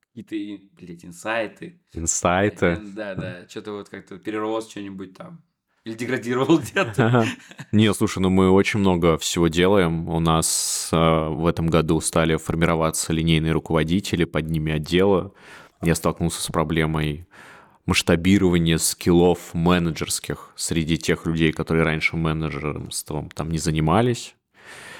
какие-то, 0.00 0.64
блядь, 0.76 1.04
инсайты? 1.04 1.80
Э, 1.94 1.98
Инсайты. 1.98 2.76
Да, 2.94 3.14
да, 3.14 3.48
что-то 3.48 3.72
вот 3.72 3.88
как-то 3.88 4.18
перерос 4.18 4.68
что-нибудь 4.68 5.16
там. 5.16 5.42
Или 5.84 5.94
деградировал 5.94 6.58
где-то. 6.58 7.24
Не, 7.72 7.92
слушай, 7.94 8.18
ну 8.18 8.28
мы 8.28 8.50
очень 8.50 8.80
много 8.80 9.16
всего 9.16 9.48
делаем. 9.48 10.10
У 10.10 10.20
нас 10.20 10.90
э, 10.92 10.96
в 11.28 11.46
этом 11.46 11.68
году 11.68 12.00
стали 12.02 12.36
формироваться 12.36 13.14
линейные 13.14 13.52
руководители, 13.52 14.24
под 14.24 14.50
ними 14.50 14.72
отделы. 14.72 15.32
Я 15.80 15.94
столкнулся 15.94 16.42
с 16.42 16.46
проблемой 16.48 17.26
масштабирования 17.86 18.78
скиллов 18.78 19.54
менеджерских 19.54 20.52
среди 20.56 20.96
тех 20.98 21.26
людей, 21.26 21.52
которые 21.52 21.84
раньше 21.84 22.16
менеджерством 22.16 23.30
там 23.30 23.50
не 23.50 23.58
занимались. 23.58 24.34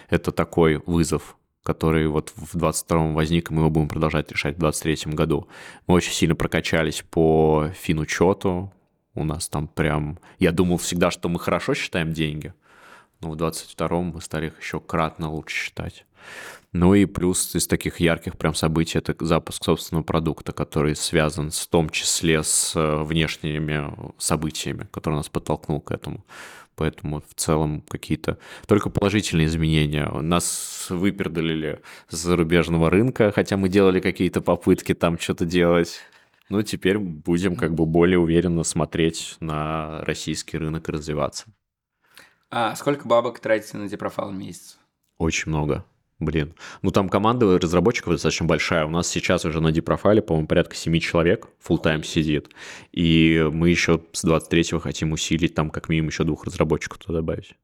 Это 0.09 0.33
такой 0.33 0.83
вызов, 0.87 1.37
который 1.63 2.09
вот 2.09 2.33
в 2.35 2.57
22-м 2.57 3.15
возник, 3.15 3.51
и 3.51 3.55
мы 3.55 3.61
его 3.61 3.71
будем 3.71 3.89
продолжать 3.89 4.33
решать 4.33 4.57
в 4.57 4.65
23-м 4.65 5.15
году. 5.15 5.49
Мы 5.87 5.95
очень 5.95 6.13
сильно 6.13 6.35
прокачались 6.35 7.05
по 7.09 7.71
финучету. 7.75 8.73
У 9.15 9.25
нас 9.25 9.49
там 9.49 9.69
прям... 9.69 10.19
Я 10.39 10.53
думал 10.53 10.79
всегда, 10.79 11.11
что 11.11 11.29
мы 11.29 11.39
хорошо 11.39 11.75
считаем 11.75 12.13
деньги, 12.13 12.55
но 13.21 13.31
в 13.31 13.37
22-м 13.37 14.13
мы 14.15 14.21
стали 14.21 14.47
их 14.47 14.61
еще 14.61 14.81
кратно 14.81 15.31
лучше 15.31 15.57
считать. 15.57 16.07
Ну 16.73 16.95
и 16.95 17.05
плюс 17.05 17.55
из 17.57 17.67
таких 17.67 17.99
ярких 17.99 18.39
прям 18.39 18.55
событий 18.55 18.99
это 18.99 19.15
запуск 19.25 19.65
собственного 19.65 20.05
продукта, 20.05 20.53
который 20.53 20.95
связан 20.95 21.51
в 21.51 21.67
том 21.67 21.91
числе 21.91 22.43
с 22.45 22.77
э, 22.77 23.03
внешними 23.03 23.93
событиями, 24.19 24.87
который 24.93 25.17
нас 25.17 25.29
подтолкнул 25.29 25.81
к 25.81 25.91
этому. 25.91 26.25
Поэтому 26.77 27.23
в 27.29 27.35
целом 27.35 27.83
какие-то 27.89 28.39
только 28.67 28.89
положительные 28.89 29.49
изменения. 29.49 30.09
Нас 30.09 30.87
выпердалили 30.89 31.81
с 32.09 32.17
зарубежного 32.17 32.89
рынка, 32.89 33.33
хотя 33.33 33.57
мы 33.57 33.69
делали 33.69 34.01
какие-то 34.01 34.41
попытки 34.41 34.95
там 34.95 35.19
что-то 35.19 35.45
делать. 35.45 36.01
Ну, 36.49 36.63
теперь 36.63 36.99
будем 36.99 37.57
как 37.57 37.75
бы 37.75 37.85
более 37.85 38.19
уверенно 38.19 38.63
смотреть 38.63 39.37
на 39.41 40.03
российский 40.05 40.57
рынок 40.57 40.89
и 40.89 40.93
развиваться. 40.93 41.47
А 42.51 42.75
сколько 42.75 43.07
бабок 43.07 43.39
тратите 43.41 43.77
на 43.77 43.89
депрофайл 43.89 44.31
в 44.31 44.35
месяц? 44.35 44.79
Очень 45.19 45.51
много. 45.51 45.85
Блин. 46.19 46.55
Ну, 46.83 46.91
там 46.91 47.09
команда 47.09 47.59
разработчиков 47.59 48.13
достаточно 48.13 48.45
большая. 48.45 48.85
У 48.85 48.91
нас 48.91 49.09
сейчас 49.09 49.45
уже 49.47 49.61
на 49.61 49.73
дипрофайле, 49.73 50.21
по-моему, 50.21 50.47
порядка 50.49 50.77
7 50.77 50.99
человек 50.99 51.49
full-time 51.67 52.03
сидит. 52.03 52.51
И 52.93 53.49
мы 53.53 53.71
еще 53.71 54.03
с 54.13 54.25
23-го 54.25 54.81
хотим 54.81 55.13
усилить, 55.13 55.55
там 55.55 55.71
как 55.71 55.89
минимум 55.89 56.09
еще 56.09 56.25
двух 56.25 56.45
разработчиков 56.45 56.99
туда 56.99 57.21
добавить. 57.21 57.55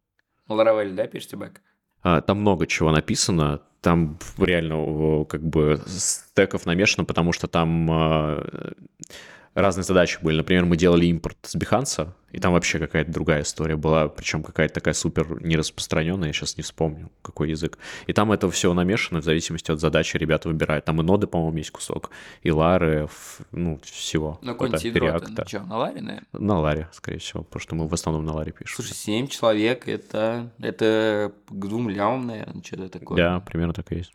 Laravel, 0.48 0.94
да, 0.94 1.06
пишете 1.06 1.36
бэк? 1.36 1.60
А, 2.02 2.20
Там 2.22 2.40
много 2.40 2.66
чего 2.66 2.90
написано. 2.92 3.60
Там 3.82 4.18
реально 4.38 5.24
как 5.26 5.42
бы 5.42 5.82
стеков 5.86 6.64
намешано, 6.64 7.04
потому 7.04 7.32
что 7.32 7.46
там 7.46 7.88
э, 7.90 8.72
разные 9.56 9.84
задачи 9.84 10.18
были. 10.22 10.36
Например, 10.36 10.64
мы 10.64 10.76
делали 10.76 11.06
импорт 11.06 11.38
с 11.42 11.56
Behance, 11.56 12.10
и 12.30 12.38
там 12.38 12.52
вообще 12.52 12.78
какая-то 12.78 13.10
другая 13.10 13.42
история 13.42 13.76
была, 13.76 14.08
причем 14.08 14.42
какая-то 14.42 14.74
такая 14.74 14.94
супер 14.94 15.42
нераспространенная, 15.42 16.28
я 16.28 16.32
сейчас 16.34 16.56
не 16.58 16.62
вспомню, 16.62 17.10
какой 17.22 17.50
язык. 17.50 17.78
И 18.06 18.12
там 18.12 18.30
это 18.32 18.50
все 18.50 18.72
намешано 18.74 19.20
в 19.20 19.24
зависимости 19.24 19.70
от 19.70 19.80
задачи 19.80 20.16
ребята 20.18 20.48
выбирают. 20.48 20.84
Там 20.84 21.00
и 21.00 21.04
ноды, 21.04 21.26
по-моему, 21.26 21.56
есть 21.56 21.70
кусок, 21.70 22.10
и 22.42 22.50
лары, 22.50 23.08
ну, 23.52 23.80
всего. 23.82 24.38
Ну, 24.42 24.52
какой-нибудь 24.52 25.28
ну, 25.38 25.44
что, 25.46 25.60
на 25.60 25.78
ларе, 25.78 26.00
наверное? 26.02 26.26
На 26.32 26.60
ларе, 26.60 26.88
скорее 26.92 27.18
всего, 27.18 27.42
потому 27.42 27.60
что 27.60 27.74
мы 27.74 27.88
в 27.88 27.94
основном 27.94 28.26
на 28.26 28.34
ларе 28.34 28.52
пишем. 28.52 28.76
Слушай, 28.76 28.94
7 28.94 29.28
человек, 29.28 29.88
это, 29.88 30.50
это 30.58 31.32
к 31.48 31.66
двум 31.66 31.88
лямам, 31.88 32.26
наверное, 32.26 32.62
что-то 32.62 32.88
такое. 32.90 33.16
Да, 33.16 33.40
примерно 33.40 33.72
так 33.72 33.90
и 33.92 33.96
есть. 33.96 34.12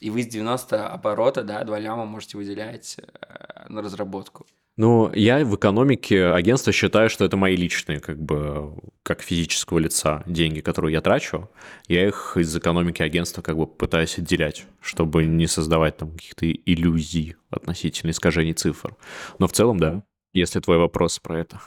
И 0.00 0.10
вы 0.10 0.22
с 0.22 0.26
90 0.26 0.88
оборота, 0.88 1.42
да, 1.42 1.64
2 1.64 1.78
ляма 1.80 2.04
можете 2.04 2.36
выделять 2.36 2.96
э, 2.98 3.66
на 3.68 3.82
разработку. 3.82 4.46
Ну, 4.76 5.12
я 5.12 5.44
в 5.44 5.56
экономике 5.56 6.26
агентства 6.26 6.72
считаю, 6.72 7.10
что 7.10 7.24
это 7.24 7.36
мои 7.36 7.56
личные, 7.56 7.98
как 7.98 8.22
бы, 8.22 8.74
как 9.02 9.22
физического 9.22 9.80
лица, 9.80 10.22
деньги, 10.24 10.60
которые 10.60 10.92
я 10.92 11.00
трачу. 11.00 11.50
Я 11.88 12.06
их 12.06 12.36
из 12.36 12.56
экономики 12.56 13.02
агентства 13.02 13.42
как 13.42 13.56
бы 13.56 13.66
пытаюсь 13.66 14.18
отделять, 14.18 14.66
чтобы 14.80 15.24
не 15.26 15.48
создавать 15.48 15.96
там 15.96 16.12
каких-то 16.12 16.46
иллюзий 16.48 17.34
относительно 17.50 18.12
искажений 18.12 18.52
цифр. 18.52 18.96
Но 19.40 19.48
в 19.48 19.52
целом, 19.52 19.80
да, 19.80 20.04
если 20.32 20.60
твой 20.60 20.78
вопрос 20.78 21.18
про 21.18 21.40
это. 21.40 21.60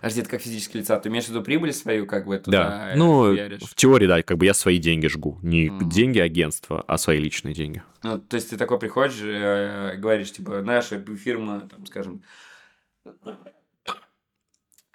Подожди, 0.00 0.20
это 0.20 0.30
как 0.30 0.40
физическое 0.40 0.78
лица. 0.78 0.98
Ты 0.98 1.08
имеешь 1.08 1.24
в 1.24 1.30
виду 1.30 1.42
прибыль 1.42 1.72
свою, 1.72 2.06
как 2.06 2.26
бы 2.26 2.38
туда 2.38 2.90
Да, 2.90 2.92
ну, 2.96 3.32
веришь? 3.32 3.62
в 3.62 3.74
теории, 3.74 4.06
да, 4.06 4.22
как 4.22 4.38
бы 4.38 4.46
я 4.46 4.54
свои 4.54 4.78
деньги 4.78 5.08
жгу. 5.08 5.38
Не 5.42 5.68
mm. 5.68 5.88
деньги 5.88 6.18
агентства, 6.18 6.84
а 6.86 6.98
свои 6.98 7.18
личные 7.18 7.54
деньги. 7.54 7.82
Ну, 8.02 8.18
то 8.18 8.36
есть 8.36 8.50
ты 8.50 8.56
такой 8.56 8.78
приходишь, 8.78 9.20
э, 9.22 9.96
говоришь, 9.96 10.32
типа, 10.32 10.62
наша 10.62 11.00
фирма, 11.00 11.68
там, 11.68 11.84
скажем, 11.86 12.22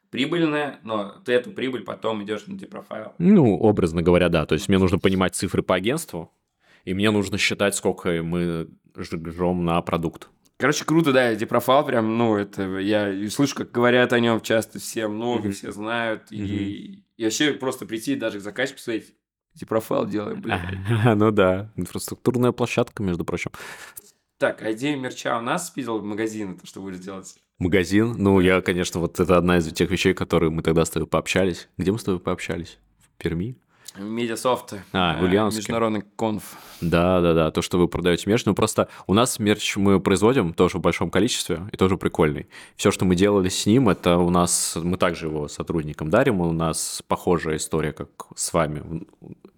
прибыльная, 0.10 0.80
но 0.84 1.16
ты 1.26 1.34
эту 1.34 1.52
прибыль 1.52 1.84
потом 1.84 2.24
идешь 2.24 2.46
на 2.48 2.58
депрофайл. 2.58 3.14
Ну, 3.18 3.58
образно 3.58 4.02
говоря, 4.02 4.30
да. 4.30 4.46
То 4.46 4.54
есть 4.54 4.70
мне 4.70 4.78
нужно 4.78 5.00
понимать 5.00 5.36
цифры 5.36 5.64
по 5.64 5.76
агентству, 5.76 6.32
и 6.86 6.94
мне 6.94 7.12
нужно 7.12 7.38
считать, 7.38 7.76
сколько 7.76 8.22
мы 8.24 8.70
жжем 8.96 9.66
на 9.66 9.82
продукт. 9.82 10.30
Короче, 10.58 10.86
круто, 10.86 11.12
да, 11.12 11.32
эти 11.32 11.46
профайл 11.46 11.86
прям, 11.86 12.18
ну, 12.18 12.36
это 12.38 12.78
я 12.80 13.30
слышу, 13.30 13.56
как 13.56 13.72
говорят 13.72 14.14
о 14.14 14.20
нем 14.20 14.40
часто 14.42 14.80
все 14.80 15.08
много, 15.08 15.50
mm-hmm. 15.50 15.52
все 15.52 15.72
знают. 15.72 16.32
Mm-hmm. 16.32 16.38
И, 16.38 17.04
и 17.18 17.24
вообще 17.24 17.54
просто 17.54 17.86
прийти 17.86 18.16
даже 18.16 18.40
к 18.40 18.42
заказчику 18.42 18.78
посмотреть, 18.78 19.16
эти 19.56 19.66
профайл 19.66 20.08
делаем, 20.08 20.42
блядь. 20.42 20.62
ну 21.16 21.32
да, 21.32 21.72
инфраструктурная 21.76 22.52
площадка, 22.52 23.04
между 23.04 23.26
прочим. 23.26 23.52
Так, 24.38 24.62
а 24.62 24.72
идея 24.74 24.98
мерча 24.98 25.38
у 25.38 25.42
нас 25.42 25.68
спидил 25.68 26.02
магазин, 26.02 26.58
то, 26.58 26.66
что 26.66 26.82
будешь 26.82 26.98
делать? 26.98 27.36
Магазин? 27.60 28.16
Ну, 28.18 28.40
я, 28.40 28.62
конечно, 28.62 29.00
вот 29.00 29.20
это 29.20 29.38
одна 29.38 29.58
из 29.60 29.72
тех 29.72 29.90
вещей, 29.90 30.14
которые 30.14 30.50
мы 30.50 30.64
тогда 30.64 30.84
с 30.84 30.90
тобой 30.90 31.08
пообщались. 31.08 31.70
Где 31.78 31.92
мы 31.92 32.00
с 32.00 32.04
тобой 32.04 32.20
пообщались? 32.20 32.80
В 33.00 33.10
Перми? 33.22 33.56
Медиасофт. 33.98 34.74
А, 34.92 35.20
в 35.20 35.24
Ульяновске. 35.24 35.60
Международный 35.60 36.04
конф. 36.16 36.56
Да, 36.82 37.22
да, 37.22 37.34
да. 37.34 37.52
То, 37.52 37.62
что 37.62 37.78
вы 37.78 37.88
продаете 37.88 38.30
мерч. 38.30 38.46
Ну, 38.46 38.56
просто 38.56 38.90
у 39.08 39.14
нас 39.14 39.40
мерч 39.40 39.78
мы 39.78 40.00
производим 40.00 40.54
тоже 40.54 40.78
в 40.78 40.82
большом 40.82 41.10
количестве 41.10 41.62
и 41.72 41.78
тоже 41.78 41.98
прикольный. 41.98 42.48
Все, 42.76 42.92
что 42.92 43.06
мы 43.06 43.16
делали 43.16 43.50
с 43.50 43.66
ним, 43.66 43.90
это 43.90 44.18
у 44.18 44.30
нас... 44.30 44.78
Мы 44.82 44.98
также 44.98 45.28
его 45.28 45.48
сотрудникам 45.48 46.10
дарим. 46.10 46.42
У 46.42 46.52
нас 46.52 47.04
похожая 47.08 47.58
история, 47.58 47.94
как 47.94 48.10
с 48.36 48.52
вами. 48.54 49.06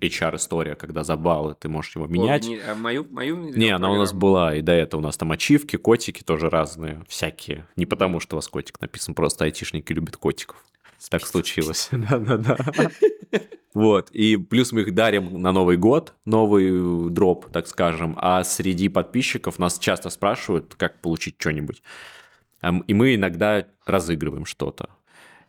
HR-история, 0.01 0.75
когда 0.75 1.03
за 1.03 1.15
баллы 1.15 1.55
ты 1.57 1.69
можешь 1.69 1.95
его 1.95 2.07
менять. 2.07 2.45
О, 2.45 2.49
не, 2.49 2.59
а 2.59 2.75
мою, 2.75 3.07
мою 3.09 3.37
не, 3.37 3.69
она 3.69 3.89
у 3.91 3.95
нас 3.95 4.13
была. 4.13 4.55
И 4.55 4.61
до 4.61 4.73
этого 4.73 4.99
у 5.01 5.03
нас 5.03 5.17
там 5.17 5.31
ачивки, 5.31 5.77
котики 5.77 6.21
тоже 6.21 6.49
разные, 6.49 7.03
всякие. 7.07 7.65
Не 7.75 7.85
потому, 7.85 8.19
что 8.19 8.35
у 8.35 8.37
вас 8.37 8.47
котик 8.47 8.79
написан, 8.81 9.15
просто 9.15 9.45
айтишники 9.45 9.93
любят 9.93 10.17
котиков. 10.17 10.63
Так 11.09 11.25
случилось. 11.25 11.89
Да-да-да. 11.91 12.57
Вот, 13.73 14.09
и 14.11 14.37
плюс 14.37 14.71
мы 14.71 14.83
их 14.83 14.95
дарим 14.95 15.41
на 15.41 15.51
Новый 15.51 15.75
год, 15.75 16.13
новый 16.23 17.09
дроп, 17.09 17.51
так 17.51 17.67
скажем, 17.67 18.17
а 18.21 18.41
среди 18.45 18.87
подписчиков 18.87 19.59
нас 19.59 19.77
часто 19.77 20.09
спрашивают, 20.09 20.75
как 20.75 21.01
получить 21.01 21.35
что-нибудь. 21.37 21.83
И 22.87 22.93
мы 22.93 23.15
иногда 23.15 23.67
разыгрываем 23.85 24.45
что-то. 24.45 24.91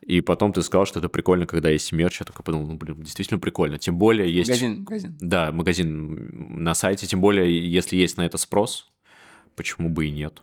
И 0.01 0.21
потом 0.21 0.53
ты 0.53 0.63
сказал, 0.63 0.87
что 0.87 0.99
это 0.99 1.09
прикольно, 1.09 1.47
когда 1.47 1.71
есть 1.71 1.93
мерч. 1.93 2.21
Я 2.21 2.27
только 2.27 2.43
подумал, 2.43 2.67
ну, 2.67 2.75
блин, 2.75 3.01
действительно 3.01 3.39
прикольно. 3.39 3.79
Тем 3.79 3.97
более 3.97 4.33
есть... 4.33 4.51
Магазин, 4.51 4.81
магазин. 4.81 5.17
Да, 5.21 5.53
магазин 5.53 6.63
на 6.65 6.75
сайте. 6.75 7.07
Тем 7.07 7.21
более, 7.21 7.69
если 7.69 7.97
есть 7.97 8.17
на 8.17 8.27
это 8.27 8.39
спрос, 8.39 8.91
почему 9.55 9.89
бы 9.89 10.07
и 10.07 10.11
нет. 10.11 10.43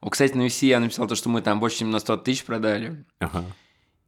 О, 0.00 0.10
кстати, 0.10 0.36
на 0.36 0.46
UC 0.46 0.66
я 0.66 0.80
написал 0.80 1.06
то, 1.06 1.14
что 1.14 1.28
мы 1.28 1.42
там 1.42 1.60
больше, 1.60 1.78
чем 1.78 1.90
на 1.90 2.00
100 2.00 2.16
тысяч 2.18 2.44
продали. 2.44 3.04
Ага. 3.20 3.44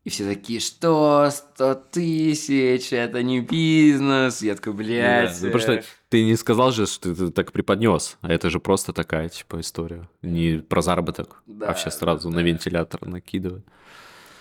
И 0.04 0.10
все 0.10 0.28
такие, 0.28 0.60
что 0.60 1.30
100 1.30 1.74
тысяч, 1.90 2.92
это 2.92 3.22
не 3.22 3.40
бизнес. 3.40 4.42
Я 4.42 4.54
такой, 4.54 4.74
блядь. 4.74 5.30
Ну, 5.30 5.40
да, 5.40 5.46
ну, 5.46 5.52
потому 5.52 5.78
что 5.78 5.88
ты 6.10 6.24
не 6.24 6.36
сказал 6.36 6.72
же, 6.72 6.86
что 6.86 7.14
ты 7.14 7.30
так 7.30 7.52
преподнес, 7.52 8.18
а 8.20 8.30
это 8.30 8.50
же 8.50 8.60
просто 8.60 8.92
такая, 8.92 9.30
типа, 9.30 9.60
история. 9.60 10.06
Не 10.20 10.58
про 10.58 10.82
заработок, 10.82 11.42
да, 11.46 11.68
а 11.68 11.74
все 11.74 11.90
сразу 11.90 12.28
да. 12.28 12.36
на 12.36 12.40
вентилятор 12.40 13.06
накидывают. 13.06 13.64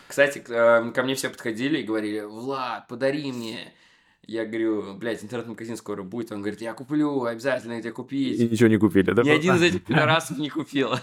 Кстати, 0.09 0.43
э, 0.47 0.91
ко 0.91 1.03
мне 1.03 1.16
все 1.16 1.30
подходили 1.30 1.80
и 1.80 1.84
говорили, 1.84 2.20
Влад, 2.20 2.88
подари 2.89 3.32
мне 3.32 3.74
я 4.26 4.45
говорю, 4.45 4.95
блядь, 4.95 5.24
интернет-магазин 5.24 5.76
скоро 5.76 6.03
будет. 6.03 6.32
Он 6.32 6.41
говорит, 6.41 6.61
я 6.61 6.74
куплю, 6.74 7.24
обязательно 7.26 7.82
тебе 7.82 7.91
купить. 7.91 8.39
И 8.39 8.49
ничего 8.49 8.69
не 8.69 8.78
купили, 8.78 9.11
да? 9.11 9.21
Ни 9.21 9.30
один 9.30 9.55
из 9.55 9.61
этих 9.61 9.84
пидорасов 9.86 10.38
не 10.38 10.49
купил. 10.49 10.91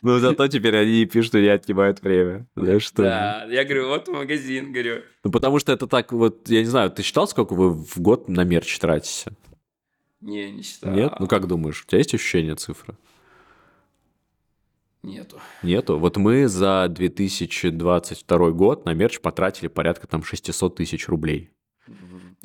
Ну, 0.00 0.20
зато 0.20 0.46
теперь 0.46 0.76
они 0.76 1.04
пишут, 1.06 1.30
что 1.30 1.40
не 1.40 1.48
отнимают 1.48 2.00
время. 2.02 2.46
Да, 2.54 2.78
что? 2.78 3.02
Да, 3.02 3.46
я 3.50 3.64
говорю, 3.64 3.88
вот 3.88 4.06
магазин, 4.06 4.70
говорю. 4.70 5.02
Ну, 5.24 5.32
потому 5.32 5.58
что 5.58 5.72
это 5.72 5.88
так, 5.88 6.12
вот, 6.12 6.48
я 6.48 6.60
не 6.60 6.66
знаю, 6.66 6.92
ты 6.92 7.02
считал, 7.02 7.26
сколько 7.26 7.54
вы 7.54 7.70
в 7.70 7.98
год 7.98 8.28
на 8.28 8.44
мерч 8.44 8.78
тратите? 8.78 9.32
Не, 10.20 10.52
не 10.52 10.62
считал. 10.62 10.92
Нет? 10.92 11.14
Ну, 11.18 11.26
как 11.26 11.48
думаешь, 11.48 11.82
у 11.82 11.86
тебя 11.86 11.98
есть 11.98 12.14
ощущение 12.14 12.54
цифры? 12.54 12.94
Нету. 15.04 15.38
Нету. 15.62 15.98
Вот 15.98 16.16
мы 16.16 16.48
за 16.48 16.88
2022 16.88 18.50
год 18.50 18.84
на 18.86 18.94
мерч 18.94 19.20
потратили 19.20 19.68
порядка 19.68 20.06
там 20.06 20.24
600 20.24 20.76
тысяч 20.76 21.08
рублей. 21.08 21.50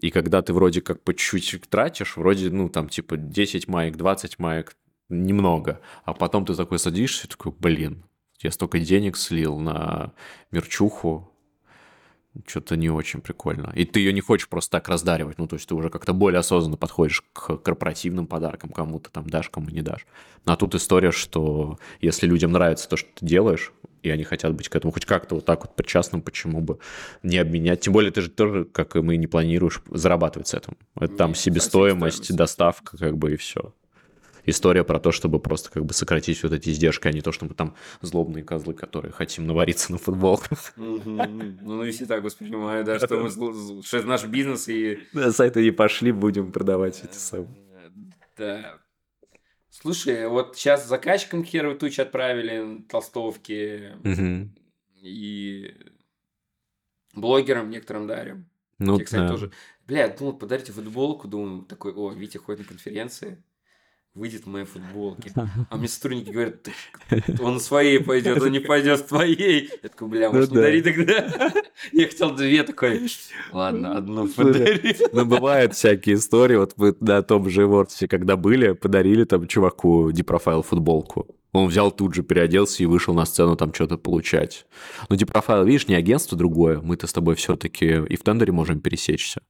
И 0.02 0.12
когда 0.12 0.42
ты 0.42 0.54
вроде 0.54 0.82
как 0.82 1.02
по 1.04 1.14
чуть-чуть 1.14 1.70
тратишь, 1.70 2.18
вроде, 2.18 2.50
ну, 2.50 2.70
там, 2.70 2.88
типа, 2.88 3.18
10 3.18 3.68
маек, 3.68 3.98
20 3.98 4.40
маек, 4.40 4.76
немного. 5.10 5.82
А 6.04 6.14
потом 6.14 6.46
ты 6.46 6.56
такой 6.56 6.80
садишься 6.80 7.28
и 7.28 7.30
такой, 7.30 7.54
блин, 7.58 8.06
я 8.42 8.52
столько 8.52 8.80
денег 8.80 9.18
слил 9.18 9.58
на 9.58 10.14
мерчуху, 10.52 11.34
что-то 12.46 12.78
не 12.78 12.90
очень 12.90 13.22
прикольно. 13.22 13.72
И 13.76 13.86
ты 13.86 14.00
ее 14.00 14.14
не 14.14 14.22
хочешь 14.22 14.48
просто 14.48 14.72
так 14.72 14.88
раздаривать. 14.88 15.38
Ну, 15.38 15.48
то 15.48 15.56
есть 15.56 15.68
ты 15.68 15.76
уже 15.76 15.90
как-то 15.90 16.14
более 16.14 16.40
осознанно 16.40 16.78
подходишь 16.78 17.24
к 17.34 17.58
корпоративным 17.58 18.28
подаркам, 18.28 18.70
кому-то 18.70 19.10
там 19.10 19.30
дашь, 19.30 19.50
кому 19.50 19.70
не 19.70 19.82
дашь. 19.82 20.06
А 20.46 20.56
тут 20.56 20.76
история, 20.76 21.12
что 21.12 21.80
если 22.02 22.28
людям 22.28 22.52
нравится 22.52 22.88
то, 22.88 22.98
что 22.98 23.10
ты 23.16 23.26
делаешь, 23.26 23.74
и 24.04 24.10
они 24.10 24.24
хотят 24.24 24.54
быть 24.54 24.70
к 24.70 24.76
этому 24.76 24.94
хоть 24.94 25.06
как-то 25.06 25.36
вот 25.36 25.46
так 25.46 25.62
вот 25.62 25.76
причастным, 25.76 26.22
почему 26.22 26.62
бы 26.62 26.80
не 27.24 27.38
обменять. 27.38 27.82
Тем 27.82 27.94
более 27.94 28.12
ты 28.12 28.22
же 28.22 28.30
тоже, 28.30 28.64
как 28.66 28.96
и 28.96 29.02
мы, 29.02 29.18
не 29.18 29.28
планируешь 29.28 29.82
зарабатывать 29.90 30.48
с 30.48 30.54
этим. 30.54 30.78
Это 30.96 31.16
там 31.16 31.36
себестоимость, 31.36 32.34
доставка, 32.36 32.98
как 32.98 33.18
бы 33.18 33.34
и 33.34 33.36
все 33.36 33.74
история 34.50 34.84
про 34.84 35.00
то, 35.00 35.12
чтобы 35.12 35.40
просто 35.40 35.72
как 35.72 35.86
бы 35.86 35.94
сократить 35.94 36.42
вот 36.44 36.54
эти 36.54 36.70
издержки, 36.70 37.08
а 37.08 37.12
не 37.12 37.22
то, 37.22 37.32
чтобы 37.32 37.54
там 37.54 37.76
злобные 38.02 38.44
козлы, 38.44 38.74
которые 38.74 39.12
хотим 39.12 39.48
навариться 39.48 39.92
на 39.92 39.98
футболках. 39.98 40.74
Ну, 40.76 41.84
если 41.84 42.06
так 42.06 42.24
воспринимаю, 42.24 42.84
да, 42.84 42.98
что 42.98 43.28
это 43.98 44.08
наш 44.08 44.26
бизнес 44.26 44.68
и... 44.68 45.00
На 45.14 45.32
сайты 45.32 45.62
не 45.62 45.72
пошли, 45.72 46.12
будем 46.12 46.52
продавать 46.52 47.04
эти 47.04 47.18
самые. 47.18 47.50
Да. 48.38 48.80
Слушай, 49.70 50.28
вот 50.28 50.58
сейчас 50.58 50.88
заказчикам 50.88 51.44
херовую 51.44 51.78
тучу 51.78 52.02
отправили 52.02 52.82
толстовки 52.90 53.94
и 55.02 55.74
блогерам 57.14 57.70
некоторым 57.70 58.08
дарим. 58.08 58.50
Ну, 58.78 58.98
Те, 58.98 59.04
кстати, 59.06 59.22
да. 59.22 59.30
тоже. 59.30 59.52
Бля, 59.88 60.08
думал, 60.08 60.38
подарите 60.38 60.72
футболку, 60.72 61.28
думаю, 61.28 61.64
такой, 61.64 61.94
о, 61.94 62.12
Витя 62.12 62.38
ходит 62.38 62.62
на 62.62 62.66
конференции 62.66 63.44
выйдет 64.20 64.44
в 64.44 64.48
моей 64.48 64.66
футболке. 64.66 65.32
А 65.70 65.78
мне 65.78 65.88
сотрудники 65.88 66.30
говорят, 66.30 66.68
он 67.40 67.60
своей 67.60 68.00
пойдет, 68.00 68.42
он 68.42 68.52
не 68.52 68.60
пойдет 68.60 69.00
в 69.00 69.08
твоей. 69.08 69.70
Я 69.82 69.90
такой, 69.90 70.08
бля, 70.10 70.30
может, 70.30 70.52
ну, 70.52 70.58
не 70.58 70.62
дари 70.62 70.82
тогда? 70.82 71.54
Я 71.92 72.08
хотел 72.08 72.36
две 72.36 72.64
такой. 72.64 73.10
Ладно, 73.52 73.98
одну 73.98 74.28
подари. 74.28 74.96
Ну, 75.14 75.26
бывают 75.26 75.74
всякие 75.74 76.16
истории. 76.16 76.58
Вот 76.58 76.74
мы 76.78 76.96
на 77.00 77.24
том 77.24 77.50
же 77.50 77.66
Ворте, 77.66 78.08
когда 78.08 78.36
были, 78.36 78.74
подарили 78.74 79.24
там 79.24 79.48
чуваку 79.48 80.12
Дипрофайл 80.12 80.62
футболку. 80.62 81.28
Он 81.52 81.68
взял 81.68 81.90
тут 81.90 82.14
же, 82.14 82.22
переоделся 82.22 82.84
и 82.84 82.86
вышел 82.86 83.14
на 83.14 83.26
сцену 83.26 83.56
там 83.56 83.74
что-то 83.74 83.98
получать. 83.98 84.68
Но 85.10 85.16
Дипрофайл, 85.16 85.66
видишь, 85.66 85.88
не 85.88 85.96
агентство 85.96 86.38
другое. 86.38 86.80
Мы-то 86.82 87.08
с 87.08 87.14
тобой 87.14 87.36
все-таки 87.36 87.86
и 87.88 88.16
в 88.16 88.22
тендере 88.22 88.52
можем 88.52 88.82
пересечься. 88.82 89.42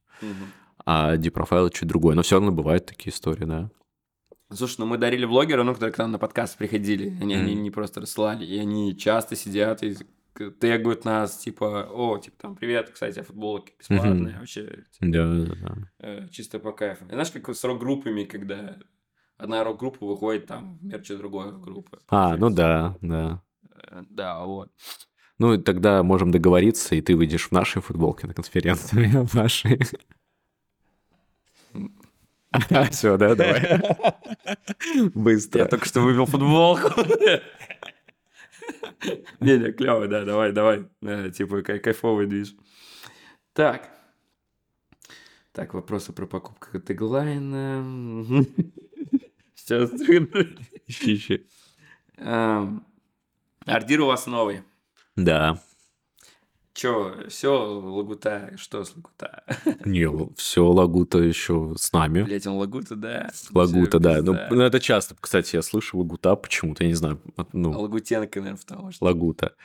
А 0.85 1.17
Дипрофайл 1.17 1.69
чуть 1.69 1.87
другое. 1.89 2.15
Но 2.15 2.21
все 2.21 2.35
равно 2.35 2.51
бывают 2.51 2.85
такие 2.85 3.13
истории, 3.13 3.45
да. 3.45 3.69
Слушай, 4.51 4.75
ну 4.79 4.85
мы 4.87 4.97
дарили 4.97 5.25
блогерам, 5.25 5.67
ну, 5.67 5.73
которые 5.73 5.93
к 5.93 5.97
нам 5.99 6.11
на 6.11 6.17
подкаст 6.19 6.57
приходили. 6.57 7.09
Они, 7.21 7.35
Мгм. 7.35 7.45
они 7.45 7.55
не 7.55 7.71
просто 7.71 8.01
рассылали. 8.01 8.45
И 8.45 8.57
они 8.57 8.97
часто 8.97 9.35
сидят 9.35 9.83
и 9.83 9.95
тегают 10.59 11.05
нас, 11.05 11.37
типа, 11.37 11.87
о, 11.91 12.17
типа, 12.17 12.35
там, 12.39 12.55
привет, 12.55 12.89
кстати, 12.89 13.21
футболки 13.21 13.73
бесплатные, 13.77 14.13
Мгм. 14.31 14.39
вообще 14.39 14.83
Да, 15.01 15.27
да, 15.27 15.55
да. 15.61 15.75
э, 15.99 16.27
чисто 16.31 16.59
по 16.59 16.71
кайфу. 16.71 17.05
И 17.05 17.09
знаешь, 17.09 17.29
как 17.31 17.49
с 17.53 17.63
рок-группами, 17.63 18.23
когда 18.23 18.77
одна 19.37 19.63
рок-группа 19.63 20.05
выходит 20.05 20.47
там 20.47 20.77
в 20.79 20.83
мерче 20.83 21.15
другой 21.17 21.51
группы. 21.51 21.99
А, 22.09 22.35
ну 22.37 22.49
да, 22.49 22.97
да. 23.01 23.43
Э, 23.91 24.01
Да, 24.09 24.43
вот. 24.45 24.71
Ну, 25.37 25.57
тогда 25.61 26.01
можем 26.03 26.31
договориться, 26.31 26.95
и 26.95 27.01
ты 27.01 27.15
выйдешь 27.15 27.47
в 27.47 27.51
нашей 27.51 27.81
футболке 27.81 28.27
на 28.27 28.33
конференцию, 28.33 29.25
в 29.27 29.33
вашей. 29.35 29.79
Все, 32.91 33.17
да, 33.17 33.35
давай. 33.35 33.61
Я 34.95 35.09
Быстро. 35.13 35.65
только 35.65 35.85
что 35.85 36.01
выбил 36.01 36.25
футболку. 36.25 36.89
Не-не, 39.39 39.71
клево, 39.71 40.07
да, 40.07 40.25
давай, 40.25 40.51
давай. 40.51 40.85
Да, 41.01 41.29
Типа 41.29 41.61
кай- 41.61 41.79
кайфовый 41.79 42.27
движ. 42.27 42.55
Так. 43.53 43.89
Так, 45.51 45.73
вопросы 45.73 46.11
про 46.13 46.25
покупку 46.25 46.79
теглайна. 46.79 47.83
Сейчас. 49.55 49.91
Ищи, 50.87 51.15
ищи. 51.15 51.47
Эм, 52.17 52.85
Ордир 53.65 54.01
у 54.01 54.05
вас 54.07 54.25
новый. 54.27 54.63
Да. 55.15 55.59
Чё, 56.79 57.13
все, 57.27 57.51
Лагута, 57.51 58.53
что 58.55 58.85
с 58.85 58.95
Лагута? 58.95 59.43
Не, 59.85 60.07
все 60.37 60.65
Лагута 60.65 61.17
еще 61.17 61.73
с 61.77 61.91
нами. 61.91 62.23
Блять, 62.23 62.47
он 62.47 62.53
Лагута, 62.53 62.95
да. 62.95 63.31
Лагута, 63.53 63.99
да. 63.99 64.21
Ну, 64.21 64.37
ну, 64.49 64.61
это 64.61 64.79
часто, 64.79 65.13
кстати, 65.19 65.57
я 65.57 65.61
слышу 65.61 65.97
Лагута 65.97 66.37
почему-то, 66.37 66.85
я 66.85 66.87
не 66.87 66.93
знаю. 66.93 67.19
Ну, 67.51 67.71
Лагутенко, 67.71 68.39
наверное, 68.39 68.61
потому 68.65 68.93
что. 68.93 69.03
Лагута. 69.03 69.55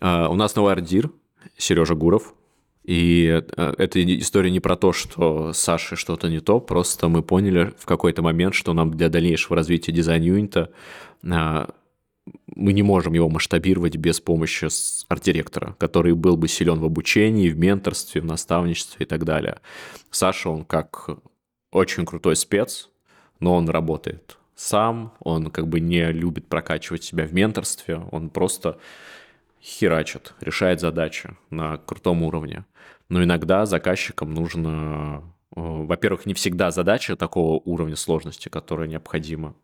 А, 0.00 0.30
у 0.30 0.34
нас 0.34 0.56
новый 0.56 0.72
ардир, 0.72 1.10
Сережа 1.58 1.94
Гуров. 1.94 2.32
И 2.84 3.42
э, 3.54 3.74
эта 3.76 4.02
история 4.18 4.50
не 4.50 4.60
про 4.60 4.74
то, 4.74 4.94
что 4.94 5.52
с 5.52 5.58
Сашей 5.58 5.98
что-то 5.98 6.30
не 6.30 6.40
то, 6.40 6.58
просто 6.58 7.08
мы 7.08 7.22
поняли 7.22 7.74
в 7.76 7.84
какой-то 7.84 8.22
момент, 8.22 8.54
что 8.54 8.72
нам 8.72 8.92
для 8.92 9.10
дальнейшего 9.10 9.56
развития 9.56 9.92
дизайн-юнита 9.92 10.72
а, 11.30 11.68
мы 12.62 12.72
не 12.72 12.82
можем 12.82 13.12
его 13.12 13.28
масштабировать 13.28 13.96
без 13.96 14.20
помощи 14.20 14.68
арт-директора, 15.08 15.74
который 15.78 16.14
был 16.14 16.36
бы 16.36 16.48
силен 16.48 16.78
в 16.78 16.84
обучении, 16.84 17.50
в 17.50 17.58
менторстве, 17.58 18.20
в 18.20 18.24
наставничестве 18.24 19.04
и 19.04 19.08
так 19.08 19.24
далее. 19.24 19.60
Саша, 20.10 20.48
он 20.48 20.64
как 20.64 21.08
очень 21.72 22.06
крутой 22.06 22.36
спец, 22.36 22.88
но 23.40 23.56
он 23.56 23.68
работает 23.68 24.38
сам, 24.54 25.12
он 25.20 25.50
как 25.50 25.66
бы 25.66 25.80
не 25.80 26.12
любит 26.12 26.46
прокачивать 26.46 27.02
себя 27.02 27.26
в 27.26 27.34
менторстве, 27.34 28.00
он 28.12 28.30
просто 28.30 28.78
херачит, 29.60 30.34
решает 30.40 30.80
задачи 30.80 31.30
на 31.50 31.78
крутом 31.78 32.22
уровне. 32.22 32.64
Но 33.08 33.22
иногда 33.22 33.66
заказчикам 33.66 34.32
нужно, 34.32 35.22
э, 35.56 35.60
во-первых, 35.60 36.26
не 36.26 36.34
всегда 36.34 36.70
задача 36.70 37.16
такого 37.16 37.60
уровня 37.64 37.96
сложности, 37.96 38.48
которая 38.48 38.88
необходима 38.88 39.54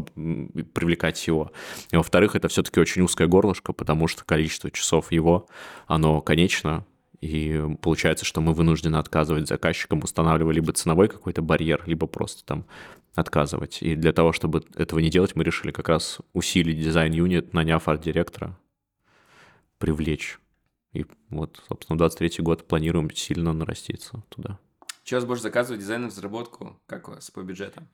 привлекать 0.00 1.26
его. 1.26 1.52
И 1.90 1.96
во-вторых, 1.96 2.36
это 2.36 2.48
все-таки 2.48 2.80
очень 2.80 3.02
узкое 3.02 3.28
горлышко, 3.28 3.72
потому 3.72 4.08
что 4.08 4.24
количество 4.24 4.70
часов 4.70 5.12
его, 5.12 5.48
оно 5.86 6.20
конечно, 6.20 6.84
и 7.20 7.62
получается, 7.80 8.24
что 8.24 8.40
мы 8.40 8.52
вынуждены 8.52 8.96
отказывать 8.96 9.48
заказчикам, 9.48 10.02
устанавливая 10.02 10.54
либо 10.54 10.72
ценовой 10.72 11.08
какой-то 11.08 11.42
барьер, 11.42 11.82
либо 11.86 12.06
просто 12.06 12.44
там 12.44 12.66
отказывать. 13.14 13.82
И 13.82 13.96
для 13.96 14.12
того, 14.12 14.32
чтобы 14.32 14.64
этого 14.74 14.98
не 14.98 15.10
делать, 15.10 15.34
мы 15.34 15.44
решили 15.44 15.72
как 15.72 15.88
раз 15.88 16.18
усилить 16.34 16.78
дизайн-юнит, 16.78 17.54
наняв 17.54 17.88
арт-директора, 17.88 18.58
привлечь. 19.78 20.38
И 20.92 21.06
вот, 21.30 21.62
собственно, 21.68 21.98
23 21.98 22.42
год 22.44 22.66
планируем 22.66 23.10
сильно 23.10 23.52
нараститься 23.52 24.22
туда. 24.28 24.58
Вас 25.10 25.24
больше 25.24 25.44
заказывать, 25.44 25.80
дизайн 25.80 26.04
и 26.04 26.06
разработку? 26.08 26.80
Как 26.86 27.08
у 27.08 27.12
вас 27.12 27.30
по 27.30 27.40
бюджетам? 27.42 27.88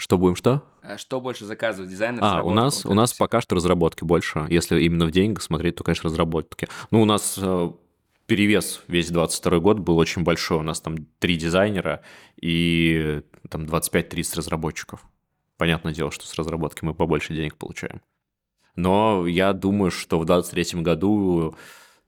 Что 0.00 0.16
будем 0.16 0.34
что? 0.34 0.64
А 0.80 0.96
что 0.96 1.20
больше 1.20 1.44
заказывать, 1.44 1.90
дизайн 1.90 2.18
А, 2.22 2.42
у 2.42 2.54
нас, 2.54 2.86
Вот 2.86 2.92
у 2.92 2.94
нас 2.94 3.12
пока 3.12 3.42
что 3.42 3.54
разработки 3.54 4.02
больше. 4.02 4.46
Если 4.48 4.80
именно 4.80 5.04
в 5.04 5.10
деньгах 5.10 5.42
смотреть, 5.42 5.76
то, 5.76 5.84
конечно, 5.84 6.08
разработки. 6.08 6.68
Ну, 6.90 7.02
у 7.02 7.04
нас 7.04 7.38
э, 7.38 7.70
перевес 8.24 8.80
весь 8.88 9.10
22 9.10 9.58
год 9.58 9.78
был 9.78 9.98
очень 9.98 10.22
большой. 10.22 10.56
У 10.56 10.62
нас 10.62 10.80
там 10.80 11.04
три 11.18 11.36
дизайнера 11.36 12.00
и 12.40 12.98
э, 12.98 13.22
там 13.50 13.66
25-30 13.66 14.36
разработчиков. 14.38 15.04
Понятное 15.58 15.92
дело, 15.92 16.10
что 16.10 16.26
с 16.26 16.34
разработки 16.34 16.82
мы 16.82 16.94
побольше 16.94 17.34
денег 17.34 17.56
получаем. 17.56 18.00
Но 18.76 19.26
я 19.26 19.52
думаю, 19.52 19.90
что 19.90 20.18
в 20.18 20.24
23 20.24 20.80
году, 20.80 21.54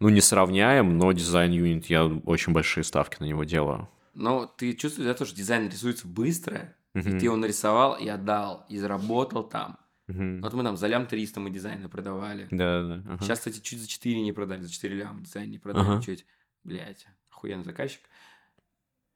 ну, 0.01 0.09
не 0.09 0.22
сравняем, 0.22 0.97
но 0.97 1.12
дизайн-юнит, 1.12 1.90
я 1.90 2.07
очень 2.07 2.55
большие 2.55 2.84
ставки 2.84 3.18
на 3.20 3.26
него 3.26 3.45
делаю. 3.45 3.86
Но 4.14 4.47
ты 4.47 4.72
чувствуешь, 4.72 5.09
да, 5.09 5.12
то, 5.12 5.26
что 5.26 5.36
дизайн 5.36 5.68
рисуется 5.68 6.07
быстро, 6.07 6.74
Мгм. 6.95 7.09
и 7.16 7.18
ты 7.18 7.26
его 7.26 7.36
нарисовал 7.36 7.97
и 7.97 8.07
отдал, 8.09 8.66
и 8.68 8.76
заработал 8.78 9.45
там. 9.45 9.78
Мгм. 10.09 10.43
Вот 10.43 10.53
мы 10.53 10.62
там 10.62 10.76
за 10.76 10.88
лям 10.88 11.07
300 11.07 11.40
мы 11.40 11.51
дизайны 11.51 11.88
продавали. 11.88 12.49
Да, 12.51 12.82
да. 12.82 12.95
ага. 13.07 13.24
Сейчас, 13.24 13.38
кстати, 13.38 13.61
чуть 13.61 13.80
за 13.80 13.88
4 13.88 14.20
не 14.20 14.32
продали, 14.32 14.62
за 14.62 14.70
4 14.70 14.95
ляма 14.97 15.20
дизайн 15.22 15.51
не 15.51 15.59
продали 15.59 15.86
Ага. 15.86 16.03
чуть. 16.03 16.26
Блять, 16.64 17.07
охуенный 17.30 17.64
заказчик. 17.64 18.01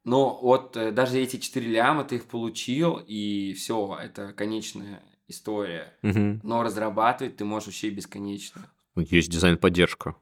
Но 0.05 0.39
вот 0.41 0.77
э, 0.77 0.93
даже 0.93 1.18
эти 1.18 1.37
4 1.37 1.66
ляма 1.68 2.05
ты 2.05 2.16
их 2.16 2.27
получил, 2.27 3.03
и 3.07 3.53
все, 3.55 3.99
это 4.01 4.33
конечная 4.33 5.03
история. 5.29 5.93
Мгм. 6.03 6.41
Но 6.45 6.62
разрабатывать 6.62 7.37
ты 7.37 7.45
можешь 7.45 7.66
вообще 7.66 7.91
бесконечно. 7.91 8.70
Есть 8.95 9.31
дизайн-поддержка. 9.31 10.14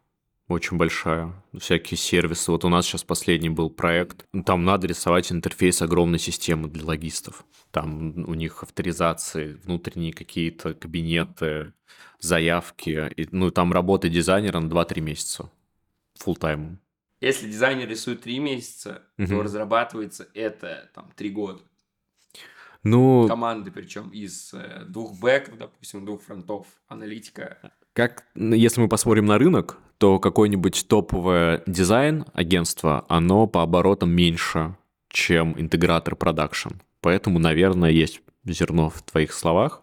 Очень 0.46 0.76
большая. 0.76 1.32
Всякие 1.58 1.96
сервисы. 1.96 2.50
Вот 2.52 2.64
у 2.64 2.68
нас 2.68 2.84
сейчас 2.84 3.02
последний 3.02 3.48
был 3.48 3.70
проект. 3.70 4.26
Там 4.44 4.64
надо 4.64 4.86
рисовать 4.86 5.32
интерфейс 5.32 5.80
огромной 5.80 6.18
системы 6.18 6.68
для 6.68 6.84
логистов. 6.84 7.46
Там 7.70 8.24
у 8.28 8.34
них 8.34 8.62
авторизации, 8.62 9.54
внутренние 9.64 10.12
какие-то 10.12 10.74
кабинеты, 10.74 11.72
заявки. 12.20 13.10
И, 13.16 13.26
ну, 13.30 13.50
там 13.50 13.72
работа 13.72 14.10
дизайнера 14.10 14.60
на 14.60 14.68
2-3 14.68 15.00
месяца. 15.00 15.50
full 16.22 16.36
тайм 16.36 16.78
Если 17.20 17.48
дизайнер 17.48 17.88
рисует 17.88 18.20
3 18.20 18.38
месяца, 18.38 19.02
то 19.16 19.22
Мгм. 19.22 19.40
разрабатывается 19.40 20.28
это 20.34 20.90
там 20.94 21.10
3 21.16 21.30
года. 21.30 21.62
Ну, 22.82 23.26
Команды 23.26 23.70
причем 23.70 24.10
из 24.10 24.52
э, 24.52 24.84
двух 24.86 25.18
бэков, 25.18 25.56
допустим, 25.56 26.04
двух 26.04 26.22
фронтов, 26.22 26.66
аналитика. 26.86 27.72
Как, 27.94 28.26
если 28.34 28.82
мы 28.82 28.88
посмотрим 28.88 29.24
на 29.24 29.38
рынок, 29.38 29.78
то 30.04 30.18
какое-нибудь 30.18 30.84
топовое 30.86 31.62
дизайн-агентство, 31.66 33.06
оно 33.08 33.46
по 33.46 33.62
оборотам 33.62 34.10
меньше, 34.10 34.76
чем 35.08 35.58
интегратор 35.58 36.14
продакшн. 36.14 36.72
Поэтому, 37.00 37.38
наверное, 37.38 37.88
есть 37.88 38.20
зерно 38.44 38.90
в 38.90 39.00
твоих 39.00 39.32
словах. 39.32 39.82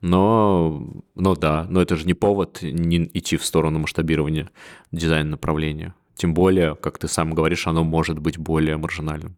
Но, 0.00 0.86
но 1.16 1.34
да, 1.34 1.66
но 1.68 1.82
это 1.82 1.96
же 1.96 2.06
не 2.06 2.14
повод 2.14 2.62
не 2.62 3.10
идти 3.12 3.36
в 3.36 3.44
сторону 3.44 3.80
масштабирования 3.80 4.50
дизайн-направления. 4.92 5.96
Тем 6.14 6.32
более, 6.32 6.76
как 6.76 6.98
ты 6.98 7.08
сам 7.08 7.34
говоришь, 7.34 7.66
оно 7.66 7.82
может 7.82 8.20
быть 8.20 8.38
более 8.38 8.76
маржинальным. 8.76 9.34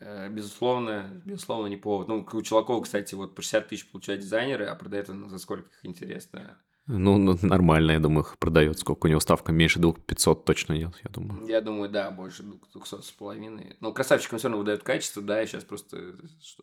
Э, 0.00 0.30
Безусловно, 0.30 1.20
безусловно, 1.26 1.66
не 1.66 1.76
повод. 1.76 2.08
Ну, 2.08 2.26
у 2.32 2.40
Чулакова, 2.40 2.82
кстати, 2.82 3.14
вот 3.14 3.34
по 3.34 3.42
60 3.42 3.68
тысяч 3.68 3.90
получают 3.90 4.22
дизайнеры, 4.22 4.64
а 4.64 4.74
продает 4.74 5.10
он 5.10 5.28
за 5.28 5.36
сколько 5.36 5.68
их 5.68 5.80
интересно. 5.82 6.56
Ну, 6.86 7.16
ну, 7.16 7.38
нормально, 7.40 7.92
я 7.92 7.98
думаю, 7.98 8.24
их 8.24 8.36
продает. 8.38 8.78
Сколько 8.78 9.06
у 9.06 9.08
него 9.08 9.18
ставка? 9.20 9.52
Меньше 9.52 9.78
2500 9.78 10.44
точно 10.44 10.74
нет, 10.74 10.94
я 11.02 11.10
думаю. 11.10 11.46
Я 11.46 11.62
думаю, 11.62 11.88
да, 11.88 12.10
больше 12.10 12.42
200 12.42 13.00
с 13.02 13.10
половиной. 13.12 13.76
Но 13.80 13.92
красавчикам 13.92 14.38
все 14.38 14.48
равно 14.48 14.58
выдают 14.58 14.82
качество, 14.82 15.22
да, 15.22 15.42
и 15.42 15.46
сейчас 15.46 15.64
просто, 15.64 16.14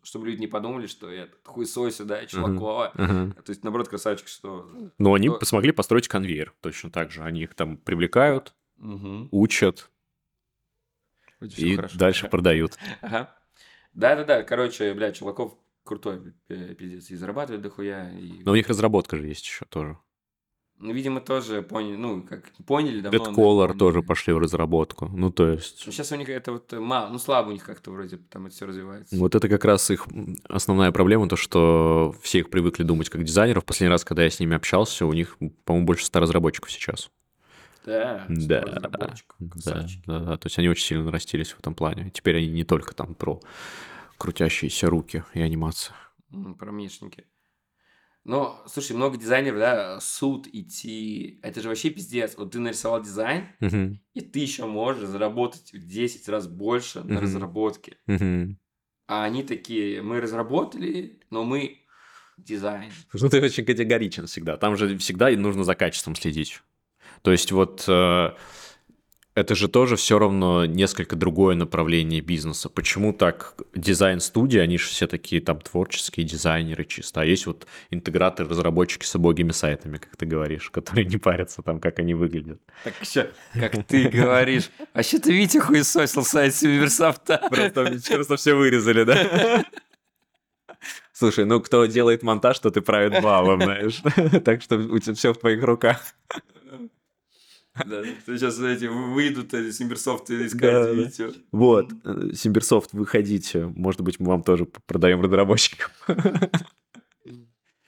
чтобы 0.04 0.28
люди 0.28 0.42
не 0.42 0.48
подумали, 0.48 0.86
что 0.86 1.12
я 1.12 1.26
тут 1.26 1.40
хуесосю, 1.44 2.06
да, 2.06 2.24
Чулакова. 2.28 2.90
Ага. 2.94 3.34
То 3.42 3.50
есть, 3.52 3.64
наоборот, 3.64 3.88
красавчик, 3.90 4.28
что... 4.28 4.70
Но 5.00 5.16
они 5.16 5.30
Что- 5.30 5.44
смогли 5.46 5.72
построить 5.72 6.08
конвейер 6.08 6.54
точно 6.62 6.92
так 6.92 7.10
же. 7.12 7.24
Они 7.24 7.42
их 7.42 7.56
там 7.56 7.78
привлекают, 7.78 8.54
Угу. 8.78 9.30
учат 9.32 9.90
и 11.58 11.78
дальше 11.96 12.28
продают. 12.30 12.78
Ага. 13.02 13.36
Да-да-да, 13.94 14.44
короче, 14.44 14.94
бля, 14.94 15.12
Чулаков 15.12 15.58
крутой 15.84 16.34
э, 16.50 16.76
пиздец, 16.76 17.10
и 17.10 17.16
зарабатывает 17.16 17.62
дохуя, 17.62 18.12
и... 18.12 18.44
Но 18.44 18.52
у 18.52 18.56
них 18.56 18.68
разработка 18.70 19.18
же 19.18 19.28
есть 19.28 19.46
еще 19.46 19.66
тоже. 19.66 19.98
Ну, 20.82 20.94
видимо, 20.94 21.22
тоже 21.22 21.62
поняли, 21.62 21.96
ну, 21.96 22.24
как 22.24 22.52
поняли 22.66 23.02
давно. 23.02 23.20
Dead 23.20 23.68
но- 23.68 23.74
тоже 23.76 24.02
пошли 24.02 24.34
в 24.34 24.40
разработку. 24.40 25.08
Ну, 25.14 25.32
то 25.32 25.48
есть... 25.48 25.84
Ну, 25.86 25.92
сейчас 25.92 26.12
у 26.12 26.16
них 26.16 26.28
это 26.28 26.54
вот 26.54 26.74
э, 26.74 26.80
мало, 26.80 27.10
ну, 27.10 27.20
слабо 27.20 27.50
у 27.50 27.52
них 27.52 27.64
как-то 27.64 27.92
вроде 27.92 28.18
там 28.18 28.48
это 28.48 28.56
все 28.56 28.66
развивается. 28.66 29.16
Вот 29.16 29.36
это 29.36 29.48
как 29.48 29.64
раз 29.64 29.92
их 29.92 30.08
основная 30.50 30.92
проблема, 30.92 31.30
то, 31.30 31.36
что 31.36 32.16
все 32.24 32.40
их 32.40 32.50
привыкли 32.50 32.82
думать 32.84 33.10
как 33.10 33.24
дизайнеров. 33.24 33.64
Последний 33.64 33.92
раз, 33.92 34.04
когда 34.04 34.24
я 34.24 34.32
с 34.32 34.40
ними 34.40 34.56
общался, 34.56 35.06
у 35.06 35.14
них, 35.14 35.38
по-моему, 35.66 35.86
больше 35.86 36.06
100 36.06 36.20
разработчиков 36.20 36.72
сейчас. 36.72 37.12
Да, 37.86 38.26
Да, 38.28 38.62
да, 38.62 38.90
да, 40.06 40.20
да. 40.20 40.38
То 40.38 40.46
есть 40.48 40.58
они 40.58 40.70
очень 40.70 40.86
сильно 40.86 41.04
нарастились 41.04 41.52
в 41.52 41.60
этом 41.60 41.76
плане. 41.76 42.12
Теперь 42.12 42.38
они 42.38 42.48
не 42.48 42.64
только 42.64 42.96
там 42.96 43.14
про 43.16 43.40
крутящиеся 44.18 44.88
руки 44.88 45.24
и 45.34 45.42
анимация. 45.42 45.96
М, 46.32 46.56
Про. 46.56 46.72
Но, 48.24 48.64
слушай, 48.68 48.96
много 48.96 49.18
дизайнеров, 49.18 49.60
да, 49.60 50.00
суд 50.00 50.48
идти, 50.52 51.40
это 51.42 51.62
же 51.62 51.70
вообще 51.70 51.90
пиздец. 51.90 52.36
Вот 52.38 52.52
ты 52.52 52.60
нарисовал 52.60 53.02
дизайн, 53.02 53.48
Мгм. 53.60 54.00
и 54.14 54.22
ты 54.22 54.40
еще 54.40 54.68
можешь 54.68 55.08
заработать 55.10 55.74
в 55.74 55.88
10 55.88 56.30
раз 56.30 56.48
больше 56.48 57.00
на 57.00 57.16
Мгм. 57.16 57.24
разработке. 57.24 57.98
Мгм. 58.06 58.60
А 59.08 59.24
они 59.24 59.44
такие, 59.44 60.02
мы 60.04 60.22
разработали, 60.22 61.20
но 61.32 61.44
мы 61.44 61.80
дизайн. 62.38 62.92
Ну, 63.14 63.30
ты 63.30 63.42
очень 63.42 63.66
категоричен 63.66 64.28
всегда. 64.28 64.58
Там 64.58 64.78
же 64.78 64.98
всегда 65.00 65.30
нужно 65.32 65.64
за 65.64 65.76
качеством 65.76 66.16
следить. 66.16 66.62
То 67.24 67.32
есть 67.32 67.52
вот 67.52 67.84
э, 67.88 68.30
это 69.34 69.56
же 69.56 69.70
тоже 69.70 69.96
все 69.96 70.20
равно 70.20 70.66
несколько 70.66 71.16
другое 71.16 71.56
направление 71.56 72.22
бизнеса. 72.22 72.70
Почему 72.70 73.14
так 73.14 73.56
дизайн-студии, 73.74 74.60
они 74.60 74.78
же 74.78 74.88
все 74.88 75.08
такие 75.08 75.42
там 75.42 75.60
творческие 75.62 76.26
дизайнеры 76.26 76.84
чисто, 76.84 77.22
а 77.22 77.26
есть 77.26 77.46
вот 77.46 77.66
интеграторы, 77.92 78.50
разработчики 78.50 79.06
с 79.06 79.16
убогими 79.16 79.52
сайтами, 79.52 79.98
как 79.98 80.18
ты 80.18 80.26
говоришь, 80.26 80.70
которые 80.72 81.06
не 81.06 81.18
парятся 81.18 81.62
там, 81.62 81.80
как 81.80 82.00
они 82.00 82.14
выглядят. 82.14 82.60
Так 82.84 82.94
еще, 83.02 83.30
как 83.54 83.86
ты 83.86 84.10
говоришь. 84.10 84.70
Вообще-то 84.94 85.32
Витя 85.32 85.60
хуесосил 85.60 86.24
сайт 86.24 86.54
Сильверсофта. 86.54 87.42
Просто, 87.50 88.00
просто 88.10 88.36
все 88.36 88.54
вырезали, 88.54 89.04
да? 89.04 89.66
Слушай, 91.14 91.46
ну 91.46 91.62
кто 91.62 91.86
делает 91.86 92.24
монтаж, 92.24 92.60
то 92.60 92.72
ты 92.72 92.82
правит 92.82 93.22
балом, 93.22 93.62
знаешь. 93.62 94.02
Так 94.44 94.62
что 94.62 94.78
у 94.78 95.00
тебя 95.00 95.14
все 95.14 95.34
в 95.34 95.38
твоих 95.38 95.64
руках. 95.64 96.02
Да, 97.74 98.04
сейчас 98.26 98.60
эти 98.60 98.86
выйдут 98.86 99.54
эти 99.54 99.72
Симберсофты 99.72 100.38
Да, 100.40 100.46
искать. 100.48 101.36
Вот, 101.52 101.92
э, 102.04 102.32
Симберсофт, 102.34 102.92
выходите. 102.94 103.66
Может 103.76 104.02
быть, 104.02 104.20
мы 104.20 104.28
вам 104.28 104.44
тоже 104.44 104.66
продаем 104.86 105.22
разработчикам. 105.22 105.90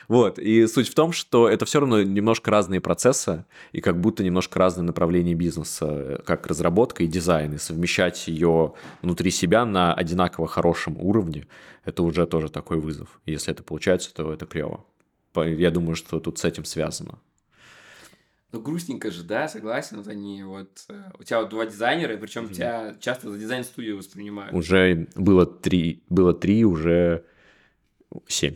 Вот, 0.10 0.38
и 0.38 0.68
суть 0.68 0.90
в 0.90 0.96
том, 0.96 1.12
что 1.14 1.48
это 1.48 1.66
все 1.66 1.80
равно 1.80 2.02
немножко 2.04 2.52
разные 2.52 2.82
процессы 2.82 3.46
и 3.72 3.82
как 3.82 4.00
будто 4.00 4.24
немножко 4.24 4.60
разные 4.60 4.86
направления 4.86 5.34
бизнеса, 5.34 5.86
э, 5.90 6.18
как 6.26 6.46
разработка 6.48 7.04
и 7.04 7.08
дизайн, 7.08 7.54
и 7.54 7.58
совмещать 7.58 8.28
ее 8.28 8.74
внутри 9.02 9.32
себя 9.32 9.66
на 9.66 9.94
одинаково 9.94 10.48
хорошем 10.48 10.98
уровне, 11.00 11.48
это 11.86 12.04
уже 12.04 12.26
тоже 12.28 12.50
такой 12.50 12.80
вызов. 12.80 13.22
Если 13.26 13.54
это 13.54 13.64
получается, 13.64 14.14
то 14.14 14.34
это 14.34 14.46
клево. 14.46 14.86
Я 15.36 15.72
думаю, 15.72 15.96
что 15.96 16.20
тут 16.20 16.38
с 16.38 16.46
этим 16.46 16.66
связано. 16.66 17.20
Ну, 18.54 18.62
грустненько 18.62 19.10
же, 19.10 19.24
да, 19.24 19.48
согласен, 19.48 19.98
вот 19.98 20.08
они 20.08 20.44
вот... 20.44 20.86
э, 20.88 21.12
У 21.20 21.24
тебя 21.24 21.42
вот 21.42 21.50
два 21.50 21.66
дизайнера, 21.66 22.16
причем 22.18 22.44
Мгм. 22.44 22.54
тебя 22.54 22.96
часто 23.00 23.32
за 23.32 23.40
дизайн-студию 23.40 23.98
воспринимают, 23.98 24.54
Уже 24.54 25.08
было 25.16 25.48
три, 25.48 26.04
было 26.08 26.36
три, 26.36 26.64
уже 26.64 27.26
семь, 28.28 28.56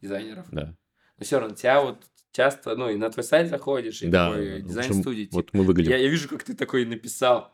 дизайнеров. 0.00 0.46
да. 0.52 0.76
Но 1.18 1.24
все 1.24 1.40
равно 1.40 1.56
тебя 1.56 1.82
вот 1.82 2.04
часто, 2.30 2.76
ну, 2.76 2.88
и 2.88 2.94
на 2.94 3.10
твой 3.10 3.24
сайт 3.24 3.48
заходишь, 3.50 4.00
и 4.02 4.06
Да, 4.06 4.28
такой 4.30 4.62
дизайн-студии. 4.62 5.28
Вот 5.32 5.52
мы 5.52 5.64
выглядим. 5.64 5.90
Я, 5.90 5.96
я 5.98 6.08
вижу, 6.08 6.28
как 6.28 6.44
ты 6.44 6.54
такой 6.54 6.84
написал 6.86 7.51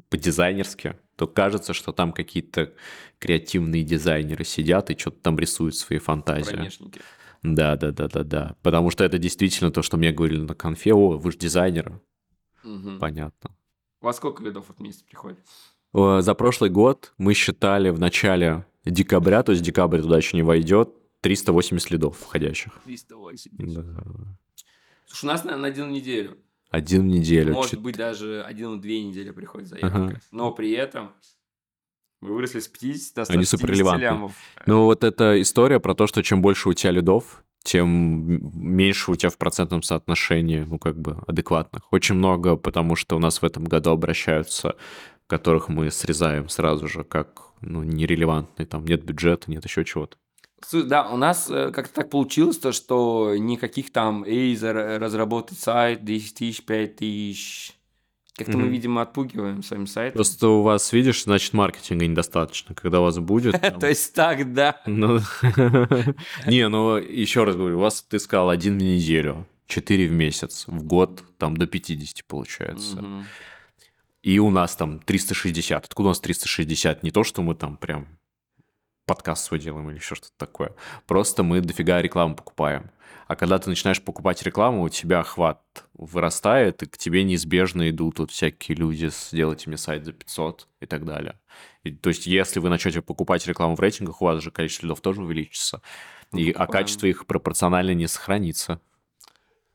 по-дизайнерски, 0.09 0.97
то 1.17 1.27
кажется, 1.27 1.73
что 1.73 1.93
там 1.93 2.13
какие-то 2.13 2.73
креативные 3.19 3.85
дизайнеры 3.85 4.45
сидят 4.45 4.91
и 4.91 4.99
что-то 4.99 5.19
там 5.23 5.39
рисуют 5.39 5.77
свои 5.77 5.99
фантазии. 5.99 6.53
Бронешники. 6.53 7.01
Да, 7.43 7.77
да, 7.77 7.91
да, 7.91 8.09
да, 8.09 8.25
да. 8.25 8.57
Потому 8.63 8.91
что 8.91 9.05
это 9.05 9.19
действительно 9.19 9.71
то, 9.71 9.83
что 9.83 9.97
мне 9.97 10.13
говорили 10.13 10.41
на 10.41 10.55
конфе. 10.55 10.93
О, 10.93 11.17
вы 11.17 11.33
же 11.33 11.39
дизайнер. 11.39 12.01
Мгм. 12.63 12.99
Понятно. 12.99 13.51
Во 14.01 14.13
сколько 14.13 14.43
лидов 14.43 14.71
от 14.71 14.81
месяца 14.81 15.05
приходит? 15.05 15.39
Э, 15.95 16.21
За 16.21 16.35
прошлый 16.35 16.71
год 16.71 17.13
мы 17.19 17.35
считали 17.35 17.91
в 17.91 17.99
начале 17.99 18.65
декабря, 18.85 19.43
то 19.43 19.53
есть 19.53 19.63
декабрь 19.65 20.01
туда 20.01 20.17
еще 20.17 20.37
не 20.37 20.43
войдет, 20.43 20.91
380 21.21 21.91
лидов 21.91 22.17
входящих. 22.19 22.73
380. 22.85 23.53
Да. 23.75 24.03
Слушай, 25.07 25.25
у 25.25 25.29
нас, 25.29 25.45
наверное, 25.45 25.63
на 25.71 25.75
одну 25.75 25.87
неделю. 25.95 26.37
Один 26.71 27.03
в 27.03 27.07
неделю. 27.07 27.53
Может 27.55 27.73
Чет- 27.73 27.81
быть, 27.81 27.97
даже 27.97 28.43
один-две 28.43 29.03
недели 29.03 29.31
приходит 29.33 29.69
заявка. 29.69 29.99
Ага. 29.99 30.21
Но 30.31 30.53
при 30.53 30.71
этом 30.73 31.11
мы 32.21 32.33
выросли 32.35 32.61
с 32.61 32.69
50 32.69 33.15
до 33.27 33.33
Они 33.33 33.45
150 33.45 33.61
суперрелевантны. 33.61 34.03
лямов. 34.05 34.33
Ну, 34.67 34.85
вот 34.85 35.03
эта 35.05 35.41
история 35.43 35.81
про 35.81 35.95
то, 35.95 36.07
что 36.07 36.23
чем 36.23 36.41
больше 36.43 36.69
у 36.69 36.73
тебя 36.73 36.93
лидов, 36.93 37.43
тем 37.65 38.39
меньше 38.55 39.11
у 39.11 39.17
тебя 39.17 39.31
в 39.31 39.37
процентном 39.37 39.83
соотношении, 39.83 40.61
ну, 40.61 40.79
как 40.79 40.99
бы, 40.99 41.19
адекватных. 41.27 41.93
Очень 41.93 42.15
много, 42.15 42.57
потому 42.57 42.95
что 42.95 43.17
у 43.17 43.19
нас 43.19 43.43
в 43.43 43.45
этом 43.45 43.65
году 43.65 43.91
обращаются, 43.91 44.77
которых 45.31 45.69
мы 45.69 45.91
срезаем 45.91 46.49
сразу 46.49 46.89
же, 46.89 47.05
как, 47.05 47.53
ну, 47.63 47.83
нерелевантные, 47.83 48.67
там, 48.67 48.85
нет 48.85 49.05
бюджета, 49.05 49.51
нет 49.51 49.65
еще 49.65 49.85
чего-то. 49.85 50.17
Да, 50.73 51.09
у 51.09 51.17
нас 51.17 51.49
э, 51.49 51.71
как-то 51.71 51.95
так 51.95 52.11
получилось, 52.11 52.59
то, 52.59 52.73
что 52.73 53.35
никаких 53.37 53.91
там, 53.93 54.25
эй, 54.25 54.59
разработать 54.61 55.59
сайт, 55.59 56.05
10 56.05 56.35
тысяч, 56.35 56.63
5 56.65 56.97
тысяч. 56.97 57.73
Как-то 58.37 58.57
мы, 58.59 58.65
Мгм. 58.65 58.73
видимо, 58.73 59.03
отпугиваем 59.03 59.63
своим 59.63 59.87
сайтом. 59.87 60.15
Просто 60.17 60.49
у 60.49 60.63
вас, 60.63 60.93
видишь, 60.93 61.25
значит, 61.25 61.53
маркетинга 61.53 62.07
недостаточно. 62.07 62.75
Когда 62.75 63.01
у 63.01 63.05
вас 63.05 63.19
будет... 63.19 63.61
То 63.81 63.87
есть 63.89 64.15
так, 64.15 64.53
да. 64.53 64.81
Ну, 64.87 65.19
не, 66.47 66.69
ну, 66.69 66.97
еще 66.97 67.45
раз 67.45 67.57
говорю, 67.57 67.79
у 67.79 67.81
вас, 67.81 68.03
ты 68.03 68.19
сказал, 68.19 68.49
один 68.51 68.79
в 68.79 68.83
неделю, 68.83 69.47
четыре 69.67 70.09
в 70.09 70.13
месяц, 70.13 70.65
в 70.67 70.83
год 70.85 71.23
там 71.39 71.57
до 71.57 71.67
50 71.67 72.25
получается. 72.27 73.05
И 74.23 74.39
у 74.39 74.51
нас 74.51 74.77
там 74.77 75.01
360. 75.01 75.85
Откуда 75.85 76.09
у 76.09 76.11
нас 76.11 76.21
360? 76.21 77.03
Не 77.03 77.11
то, 77.11 77.25
что 77.25 77.43
мы 77.43 77.55
там 77.55 77.77
прям 77.77 78.21
подкаст 79.07 79.47
свой 79.47 79.59
делаем 79.59 79.91
или 79.91 79.97
еще 79.97 80.15
что-то 80.15 80.35
такое. 80.37 80.73
Просто 81.07 81.43
мы 81.43 81.61
дофига 81.61 82.01
рекламу 82.01 82.37
покупаем. 82.37 82.91
А 83.27 83.37
когда 83.37 83.59
ты 83.59 83.69
начинаешь 83.69 84.03
покупать 84.03 84.43
рекламу, 84.43 84.83
у 84.83 84.89
тебя 84.89 85.21
охват 85.21 85.63
вырастает, 85.95 86.83
и 86.83 86.87
к 86.87 86.99
тебе 86.99 87.25
неизбежно 87.25 87.91
идут 87.91 88.19
вот 88.19 88.31
всякие 88.31 88.77
люди, 88.77 89.11
сделайте 89.13 89.69
мне 89.69 89.77
сайт 89.77 90.05
за 90.05 90.13
500 90.13 90.69
и 90.81 90.87
так 90.87 91.05
далее. 91.05 91.39
И, 91.83 91.91
то 91.93 92.09
есть, 92.09 92.27
если 92.27 92.61
вы 92.61 92.69
начнете 92.69 93.03
покупать 93.03 93.47
рекламу 93.47 93.75
в 93.75 93.81
рейтингах, 93.81 94.21
у 94.21 94.27
вас 94.27 94.43
же 94.43 94.51
количество 94.51 94.87
лидов 94.87 95.01
тоже 95.01 95.23
увеличится. 95.23 95.83
Ну, 96.33 96.39
И, 96.39 96.51
а 96.51 96.67
качество 96.67 97.07
их 97.07 97.27
пропорционально 97.27 97.95
не 97.95 98.07
сохранится. 98.07 98.81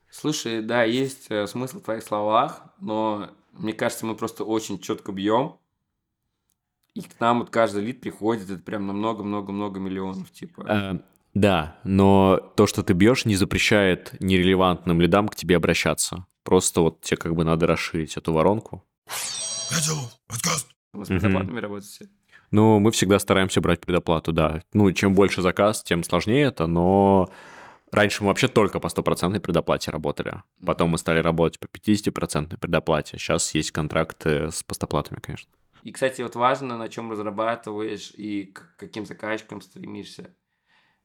Слушай, 0.10 0.62
да, 0.62 0.84
есть 0.84 1.28
э, 1.30 1.46
смысл 1.46 1.80
в 1.80 1.84
твоих 1.84 2.04
словах, 2.04 2.62
но 2.80 3.32
мне 3.58 3.74
кажется, 3.74 4.06
мы 4.06 4.16
просто 4.16 4.44
очень 4.44 4.80
четко 4.80 5.12
бьем. 5.12 5.58
И 6.94 7.02
к 7.02 7.20
нам 7.20 7.40
вот 7.40 7.50
каждый 7.50 7.84
лид 7.84 8.00
приходит, 8.00 8.50
это 8.50 8.62
прям 8.62 8.88
на 8.88 8.94
много-много-много 8.94 9.80
миллионов, 9.80 10.32
типа. 10.32 10.62
Э, 10.68 11.00
да, 11.34 11.78
но 11.84 12.38
то, 12.56 12.68
что 12.68 12.84
ты 12.84 12.94
бьешь, 12.94 13.26
не 13.26 13.36
запрещает 13.36 14.16
нерелевантным 14.22 15.02
лидам 15.02 15.28
к 15.28 15.36
тебе 15.36 15.58
обращаться. 15.58 16.26
Просто 16.44 16.82
вот 16.82 17.02
тебе 17.02 17.18
как 17.18 17.36
бы 17.36 17.44
надо 17.44 17.68
расширить 17.68 18.16
эту 18.16 18.32
воронку. 18.32 18.86
Вы 20.94 21.06
с 21.06 21.10
мгм. 21.10 21.20
предоплатами 21.20 21.60
работаете? 21.60 22.10
Ну, 22.52 22.80
мы 22.80 22.92
всегда 22.92 23.20
стараемся 23.20 23.60
брать 23.60 23.82
предоплату, 23.82 24.32
да. 24.32 24.62
Ну, 24.72 24.92
чем 24.94 25.14
больше 25.14 25.42
заказ, 25.42 25.84
тем 25.84 26.04
сложнее 26.04 26.46
это, 26.46 26.68
но 26.68 27.30
раньше 27.96 28.24
мы 28.24 28.30
вообще 28.30 28.48
только 28.48 28.80
по 28.80 28.90
стопроцентной 28.90 29.40
предоплате 29.40 29.92
работали. 29.92 30.44
Потом 30.66 30.90
мы 30.92 30.98
стали 30.98 31.20
работать 31.20 31.60
по 31.60 31.68
50% 31.68 32.58
предоплате. 32.58 33.18
Сейчас 33.18 33.54
есть 33.56 33.72
контракты 33.72 34.52
с 34.52 34.64
постоплатами, 34.64 35.20
конечно. 35.20 35.52
И, 35.84 35.92
кстати, 35.92 36.22
вот 36.22 36.36
важно, 36.36 36.78
на 36.78 36.90
чем 36.90 37.12
разрабатываешь 37.12 38.12
и 38.12 38.46
к 38.46 38.76
каким 38.78 39.06
заказчикам 39.06 39.62
стремишься. 39.62 40.32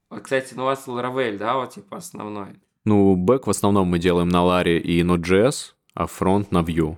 Вот, 0.08 0.22
кстати, 0.22 0.54
ну 0.54 0.62
у 0.62 0.66
вас 0.66 0.88
Laravel, 0.88 1.38
да, 1.38 1.56
вот 1.56 1.70
типа 1.70 1.98
основной. 1.98 2.60
Ну, 2.84 3.14
бэк 3.14 3.46
в 3.46 3.50
основном 3.50 3.88
мы 3.88 3.98
делаем 3.98 4.28
на 4.28 4.38
Laravel 4.38 4.78
и 4.78 5.02
Node.js, 5.02 5.74
а 5.94 6.06
фронт 6.06 6.50
на 6.50 6.62
Vue. 6.62 6.96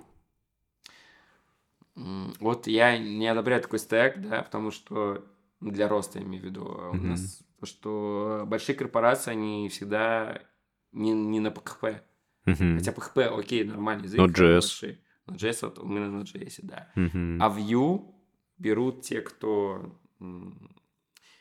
Вот 1.95 2.67
я 2.69 2.97
не 2.99 3.27
одобряю 3.27 3.61
такой 3.61 3.79
стек, 3.79 4.19
да, 4.19 4.43
потому 4.43 4.71
что 4.71 5.25
для 5.61 5.89
роста, 5.89 6.19
я 6.19 6.25
имею 6.25 6.43
в 6.43 6.47
виду, 6.47 6.65
у 6.65 6.95
Мгм. 6.95 7.09
нас, 7.11 7.43
потому 7.63 7.79
что 7.79 8.45
большие 8.47 8.75
корпорации, 8.75 9.31
они 9.31 9.69
всегда 9.69 10.43
не, 10.91 11.13
не 11.13 11.39
на 11.39 11.49
PHP. 11.49 12.01
Мгм. 12.47 12.79
Хотя 12.79 12.91
PHP, 12.91 13.39
окей, 13.39 13.65
нормальный 13.65 14.05
язык. 14.05 14.21
Node.js. 14.21 14.99
Node.js, 15.29 15.59
вот 15.63 15.83
мы 15.85 16.01
на 16.01 16.21
Node.js, 16.21 16.59
да. 16.63 16.91
Мгм. 16.97 17.41
А 17.41 17.49
Vue 17.49 18.13
берут 18.59 19.03
те, 19.03 19.21
кто 19.21 19.97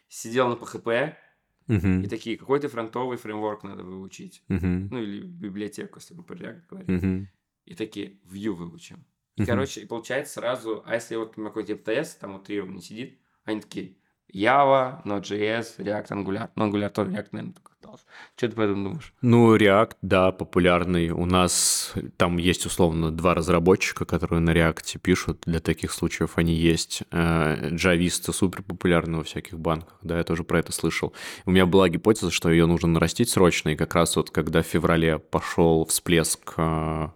сидел 0.08 0.50
на 0.50 0.54
PHP, 0.54 1.16
Мгм. 1.68 2.02
и 2.04 2.08
такие, 2.08 2.38
какой 2.38 2.60
то 2.60 2.70
фронтовый 2.70 3.18
фреймворк 3.18 3.64
надо 3.64 3.84
выучить. 3.84 4.44
Мгм. 4.48 4.90
Ну, 4.92 5.02
или 5.02 5.22
библиотеку, 5.22 5.98
если 6.00 6.14
мы 6.14 6.24
про 6.24 6.36
React 6.36 6.62
говорим. 6.70 6.96
Мгм. 6.96 7.30
И 7.66 7.74
такие, 7.74 8.20
Vue 8.26 8.52
выучим. 8.52 9.06
И, 9.38 9.42
Мгм. 9.42 9.48
короче, 9.50 9.82
и 9.82 9.86
получается 9.86 10.34
сразу, 10.34 10.84
а 10.86 10.94
если 10.94 11.16
вот 11.16 11.36
какой-то 11.36 11.76
ТС 11.78 12.16
там 12.16 12.36
утрированный 12.36 12.82
сидит, 12.82 13.20
они 13.44 13.62
такие, 13.62 13.96
Java, 14.34 15.04
Node.js, 15.06 15.78
React, 15.78 16.08
Angular. 16.10 16.50
Ну, 16.56 16.70
Angular 16.70 16.90
тоже 16.90 17.12
React, 17.12 17.28
наверное, 17.32 17.54
только 17.54 17.72
остался. 17.74 18.06
Что 18.38 18.50
ты 18.50 18.56
по 18.56 18.62
этому 18.62 18.84
думаешь? 18.84 19.14
Ну, 19.22 19.56
React, 19.56 19.98
да, 20.02 20.32
популярный. 20.32 21.10
У 21.10 21.26
нас 21.26 21.94
там 22.18 22.38
есть, 22.38 22.66
условно, 22.66 23.12
два 23.12 23.34
разработчика, 23.34 24.06
которые 24.06 24.40
на 24.40 24.52
React 24.52 25.00
пишут. 25.00 25.44
Для 25.46 25.60
таких 25.60 25.92
случаев 25.92 26.38
они 26.38 26.54
есть. 26.54 27.04
Джависты 27.12 28.34
супер 28.34 28.64
популярны 28.64 29.18
во 29.18 29.24
всяких 29.24 29.60
банках. 29.60 29.98
Да, 30.02 30.18
я 30.18 30.24
тоже 30.24 30.44
про 30.44 30.60
это 30.60 30.72
слышал. 30.72 31.14
У 31.46 31.52
меня 31.52 31.66
была 31.66 31.90
гипотеза, 31.90 32.32
что 32.32 32.50
ее 32.50 32.66
нужно 32.66 32.90
нарастить 32.90 33.30
срочно. 33.30 33.70
И 33.70 33.76
как 33.76 33.96
раз 33.96 34.16
вот 34.16 34.32
когда 34.32 34.62
в 34.62 34.68
феврале 34.68 35.20
пошел 35.20 35.86
всплеск 35.86 36.54
э, 36.58 37.10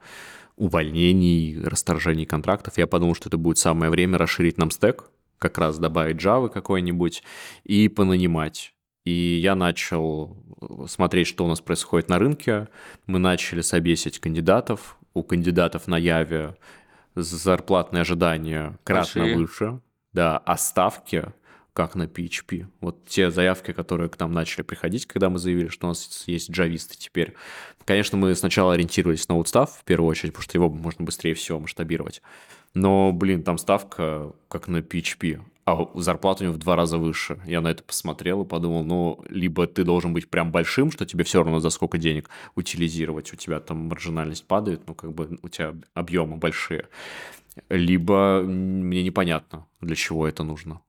увольнений, 0.58 1.62
расторжений 1.64 2.26
контрактов, 2.26 2.78
я 2.78 2.88
подумал, 2.88 3.16
что 3.16 3.30
это 3.30 3.38
будет 3.38 3.58
самое 3.58 3.90
время 3.90 4.18
расширить 4.18 4.58
нам 4.58 4.72
стек, 4.72 5.10
как 5.38 5.58
раз 5.58 5.78
добавить 5.78 6.18
Java 6.18 6.50
какой-нибудь 6.50 7.24
и 7.64 7.88
понанимать. 7.90 8.74
И 9.06 9.12
я 9.12 9.56
начал 9.56 10.36
э, 10.62 10.86
смотреть, 10.88 11.28
что 11.28 11.46
у 11.46 11.48
нас 11.48 11.62
происходит 11.62 12.10
на 12.10 12.18
рынке. 12.18 12.68
Мы 13.06 13.20
начали 13.20 13.62
собесить 13.62 14.20
кандидатов. 14.20 14.98
У 15.14 15.24
кандидатов 15.24 15.88
на 15.88 15.98
Яве 15.98 16.58
зарплатные 17.16 18.02
ожидания 18.02 18.78
кратно 18.84 19.22
Большие. 19.22 19.38
выше. 19.38 19.80
Да, 20.12 20.38
а 20.38 20.58
ставки 20.58 21.32
как 21.76 21.96
на 21.96 22.04
PHP. 22.04 22.68
Вот 22.80 23.06
те 23.06 23.30
заявки, 23.30 23.74
которые 23.74 24.10
к 24.10 24.18
нам 24.18 24.32
начали 24.32 24.64
приходить, 24.64 25.06
когда 25.06 25.30
мы 25.30 25.40
заявили, 25.40 25.68
что 25.68 25.88
у 25.88 25.90
нас 25.90 26.24
есть 26.26 26.50
джависты 26.50 26.96
теперь. 26.98 27.36
Конечно, 27.84 28.18
мы 28.18 28.34
сначала 28.34 28.74
ориентировались 28.74 29.28
на 29.28 29.34
Outstaff 29.34 29.70
в 29.80 29.84
первую 29.84 30.10
очередь, 30.10 30.32
потому 30.32 30.44
что 30.44 30.58
его 30.58 30.70
можно 30.70 31.04
быстрее 31.04 31.34
всего 31.34 31.60
масштабировать. 31.60 32.22
Но, 32.76 33.12
блин, 33.14 33.42
там 33.42 33.58
ставка 33.58 34.34
как 34.50 34.68
на 34.68 34.78
PHP, 34.78 35.42
а 35.66 35.90
зарплата 35.96 36.44
у 36.44 36.48
него 36.48 36.56
в 36.56 36.60
два 36.60 36.76
раза 36.76 36.98
выше. 36.98 37.42
Я 37.48 37.62
на 37.62 37.70
это 37.70 37.84
посмотрел 37.84 38.44
и 38.44 38.48
подумал, 38.48 38.84
ну, 38.84 39.24
либо 39.30 39.66
ты 39.66 39.84
должен 39.84 40.14
быть 40.14 40.30
прям 40.30 40.52
большим, 40.52 40.92
что 40.92 41.06
тебе 41.06 41.24
все 41.24 41.42
равно 41.42 41.60
за 41.60 41.72
сколько 41.72 41.98
денег 41.98 42.30
утилизировать, 42.56 43.34
у 43.34 43.38
тебя 43.38 43.60
там 43.62 43.88
маржинальность 43.88 44.46
падает, 44.46 44.82
ну, 44.88 44.94
как 44.94 45.14
бы 45.14 45.40
у 45.42 45.50
тебя 45.50 45.74
объемы 45.94 46.36
большие. 46.36 46.88
Либо 47.70 48.42
мне 48.44 49.02
непонятно, 49.04 49.66
для 49.80 49.96
чего 49.96 50.28
это 50.28 50.44
нужно. 50.44 50.82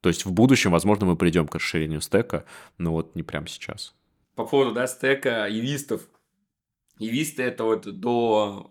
То 0.00 0.08
есть 0.08 0.24
в 0.24 0.32
будущем, 0.32 0.70
возможно, 0.70 1.06
мы 1.06 1.16
придем 1.16 1.48
к 1.48 1.56
расширению 1.56 2.00
стека, 2.00 2.44
но 2.78 2.92
вот 2.92 3.16
не 3.16 3.22
прямо 3.22 3.48
сейчас. 3.48 3.94
По 4.36 4.46
поводу, 4.46 4.72
да, 4.72 4.86
стека 4.86 5.48
ювистов. 5.48 6.08
Ювисты 6.98 7.42
это 7.42 7.64
вот 7.64 8.00
до 8.00 8.70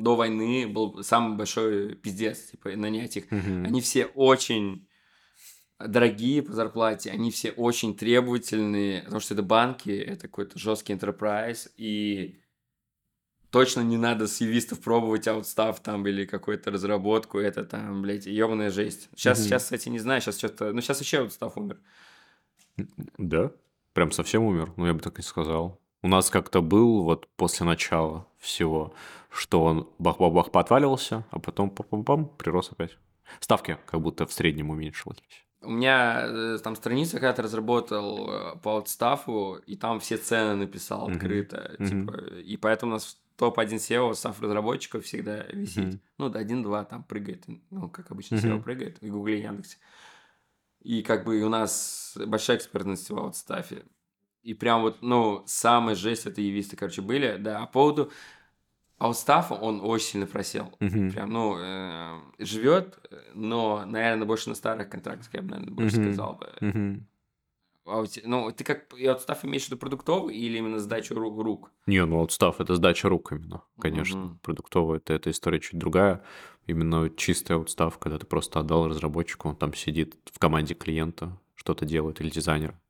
до 0.00 0.16
войны 0.16 0.66
был 0.66 1.02
самый 1.02 1.36
большой 1.36 1.94
пиздец, 1.94 2.50
типа, 2.50 2.70
нанять 2.76 3.16
их. 3.18 3.30
Мгм. 3.30 3.64
Они 3.66 3.80
все 3.80 4.06
очень 4.06 4.88
дорогие 5.78 6.42
по 6.42 6.52
зарплате, 6.52 7.10
они 7.10 7.30
все 7.30 7.50
очень 7.50 7.96
требовательные, 7.96 9.02
потому 9.02 9.20
что 9.20 9.34
это 9.34 9.42
банки, 9.42 9.90
это 9.90 10.28
какой-то 10.28 10.58
жесткий 10.58 10.94
enterprise, 10.94 11.70
и 11.76 12.40
точно 13.50 13.80
не 13.80 13.98
надо 13.98 14.28
с 14.28 14.40
ювистов 14.40 14.80
пробовать 14.80 15.28
аутстав 15.28 15.80
там 15.80 16.06
или 16.06 16.24
какую-то 16.24 16.70
разработку, 16.70 17.38
это 17.38 17.64
там, 17.64 18.02
блядь, 18.02 18.26
ебаная 18.26 18.70
жесть. 18.70 19.08
Сейчас, 19.14 19.40
Мгм. 19.40 19.46
сейчас, 19.48 19.64
кстати, 19.64 19.88
не 19.88 19.98
знаю, 19.98 20.20
сейчас 20.20 20.38
что-то, 20.38 20.72
ну 20.72 20.80
сейчас 20.80 20.98
вообще 21.00 21.18
аутстав 21.18 21.56
умер. 21.58 21.78
Да? 23.18 23.50
Прям 23.92 24.10
совсем 24.10 24.44
умер? 24.44 24.72
Ну, 24.76 24.86
я 24.86 24.94
бы 24.94 25.00
так 25.00 25.18
и 25.18 25.22
сказал. 25.22 25.78
У 26.00 26.08
нас 26.08 26.30
как-то 26.30 26.62
был 26.62 27.02
вот 27.02 27.28
после 27.36 27.66
начала 27.66 28.26
всего, 28.38 28.94
что 29.32 29.64
он 29.64 29.88
бах-бах-бах 29.98 30.50
поотваливался, 30.50 31.24
а 31.30 31.38
потом 31.38 31.70
пам-пам-пам, 31.70 32.36
прирос 32.36 32.70
опять. 32.70 32.98
Ставки 33.40 33.78
как 33.86 34.00
будто 34.00 34.26
в 34.26 34.32
среднем 34.32 34.70
уменьшились. 34.70 35.22
У 35.62 35.70
меня 35.70 36.24
э, 36.26 36.58
там 36.62 36.74
страница, 36.76 37.14
когда 37.14 37.32
ты 37.32 37.42
разработал 37.42 38.30
э, 38.30 38.56
по 38.62 38.72
аутстафу, 38.72 39.60
и 39.66 39.76
там 39.76 40.00
все 40.00 40.16
цены 40.16 40.56
написал 40.56 41.08
открыто. 41.08 41.76
Мгм. 41.78 41.88
Типа, 41.88 42.16
и 42.40 42.56
поэтому 42.56 42.92
у 42.92 42.94
нас 42.94 43.16
топ-1 43.36 43.76
SEO 43.76 44.14
став 44.14 44.40
разработчиков 44.42 45.04
всегда 45.04 45.44
висит. 45.44 45.84
Мгм. 45.84 46.00
Ну, 46.18 46.28
да, 46.28 46.42
1-2 46.42 46.84
там 46.84 47.04
прыгает. 47.04 47.44
Ну, 47.70 47.88
как 47.88 48.10
обычно. 48.10 48.36
SEO 48.36 48.60
прыгает 48.60 49.00
в 49.00 49.06
Гугле 49.08 49.38
и 49.38 49.42
Яндексе. 49.42 49.78
И 50.80 51.02
как 51.02 51.24
бы 51.24 51.40
у 51.42 51.48
нас 51.48 52.18
большая 52.26 52.56
экспертность 52.56 53.08
в 53.08 53.16
аутстафе. 53.16 53.84
И 54.42 54.54
прям 54.54 54.82
вот, 54.82 55.00
ну, 55.00 55.44
самая 55.46 55.94
жесть 55.94 56.26
это 56.26 56.40
ювисты, 56.40 56.76
короче, 56.76 57.02
были. 57.02 57.36
Да, 57.36 57.62
а 57.62 57.66
по 57.66 57.74
поводу 57.74 58.10
аутстафа 59.06 59.54
он 59.54 59.80
очень 59.82 60.06
сильно 60.06 60.26
просел. 60.26 60.72
Мгм. 60.80 61.10
Прям, 61.10 61.30
ну, 61.30 61.56
э, 61.58 62.20
живет, 62.38 62.98
но, 63.34 63.84
наверное, 63.86 64.26
больше 64.26 64.48
на 64.48 64.54
старых 64.54 64.88
контрактах, 64.88 65.32
я 65.34 65.42
бы, 65.42 65.48
наверное, 65.50 65.74
больше 65.74 65.96
Мгм. 66.00 66.04
сказал 66.12 66.34
бы. 66.34 67.00
А 67.84 67.98
у 67.98 68.06
те- 68.06 68.22
ну, 68.24 68.50
ты 68.52 68.62
как 68.62 68.94
и 68.96 69.04
аутстаф 69.06 69.44
имеешь 69.44 69.64
в 69.64 69.66
виду 69.66 69.76
продуктовый 69.76 70.36
или 70.36 70.58
именно 70.58 70.78
сдачу 70.78 71.14
ру- 71.14 71.42
рук? 71.42 71.72
Не, 71.86 72.04
ну 72.06 72.22
отстав 72.22 72.60
это 72.60 72.76
сдача 72.76 73.08
рук 73.08 73.32
именно, 73.32 73.62
конечно. 73.80 74.20
Мгм. 74.20 74.38
Продуктовая 74.40 74.98
это, 74.98 75.14
эта 75.14 75.30
история 75.30 75.58
чуть 75.58 75.78
другая. 75.80 76.22
Именно 76.68 77.10
чистая 77.10 77.58
отстав, 77.58 77.98
когда 77.98 78.18
ты 78.18 78.26
просто 78.26 78.60
отдал 78.60 78.86
разработчику, 78.86 79.48
он 79.48 79.56
там 79.56 79.74
сидит 79.74 80.16
в 80.32 80.38
команде 80.38 80.74
клиента, 80.74 81.36
что-то 81.56 81.84
делает, 81.84 82.20
или 82.20 82.30
дизайнера. 82.30 82.80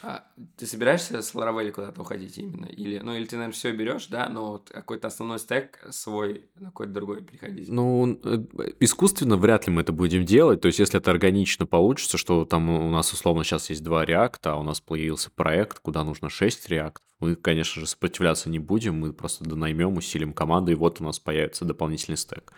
А 0.00 0.24
ты 0.56 0.66
собираешься 0.66 1.20
с 1.22 1.34
Laravel 1.34 1.72
куда-то 1.72 2.00
уходить 2.00 2.38
именно? 2.38 2.66
Или, 2.66 2.98
ну, 2.98 3.14
или 3.14 3.24
ты, 3.24 3.36
наверное, 3.36 3.54
все 3.54 3.72
берешь, 3.72 4.06
да, 4.06 4.28
но 4.28 4.52
вот 4.52 4.70
какой-то 4.72 5.08
основной 5.08 5.38
стек 5.38 5.84
свой 5.90 6.46
на 6.56 6.66
какой-то 6.66 6.92
другой 6.92 7.22
переходить? 7.22 7.68
Ну, 7.68 8.18
э, 8.22 8.44
искусственно 8.80 9.36
вряд 9.36 9.66
ли 9.66 9.72
мы 9.72 9.82
это 9.82 9.92
будем 9.92 10.24
делать. 10.24 10.60
То 10.60 10.66
есть, 10.66 10.78
если 10.78 11.00
это 11.00 11.10
органично 11.10 11.66
получится, 11.66 12.16
что 12.16 12.44
там 12.44 12.70
у 12.70 12.90
нас 12.90 13.12
условно 13.12 13.42
сейчас 13.42 13.70
есть 13.70 13.82
два 13.82 14.04
реакта, 14.04 14.52
а 14.52 14.56
у 14.56 14.62
нас 14.62 14.80
появился 14.80 15.30
проект, 15.30 15.80
куда 15.80 16.04
нужно 16.04 16.28
6 16.28 16.68
реактов, 16.68 17.02
мы, 17.18 17.34
конечно 17.34 17.80
же, 17.80 17.86
сопротивляться 17.88 18.48
не 18.48 18.60
будем, 18.60 19.00
мы 19.00 19.12
просто 19.12 19.44
донаймем, 19.44 19.96
усилим 19.96 20.32
команду, 20.32 20.70
и 20.70 20.76
вот 20.76 21.00
у 21.00 21.04
нас 21.04 21.18
появится 21.18 21.64
дополнительный 21.64 22.16
стек. 22.16 22.52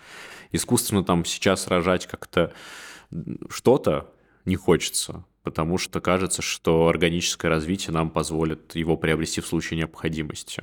Искусственно 0.53 1.05
там 1.05 1.25
сейчас 1.25 1.67
рожать 1.69 2.07
как-то 2.07 2.53
что-то 3.49 4.13
не 4.45 4.57
хочется, 4.57 5.25
потому 5.43 5.79
что 5.79 6.01
кажется, 6.01 6.43
что 6.43 6.89
органическое 6.89 7.51
развитие 7.51 7.93
нам 7.93 8.11
позволит 8.11 8.75
его 8.75 8.97
приобрести 8.97 9.41
в 9.41 9.47
случае 9.47 9.79
необходимости. 9.79 10.63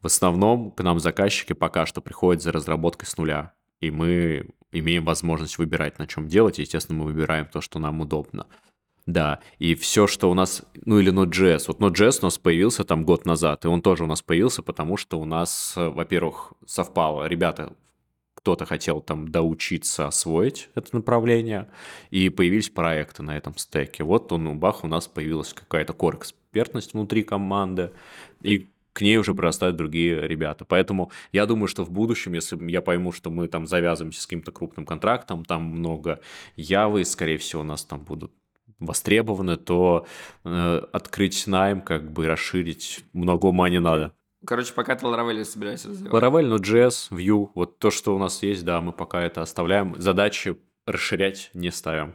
В 0.00 0.06
основном 0.06 0.70
к 0.70 0.82
нам 0.82 1.00
заказчики 1.00 1.52
пока 1.52 1.86
что 1.86 2.00
приходят 2.00 2.42
за 2.42 2.52
разработкой 2.52 3.06
с 3.08 3.16
нуля, 3.16 3.52
и 3.80 3.90
мы 3.90 4.48
имеем 4.72 5.04
возможность 5.04 5.58
выбирать, 5.58 5.98
на 5.98 6.06
чем 6.06 6.28
делать, 6.28 6.58
и, 6.58 6.62
естественно, 6.62 6.98
мы 6.98 7.06
выбираем 7.06 7.46
то, 7.46 7.60
что 7.60 7.78
нам 7.78 8.00
удобно. 8.00 8.46
Да, 9.04 9.40
и 9.58 9.74
все, 9.74 10.06
что 10.06 10.30
у 10.30 10.34
нас, 10.34 10.62
ну 10.84 11.00
или 11.00 11.12
Node.js. 11.12 11.64
Вот 11.66 11.80
Node.js 11.80 12.20
у 12.22 12.26
нас 12.26 12.38
появился 12.38 12.84
там 12.84 13.04
год 13.04 13.26
назад, 13.26 13.64
и 13.64 13.68
он 13.68 13.82
тоже 13.82 14.04
у 14.04 14.06
нас 14.06 14.22
появился, 14.22 14.62
потому 14.62 14.96
что 14.96 15.18
у 15.18 15.24
нас, 15.24 15.74
во-первых, 15.76 16.52
совпало. 16.66 17.26
Ребята, 17.26 17.72
кто-то 18.42 18.66
хотел 18.66 19.00
там 19.00 19.28
доучиться 19.28 20.08
освоить 20.08 20.68
это 20.74 20.96
направление, 20.96 21.68
и 22.10 22.28
появились 22.28 22.70
проекты 22.70 23.22
на 23.22 23.36
этом 23.36 23.56
стеке. 23.56 24.02
Вот 24.02 24.32
он, 24.32 24.58
бах, 24.58 24.82
у 24.82 24.88
нас 24.88 25.06
появилась 25.06 25.52
какая-то 25.52 25.92
core-экспертность 25.92 26.92
внутри 26.92 27.22
команды, 27.22 27.92
и 28.42 28.68
к 28.92 29.00
ней 29.00 29.16
уже 29.16 29.32
прирастают 29.32 29.76
другие 29.76 30.26
ребята. 30.26 30.64
Поэтому 30.64 31.12
я 31.30 31.46
думаю, 31.46 31.68
что 31.68 31.84
в 31.84 31.92
будущем, 31.92 32.32
если 32.32 32.58
я 32.68 32.82
пойму, 32.82 33.12
что 33.12 33.30
мы 33.30 33.46
там 33.46 33.68
завязываемся 33.68 34.20
с 34.20 34.26
каким-то 34.26 34.50
крупным 34.50 34.86
контрактом, 34.86 35.44
там 35.44 35.62
много 35.62 36.20
явы, 36.56 37.04
скорее 37.04 37.38
всего, 37.38 37.62
у 37.62 37.64
нас 37.64 37.84
там 37.84 38.00
будут 38.00 38.32
востребованы, 38.80 39.56
то 39.56 40.04
э, 40.44 40.82
открыть 40.92 41.46
найм, 41.46 41.80
как 41.80 42.10
бы 42.10 42.26
расширить 42.26 43.04
много 43.12 43.46
ума 43.46 43.70
не 43.70 43.78
надо. 43.78 44.12
Короче, 44.44 44.72
пока 44.74 44.96
ты 44.96 45.06
Laravel 45.06 45.44
собираешься 45.44 45.88
развивать. 45.88 46.12
Laravel, 46.12 46.56
Node.js, 46.56 47.10
Vue, 47.10 47.50
вот 47.54 47.78
то, 47.78 47.90
что 47.90 48.14
у 48.14 48.18
нас 48.18 48.42
есть, 48.42 48.64
да, 48.64 48.80
мы 48.80 48.92
пока 48.92 49.22
это 49.22 49.42
оставляем. 49.42 50.00
Задачи 50.00 50.58
расширять 50.86 51.50
не 51.54 51.70
ставим. 51.70 52.14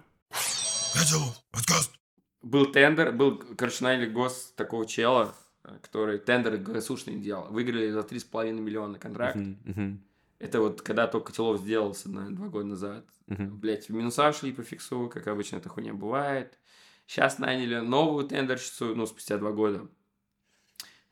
Был 2.42 2.72
тендер, 2.72 3.12
был, 3.12 3.38
короче, 3.58 3.84
наняли 3.84 4.10
гос 4.10 4.54
такого 4.56 4.86
чела, 4.86 5.34
который 5.82 6.18
тендер 6.18 6.58
ГСУшный 6.58 7.16
делал. 7.18 7.48
Выиграли 7.50 7.90
за 7.92 8.00
3,5 8.00 8.52
миллиона 8.54 9.00
контракт. 9.00 9.40
Это 10.40 10.62
вот 10.62 10.82
когда 10.82 11.08
только 11.08 11.32
Котелов 11.32 11.60
сделался, 11.60 12.10
наверное, 12.10 12.38
два 12.38 12.48
года 12.48 12.66
назад. 12.66 13.06
Блять, 13.28 13.90
в 13.90 13.94
минуса 13.94 14.32
шли 14.34 14.52
по 14.52 14.64
фиксу, 14.64 15.10
как 15.12 15.28
обычно 15.28 15.58
эта 15.58 15.70
хуйня 15.70 15.94
бывает. 15.94 16.58
Сейчас 17.08 17.40
наняли 17.40 17.78
новую 17.78 18.28
тендерщицу, 18.28 18.94
ну, 18.96 19.06
спустя 19.06 19.38
два 19.38 19.52
года. 19.52 19.88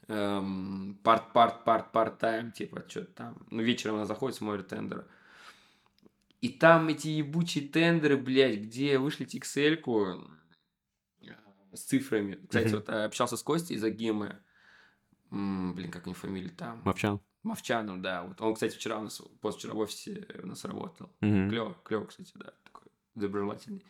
Эм, 0.08 0.99
парт, 1.03 1.34
парт, 1.34 1.64
парт 1.64 2.20
тайм, 2.20 2.51
типа, 2.51 2.84
что-то 2.88 3.12
там. 3.14 3.38
Ну, 3.49 3.64
вечером 3.64 3.95
она 3.95 4.06
заходит, 4.06 4.38
смотрит 4.38 4.68
тендеры. 4.68 5.06
И 6.41 6.49
там 6.49 6.89
эти 6.89 7.08
ебучие 7.08 7.68
тендеры, 7.68 8.18
блядь, 8.18 8.60
где 8.60 8.99
вышлите 8.99 9.39
Excel-ку 9.39 10.06
э, 11.22 11.34
с 11.74 11.82
цифрами. 11.82 12.39
Кстати, 12.47 12.74
вот 12.74 12.89
э, 12.89 13.06
общался 13.06 13.36
с 13.36 13.41
Костей 13.41 13.78
из 13.78 13.84
Агимы. 13.84 14.38
Блин, 15.32 15.89
как 15.89 16.06
у 16.06 16.10
него 16.10 16.20
фамилия 16.20 16.49
там? 16.49 16.82
Мовчан. 16.86 17.20
Мовчаном, 17.41 18.01
да. 18.01 18.24
Вот 18.24 18.39
он, 18.41 18.53
кстати, 18.53 18.76
вчера 18.76 18.99
у 18.99 19.03
нас, 19.03 19.22
позавчера 19.41 19.74
в 19.74 19.80
офисе 19.80 20.28
у 20.43 20.47
нас 20.47 20.66
работал. 20.66 21.12
Мгм. 21.22 21.49
Клево, 21.49 21.76
клево, 21.84 22.06
кстати, 22.06 22.32
да. 22.36 22.53
Такой 22.64 22.84
доброжелательный. 23.16 23.84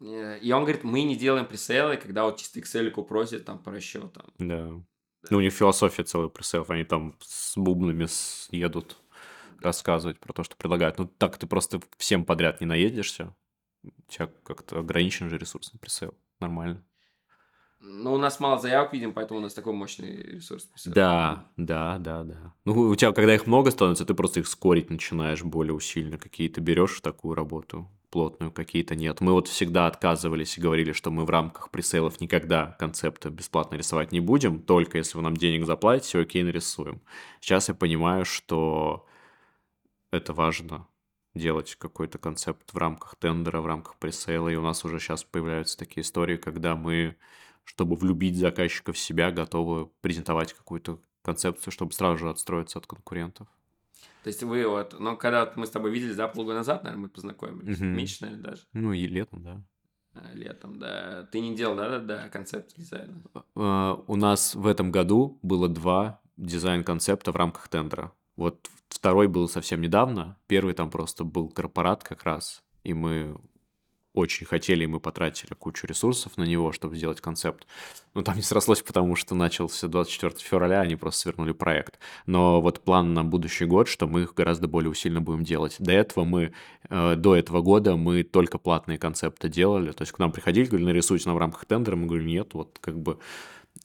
Э, 0.00 0.38
И 0.40 0.52
он 0.52 0.62
говорит, 0.62 0.84
мы 0.84 1.02
не 1.02 1.16
делаем 1.16 1.46
пресейлы, 1.46 1.96
когда 1.96 2.24
вот 2.24 2.38
чисто 2.38 2.60
Excel 2.60 2.90
просит 3.04 3.44
там 3.44 3.58
по 3.58 3.70
расчетам. 3.70 4.26
Да. 4.38 4.70
Ну, 5.30 5.38
у 5.38 5.40
них 5.40 5.52
философия 5.52 6.04
целая 6.04 6.28
пресейлов, 6.28 6.70
они 6.70 6.84
там 6.84 7.16
с 7.20 7.56
бубнами 7.56 8.06
едут 8.54 8.96
рассказывать 9.60 10.20
про 10.20 10.32
то, 10.32 10.44
что 10.44 10.56
предлагают. 10.56 10.98
Ну, 10.98 11.06
так 11.06 11.38
ты 11.38 11.46
просто 11.46 11.80
всем 11.96 12.24
подряд 12.24 12.60
не 12.60 12.66
наедешься. 12.66 13.34
У 13.82 13.90
тебя 14.10 14.30
как-то 14.44 14.78
ограничен 14.80 15.28
же 15.30 15.38
ресурс 15.38 15.72
на 15.72 15.78
пресейл. 15.78 16.14
Нормально. 16.40 16.84
Ну, 17.80 18.14
у 18.14 18.18
нас 18.18 18.40
мало 18.40 18.58
заявок, 18.58 18.92
видим, 18.92 19.12
поэтому 19.12 19.38
у 19.38 19.42
нас 19.42 19.54
такой 19.54 19.72
мощный 19.72 20.16
ресурс. 20.22 20.68
Да, 20.86 21.46
да, 21.56 21.98
да, 21.98 22.24
да. 22.24 22.54
Ну, 22.64 22.72
у 22.72 22.94
тебя, 22.96 23.12
когда 23.12 23.34
их 23.34 23.46
много 23.46 23.70
становится, 23.70 24.04
ты 24.04 24.14
просто 24.14 24.40
их 24.40 24.48
скорить 24.48 24.90
начинаешь 24.90 25.42
более 25.44 25.74
усиленно. 25.74 26.18
Какие-то 26.18 26.60
берешь 26.60 27.00
такую 27.00 27.34
работу 27.34 27.88
плотную, 28.16 28.50
какие-то 28.50 28.94
нет. 28.96 29.20
Мы 29.20 29.32
вот 29.34 29.46
всегда 29.46 29.86
отказывались 29.86 30.56
и 30.56 30.60
говорили, 30.62 30.92
что 30.92 31.10
мы 31.10 31.26
в 31.26 31.28
рамках 31.28 31.70
пресейлов 31.70 32.18
никогда 32.18 32.74
концепты 32.78 33.28
бесплатно 33.28 33.76
рисовать 33.76 34.10
не 34.10 34.20
будем, 34.20 34.62
только 34.62 34.96
если 34.96 35.18
вы 35.18 35.22
нам 35.22 35.36
денег 35.36 35.66
заплатите, 35.66 36.20
окей, 36.20 36.42
нарисуем. 36.42 37.02
Сейчас 37.42 37.68
я 37.68 37.74
понимаю, 37.74 38.24
что 38.24 39.06
это 40.10 40.32
важно 40.32 40.88
делать 41.34 41.74
какой-то 41.74 42.16
концепт 42.16 42.72
в 42.72 42.78
рамках 42.78 43.16
тендера, 43.16 43.60
в 43.60 43.66
рамках 43.66 43.98
пресейла, 43.98 44.48
и 44.48 44.56
у 44.56 44.62
нас 44.62 44.82
уже 44.86 44.98
сейчас 44.98 45.22
появляются 45.22 45.76
такие 45.76 46.00
истории, 46.00 46.38
когда 46.38 46.74
мы, 46.74 47.16
чтобы 47.64 47.96
влюбить 47.96 48.38
заказчика 48.38 48.94
в 48.94 48.98
себя, 48.98 49.30
готовы 49.30 49.90
презентовать 50.00 50.54
какую-то 50.54 51.02
концепцию, 51.20 51.70
чтобы 51.70 51.92
сразу 51.92 52.16
же 52.16 52.30
отстроиться 52.30 52.78
от 52.78 52.86
конкурентов. 52.86 53.46
То 54.26 54.30
есть 54.30 54.42
вы 54.42 54.66
вот, 54.66 54.96
ну, 54.98 55.16
когда 55.16 55.44
вот 55.44 55.56
мы 55.56 55.66
с 55.66 55.70
тобой 55.70 55.92
виделись, 55.92 56.16
да, 56.16 56.26
полгода 56.26 56.56
назад, 56.58 56.82
наверное, 56.82 57.02
мы 57.04 57.08
познакомились, 57.08 57.78
Мгм. 57.78 57.96
меньше, 57.96 58.24
наверное, 58.24 58.42
даже, 58.42 58.62
Ну 58.72 58.92
и 58.92 59.06
летом, 59.06 59.44
да. 59.44 59.62
э, 60.14 60.34
летом, 60.34 60.80
да. 60.80 61.28
Ты 61.30 61.38
не 61.38 61.54
делал, 61.54 61.76
да, 61.76 61.90
да, 61.90 61.98
да, 62.00 62.28
концепт 62.28 62.74
дизайна? 62.76 63.22
Э, 63.54 63.94
У 64.08 64.16
нас 64.16 64.56
в 64.56 64.66
этом 64.66 64.90
году 64.90 65.38
было 65.42 65.68
два 65.68 66.20
дизайн-концепта 66.38 67.30
в 67.30 67.36
рамках 67.36 67.68
тендера. 67.68 68.10
Вот 68.34 68.68
второй 68.88 69.28
был 69.28 69.48
совсем 69.48 69.80
недавно, 69.80 70.36
первый 70.48 70.74
там 70.74 70.90
просто 70.90 71.22
был 71.22 71.48
корпорат 71.48 72.02
как 72.02 72.24
раз, 72.24 72.64
и 72.82 72.94
мы 72.94 73.36
очень 74.16 74.46
хотели, 74.46 74.84
и 74.84 74.86
мы 74.86 74.98
потратили 74.98 75.52
кучу 75.54 75.86
ресурсов 75.86 76.36
на 76.38 76.44
него, 76.44 76.72
чтобы 76.72 76.96
сделать 76.96 77.20
концепт. 77.20 77.66
Но 78.14 78.22
там 78.22 78.36
не 78.36 78.42
срослось, 78.42 78.80
потому 78.80 79.14
что 79.14 79.34
начался 79.34 79.88
24 79.88 80.34
февраля, 80.38 80.80
они 80.80 80.96
просто 80.96 81.20
свернули 81.20 81.52
проект. 81.52 81.98
Но 82.24 82.62
вот 82.62 82.80
план 82.80 83.12
на 83.12 83.24
будущий 83.24 83.66
год, 83.66 83.88
что 83.88 84.06
мы 84.06 84.22
их 84.22 84.32
гораздо 84.34 84.68
более 84.68 84.90
усиленно 84.90 85.20
будем 85.20 85.44
делать. 85.44 85.76
До 85.78 85.92
этого 85.92 86.24
мы, 86.24 86.52
э, 86.88 87.14
до 87.16 87.36
этого 87.36 87.60
года 87.60 87.96
мы 87.96 88.22
только 88.22 88.56
платные 88.56 88.98
концепты 88.98 89.50
делали. 89.50 89.92
То 89.92 90.02
есть 90.02 90.12
к 90.12 90.18
нам 90.18 90.32
приходили, 90.32 90.64
говорили, 90.66 90.86
нарисуйте 90.86 91.28
нам 91.28 91.36
в 91.36 91.38
рамках 91.38 91.66
тендера. 91.66 91.94
Мы 91.94 92.06
говорим, 92.06 92.26
нет, 92.26 92.54
вот 92.54 92.78
как 92.80 92.98
бы 92.98 93.18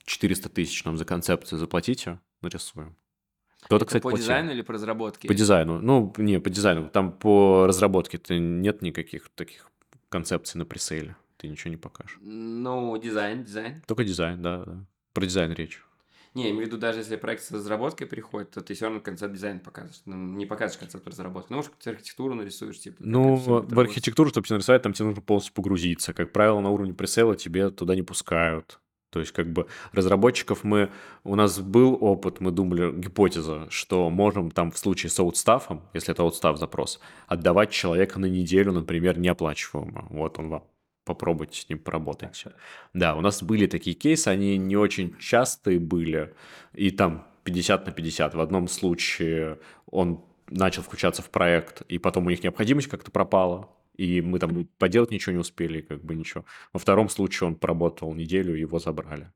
400 0.06 0.48
тысяч 0.48 0.84
нам 0.86 0.98
за 0.98 1.04
концепцию 1.04 1.60
заплатите, 1.60 2.22
нарисуем. 2.42 2.96
Кто-то, 3.64 3.86
кстати, 3.86 4.02
по 4.02 4.10
платил. 4.10 4.24
дизайну 4.24 4.52
или 4.52 4.62
по 4.62 4.74
разработке? 4.74 5.28
По 5.28 5.34
дизайну. 5.34 5.80
Ну, 5.80 6.14
не, 6.18 6.40
по 6.40 6.50
дизайну. 6.50 6.90
Там 6.90 7.12
по 7.12 7.66
разработке-то 7.68 8.38
нет 8.40 8.82
никаких 8.82 9.30
таких 9.36 9.71
концепций 10.12 10.60
на 10.60 10.66
пресейле. 10.66 11.16
Ты 11.38 11.48
ничего 11.48 11.72
не 11.72 11.78
покажешь. 11.78 12.20
Ну, 12.22 12.96
дизайн, 12.98 13.44
дизайн. 13.44 13.82
Только 13.88 14.04
дизайн, 14.04 14.42
да, 14.42 14.64
да. 14.64 14.86
Про 15.14 15.26
дизайн 15.26 15.54
речь. 15.54 15.82
Не, 16.34 16.44
я 16.44 16.50
имею 16.52 16.64
в 16.64 16.68
виду, 16.68 16.78
даже 16.78 17.00
если 17.00 17.16
проект 17.16 17.44
с 17.44 17.52
разработкой 17.52 18.08
приходит, 18.08 18.52
то 18.52 18.62
ты 18.62 18.74
все 18.74 18.86
равно 18.86 19.02
концепт 19.02 19.34
дизайн 19.34 19.60
покажешь. 19.60 20.02
Ну, 20.06 20.16
не 20.16 20.46
покажешь 20.46 20.78
концепт 20.78 21.06
разработки. 21.08 21.52
Ну, 21.52 21.58
может, 21.58 21.72
архитектуру 21.86 22.36
нарисуешь, 22.36 22.80
типа. 22.80 22.98
Ну, 23.00 23.36
в 23.36 23.80
архитектуру, 23.80 24.30
чтобы 24.30 24.48
тебе 24.48 24.56
нарисовать, 24.56 24.82
там 24.82 24.94
тебе 24.94 25.08
нужно 25.08 25.22
полностью 25.22 25.54
погрузиться. 25.54 26.14
Как 26.14 26.32
правило, 26.32 26.60
на 26.62 26.70
уровне 26.70 26.94
пресейла 26.94 27.36
тебе 27.36 27.70
туда 27.70 27.96
не 27.96 28.04
пускают. 28.04 28.80
То 29.12 29.20
есть, 29.20 29.34
как 29.34 29.52
бы, 29.52 29.68
разработчиков 29.92 30.64
мы... 30.64 30.90
У 31.24 31.36
нас 31.36 31.60
был 31.60 31.98
опыт, 32.02 32.40
мы 32.40 32.52
думали, 32.52 32.92
гипотеза, 32.92 33.68
что 33.70 34.10
можем 34.10 34.50
там 34.50 34.72
в 34.72 34.78
случае 34.78 35.10
с 35.10 35.20
аутстафом, 35.20 35.82
если 35.94 36.14
это 36.14 36.24
аутстаф 36.24 36.58
запрос, 36.58 37.00
отдавать 37.28 37.72
человека 37.72 38.20
на 38.20 38.26
неделю, 38.26 38.72
например, 38.72 39.20
неоплачиваемо. 39.20 40.08
Вот 40.10 40.40
он 40.40 40.50
вам. 40.50 40.64
Попробуйте 41.04 41.60
с 41.60 41.68
ним 41.68 41.80
поработать. 41.80 42.46
Да, 42.94 43.16
у 43.16 43.22
нас 43.22 43.44
были 43.44 43.66
такие 43.66 43.96
кейсы, 43.96 44.30
они 44.30 44.58
не 44.58 44.78
очень 44.78 45.18
частые 45.18 45.80
были, 45.80 46.34
и 46.74 46.92
там 46.92 47.28
50 47.44 47.88
на 47.88 47.92
50. 47.92 48.36
В 48.36 48.40
одном 48.40 48.68
случае 48.68 49.60
он 49.88 50.24
начал 50.48 50.84
включаться 50.84 51.22
в 51.22 51.30
проект, 51.30 51.82
и 51.84 51.98
потом 51.98 52.28
у 52.28 52.30
них 52.30 52.44
необходимость 52.44 52.88
как-то 52.88 53.10
пропала, 53.10 53.70
и 53.96 54.22
мы 54.22 54.40
там 54.40 54.66
поделать 54.78 55.12
ничего 55.12 55.34
не 55.34 55.40
успели, 55.40 55.82
как 55.82 56.04
бы 56.04 56.16
ничего. 56.16 56.46
Во 56.74 56.80
втором 56.80 57.10
случае 57.10 57.48
он 57.48 57.56
поработал 57.56 58.14
неделю, 58.14 58.56
его 58.56 58.80
забрали 58.80 59.32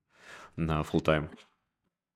на 0.56 0.82
full 0.82 1.02
тайм 1.02 1.30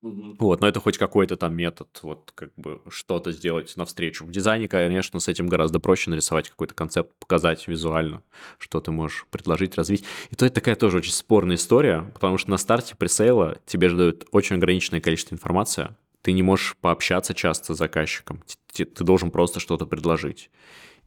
Мгм. 0.02 0.36
Вот, 0.38 0.62
но 0.62 0.68
это 0.68 0.80
хоть 0.80 0.96
какой-то 0.96 1.36
там 1.36 1.54
метод, 1.54 1.88
вот 2.02 2.32
как 2.34 2.54
бы 2.56 2.80
что-то 2.88 3.32
сделать 3.32 3.76
навстречу. 3.76 4.24
В 4.24 4.30
дизайне, 4.30 4.66
конечно, 4.66 5.20
с 5.20 5.28
этим 5.28 5.46
гораздо 5.46 5.78
проще 5.78 6.08
нарисовать 6.08 6.48
какой-то 6.48 6.74
концепт, 6.74 7.14
показать 7.18 7.68
визуально, 7.68 8.22
что 8.58 8.80
ты 8.80 8.90
можешь 8.92 9.26
предложить, 9.30 9.76
развить. 9.76 10.04
И 10.30 10.36
то 10.36 10.46
это 10.46 10.54
такая 10.54 10.76
тоже 10.76 10.98
очень 10.98 11.12
спорная 11.12 11.56
история, 11.56 12.10
потому 12.14 12.38
что 12.38 12.50
на 12.50 12.56
старте 12.56 12.96
пресейла 12.96 13.58
тебе 13.66 13.90
же 13.90 13.96
дают 13.96 14.26
очень 14.32 14.56
ограниченное 14.56 15.02
количество 15.02 15.34
информации, 15.34 15.94
ты 16.22 16.32
не 16.32 16.42
можешь 16.42 16.76
пообщаться 16.80 17.34
часто 17.34 17.74
с 17.74 17.78
заказчиком, 17.78 18.42
ты 18.72 19.04
должен 19.04 19.30
просто 19.30 19.60
что-то 19.60 19.84
предложить. 19.84 20.50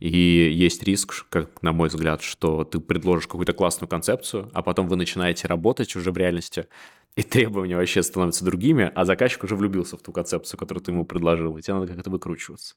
И 0.03 0.51
есть 0.51 0.83
риск, 0.83 1.25
как 1.29 1.61
на 1.61 1.71
мой 1.71 1.87
взгляд, 1.87 2.21
что 2.21 2.65
ты 2.65 2.81
предложишь 2.81 3.25
какую-то 3.25 3.53
классную 3.53 3.87
концепцию, 3.87 4.51
а 4.53 4.61
потом 4.61 4.89
вы 4.89 4.97
начинаете 4.97 5.47
работать 5.47 5.95
уже 5.95 6.11
в 6.11 6.17
реальности, 6.17 6.67
и 7.15 7.23
требования 7.23 7.77
вообще 7.77 8.03
становятся 8.03 8.43
другими, 8.43 8.91
а 8.93 9.05
заказчик 9.05 9.45
уже 9.45 9.55
влюбился 9.55 9.95
в 9.95 10.01
ту 10.01 10.11
концепцию, 10.11 10.59
которую 10.59 10.83
ты 10.83 10.91
ему 10.91 11.05
предложил, 11.05 11.55
и 11.55 11.61
тебе 11.61 11.75
надо 11.75 11.93
как-то 11.93 12.09
выкручиваться. 12.09 12.75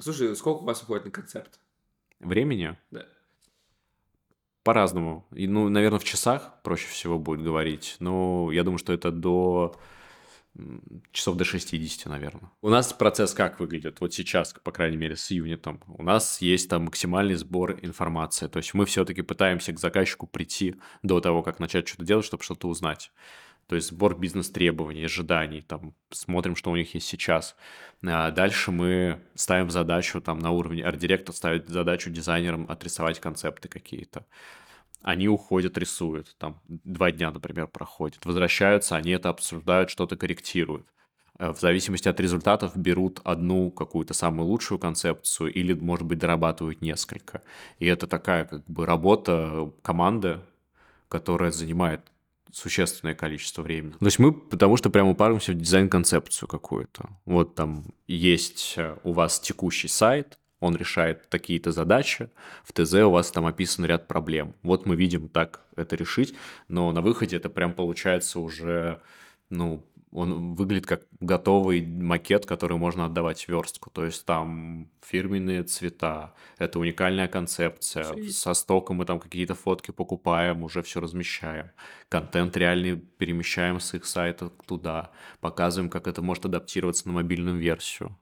Слушай, 0.00 0.34
сколько 0.34 0.62
у 0.62 0.64
вас 0.64 0.82
уходит 0.82 1.04
на 1.04 1.10
концепт? 1.10 1.60
Времени 2.20 2.78
Да. 2.90 3.04
по-разному. 4.62 5.26
И, 5.32 5.46
ну, 5.46 5.68
наверное, 5.68 5.98
в 5.98 6.04
часах 6.04 6.62
проще 6.62 6.88
всего 6.88 7.18
будет 7.18 7.42
говорить. 7.42 7.96
Но 7.98 8.50
я 8.50 8.64
думаю, 8.64 8.78
что 8.78 8.94
это 8.94 9.10
до 9.10 9.76
часов 11.12 11.36
до 11.36 11.44
60, 11.44 12.06
наверное. 12.06 12.50
У 12.62 12.68
нас 12.68 12.92
процесс 12.92 13.34
как 13.34 13.60
выглядит? 13.60 14.00
Вот 14.00 14.14
сейчас, 14.14 14.54
по 14.62 14.72
крайней 14.72 14.96
мере, 14.96 15.16
с 15.16 15.30
юнитом. 15.30 15.82
У 15.86 16.02
нас 16.02 16.40
есть 16.40 16.70
там 16.70 16.84
максимальный 16.84 17.34
сбор 17.34 17.78
информации. 17.82 18.48
То 18.48 18.58
есть 18.58 18.74
мы 18.74 18.86
все-таки 18.86 19.22
пытаемся 19.22 19.72
к 19.72 19.78
заказчику 19.78 20.26
прийти 20.26 20.76
до 21.02 21.20
того, 21.20 21.42
как 21.42 21.58
начать 21.58 21.88
что-то 21.88 22.04
делать, 22.04 22.24
чтобы 22.24 22.42
что-то 22.42 22.68
узнать. 22.68 23.12
То 23.66 23.74
есть 23.74 23.88
сбор 23.88 24.16
бизнес-требований, 24.16 25.04
ожиданий, 25.04 25.60
там, 25.60 25.94
смотрим, 26.10 26.54
что 26.54 26.70
у 26.70 26.76
них 26.76 26.94
есть 26.94 27.08
сейчас. 27.08 27.56
А 28.04 28.30
дальше 28.30 28.70
мы 28.70 29.20
ставим 29.34 29.70
задачу 29.70 30.20
там 30.20 30.38
на 30.38 30.52
уровне, 30.52 30.84
арт-директор 30.84 31.34
ставит 31.34 31.68
задачу 31.68 32.10
дизайнерам 32.10 32.66
отрисовать 32.70 33.18
концепты 33.18 33.68
какие-то. 33.68 34.24
Они 35.06 35.28
уходят, 35.28 35.78
рисуют, 35.78 36.34
там 36.36 36.60
два 36.66 37.12
дня, 37.12 37.30
например, 37.30 37.68
проходит, 37.68 38.26
возвращаются, 38.26 38.96
они 38.96 39.12
это 39.12 39.28
обсуждают, 39.28 39.88
что-то 39.88 40.16
корректируют. 40.16 40.84
Э, 41.38 41.52
В 41.52 41.60
зависимости 41.60 42.08
от 42.08 42.18
результатов 42.18 42.76
берут 42.76 43.20
одну 43.22 43.70
какую-то 43.70 44.14
самую 44.14 44.48
лучшую 44.48 44.80
концепцию 44.80 45.52
или, 45.52 45.74
может 45.74 46.04
быть, 46.06 46.18
дорабатывают 46.18 46.82
несколько. 46.82 47.42
И 47.78 47.86
это 47.86 48.08
такая 48.08 48.46
как 48.46 48.64
бы 48.66 48.84
работа 48.84 49.70
команды, 49.82 50.40
которая 51.08 51.52
занимает 51.52 52.00
существенное 52.50 53.14
количество 53.14 53.62
времени. 53.62 53.92
То 53.92 54.06
есть 54.06 54.18
мы 54.18 54.32
потому 54.32 54.76
что 54.76 54.90
прямо 54.90 55.10
упаримся 55.10 55.52
в 55.52 55.54
дизайн-концепцию 55.54 56.48
какую-то. 56.48 57.10
Вот 57.26 57.54
там 57.54 57.84
есть 58.08 58.74
э, 58.76 58.96
у 59.04 59.12
вас 59.12 59.38
текущий 59.38 59.86
сайт, 59.88 60.36
он 60.60 60.76
решает 60.76 61.28
такие-то 61.28 61.72
задачи, 61.72 62.30
в 62.64 62.72
ТЗ 62.72 62.94
у 62.94 63.10
вас 63.10 63.30
там 63.30 63.46
описан 63.46 63.84
ряд 63.84 64.08
проблем. 64.08 64.54
Вот 64.62 64.86
мы 64.86 64.96
видим 64.96 65.28
так 65.28 65.62
это 65.76 65.96
решить, 65.96 66.34
но 66.68 66.92
на 66.92 67.02
выходе 67.02 67.36
это 67.36 67.50
прям 67.50 67.72
получается 67.72 68.40
уже, 68.40 69.00
ну, 69.50 69.84
он 70.12 70.54
выглядит 70.54 70.86
как 70.86 71.02
готовый 71.20 71.84
макет, 71.84 72.46
который 72.46 72.78
можно 72.78 73.04
отдавать 73.04 73.44
в 73.44 73.48
верстку. 73.50 73.90
То 73.90 74.06
есть 74.06 74.24
там 74.24 74.88
фирменные 75.02 75.62
цвета, 75.62 76.32
это 76.56 76.78
уникальная 76.78 77.28
концепция. 77.28 78.14
Есть. 78.14 78.38
Со 78.38 78.54
стоком 78.54 78.96
мы 78.96 79.04
там 79.04 79.20
какие-то 79.20 79.54
фотки 79.54 79.90
покупаем, 79.90 80.62
уже 80.62 80.82
все 80.82 81.00
размещаем. 81.00 81.70
Контент 82.08 82.56
реальный 82.56 82.96
перемещаем 82.96 83.78
с 83.78 83.92
их 83.92 84.06
сайта 84.06 84.48
туда. 84.66 85.10
Показываем, 85.40 85.90
как 85.90 86.06
это 86.06 86.22
может 86.22 86.46
адаптироваться 86.46 87.08
на 87.08 87.14
мобильную 87.14 87.58
версию. 87.58 88.16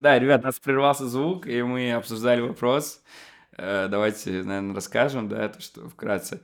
Да, 0.00 0.18
ребят, 0.18 0.42
у 0.42 0.44
нас 0.44 0.58
прервался 0.60 1.08
звук, 1.08 1.46
и 1.46 1.62
мы 1.62 1.92
обсуждали 1.92 2.40
вопрос. 2.40 3.02
Э, 3.56 3.88
Давайте, 3.88 4.42
наверное, 4.42 4.74
расскажем, 4.74 5.28
да, 5.28 5.48
то, 5.48 5.60
что 5.60 5.88
вкратце. 5.88 6.42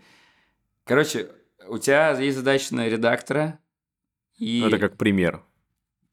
Короче, 0.84 1.28
у 1.68 1.78
тебя 1.78 2.18
есть 2.18 2.38
задача 2.38 2.74
на 2.74 2.88
редактора, 2.88 3.58
и... 4.38 4.60
Ну, 4.60 4.68
Это 4.68 4.78
как 4.78 4.96
пример. 4.96 5.42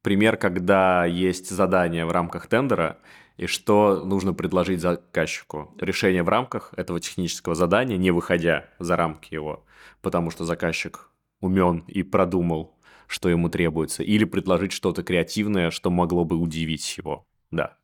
Пример, 0.02 0.38
когда 0.38 1.06
есть 1.06 1.50
задание 1.50 2.06
в 2.06 2.12
рамках 2.12 2.48
тендера, 2.48 3.00
и 3.38 3.48
что 3.48 4.04
нужно 4.06 4.34
предложить 4.34 4.82
заказчику. 4.82 5.74
Решение 5.80 6.24
в 6.24 6.30
рамках 6.30 6.74
этого 6.76 7.00
технического 7.00 7.56
задания, 7.56 7.98
не 7.98 8.12
выходя 8.12 8.70
за 8.80 8.98
рамки 8.98 9.34
его, 9.34 9.66
потому 10.02 10.30
что 10.30 10.46
заказчик 10.46 11.10
умен 11.40 11.86
и 11.88 12.04
продумал, 12.04 12.78
что 13.08 13.30
ему 13.30 13.50
требуется, 13.50 14.04
или 14.04 14.26
предложить 14.26 14.74
что-то 14.74 15.04
креативное, 15.04 15.72
что 15.72 15.90
могло 15.90 16.26
бы 16.26 16.36
удивить 16.36 16.98
его. 16.98 17.26
Да. 17.52 17.78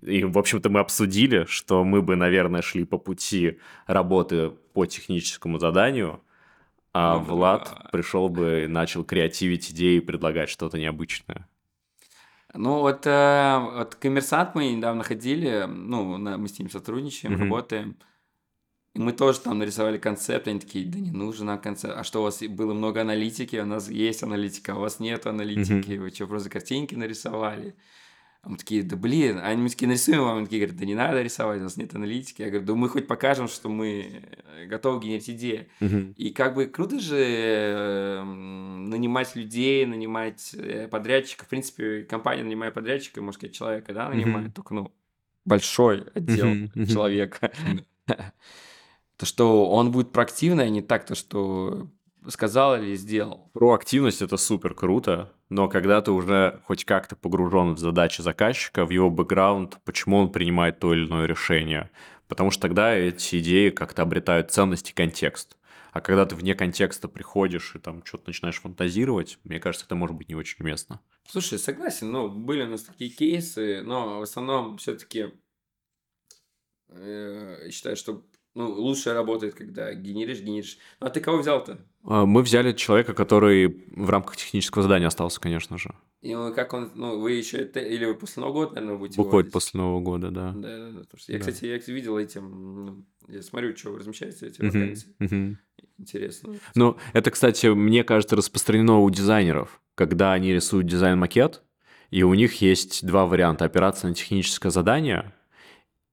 И, 0.00 0.24
в 0.24 0.38
общем-то, 0.38 0.70
мы 0.70 0.80
обсудили, 0.80 1.44
что 1.44 1.84
мы 1.84 2.00
бы, 2.00 2.16
наверное, 2.16 2.62
шли 2.62 2.84
по 2.84 2.96
пути 2.98 3.58
работы 3.86 4.50
по 4.72 4.86
техническому 4.86 5.58
заданию, 5.58 6.22
а 6.92 7.18
Ну, 7.18 7.24
Влад 7.24 7.64
да. 7.64 7.88
пришел 7.92 8.28
бы 8.28 8.64
и 8.64 8.66
начал 8.66 9.04
креативить 9.04 9.70
идеи 9.70 9.96
и 9.98 10.00
предлагать 10.00 10.48
что-то 10.48 10.78
необычное. 10.78 11.46
Ну, 12.54 12.80
вот, 12.80 13.06
э, 13.06 13.58
вот 13.74 13.94
коммерсант 13.94 14.54
мы 14.54 14.72
недавно 14.72 15.04
ходили, 15.04 15.66
ну, 15.68 16.16
на- 16.16 16.36
мы 16.36 16.48
с 16.48 16.58
ним 16.58 16.68
сотрудничаем, 16.70 17.34
Мгм. 17.34 17.42
работаем. 17.42 17.96
И 18.96 18.98
мы 18.98 19.12
тоже 19.12 19.38
там 19.38 19.58
нарисовали 19.58 19.98
концепт, 19.98 20.48
они 20.48 20.58
такие, 20.58 20.84
да 20.84 20.98
не 20.98 21.12
нужен 21.12 21.46
нам 21.46 21.60
концепт. 21.60 21.94
А 21.96 22.02
что 22.02 22.20
у 22.20 22.22
вас 22.24 22.42
было 22.42 22.74
много 22.74 23.02
аналитики, 23.02 23.54
у 23.54 23.66
нас 23.66 23.88
есть 23.88 24.24
аналитика, 24.24 24.72
а 24.72 24.76
у 24.76 24.80
вас 24.80 24.98
нет 24.98 25.26
аналитики, 25.26 25.96
вы 25.96 26.10
что, 26.10 26.26
просто 26.26 26.50
картинки 26.50 26.96
нарисовали? 26.96 27.76
А 28.42 28.48
мы 28.48 28.56
такие, 28.56 28.82
да 28.82 28.96
блин, 28.96 29.38
а 29.38 29.48
они 29.48 29.68
такие, 29.68 29.86
нарисуем 29.86 30.22
вам, 30.22 30.38
они 30.38 30.46
такие 30.46 30.62
говорят, 30.62 30.80
да 30.80 30.86
не 30.86 30.94
надо 30.94 31.20
рисовать, 31.20 31.60
у 31.60 31.64
нас 31.64 31.76
нет 31.76 31.94
аналитики. 31.94 32.40
Я 32.40 32.48
говорю, 32.48 32.64
да 32.66 32.74
мы 32.74 32.88
хоть 32.88 33.06
покажем, 33.06 33.48
что 33.48 33.68
мы 33.68 34.24
э, 34.56 34.66
готовы 34.66 35.00
генерить 35.00 35.28
идеи. 35.28 35.68
Мгм. 35.80 36.14
И 36.16 36.30
как 36.30 36.54
бы 36.54 36.64
круто 36.64 36.98
же 37.00 37.18
э, 37.18 38.22
нанимать 38.24 39.36
людей, 39.36 39.84
нанимать 39.84 40.54
э, 40.54 40.88
подрядчиков. 40.88 41.46
В 41.46 41.50
принципе, 41.50 42.02
компания 42.04 42.42
нанимает 42.42 42.72
подрядчика, 42.72 43.20
можно 43.20 43.38
сказать, 43.38 43.54
человека, 43.54 43.92
да, 43.92 44.08
нанимает, 44.08 44.46
Мгм. 44.46 44.52
только, 44.52 44.74
ну, 44.74 44.90
большой 45.44 46.04
отдел 46.14 46.46
мгм. 46.46 46.86
человека. 46.86 47.52
То, 49.18 49.26
что 49.26 49.68
он 49.68 49.92
будет 49.92 50.12
проактивный, 50.12 50.64
а 50.64 50.70
не 50.70 50.80
так, 50.80 51.04
то, 51.04 51.14
что 51.14 51.90
сказал 52.28 52.82
или 52.82 52.94
сделал. 52.96 53.50
Проактивность 53.52 54.22
это 54.22 54.38
супер 54.38 54.72
круто, 54.72 55.30
но 55.50 55.68
когда 55.68 56.00
ты 56.00 56.12
уже 56.12 56.60
хоть 56.64 56.84
как-то 56.84 57.16
погружен 57.16 57.74
в 57.74 57.78
задачи 57.78 58.22
заказчика, 58.22 58.86
в 58.86 58.90
его 58.90 59.10
бэкграунд, 59.10 59.78
почему 59.84 60.18
он 60.18 60.32
принимает 60.32 60.78
то 60.78 60.94
или 60.94 61.06
иное 61.06 61.26
решение, 61.26 61.90
потому 62.28 62.50
что 62.50 62.62
тогда 62.62 62.94
эти 62.94 63.40
идеи 63.40 63.70
как-то 63.70 64.02
обретают 64.02 64.50
ценность 64.50 64.90
и 64.90 64.94
контекст. 64.94 65.56
А 65.92 66.00
когда 66.00 66.24
ты 66.24 66.36
вне 66.36 66.54
контекста 66.54 67.08
приходишь 67.08 67.74
и 67.74 67.80
там 67.80 68.04
что-то 68.04 68.28
начинаешь 68.28 68.60
фантазировать, 68.60 69.38
мне 69.42 69.58
кажется, 69.58 69.86
это 69.86 69.96
может 69.96 70.16
быть 70.16 70.28
не 70.28 70.36
очень 70.36 70.56
уместно. 70.60 71.00
Слушай, 71.28 71.58
согласен, 71.58 72.12
ну, 72.12 72.28
были 72.28 72.62
у 72.62 72.68
нас 72.68 72.84
такие 72.84 73.10
кейсы, 73.10 73.82
но 73.82 74.20
в 74.20 74.22
основном 74.22 74.78
все-таки 74.78 75.32
считаю, 77.70 77.96
что 77.96 78.24
ну, 78.54 78.68
лучше 78.70 79.12
работает, 79.14 79.54
когда 79.54 79.92
генеришь, 79.94 80.40
генеришь. 80.40 80.78
Ну, 81.00 81.06
а 81.06 81.10
ты 81.10 81.20
кого 81.20 81.38
взял-то? 81.38 81.78
А, 82.04 82.26
Мы 82.26 82.42
взяли 82.42 82.72
человека, 82.72 83.14
который 83.14 83.84
в 83.94 84.10
рамках 84.10 84.36
технического 84.36 84.82
задания 84.82 85.06
остался, 85.06 85.40
конечно 85.40 85.78
же. 85.78 85.94
И 86.22 86.34
он- 86.34 86.52
как 86.52 86.72
он, 86.74 86.90
ну, 86.94 87.18
вы 87.18 87.32
еще, 87.32 87.58
это- 87.58 87.80
или 87.80 88.04
вы 88.04 88.14
после 88.14 88.40
Нового 88.42 88.54
года, 88.66 88.74
наверное, 88.74 88.98
будете 88.98 89.16
Выходит 89.18 89.32
выводить? 89.32 89.52
после 89.52 89.80
Нового 89.80 90.00
года, 90.00 90.30
да. 90.30 90.52
Да, 90.52 90.68
да, 90.78 90.90
да. 90.90 91.00
Потому 91.00 91.18
что 91.18 91.32
я, 91.32 91.38
Да. 91.38 91.44
кстати, 91.46 91.64
я 91.66 91.78
видел 91.94 92.18
этим, 92.18 92.84
ну, 92.86 93.04
я 93.28 93.42
смотрю, 93.42 93.74
что 93.76 93.90
вы 93.90 93.98
размещаете 94.00 94.46
эти 94.48 94.60
вакансии. 94.60 95.56
Интересно. 95.98 96.54
Ну, 96.74 96.96
это, 97.12 97.30
кстати, 97.30 97.66
мне 97.66 98.04
кажется, 98.04 98.36
распространено 98.36 99.00
у 99.00 99.10
дизайнеров, 99.10 99.80
когда 99.94 100.32
они 100.32 100.52
рисуют 100.52 100.86
дизайн-макет, 100.86 101.62
и 102.10 102.22
у 102.22 102.34
них 102.34 102.60
есть 102.62 103.06
два 103.06 103.26
варианта. 103.26 103.66
Опираться 103.66 104.08
на 104.08 104.14
техническое 104.14 104.70
задание 104.70 105.32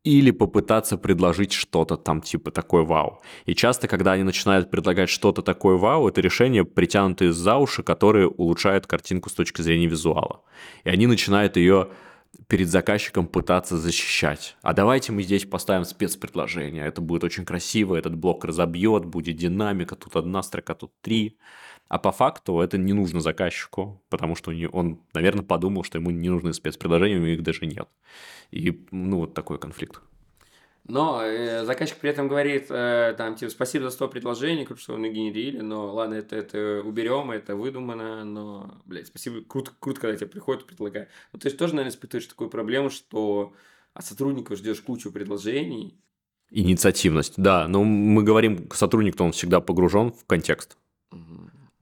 или 0.07 0.31
попытаться 0.31 0.97
предложить 0.97 1.51
что-то 1.51 1.97
там 1.97 2.21
типа 2.21 2.49
такой 2.51 2.85
вау. 2.85 3.21
И 3.45 3.53
часто, 3.53 3.89
когда 3.89 4.13
они 4.13 4.23
начинают 4.23 4.71
предлагать 4.71 5.09
что-то 5.09 5.41
такое 5.41 5.75
вау, 5.75 6.07
это 6.07 6.21
решение 6.21 6.63
притянутые 6.63 7.33
за 7.33 7.57
уши, 7.57 7.83
которые 7.83 8.29
улучшают 8.29 8.87
картинку 8.87 9.29
с 9.29 9.33
точки 9.33 9.61
зрения 9.61 9.87
визуала. 9.87 10.43
И 10.85 10.89
они 10.89 11.07
начинают 11.07 11.57
ее 11.57 11.89
перед 12.47 12.69
заказчиком 12.69 13.27
пытаться 13.27 13.77
защищать. 13.77 14.55
А 14.61 14.71
давайте 14.71 15.11
мы 15.11 15.23
здесь 15.23 15.43
поставим 15.43 15.83
спецпредложение. 15.83 16.85
Это 16.85 17.01
будет 17.01 17.25
очень 17.25 17.43
красиво, 17.43 17.95
этот 17.95 18.15
блок 18.15 18.45
разобьет, 18.45 19.03
будет 19.03 19.35
динамика, 19.35 19.97
тут 19.97 20.15
одна 20.15 20.41
строка, 20.41 20.73
тут 20.73 20.91
три. 21.01 21.37
А 21.89 21.99
по 21.99 22.11
факту 22.11 22.59
это 22.59 22.77
не 22.77 22.93
нужно 22.93 23.19
заказчику, 23.19 24.03
потому 24.09 24.35
что 24.35 24.51
он, 24.71 25.01
наверное, 25.13 25.43
подумал, 25.43 25.83
что 25.83 25.97
ему 25.97 26.11
не 26.11 26.29
нужны 26.29 26.53
спецпредложения, 26.53 27.19
у 27.19 27.25
них 27.25 27.43
даже 27.43 27.65
нет. 27.65 27.87
И, 28.51 28.85
ну, 28.91 29.19
вот 29.19 29.33
такой 29.33 29.57
конфликт. 29.57 30.01
Но 30.89 31.21
э, 31.21 31.65
заказчик 31.65 31.97
при 31.97 32.09
этом 32.09 32.29
говорит, 32.29 32.67
э, 32.69 33.13
там, 33.17 33.35
типа, 33.35 33.51
спасибо 33.51 33.85
за 33.85 33.91
100 33.91 34.07
предложений, 34.07 34.65
круто, 34.65 34.81
что 34.81 34.93
вы 34.93 34.99
нагенерили, 34.99 35.59
но 35.59 35.93
ладно, 35.93 36.13
это, 36.13 36.37
это 36.37 36.81
уберем, 36.83 37.31
это 37.31 37.57
выдумано, 37.57 38.23
но, 38.23 38.81
блядь, 38.85 39.07
спасибо, 39.07 39.43
круто, 39.43 39.71
круто, 39.79 39.99
когда 39.99 40.15
тебе 40.15 40.27
приходят 40.27 40.63
и 40.63 40.67
предлагают. 40.67 41.09
Ну, 41.33 41.39
ты 41.39 41.49
же 41.49 41.55
тоже, 41.55 41.75
наверное, 41.75 41.91
испытываешь 41.91 42.27
такую 42.27 42.49
проблему, 42.49 42.89
что 42.89 43.53
от 43.93 44.05
сотрудников 44.05 44.57
ждешь 44.57 44.79
кучу 44.79 45.11
предложений, 45.11 45.99
Инициативность, 46.49 47.33
да. 47.37 47.67
Но 47.67 47.83
мы 47.83 48.23
говорим, 48.23 48.69
сотрудник, 48.71 49.17
то 49.17 49.25
он 49.25 49.33
всегда 49.33 49.59
погружен 49.59 50.13
в 50.13 50.25
контекст. 50.25 50.77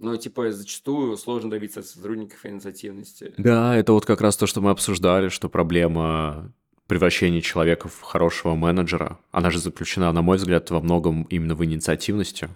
Мгм. 0.06 0.12
Ну, 0.14 0.18
типа, 0.18 0.52
зачастую 0.52 1.18
сложно 1.18 1.50
добиться 1.50 1.80
от 1.80 1.88
сотрудников 1.88 2.46
инициативности. 2.46 3.34
Да, 3.38 3.76
это 3.76 3.94
вот 3.94 4.06
как 4.06 4.22
раз 4.22 4.38
то, 4.38 4.46
что 4.46 4.62
мы 4.62 4.70
обсуждали, 4.70 5.30
что 5.30 5.50
проблема 5.50 6.54
превращения 6.88 7.42
человека 7.42 7.88
в 7.88 8.02
хорошего 8.02 8.54
менеджера, 8.54 9.20
она 9.32 9.50
же 9.50 9.60
заключена, 9.60 10.12
на 10.12 10.22
мой 10.22 10.38
взгляд, 10.38 10.70
во 10.70 10.80
многом 10.80 11.24
именно 11.24 11.56
в 11.56 11.66
инициативности, 11.66 12.50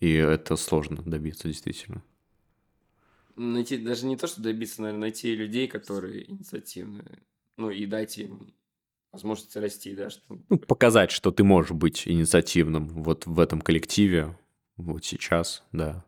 и 0.00 0.12
это 0.12 0.56
сложно 0.56 1.02
добиться 1.02 1.48
действительно. 1.48 2.02
Найти, 3.36 3.76
даже 3.76 4.06
не 4.06 4.16
то, 4.16 4.26
что 4.26 4.40
добиться, 4.40 4.80
наверное, 4.80 5.00
найти 5.02 5.34
людей, 5.34 5.68
которые 5.68 6.30
инициативные, 6.30 7.18
ну, 7.58 7.68
и 7.68 7.84
дать 7.84 8.16
им 8.16 8.54
возможность 9.12 9.54
расти, 9.56 9.94
да, 9.94 10.08
что 10.08 10.22
Ну, 10.48 10.58
показать, 10.58 11.10
что 11.10 11.30
ты 11.30 11.44
можешь 11.44 11.72
быть 11.72 12.08
инициативным 12.08 12.88
вот 12.88 13.26
в 13.26 13.38
этом 13.40 13.60
коллективе, 13.60 14.38
вот 14.76 15.04
сейчас, 15.04 15.62
да. 15.72 16.04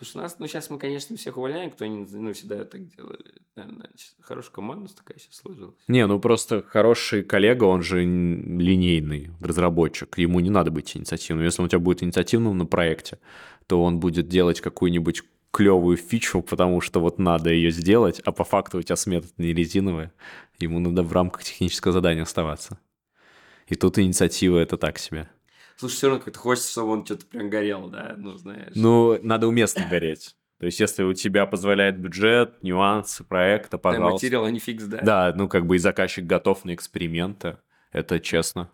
Слушай, 0.00 0.16
у 0.16 0.20
нас, 0.20 0.38
ну, 0.38 0.46
сейчас 0.46 0.70
мы, 0.70 0.78
конечно, 0.78 1.14
всех 1.14 1.36
увольняем, 1.36 1.70
кто 1.70 1.84
не, 1.84 2.06
ну, 2.10 2.32
всегда 2.32 2.64
так 2.64 2.88
делали. 2.96 3.34
Наверное, 3.54 3.90
хорошая 4.22 4.50
команда 4.50 4.96
такая 4.96 5.18
сейчас 5.18 5.36
сложилась. 5.36 5.76
Не, 5.88 6.06
ну 6.06 6.18
просто 6.18 6.62
хороший 6.62 7.22
коллега, 7.22 7.64
он 7.64 7.82
же 7.82 8.02
линейный 8.02 9.30
разработчик, 9.40 10.16
ему 10.16 10.40
не 10.40 10.48
надо 10.48 10.70
быть 10.70 10.96
инициативным. 10.96 11.44
Если 11.44 11.60
он 11.60 11.66
у 11.66 11.68
тебя 11.68 11.80
будет 11.80 12.02
инициативным 12.02 12.56
на 12.56 12.64
проекте, 12.64 13.18
то 13.66 13.82
он 13.82 14.00
будет 14.00 14.26
делать 14.26 14.62
какую-нибудь 14.62 15.22
клевую 15.50 15.98
фичу, 15.98 16.40
потому 16.40 16.80
что 16.80 17.00
вот 17.00 17.18
надо 17.18 17.50
ее 17.50 17.70
сделать, 17.70 18.20
а 18.20 18.32
по 18.32 18.44
факту 18.44 18.78
у 18.78 18.82
тебя 18.82 18.96
смета 18.96 19.28
не 19.36 19.52
резиновая, 19.52 20.14
ему 20.60 20.78
надо 20.78 21.02
в 21.02 21.12
рамках 21.12 21.44
технического 21.44 21.92
задания 21.92 22.22
оставаться. 22.22 22.78
И 23.66 23.74
тут 23.74 23.98
инициатива 23.98 24.56
это 24.56 24.78
так 24.78 24.98
себе. 24.98 25.28
Слушай, 25.80 25.94
все 25.94 26.08
равно 26.08 26.22
как-то 26.22 26.38
хочется, 26.38 26.70
чтобы 26.72 26.92
он 26.92 27.06
что-то 27.06 27.24
прям 27.24 27.48
горел, 27.48 27.88
да, 27.88 28.14
ну, 28.18 28.36
знаешь. 28.36 28.72
Ну, 28.74 29.18
надо 29.22 29.48
уместно 29.48 29.86
гореть. 29.88 30.36
То 30.58 30.66
есть, 30.66 30.78
если 30.78 31.04
у 31.04 31.14
тебя 31.14 31.46
позволяет 31.46 31.98
бюджет, 31.98 32.62
нюансы 32.62 33.24
проекта, 33.24 33.78
Да, 33.78 33.78
пожалуйста. 33.78 34.12
материал, 34.12 34.44
а 34.44 34.50
не 34.50 34.58
фикс, 34.58 34.84
да. 34.84 35.00
Да, 35.00 35.32
ну 35.34 35.48
как 35.48 35.66
бы 35.66 35.76
и 35.76 35.78
заказчик 35.78 36.26
готов 36.26 36.66
на 36.66 36.74
эксперименты, 36.74 37.56
это 37.92 38.20
честно. 38.20 38.70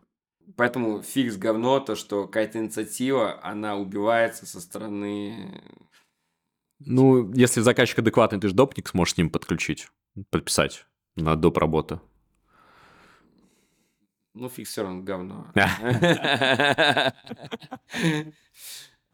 Поэтому 0.57 1.00
фикс 1.02 1.36
говно, 1.36 1.78
то, 1.78 1.94
что 1.94 2.26
какая-то 2.26 2.59
инициатива, 2.59 3.38
она 3.40 3.76
убивается 3.76 4.44
со 4.44 4.61
стороны... 4.61 5.62
Ну, 6.80 7.32
если 7.34 7.61
заказчик 7.61 8.00
адекватный, 8.00 8.40
ты 8.40 8.48
же 8.48 8.54
допник 8.54 8.88
сможешь 8.88 9.14
с 9.14 9.16
ним 9.16 9.30
подключить, 9.30 9.91
подписать 10.30 10.87
на 11.14 11.37
доп. 11.37 11.58
работы. 11.58 12.00
Ну, 14.37 14.50
фикс 14.50 14.71
все 14.71 14.83
равно 14.83 15.03
говно. 15.03 15.46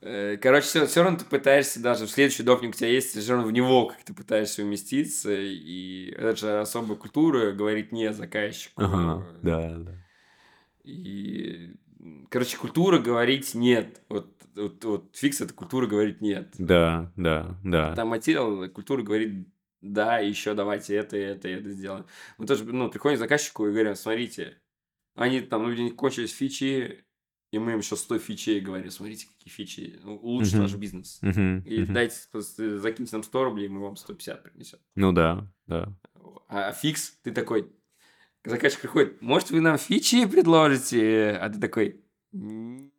Э, 0.05 0.37
Короче, 0.37 0.67
все, 0.67 0.87
все 0.87 1.05
равно 1.05 1.17
ты 1.19 1.25
пытаешься 1.25 1.81
даже 1.81 2.07
в 2.07 2.11
следующий 2.11 2.43
допник 2.43 2.71
у 2.71 2.73
тебя 2.77 2.89
есть, 2.89 3.17
все 3.17 3.33
равно 3.33 3.47
в 3.47 3.53
него 3.53 3.87
как 3.87 4.03
ты 4.03 4.13
пытаешься 4.13 4.63
уместиться, 4.63 5.33
и 5.33 6.11
это 6.11 6.35
же 6.35 6.61
особая 6.61 6.97
культура 6.97 7.53
говорить 7.53 7.93
не 7.93 8.13
заказчику. 8.13 8.83
да, 9.43 9.77
да. 9.79 9.93
И, 10.83 11.77
короче, 12.31 12.57
культура 12.57 12.99
говорить 12.99 13.55
нет. 13.55 14.03
Вот, 14.09 14.27
вот, 14.57 14.85
вот 14.85 15.15
фикс 15.15 15.41
это 15.41 15.55
культура 15.55 15.87
говорить 15.87 16.21
нет. 16.21 16.53
Да, 16.59 17.13
да, 17.15 17.57
да. 17.63 17.95
Там 17.95 18.09
материал, 18.09 18.69
культура 18.71 19.03
говорит 19.03 19.47
да, 19.83 20.19
еще 20.19 20.55
давайте 20.55 20.95
это, 20.95 21.17
это, 21.17 21.49
это 21.49 21.71
сделаем. 21.71 22.07
Мы 22.39 22.47
тоже, 22.47 22.65
ну, 22.65 22.89
приходим 22.89 23.17
к 23.17 23.21
заказчику 23.21 23.67
и 23.67 23.73
говорим, 23.73 23.95
смотрите, 23.97 24.57
они 25.15 25.41
там, 25.41 25.63
ну, 25.63 25.69
у 25.69 25.73
них 25.73 25.97
кончились 25.97 26.33
фичи, 26.33 27.05
и 27.51 27.59
мы 27.59 27.73
им 27.73 27.79
еще 27.79 27.97
100 27.97 28.19
фичей 28.19 28.61
говорим, 28.61 28.91
смотрите, 28.91 29.27
какие 29.29 29.53
фичи, 29.53 30.01
ну, 30.03 30.17
улучшит 30.17 30.55
Мгм. 30.55 30.63
ваш 30.63 30.75
бизнес. 30.75 31.21
И 31.23 31.83
мгм. 31.83 31.93
дайте, 31.93 32.17
закиньте 32.33 33.17
нам 33.17 33.23
100 33.23 33.45
рублей, 33.45 33.69
мы 33.69 33.81
вам 33.81 33.97
150 33.97 34.43
принесем. 34.43 34.79
Ну 34.95 35.13
да, 35.13 35.47
да. 35.67 35.95
А 36.49 36.73
фикс, 36.73 37.19
ты 37.23 37.31
такой, 37.33 37.71
заказчик 38.45 38.81
приходит, 38.81 39.21
может, 39.21 39.51
вы 39.51 39.61
нам 39.61 39.79
фичи 39.79 40.27
предложите? 40.27 41.31
А 41.33 41.51
ты 41.51 41.61
такой, 41.61 42.05
нет. 42.33 42.93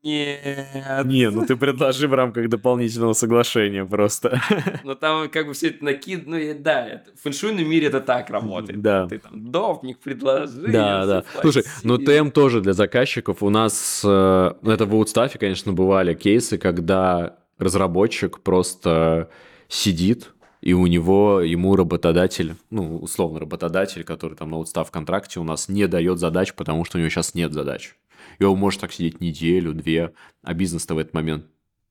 Не, 1.06 1.30
ну 1.32 1.46
ты 1.46 1.56
предложи 1.56 2.08
в 2.08 2.14
рамках 2.14 2.50
дополнительного 2.50 3.14
соглашения 3.14 3.84
просто. 3.84 4.40
Но 4.84 4.94
там 4.94 5.28
как 5.30 5.48
бы 5.48 5.54
все 5.54 5.70
это 5.70 5.84
накид, 5.84 6.28
ну 6.28 6.38
и 6.38 6.54
да, 6.54 6.88
это, 6.88 7.12
в 7.16 7.22
фэншуйном 7.22 7.68
мире 7.68 7.88
это 7.88 8.00
так 8.00 8.30
работает. 8.30 8.82
Да. 8.82 9.08
Ты 9.08 9.18
там 9.18 9.52
допник 9.52 10.00
предложи. 10.00 10.68
Да, 10.68 11.06
да. 11.06 11.24
Слушай, 11.42 11.64
ну 11.84 11.98
ТМ 11.98 12.30
тоже 12.30 12.62
для 12.62 12.74
заказчиков. 12.74 13.42
У 13.42 13.50
нас, 13.50 14.02
э, 14.06 14.52
ну 14.62 14.72
это 14.72 14.86
в 14.86 14.94
Woodstaff, 14.94 15.38
конечно, 15.40 15.74
бывали 15.74 16.14
кейсы, 16.14 16.60
когда 16.60 17.38
разработчик 17.58 18.40
просто 18.42 19.30
сидит, 19.68 20.34
и 20.62 20.74
у 20.74 20.88
него, 20.88 21.42
ему 21.42 21.76
работодатель, 21.76 22.56
ну, 22.70 22.98
условно, 22.98 23.40
работодатель, 23.40 24.04
который 24.04 24.38
там 24.38 24.52
на 24.52 24.56
Woodstaff 24.56 24.88
контракте 24.92 25.40
у 25.40 25.44
нас 25.44 25.68
не 25.68 25.88
дает 25.88 26.20
задач, 26.20 26.54
потому 26.54 26.86
что 26.86 26.98
у 26.98 27.02
него 27.02 27.10
сейчас 27.10 27.34
нет 27.34 27.52
задач. 27.52 27.96
И 28.40 28.44
он 28.44 28.58
может 28.58 28.82
так 28.82 28.92
сидеть 28.92 29.22
неделю, 29.22 29.74
две, 29.74 30.14
а 30.42 30.54
бизнес-то 30.54 30.96
в 30.96 30.98
этот 30.98 31.14
момент 31.14 31.46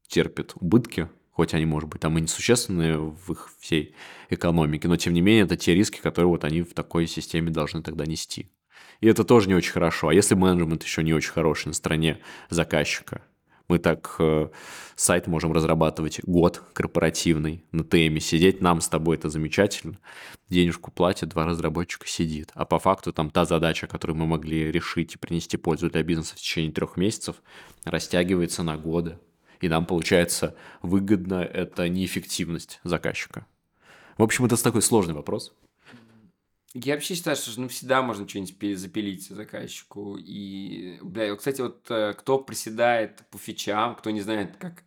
терпит 0.07 0.53
убытки, 0.57 1.09
хоть 1.31 1.55
они, 1.55 1.65
может 1.65 1.89
быть, 1.89 2.01
там 2.01 2.19
и 2.19 2.21
несущественные 2.21 2.99
в 2.99 3.33
их 3.33 3.51
всей 3.59 3.95
экономике, 4.29 4.89
но 4.89 4.97
тем 4.97 5.15
не 5.15 5.21
менее 5.21 5.45
это 5.45 5.57
те 5.57 5.75
риски, 5.75 6.01
которые 6.01 6.29
вот 6.29 6.45
они 6.45 6.63
в 6.63 6.75
такой 6.75 7.07
системе 7.07 7.51
должны 7.51 7.83
тогда 7.83 8.05
нести. 8.07 8.51
И 9.01 9.09
это 9.09 9.25
тоже 9.25 9.49
не 9.49 9.55
очень 9.55 9.73
хорошо. 9.73 10.09
А 10.09 10.15
если 10.15 10.35
менеджмент 10.35 10.85
еще 10.85 11.03
не 11.03 11.13
очень 11.13 11.33
хороший 11.33 11.69
на 11.69 11.75
стороне 11.75 12.21
заказчика, 12.51 13.23
мы 13.73 13.79
так 13.79 14.17
э, 14.19 14.51
сайт 14.97 15.27
можем 15.29 15.51
разрабатывать 15.55 16.21
год 16.25 16.63
корпоративный 16.75 17.65
на 17.73 17.85
ТМе, 17.85 18.21
сидеть 18.21 18.61
нам 18.61 18.83
с 18.83 18.89
тобой 18.89 19.17
это 19.17 19.31
замечательно. 19.31 19.99
Денежку 20.51 20.91
платят, 20.91 21.31
два 21.31 21.47
разработчика 21.47 22.07
сидит. 22.07 22.51
А 22.53 22.67
по 22.67 22.79
факту 22.79 23.15
там 23.15 23.31
та 23.31 23.47
задача, 23.47 23.87
которую 23.87 24.19
мы 24.19 24.27
могли 24.27 24.71
решить 24.71 25.15
и 25.15 25.19
принести 25.19 25.57
пользу 25.57 25.89
для 25.89 26.03
бизнеса 26.03 26.35
в 26.35 26.39
течение 26.39 26.71
трех 26.71 26.99
месяцев, 26.99 27.37
растягивается 27.85 28.63
на 28.63 28.77
годы. 28.77 29.19
И 29.63 29.71
нам 29.71 29.87
получается 29.87 30.55
выгодно 30.83 31.37
это 31.43 31.89
неэффективность 31.89 32.79
заказчика. 32.85 33.47
В 34.19 34.23
общем, 34.23 34.45
это 34.45 34.63
такой 34.63 34.83
сложный 34.83 35.15
вопрос. 35.15 35.55
Я 36.75 36.95
вообще 36.95 37.15
считаю, 37.15 37.37
что 37.37 37.61
ну, 37.61 37.69
всегда 37.69 38.01
можно 38.01 38.27
что-нибудь 38.27 38.79
запилить 38.79 39.29
заказчику. 39.29 40.17
И, 40.19 40.99
бля, 41.03 41.35
кстати, 41.37 41.61
вот 41.61 41.85
э, 41.91 42.15
кто 42.15 42.39
приседает 42.39 43.25
по 43.31 43.37
фичам, 43.37 43.95
кто 43.95 44.11
не 44.11 44.23
знает, 44.23 44.57
как 44.57 44.85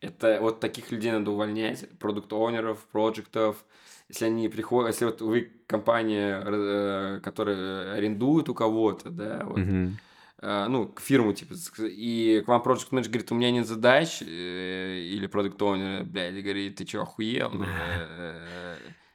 это 0.00 0.38
вот 0.40 0.60
таких 0.60 0.90
людей 0.90 1.12
надо 1.12 1.30
увольнять, 1.30 1.86
продукт-оунеров, 1.98 2.86
проектов. 2.86 3.62
Если 4.08 4.24
они 4.24 4.48
приходят, 4.48 4.92
если 4.92 5.04
вот 5.04 5.20
вы 5.20 5.52
компания, 5.66 6.42
э, 6.44 7.20
которая 7.22 7.92
арендует 7.92 8.48
у 8.48 8.54
кого-то, 8.54 9.10
да, 9.10 9.42
вот, 9.44 9.58
э, 9.58 10.66
ну, 10.68 10.88
к 10.88 11.00
фирму, 11.00 11.34
типа, 11.34 11.54
и 11.78 12.42
к 12.42 12.48
вам 12.48 12.62
проект 12.62 12.90
менеджер 12.90 13.12
говорит, 13.12 13.32
у 13.32 13.34
меня 13.34 13.50
нет 13.50 13.66
задач, 13.66 14.22
или 14.22 15.26
продукт 15.26 15.60
оунер 15.60 16.04
блядь, 16.04 16.42
говорит, 16.42 16.76
ты 16.76 16.86
что, 16.86 17.02
охуел? 17.02 17.52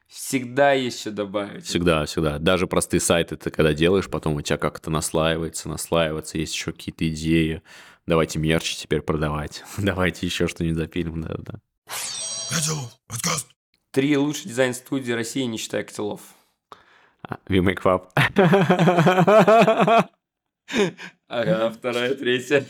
Всегда 0.08 0.72
есть 0.72 1.02
что 1.02 1.12
добавить. 1.12 1.66
Всегда, 1.66 2.06
всегда. 2.06 2.40
Даже 2.40 2.66
простые 2.66 3.02
сайты 3.02 3.36
ты 3.36 3.52
когда 3.52 3.74
делаешь, 3.74 4.10
потом 4.10 4.36
у 4.36 4.42
тебя 4.42 4.58
как-то 4.58 4.90
наслаивается, 4.90 5.68
наслаивается, 5.68 6.38
есть 6.38 6.54
еще 6.54 6.72
какие-то 6.72 7.08
идеи. 7.10 7.62
Давайте 8.06 8.40
мерч 8.40 8.76
теперь 8.76 9.02
продавать. 9.02 9.64
Давайте 9.78 10.26
еще 10.26 10.48
что-нибудь 10.48 10.78
запилим, 10.78 11.22
да, 11.22 11.36
да. 11.40 11.60
Три 13.92 14.16
лучшие 14.16 14.50
дизайн-студии 14.50 15.12
России, 15.12 15.44
не 15.44 15.58
считая 15.58 15.84
котелов. 15.84 16.22
We 17.50 17.60
make 17.60 17.82
fab. 17.82 18.08
Ага, 21.28 21.70
вторая, 21.72 22.16
третья. 22.16 22.66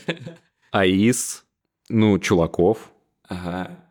АИС, 0.72 1.44
ну, 1.88 2.18
Чулаков. 2.18 2.90
Ага. 3.28 3.87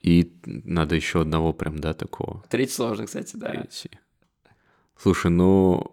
И 0.00 0.32
надо 0.44 0.94
еще 0.94 1.20
одного 1.20 1.52
прям, 1.52 1.78
да, 1.78 1.92
такого. 1.92 2.42
Третий 2.48 2.72
сложный, 2.72 3.06
кстати, 3.06 3.36
да. 3.36 3.50
Третий. 3.50 3.90
Слушай, 4.96 5.30
ну... 5.30 5.92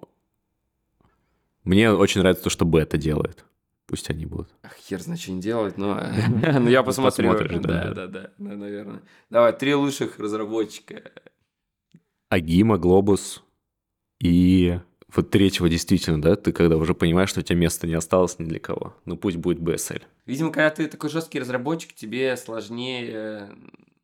Мне 1.64 1.92
очень 1.92 2.22
нравится 2.22 2.46
то, 2.46 2.50
что 2.50 2.66
Бета 2.66 2.98
делает. 2.98 3.44
Пусть 3.86 4.10
они 4.10 4.26
будут. 4.26 4.50
Ах, 4.64 4.76
Хер 4.76 5.02
знает, 5.02 5.20
что 5.20 5.32
не 5.32 5.42
делать, 5.42 5.78
но, 5.78 5.96
но 6.42 6.70
я 6.70 6.84
посмотрю. 6.84 7.32
Посмотришь, 7.32 7.60
да, 7.62 7.84
да, 7.84 7.94
да, 7.94 8.08
да, 8.08 8.32
да, 8.38 8.56
наверное. 8.56 9.02
Давай, 9.30 9.58
три 9.58 9.76
лучших 9.76 10.20
разработчика. 10.20 11.12
Агима, 12.30 12.78
Глобус 12.78 13.44
и 14.20 14.80
вот 15.14 15.30
третьего 15.30 15.70
действительно, 15.70 16.22
да, 16.22 16.36
ты 16.36 16.52
когда 16.52 16.76
уже 16.76 16.94
понимаешь, 16.94 17.30
что 17.30 17.40
у 17.40 17.44
тебя 17.44 17.60
места 17.60 17.88
не 17.88 17.94
осталось 17.94 18.40
ни 18.40 18.46
для 18.46 18.60
кого. 18.60 18.96
Ну 19.06 19.16
пусть 19.16 19.38
будет 19.38 19.60
BSL. 19.60 20.02
Видимо, 20.26 20.52
когда 20.52 20.70
ты 20.70 20.88
такой 20.88 21.10
жесткий 21.10 21.40
разработчик, 21.40 21.94
тебе 21.94 22.36
сложнее 22.36 23.50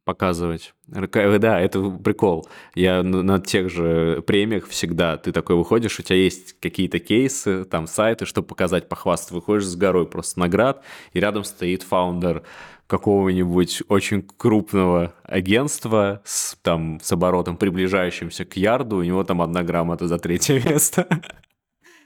Показывать. 0.05 0.73
РК- 0.91 1.39
Да, 1.39 1.61
это 1.61 1.81
прикол. 1.89 2.47
Я 2.75 3.03
на 3.03 3.39
тех 3.39 3.69
же 3.69 4.21
премиях 4.27 4.67
всегда, 4.67 5.15
ты 5.17 5.31
такой 5.31 5.55
выходишь, 5.55 5.97
у 5.99 6.03
тебя 6.03 6.17
есть 6.17 6.59
какие-то 6.59 6.99
кейсы, 6.99 7.63
там 7.63 7.87
сайты, 7.87 8.25
чтобы 8.25 8.47
показать, 8.47 8.89
похвастаться. 8.89 9.33
Выходишь 9.33 9.65
с 9.65 9.75
горой 9.77 10.05
просто 10.05 10.41
наград, 10.41 10.83
и 11.13 11.19
рядом 11.21 11.45
стоит 11.45 11.83
фаундер 11.83 12.43
какого-нибудь 12.87 13.83
очень 13.87 14.21
крупного 14.21 15.13
агентства 15.23 16.21
с, 16.25 16.55
там, 16.61 16.99
с 17.01 17.09
оборотом, 17.13 17.55
приближающимся 17.55 18.43
к 18.43 18.57
ярду, 18.57 18.97
у 18.97 19.03
него 19.03 19.23
там 19.23 19.41
одна 19.41 19.63
грамота 19.63 20.07
за 20.09 20.19
третье 20.19 20.61
место. 20.65 21.07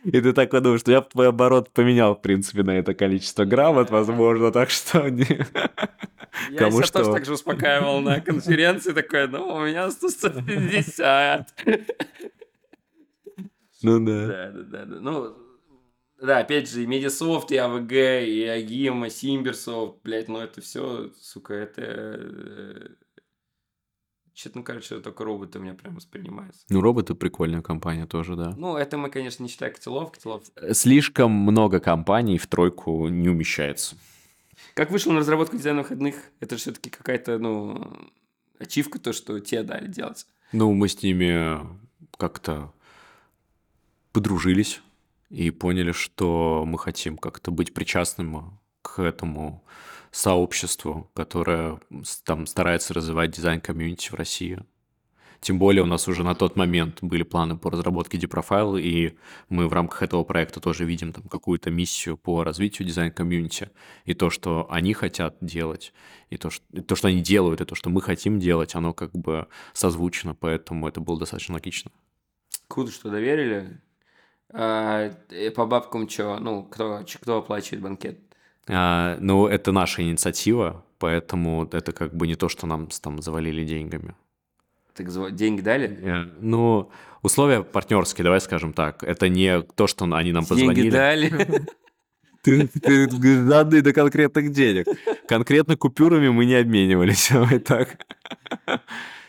И 0.03 0.11
ты 0.22 0.32
такой 0.34 0.61
думаешь, 0.61 0.82
что 0.82 0.91
я 0.91 1.02
бы 1.02 1.07
твой 1.10 1.28
оборот 1.30 1.72
поменял, 1.72 2.15
в 2.15 2.22
принципе, 2.22 2.64
на 2.64 2.78
это 2.78 2.94
количество 2.94 3.45
грамот, 3.45 3.90
возможно, 3.90 4.52
так 4.52 4.69
что... 4.69 5.10
не- 5.10 5.26
Я 6.52 6.60
Кому 6.60 6.78
себя 6.78 6.86
что? 6.86 6.99
тоже 6.99 7.14
так 7.14 7.26
же 7.26 7.34
успокаивал 7.34 7.99
на 8.02 8.22
конференции, 8.22 8.94
такой, 8.94 9.28
ну, 9.28 9.48
у 9.48 9.65
меня 9.65 9.90
150. 9.91 11.53
Ну 13.84 14.06
да. 14.06 14.28
Да, 14.28 14.52
да, 14.52 14.64
да, 14.64 14.86
да. 14.86 14.99
Ну, 14.99 15.36
да, 16.22 16.40
опять 16.40 16.69
же, 16.69 16.84
и 16.84 16.88
Медиасофт, 16.88 17.52
и 17.52 17.57
АВГ, 17.57 17.91
и 17.91 18.44
Агима, 18.44 19.10
Симберсофт, 19.10 19.98
блядь, 20.03 20.28
ну 20.28 20.40
это 20.40 20.61
все, 20.61 21.11
сука, 21.19 21.53
это... 21.53 22.91
Что-то, 24.38 24.59
ну, 24.59 24.64
короче, 24.64 24.99
только 24.99 25.23
роботы 25.26 25.57
у 25.57 25.64
меня 25.64 25.73
прям 25.73 25.95
воспринимаются. 25.95 26.64
Ну, 26.69 26.80
роботы 26.80 27.15
прикольная 27.15 27.64
компания 27.64 28.05
тоже, 28.05 28.35
да. 28.35 28.53
Ну, 28.55 28.77
это 28.77 28.95
мы, 28.95 29.09
конечно, 29.09 29.41
не 29.41 29.49
считаем 29.49 29.73
котелов. 29.73 30.11
Котелов. 30.11 30.43
Слишком 30.73 31.31
много 31.31 31.80
компаний 31.80 32.38
в 32.38 32.45
тройку 32.45 33.07
не 33.07 33.30
умещается. 33.30 33.95
Как 34.76 34.91
вышел 34.91 35.11
на 35.11 35.22
разработку 35.22 35.57
дизайна 35.57 35.81
выходных, 35.81 36.18
это 36.39 36.55
же 36.55 36.61
все-таки 36.61 36.91
какая-то, 36.91 37.39
ну, 37.39 37.97
ачивка, 38.59 38.99
то, 38.99 39.11
что 39.11 39.39
тебе 39.39 39.64
дали 39.64 39.88
делать. 39.88 40.27
Ну, 40.51 40.72
мы 40.72 40.88
с 40.88 41.01
ними 41.01 41.59
как-то 42.15 42.72
подружились 44.11 44.81
и 45.31 45.49
поняли, 45.49 45.93
что 45.93 46.64
мы 46.64 46.77
хотим 46.77 47.18
как-то 47.18 47.49
быть 47.49 47.73
причастным 47.73 48.59
к 48.84 48.99
этому 48.99 49.64
сообществу, 50.12 51.10
которое 51.14 51.80
там 52.26 52.46
старается 52.46 52.94
развивать 52.94 53.32
дизайн-комьюнити 53.32 54.10
в 54.10 54.14
России. 54.14 54.64
Тем 55.40 55.60
более 55.60 55.84
у 55.84 55.86
нас 55.86 56.08
уже 56.08 56.24
на 56.24 56.34
тот 56.34 56.56
момент 56.56 57.00
были 57.02 57.24
планы 57.24 57.58
по 57.58 57.70
разработке 57.70 58.18
Deprofile, 58.18 58.82
и 58.82 59.18
мы 59.50 59.68
в 59.68 59.74
рамках 59.74 60.04
этого 60.04 60.24
проекта 60.24 60.60
тоже 60.60 60.84
видим 60.86 61.14
там 61.14 61.24
какую-то 61.24 61.70
миссию 61.70 62.18
по 62.18 62.44
развитию 62.44 62.88
дизайн-комьюнити. 62.88 63.70
И 64.06 64.14
то, 64.14 64.30
что 64.30 64.68
они 64.70 64.94
хотят 64.94 65.38
делать, 65.42 65.94
и 66.30 66.38
то, 66.38 66.50
что, 66.50 66.66
и 66.72 66.82
то, 66.82 66.96
что 66.96 67.10
они 67.10 67.22
делают, 67.22 67.62
и 67.62 67.66
то, 67.66 67.76
что 67.76 67.90
мы 67.90 68.02
хотим 68.02 68.40
делать, 68.40 68.76
оно 68.76 68.94
как 68.94 69.12
бы 69.12 69.48
созвучно, 69.74 70.34
поэтому 70.34 70.88
это 70.88 71.02
было 71.02 71.20
достаточно 71.20 71.54
логично. 71.54 71.92
Круто, 72.68 72.92
что 72.92 73.10
доверили. 73.10 73.80
А, 74.50 75.12
э, 75.30 75.52
по 75.52 75.66
бабкам 75.66 76.10
что? 76.10 76.40
Ну, 76.40 76.64
кто, 76.64 77.04
кто 77.22 77.38
оплачивает 77.38 77.84
банкет? 77.84 78.27
А, 78.69 79.18
ну, 79.19 79.48
это 79.48 79.72
наша 79.72 80.02
инициатива, 80.02 80.84
поэтому 80.99 81.68
это 81.72 81.91
как 81.91 82.14
бы 82.14 82.27
не 82.27 82.35
то, 82.35 82.49
что 82.49 82.68
нам 82.68 82.88
там 83.02 83.22
завалили 83.22 83.64
деньгами. 83.65 84.15
Так 84.94 85.35
деньги 85.35 85.61
дали? 85.61 86.31
Ну, 86.39 86.89
условия 87.22 87.64
партнерские, 87.64 88.23
давай 88.23 88.41
скажем 88.41 88.73
так. 88.73 89.03
Это 89.03 89.30
не 89.30 89.61
то, 89.61 89.88
что 89.88 90.06
они 90.06 90.31
нам 90.31 90.44
Деньги 90.44 90.49
позвонили. 90.49 90.89
дали. 90.89 91.65
Ты, 92.44 92.65
ты 92.68 93.44
данные 93.44 93.81
до 93.81 93.91
конкретных 93.91 94.53
денег. 94.53 94.88
Конкретно 95.27 95.76
купюрами 95.76 96.30
мы 96.30 96.45
не 96.45 96.56
обменивались. 96.56 97.30
Давай 97.34 97.60
так. 97.60 97.98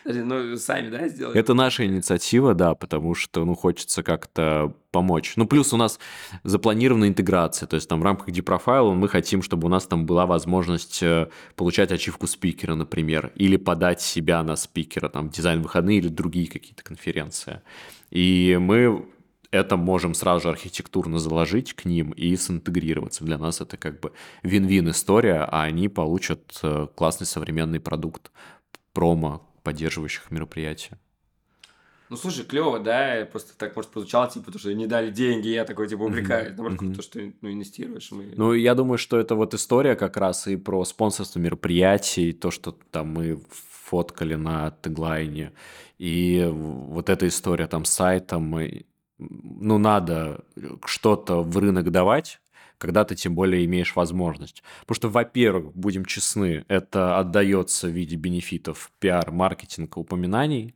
Ну, 0.29 0.57
сами, 0.57 0.89
да, 0.89 1.07
сделали? 1.07 1.37
Это 1.37 1.53
наша 1.53 1.85
инициатива, 1.85 2.53
да, 2.53 2.75
потому 2.75 3.15
что, 3.15 3.45
ну, 3.45 3.55
хочется 3.55 4.03
как-то 4.03 4.73
помочь. 4.91 5.33
Ну, 5.35 5.45
плюс 5.45 5.73
у 5.73 5.77
нас 5.77 5.99
запланирована 6.43 7.07
интеграция, 7.07 7.67
то 7.67 7.75
есть 7.75 7.87
там 7.87 7.99
в 7.99 8.03
рамках 8.03 8.29
Deprofile 8.29 8.93
мы 8.93 9.07
хотим, 9.07 9.41
чтобы 9.41 9.67
у 9.67 9.69
нас 9.69 9.85
там 9.85 10.05
была 10.05 10.25
возможность 10.25 11.03
э, 11.03 11.29
получать 11.55 11.91
ачивку 11.91 12.27
спикера, 12.27 12.75
например, 12.75 13.31
или 13.35 13.57
подать 13.57 14.01
себя 14.01 14.43
на 14.43 14.55
спикера, 14.55 15.09
там, 15.09 15.29
в 15.29 15.31
дизайн-выходные 15.31 15.99
или 15.99 16.07
другие 16.07 16.47
какие-то 16.47 16.83
конференции. 16.83 17.61
И 18.09 18.57
мы 18.59 19.05
это 19.51 19.77
можем 19.77 20.13
сразу 20.13 20.43
же 20.43 20.49
архитектурно 20.49 21.19
заложить 21.19 21.73
к 21.73 21.85
ним 21.85 22.11
и 22.11 22.35
синтегрироваться. 22.35 23.23
Для 23.23 23.37
нас 23.37 23.61
это 23.61 23.77
как 23.77 23.99
бы 23.99 24.11
вин-вин 24.43 24.89
история, 24.89 25.47
а 25.49 25.63
они 25.63 25.87
получат 25.87 26.59
э, 26.63 26.87
классный 26.95 27.27
современный 27.27 27.79
продукт 27.79 28.31
промо 28.93 29.48
поддерживающих 29.63 30.31
мероприятия. 30.31 30.97
Ну, 32.09 32.17
слушай, 32.17 32.43
клево, 32.43 32.79
да, 32.79 33.27
просто 33.31 33.55
так, 33.55 33.75
может, 33.75 33.91
прозвучало, 33.91 34.27
типа, 34.27 34.45
потому 34.45 34.59
что 34.59 34.73
не 34.73 34.87
дали 34.87 35.11
деньги, 35.11 35.49
я 35.49 35.63
такой, 35.63 35.87
типа, 35.87 36.01
увлекаюсь. 36.01 36.57
Наоборот, 36.57 36.81
mm-hmm. 36.81 36.95
то, 36.95 37.01
что 37.03 37.19
ну, 37.41 37.51
инвестируешь. 37.51 38.11
Мы... 38.11 38.33
Ну, 38.35 38.53
я 38.53 38.73
думаю, 38.73 38.97
что 38.97 39.19
это 39.19 39.35
вот 39.35 39.53
история 39.53 39.95
как 39.95 40.17
раз 40.17 40.47
и 40.47 40.55
про 40.55 40.83
спонсорство 40.85 41.39
мероприятий, 41.39 42.33
то, 42.33 42.49
что 42.49 42.75
там 42.89 43.09
мы 43.09 43.39
фоткали 43.51 44.33
на 44.33 44.71
теглайне, 44.81 45.53
и 45.99 46.47
вот 46.51 47.09
эта 47.09 47.27
история 47.27 47.67
там 47.67 47.85
с 47.85 47.91
сайтом, 47.91 48.59
ну, 49.19 49.77
надо 49.77 50.43
что-то 50.85 51.43
в 51.43 51.57
рынок 51.57 51.91
давать, 51.91 52.39
когда 52.79 53.03
ты 53.03 53.15
тем 53.15 53.35
более 53.35 53.63
имеешь 53.65 53.95
возможность. 53.95 54.63
Потому 54.81 54.95
что, 54.95 55.09
во-первых, 55.09 55.75
будем 55.75 56.05
честны, 56.05 56.65
это 56.67 57.19
отдается 57.19 57.87
в 57.87 57.91
виде 57.91 58.15
бенефитов 58.15 58.91
пиар, 58.99 59.31
маркетинга, 59.31 59.99
упоминаний. 59.99 60.73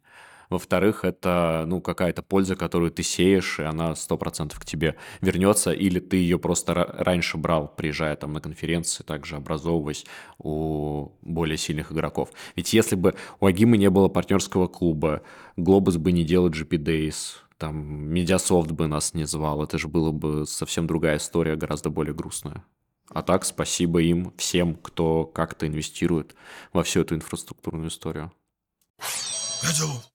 Во-вторых, 0.50 1.04
это 1.04 1.64
ну, 1.66 1.82
какая-то 1.82 2.22
польза, 2.22 2.56
которую 2.56 2.92
ты 2.92 3.02
сеешь, 3.02 3.60
и 3.60 3.64
она 3.64 3.94
100% 3.94 4.54
к 4.60 4.66
тебе 4.66 4.96
вернется, 5.22 5.72
или 5.72 6.00
ты 6.00 6.18
ее 6.18 6.38
просто 6.38 6.74
раньше 6.76 7.38
брал, 7.38 7.68
приезжая 7.68 8.16
там 8.16 8.34
на 8.34 8.42
конференции, 8.42 9.04
также 9.04 9.38
образовываясь 9.38 10.06
у 10.38 11.10
более 11.24 11.58
сильных 11.58 11.92
игроков. 11.92 12.30
Ведь 12.56 12.72
если 12.74 12.96
бы 12.96 13.16
у 13.40 13.48
Агимы 13.48 13.78
не 13.78 13.90
было 13.90 14.10
партнерского 14.10 14.68
клуба, 14.68 15.24
Глобус 15.56 15.98
бы 15.98 16.12
не 16.12 16.24
делал 16.24 16.50
GP 16.50 16.78
Days, 16.78 17.16
там 17.64 17.78
Медиасофт 18.12 18.72
бы 18.72 18.88
нас 18.88 19.14
не 19.14 19.24
звал, 19.24 19.64
это 19.64 19.78
же 19.78 19.88
было 19.88 20.12
бы 20.12 20.46
совсем 20.46 20.86
другая 20.86 21.16
история, 21.16 21.56
гораздо 21.56 21.90
более 21.90 22.14
грустная. 22.14 22.66
А 23.08 23.24
так, 23.24 23.46
спасибо 23.46 24.02
им, 24.02 24.34
всем, 24.36 24.76
кто 24.76 25.26
как-то 25.26 25.66
инвестирует 25.66 26.36
во 26.74 26.84
всю 26.84 27.00
эту 27.00 27.16
инфраструктурную 27.16 27.88
историю. 27.88 28.34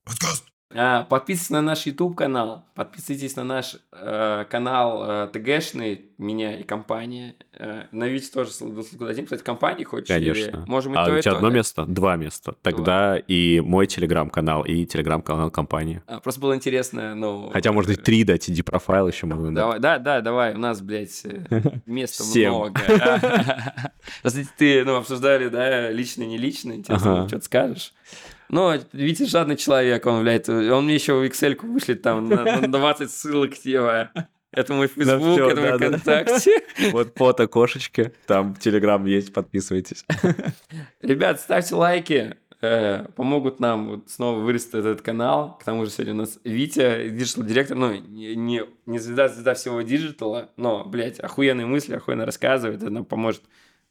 Подкаст. 0.04 0.57
А, 0.74 1.04
подписывайтесь 1.04 1.50
на 1.50 1.62
наш 1.62 1.86
YouTube 1.86 2.14
канал, 2.14 2.66
подписывайтесь 2.74 3.36
на 3.36 3.44
наш 3.44 3.76
э, 3.90 4.44
канал 4.50 5.02
э, 5.02 5.28
ТГшный, 5.32 6.10
меня 6.18 6.58
и 6.58 6.62
компания. 6.62 7.36
Э, 7.54 7.84
на 7.90 8.06
Вич 8.06 8.28
тоже 8.30 8.50
дадим. 9.00 9.24
Кстати, 9.24 9.42
компании 9.42 9.84
хочешь? 9.84 10.08
Конечно. 10.08 10.38
Или, 10.38 10.64
можем 10.66 10.92
и 10.92 10.98
а 10.98 11.06
то, 11.06 11.14
у 11.14 11.20
тебя 11.20 11.32
одно 11.32 11.48
место? 11.48 11.86
Два 11.86 12.16
места. 12.16 12.54
Тогда 12.60 13.12
Два. 13.12 13.18
и 13.28 13.60
мой 13.60 13.86
телеграм-канал, 13.86 14.62
и 14.64 14.84
телеграм-канал 14.84 15.50
компании. 15.50 16.02
А, 16.06 16.20
просто 16.20 16.38
было 16.38 16.54
интересно, 16.54 17.14
ну... 17.14 17.48
Хотя, 17.50 17.72
может 17.72 17.90
быть, 17.90 18.02
три 18.02 18.24
дать, 18.24 18.50
иди 18.50 18.60
профайл 18.60 19.08
еще 19.08 19.24
могу 19.24 19.50
давай, 19.50 19.80
Да, 19.80 19.98
да, 19.98 20.20
давай, 20.20 20.54
у 20.54 20.58
нас, 20.58 20.82
блядь, 20.82 21.22
э, 21.24 21.62
места 21.86 22.24
много. 22.24 22.78
Раз 24.22 24.38
ты, 24.58 24.84
ну, 24.84 24.96
обсуждали, 24.96 25.48
да, 25.48 25.90
личный, 25.90 26.26
не 26.26 26.36
личный, 26.36 26.76
интересно, 26.76 27.26
что-то 27.26 27.44
скажешь? 27.46 27.94
Ну, 28.50 28.72
Витя 28.92 29.24
жадный 29.24 29.56
человек, 29.56 30.06
он, 30.06 30.22
блядь, 30.22 30.48
он 30.48 30.84
мне 30.84 30.94
еще 30.94 31.14
в 31.14 31.22
Excel 31.24 31.58
вышлет 31.66 32.02
там 32.02 32.28
на, 32.28 32.60
на 32.60 32.68
20 32.68 33.10
ссылок, 33.10 33.56
типа. 33.56 34.10
Это 34.50 34.72
мой 34.72 34.88
Facebook, 34.88 35.38
это 35.38 35.60
мой 35.60 35.76
ВКонтакте. 35.76 36.62
Вот 36.92 37.12
фото 37.16 37.46
кошечки, 37.46 38.12
там 38.26 38.54
Телеграм 38.54 39.04
есть, 39.04 39.32
подписывайтесь. 39.32 40.06
Ребят, 41.02 41.40
ставьте 41.40 41.74
лайки, 41.74 42.36
э, 42.62 43.04
помогут 43.14 43.60
нам 43.60 43.88
вот 43.88 44.10
снова 44.10 44.40
вырастить 44.40 44.74
этот 44.74 45.02
канал. 45.02 45.58
К 45.58 45.64
тому 45.64 45.84
же 45.84 45.90
сегодня 45.90 46.14
у 46.14 46.16
нас 46.16 46.38
Витя, 46.44 47.10
диджитал 47.10 47.44
директор, 47.44 47.76
ну, 47.76 47.92
не, 47.92 48.62
не 48.86 48.98
звезда, 48.98 49.28
звезда 49.28 49.52
всего 49.52 49.82
диджитала, 49.82 50.50
но, 50.56 50.84
блядь, 50.84 51.20
охуенные 51.20 51.66
мысли, 51.66 51.94
охуенно 51.94 52.24
рассказывает, 52.24 52.82
это 52.82 52.90
нам 52.90 53.04
поможет 53.04 53.42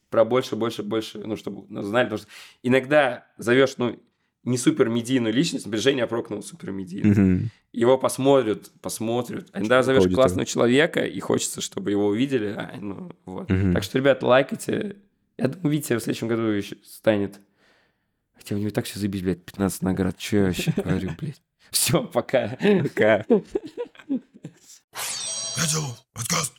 про 0.09 0.25
больше, 0.25 0.55
больше, 0.55 0.83
больше, 0.83 1.19
ну, 1.19 1.35
чтобы 1.35 1.65
ну, 1.69 1.83
знали, 1.83 2.05
потому 2.05 2.19
что 2.19 2.29
иногда 2.63 3.27
зовешь, 3.37 3.77
ну, 3.77 3.99
не 4.47 4.57
супер 4.57 4.89
медийную 4.89 5.33
личность, 5.33 5.65
например, 5.65 5.83
Женя 5.83 6.07
Прокнул 6.07 6.41
супер 6.41 6.71
медийный. 6.71 7.11
Угу. 7.11 7.49
Его 7.73 7.97
посмотрят, 7.97 8.71
посмотрят. 8.81 9.49
А 9.51 9.59
иногда 9.59 9.83
зовешь 9.83 10.11
классного 10.13 10.45
человека, 10.45 11.05
и 11.05 11.19
хочется, 11.19 11.59
чтобы 11.61 11.91
его 11.91 12.07
увидели. 12.07 12.55
А, 12.57 12.73
ну, 12.79 13.11
вот. 13.25 13.51
угу. 13.51 13.73
Так 13.73 13.83
что, 13.83 13.97
ребят, 13.97 14.23
лайкайте. 14.23 14.95
Я 15.37 15.49
думаю, 15.49 15.71
Витя 15.71 15.97
в 15.97 15.99
следующем 15.99 16.29
году 16.29 16.43
еще 16.43 16.77
станет. 16.83 17.39
Хотя 18.35 18.55
у 18.55 18.57
него 18.57 18.69
так 18.69 18.85
все 18.85 18.99
забить, 18.99 19.23
блядь, 19.23 19.43
15 19.43 19.81
наград. 19.81 20.17
Че 20.17 20.37
я 20.37 20.45
вообще 20.45 20.73
говорю, 20.75 21.11
блядь. 21.19 21.41
Все, 21.71 22.01
пока. 22.01 22.57
Пока. 22.81 23.25
Подкаст. 26.13 26.53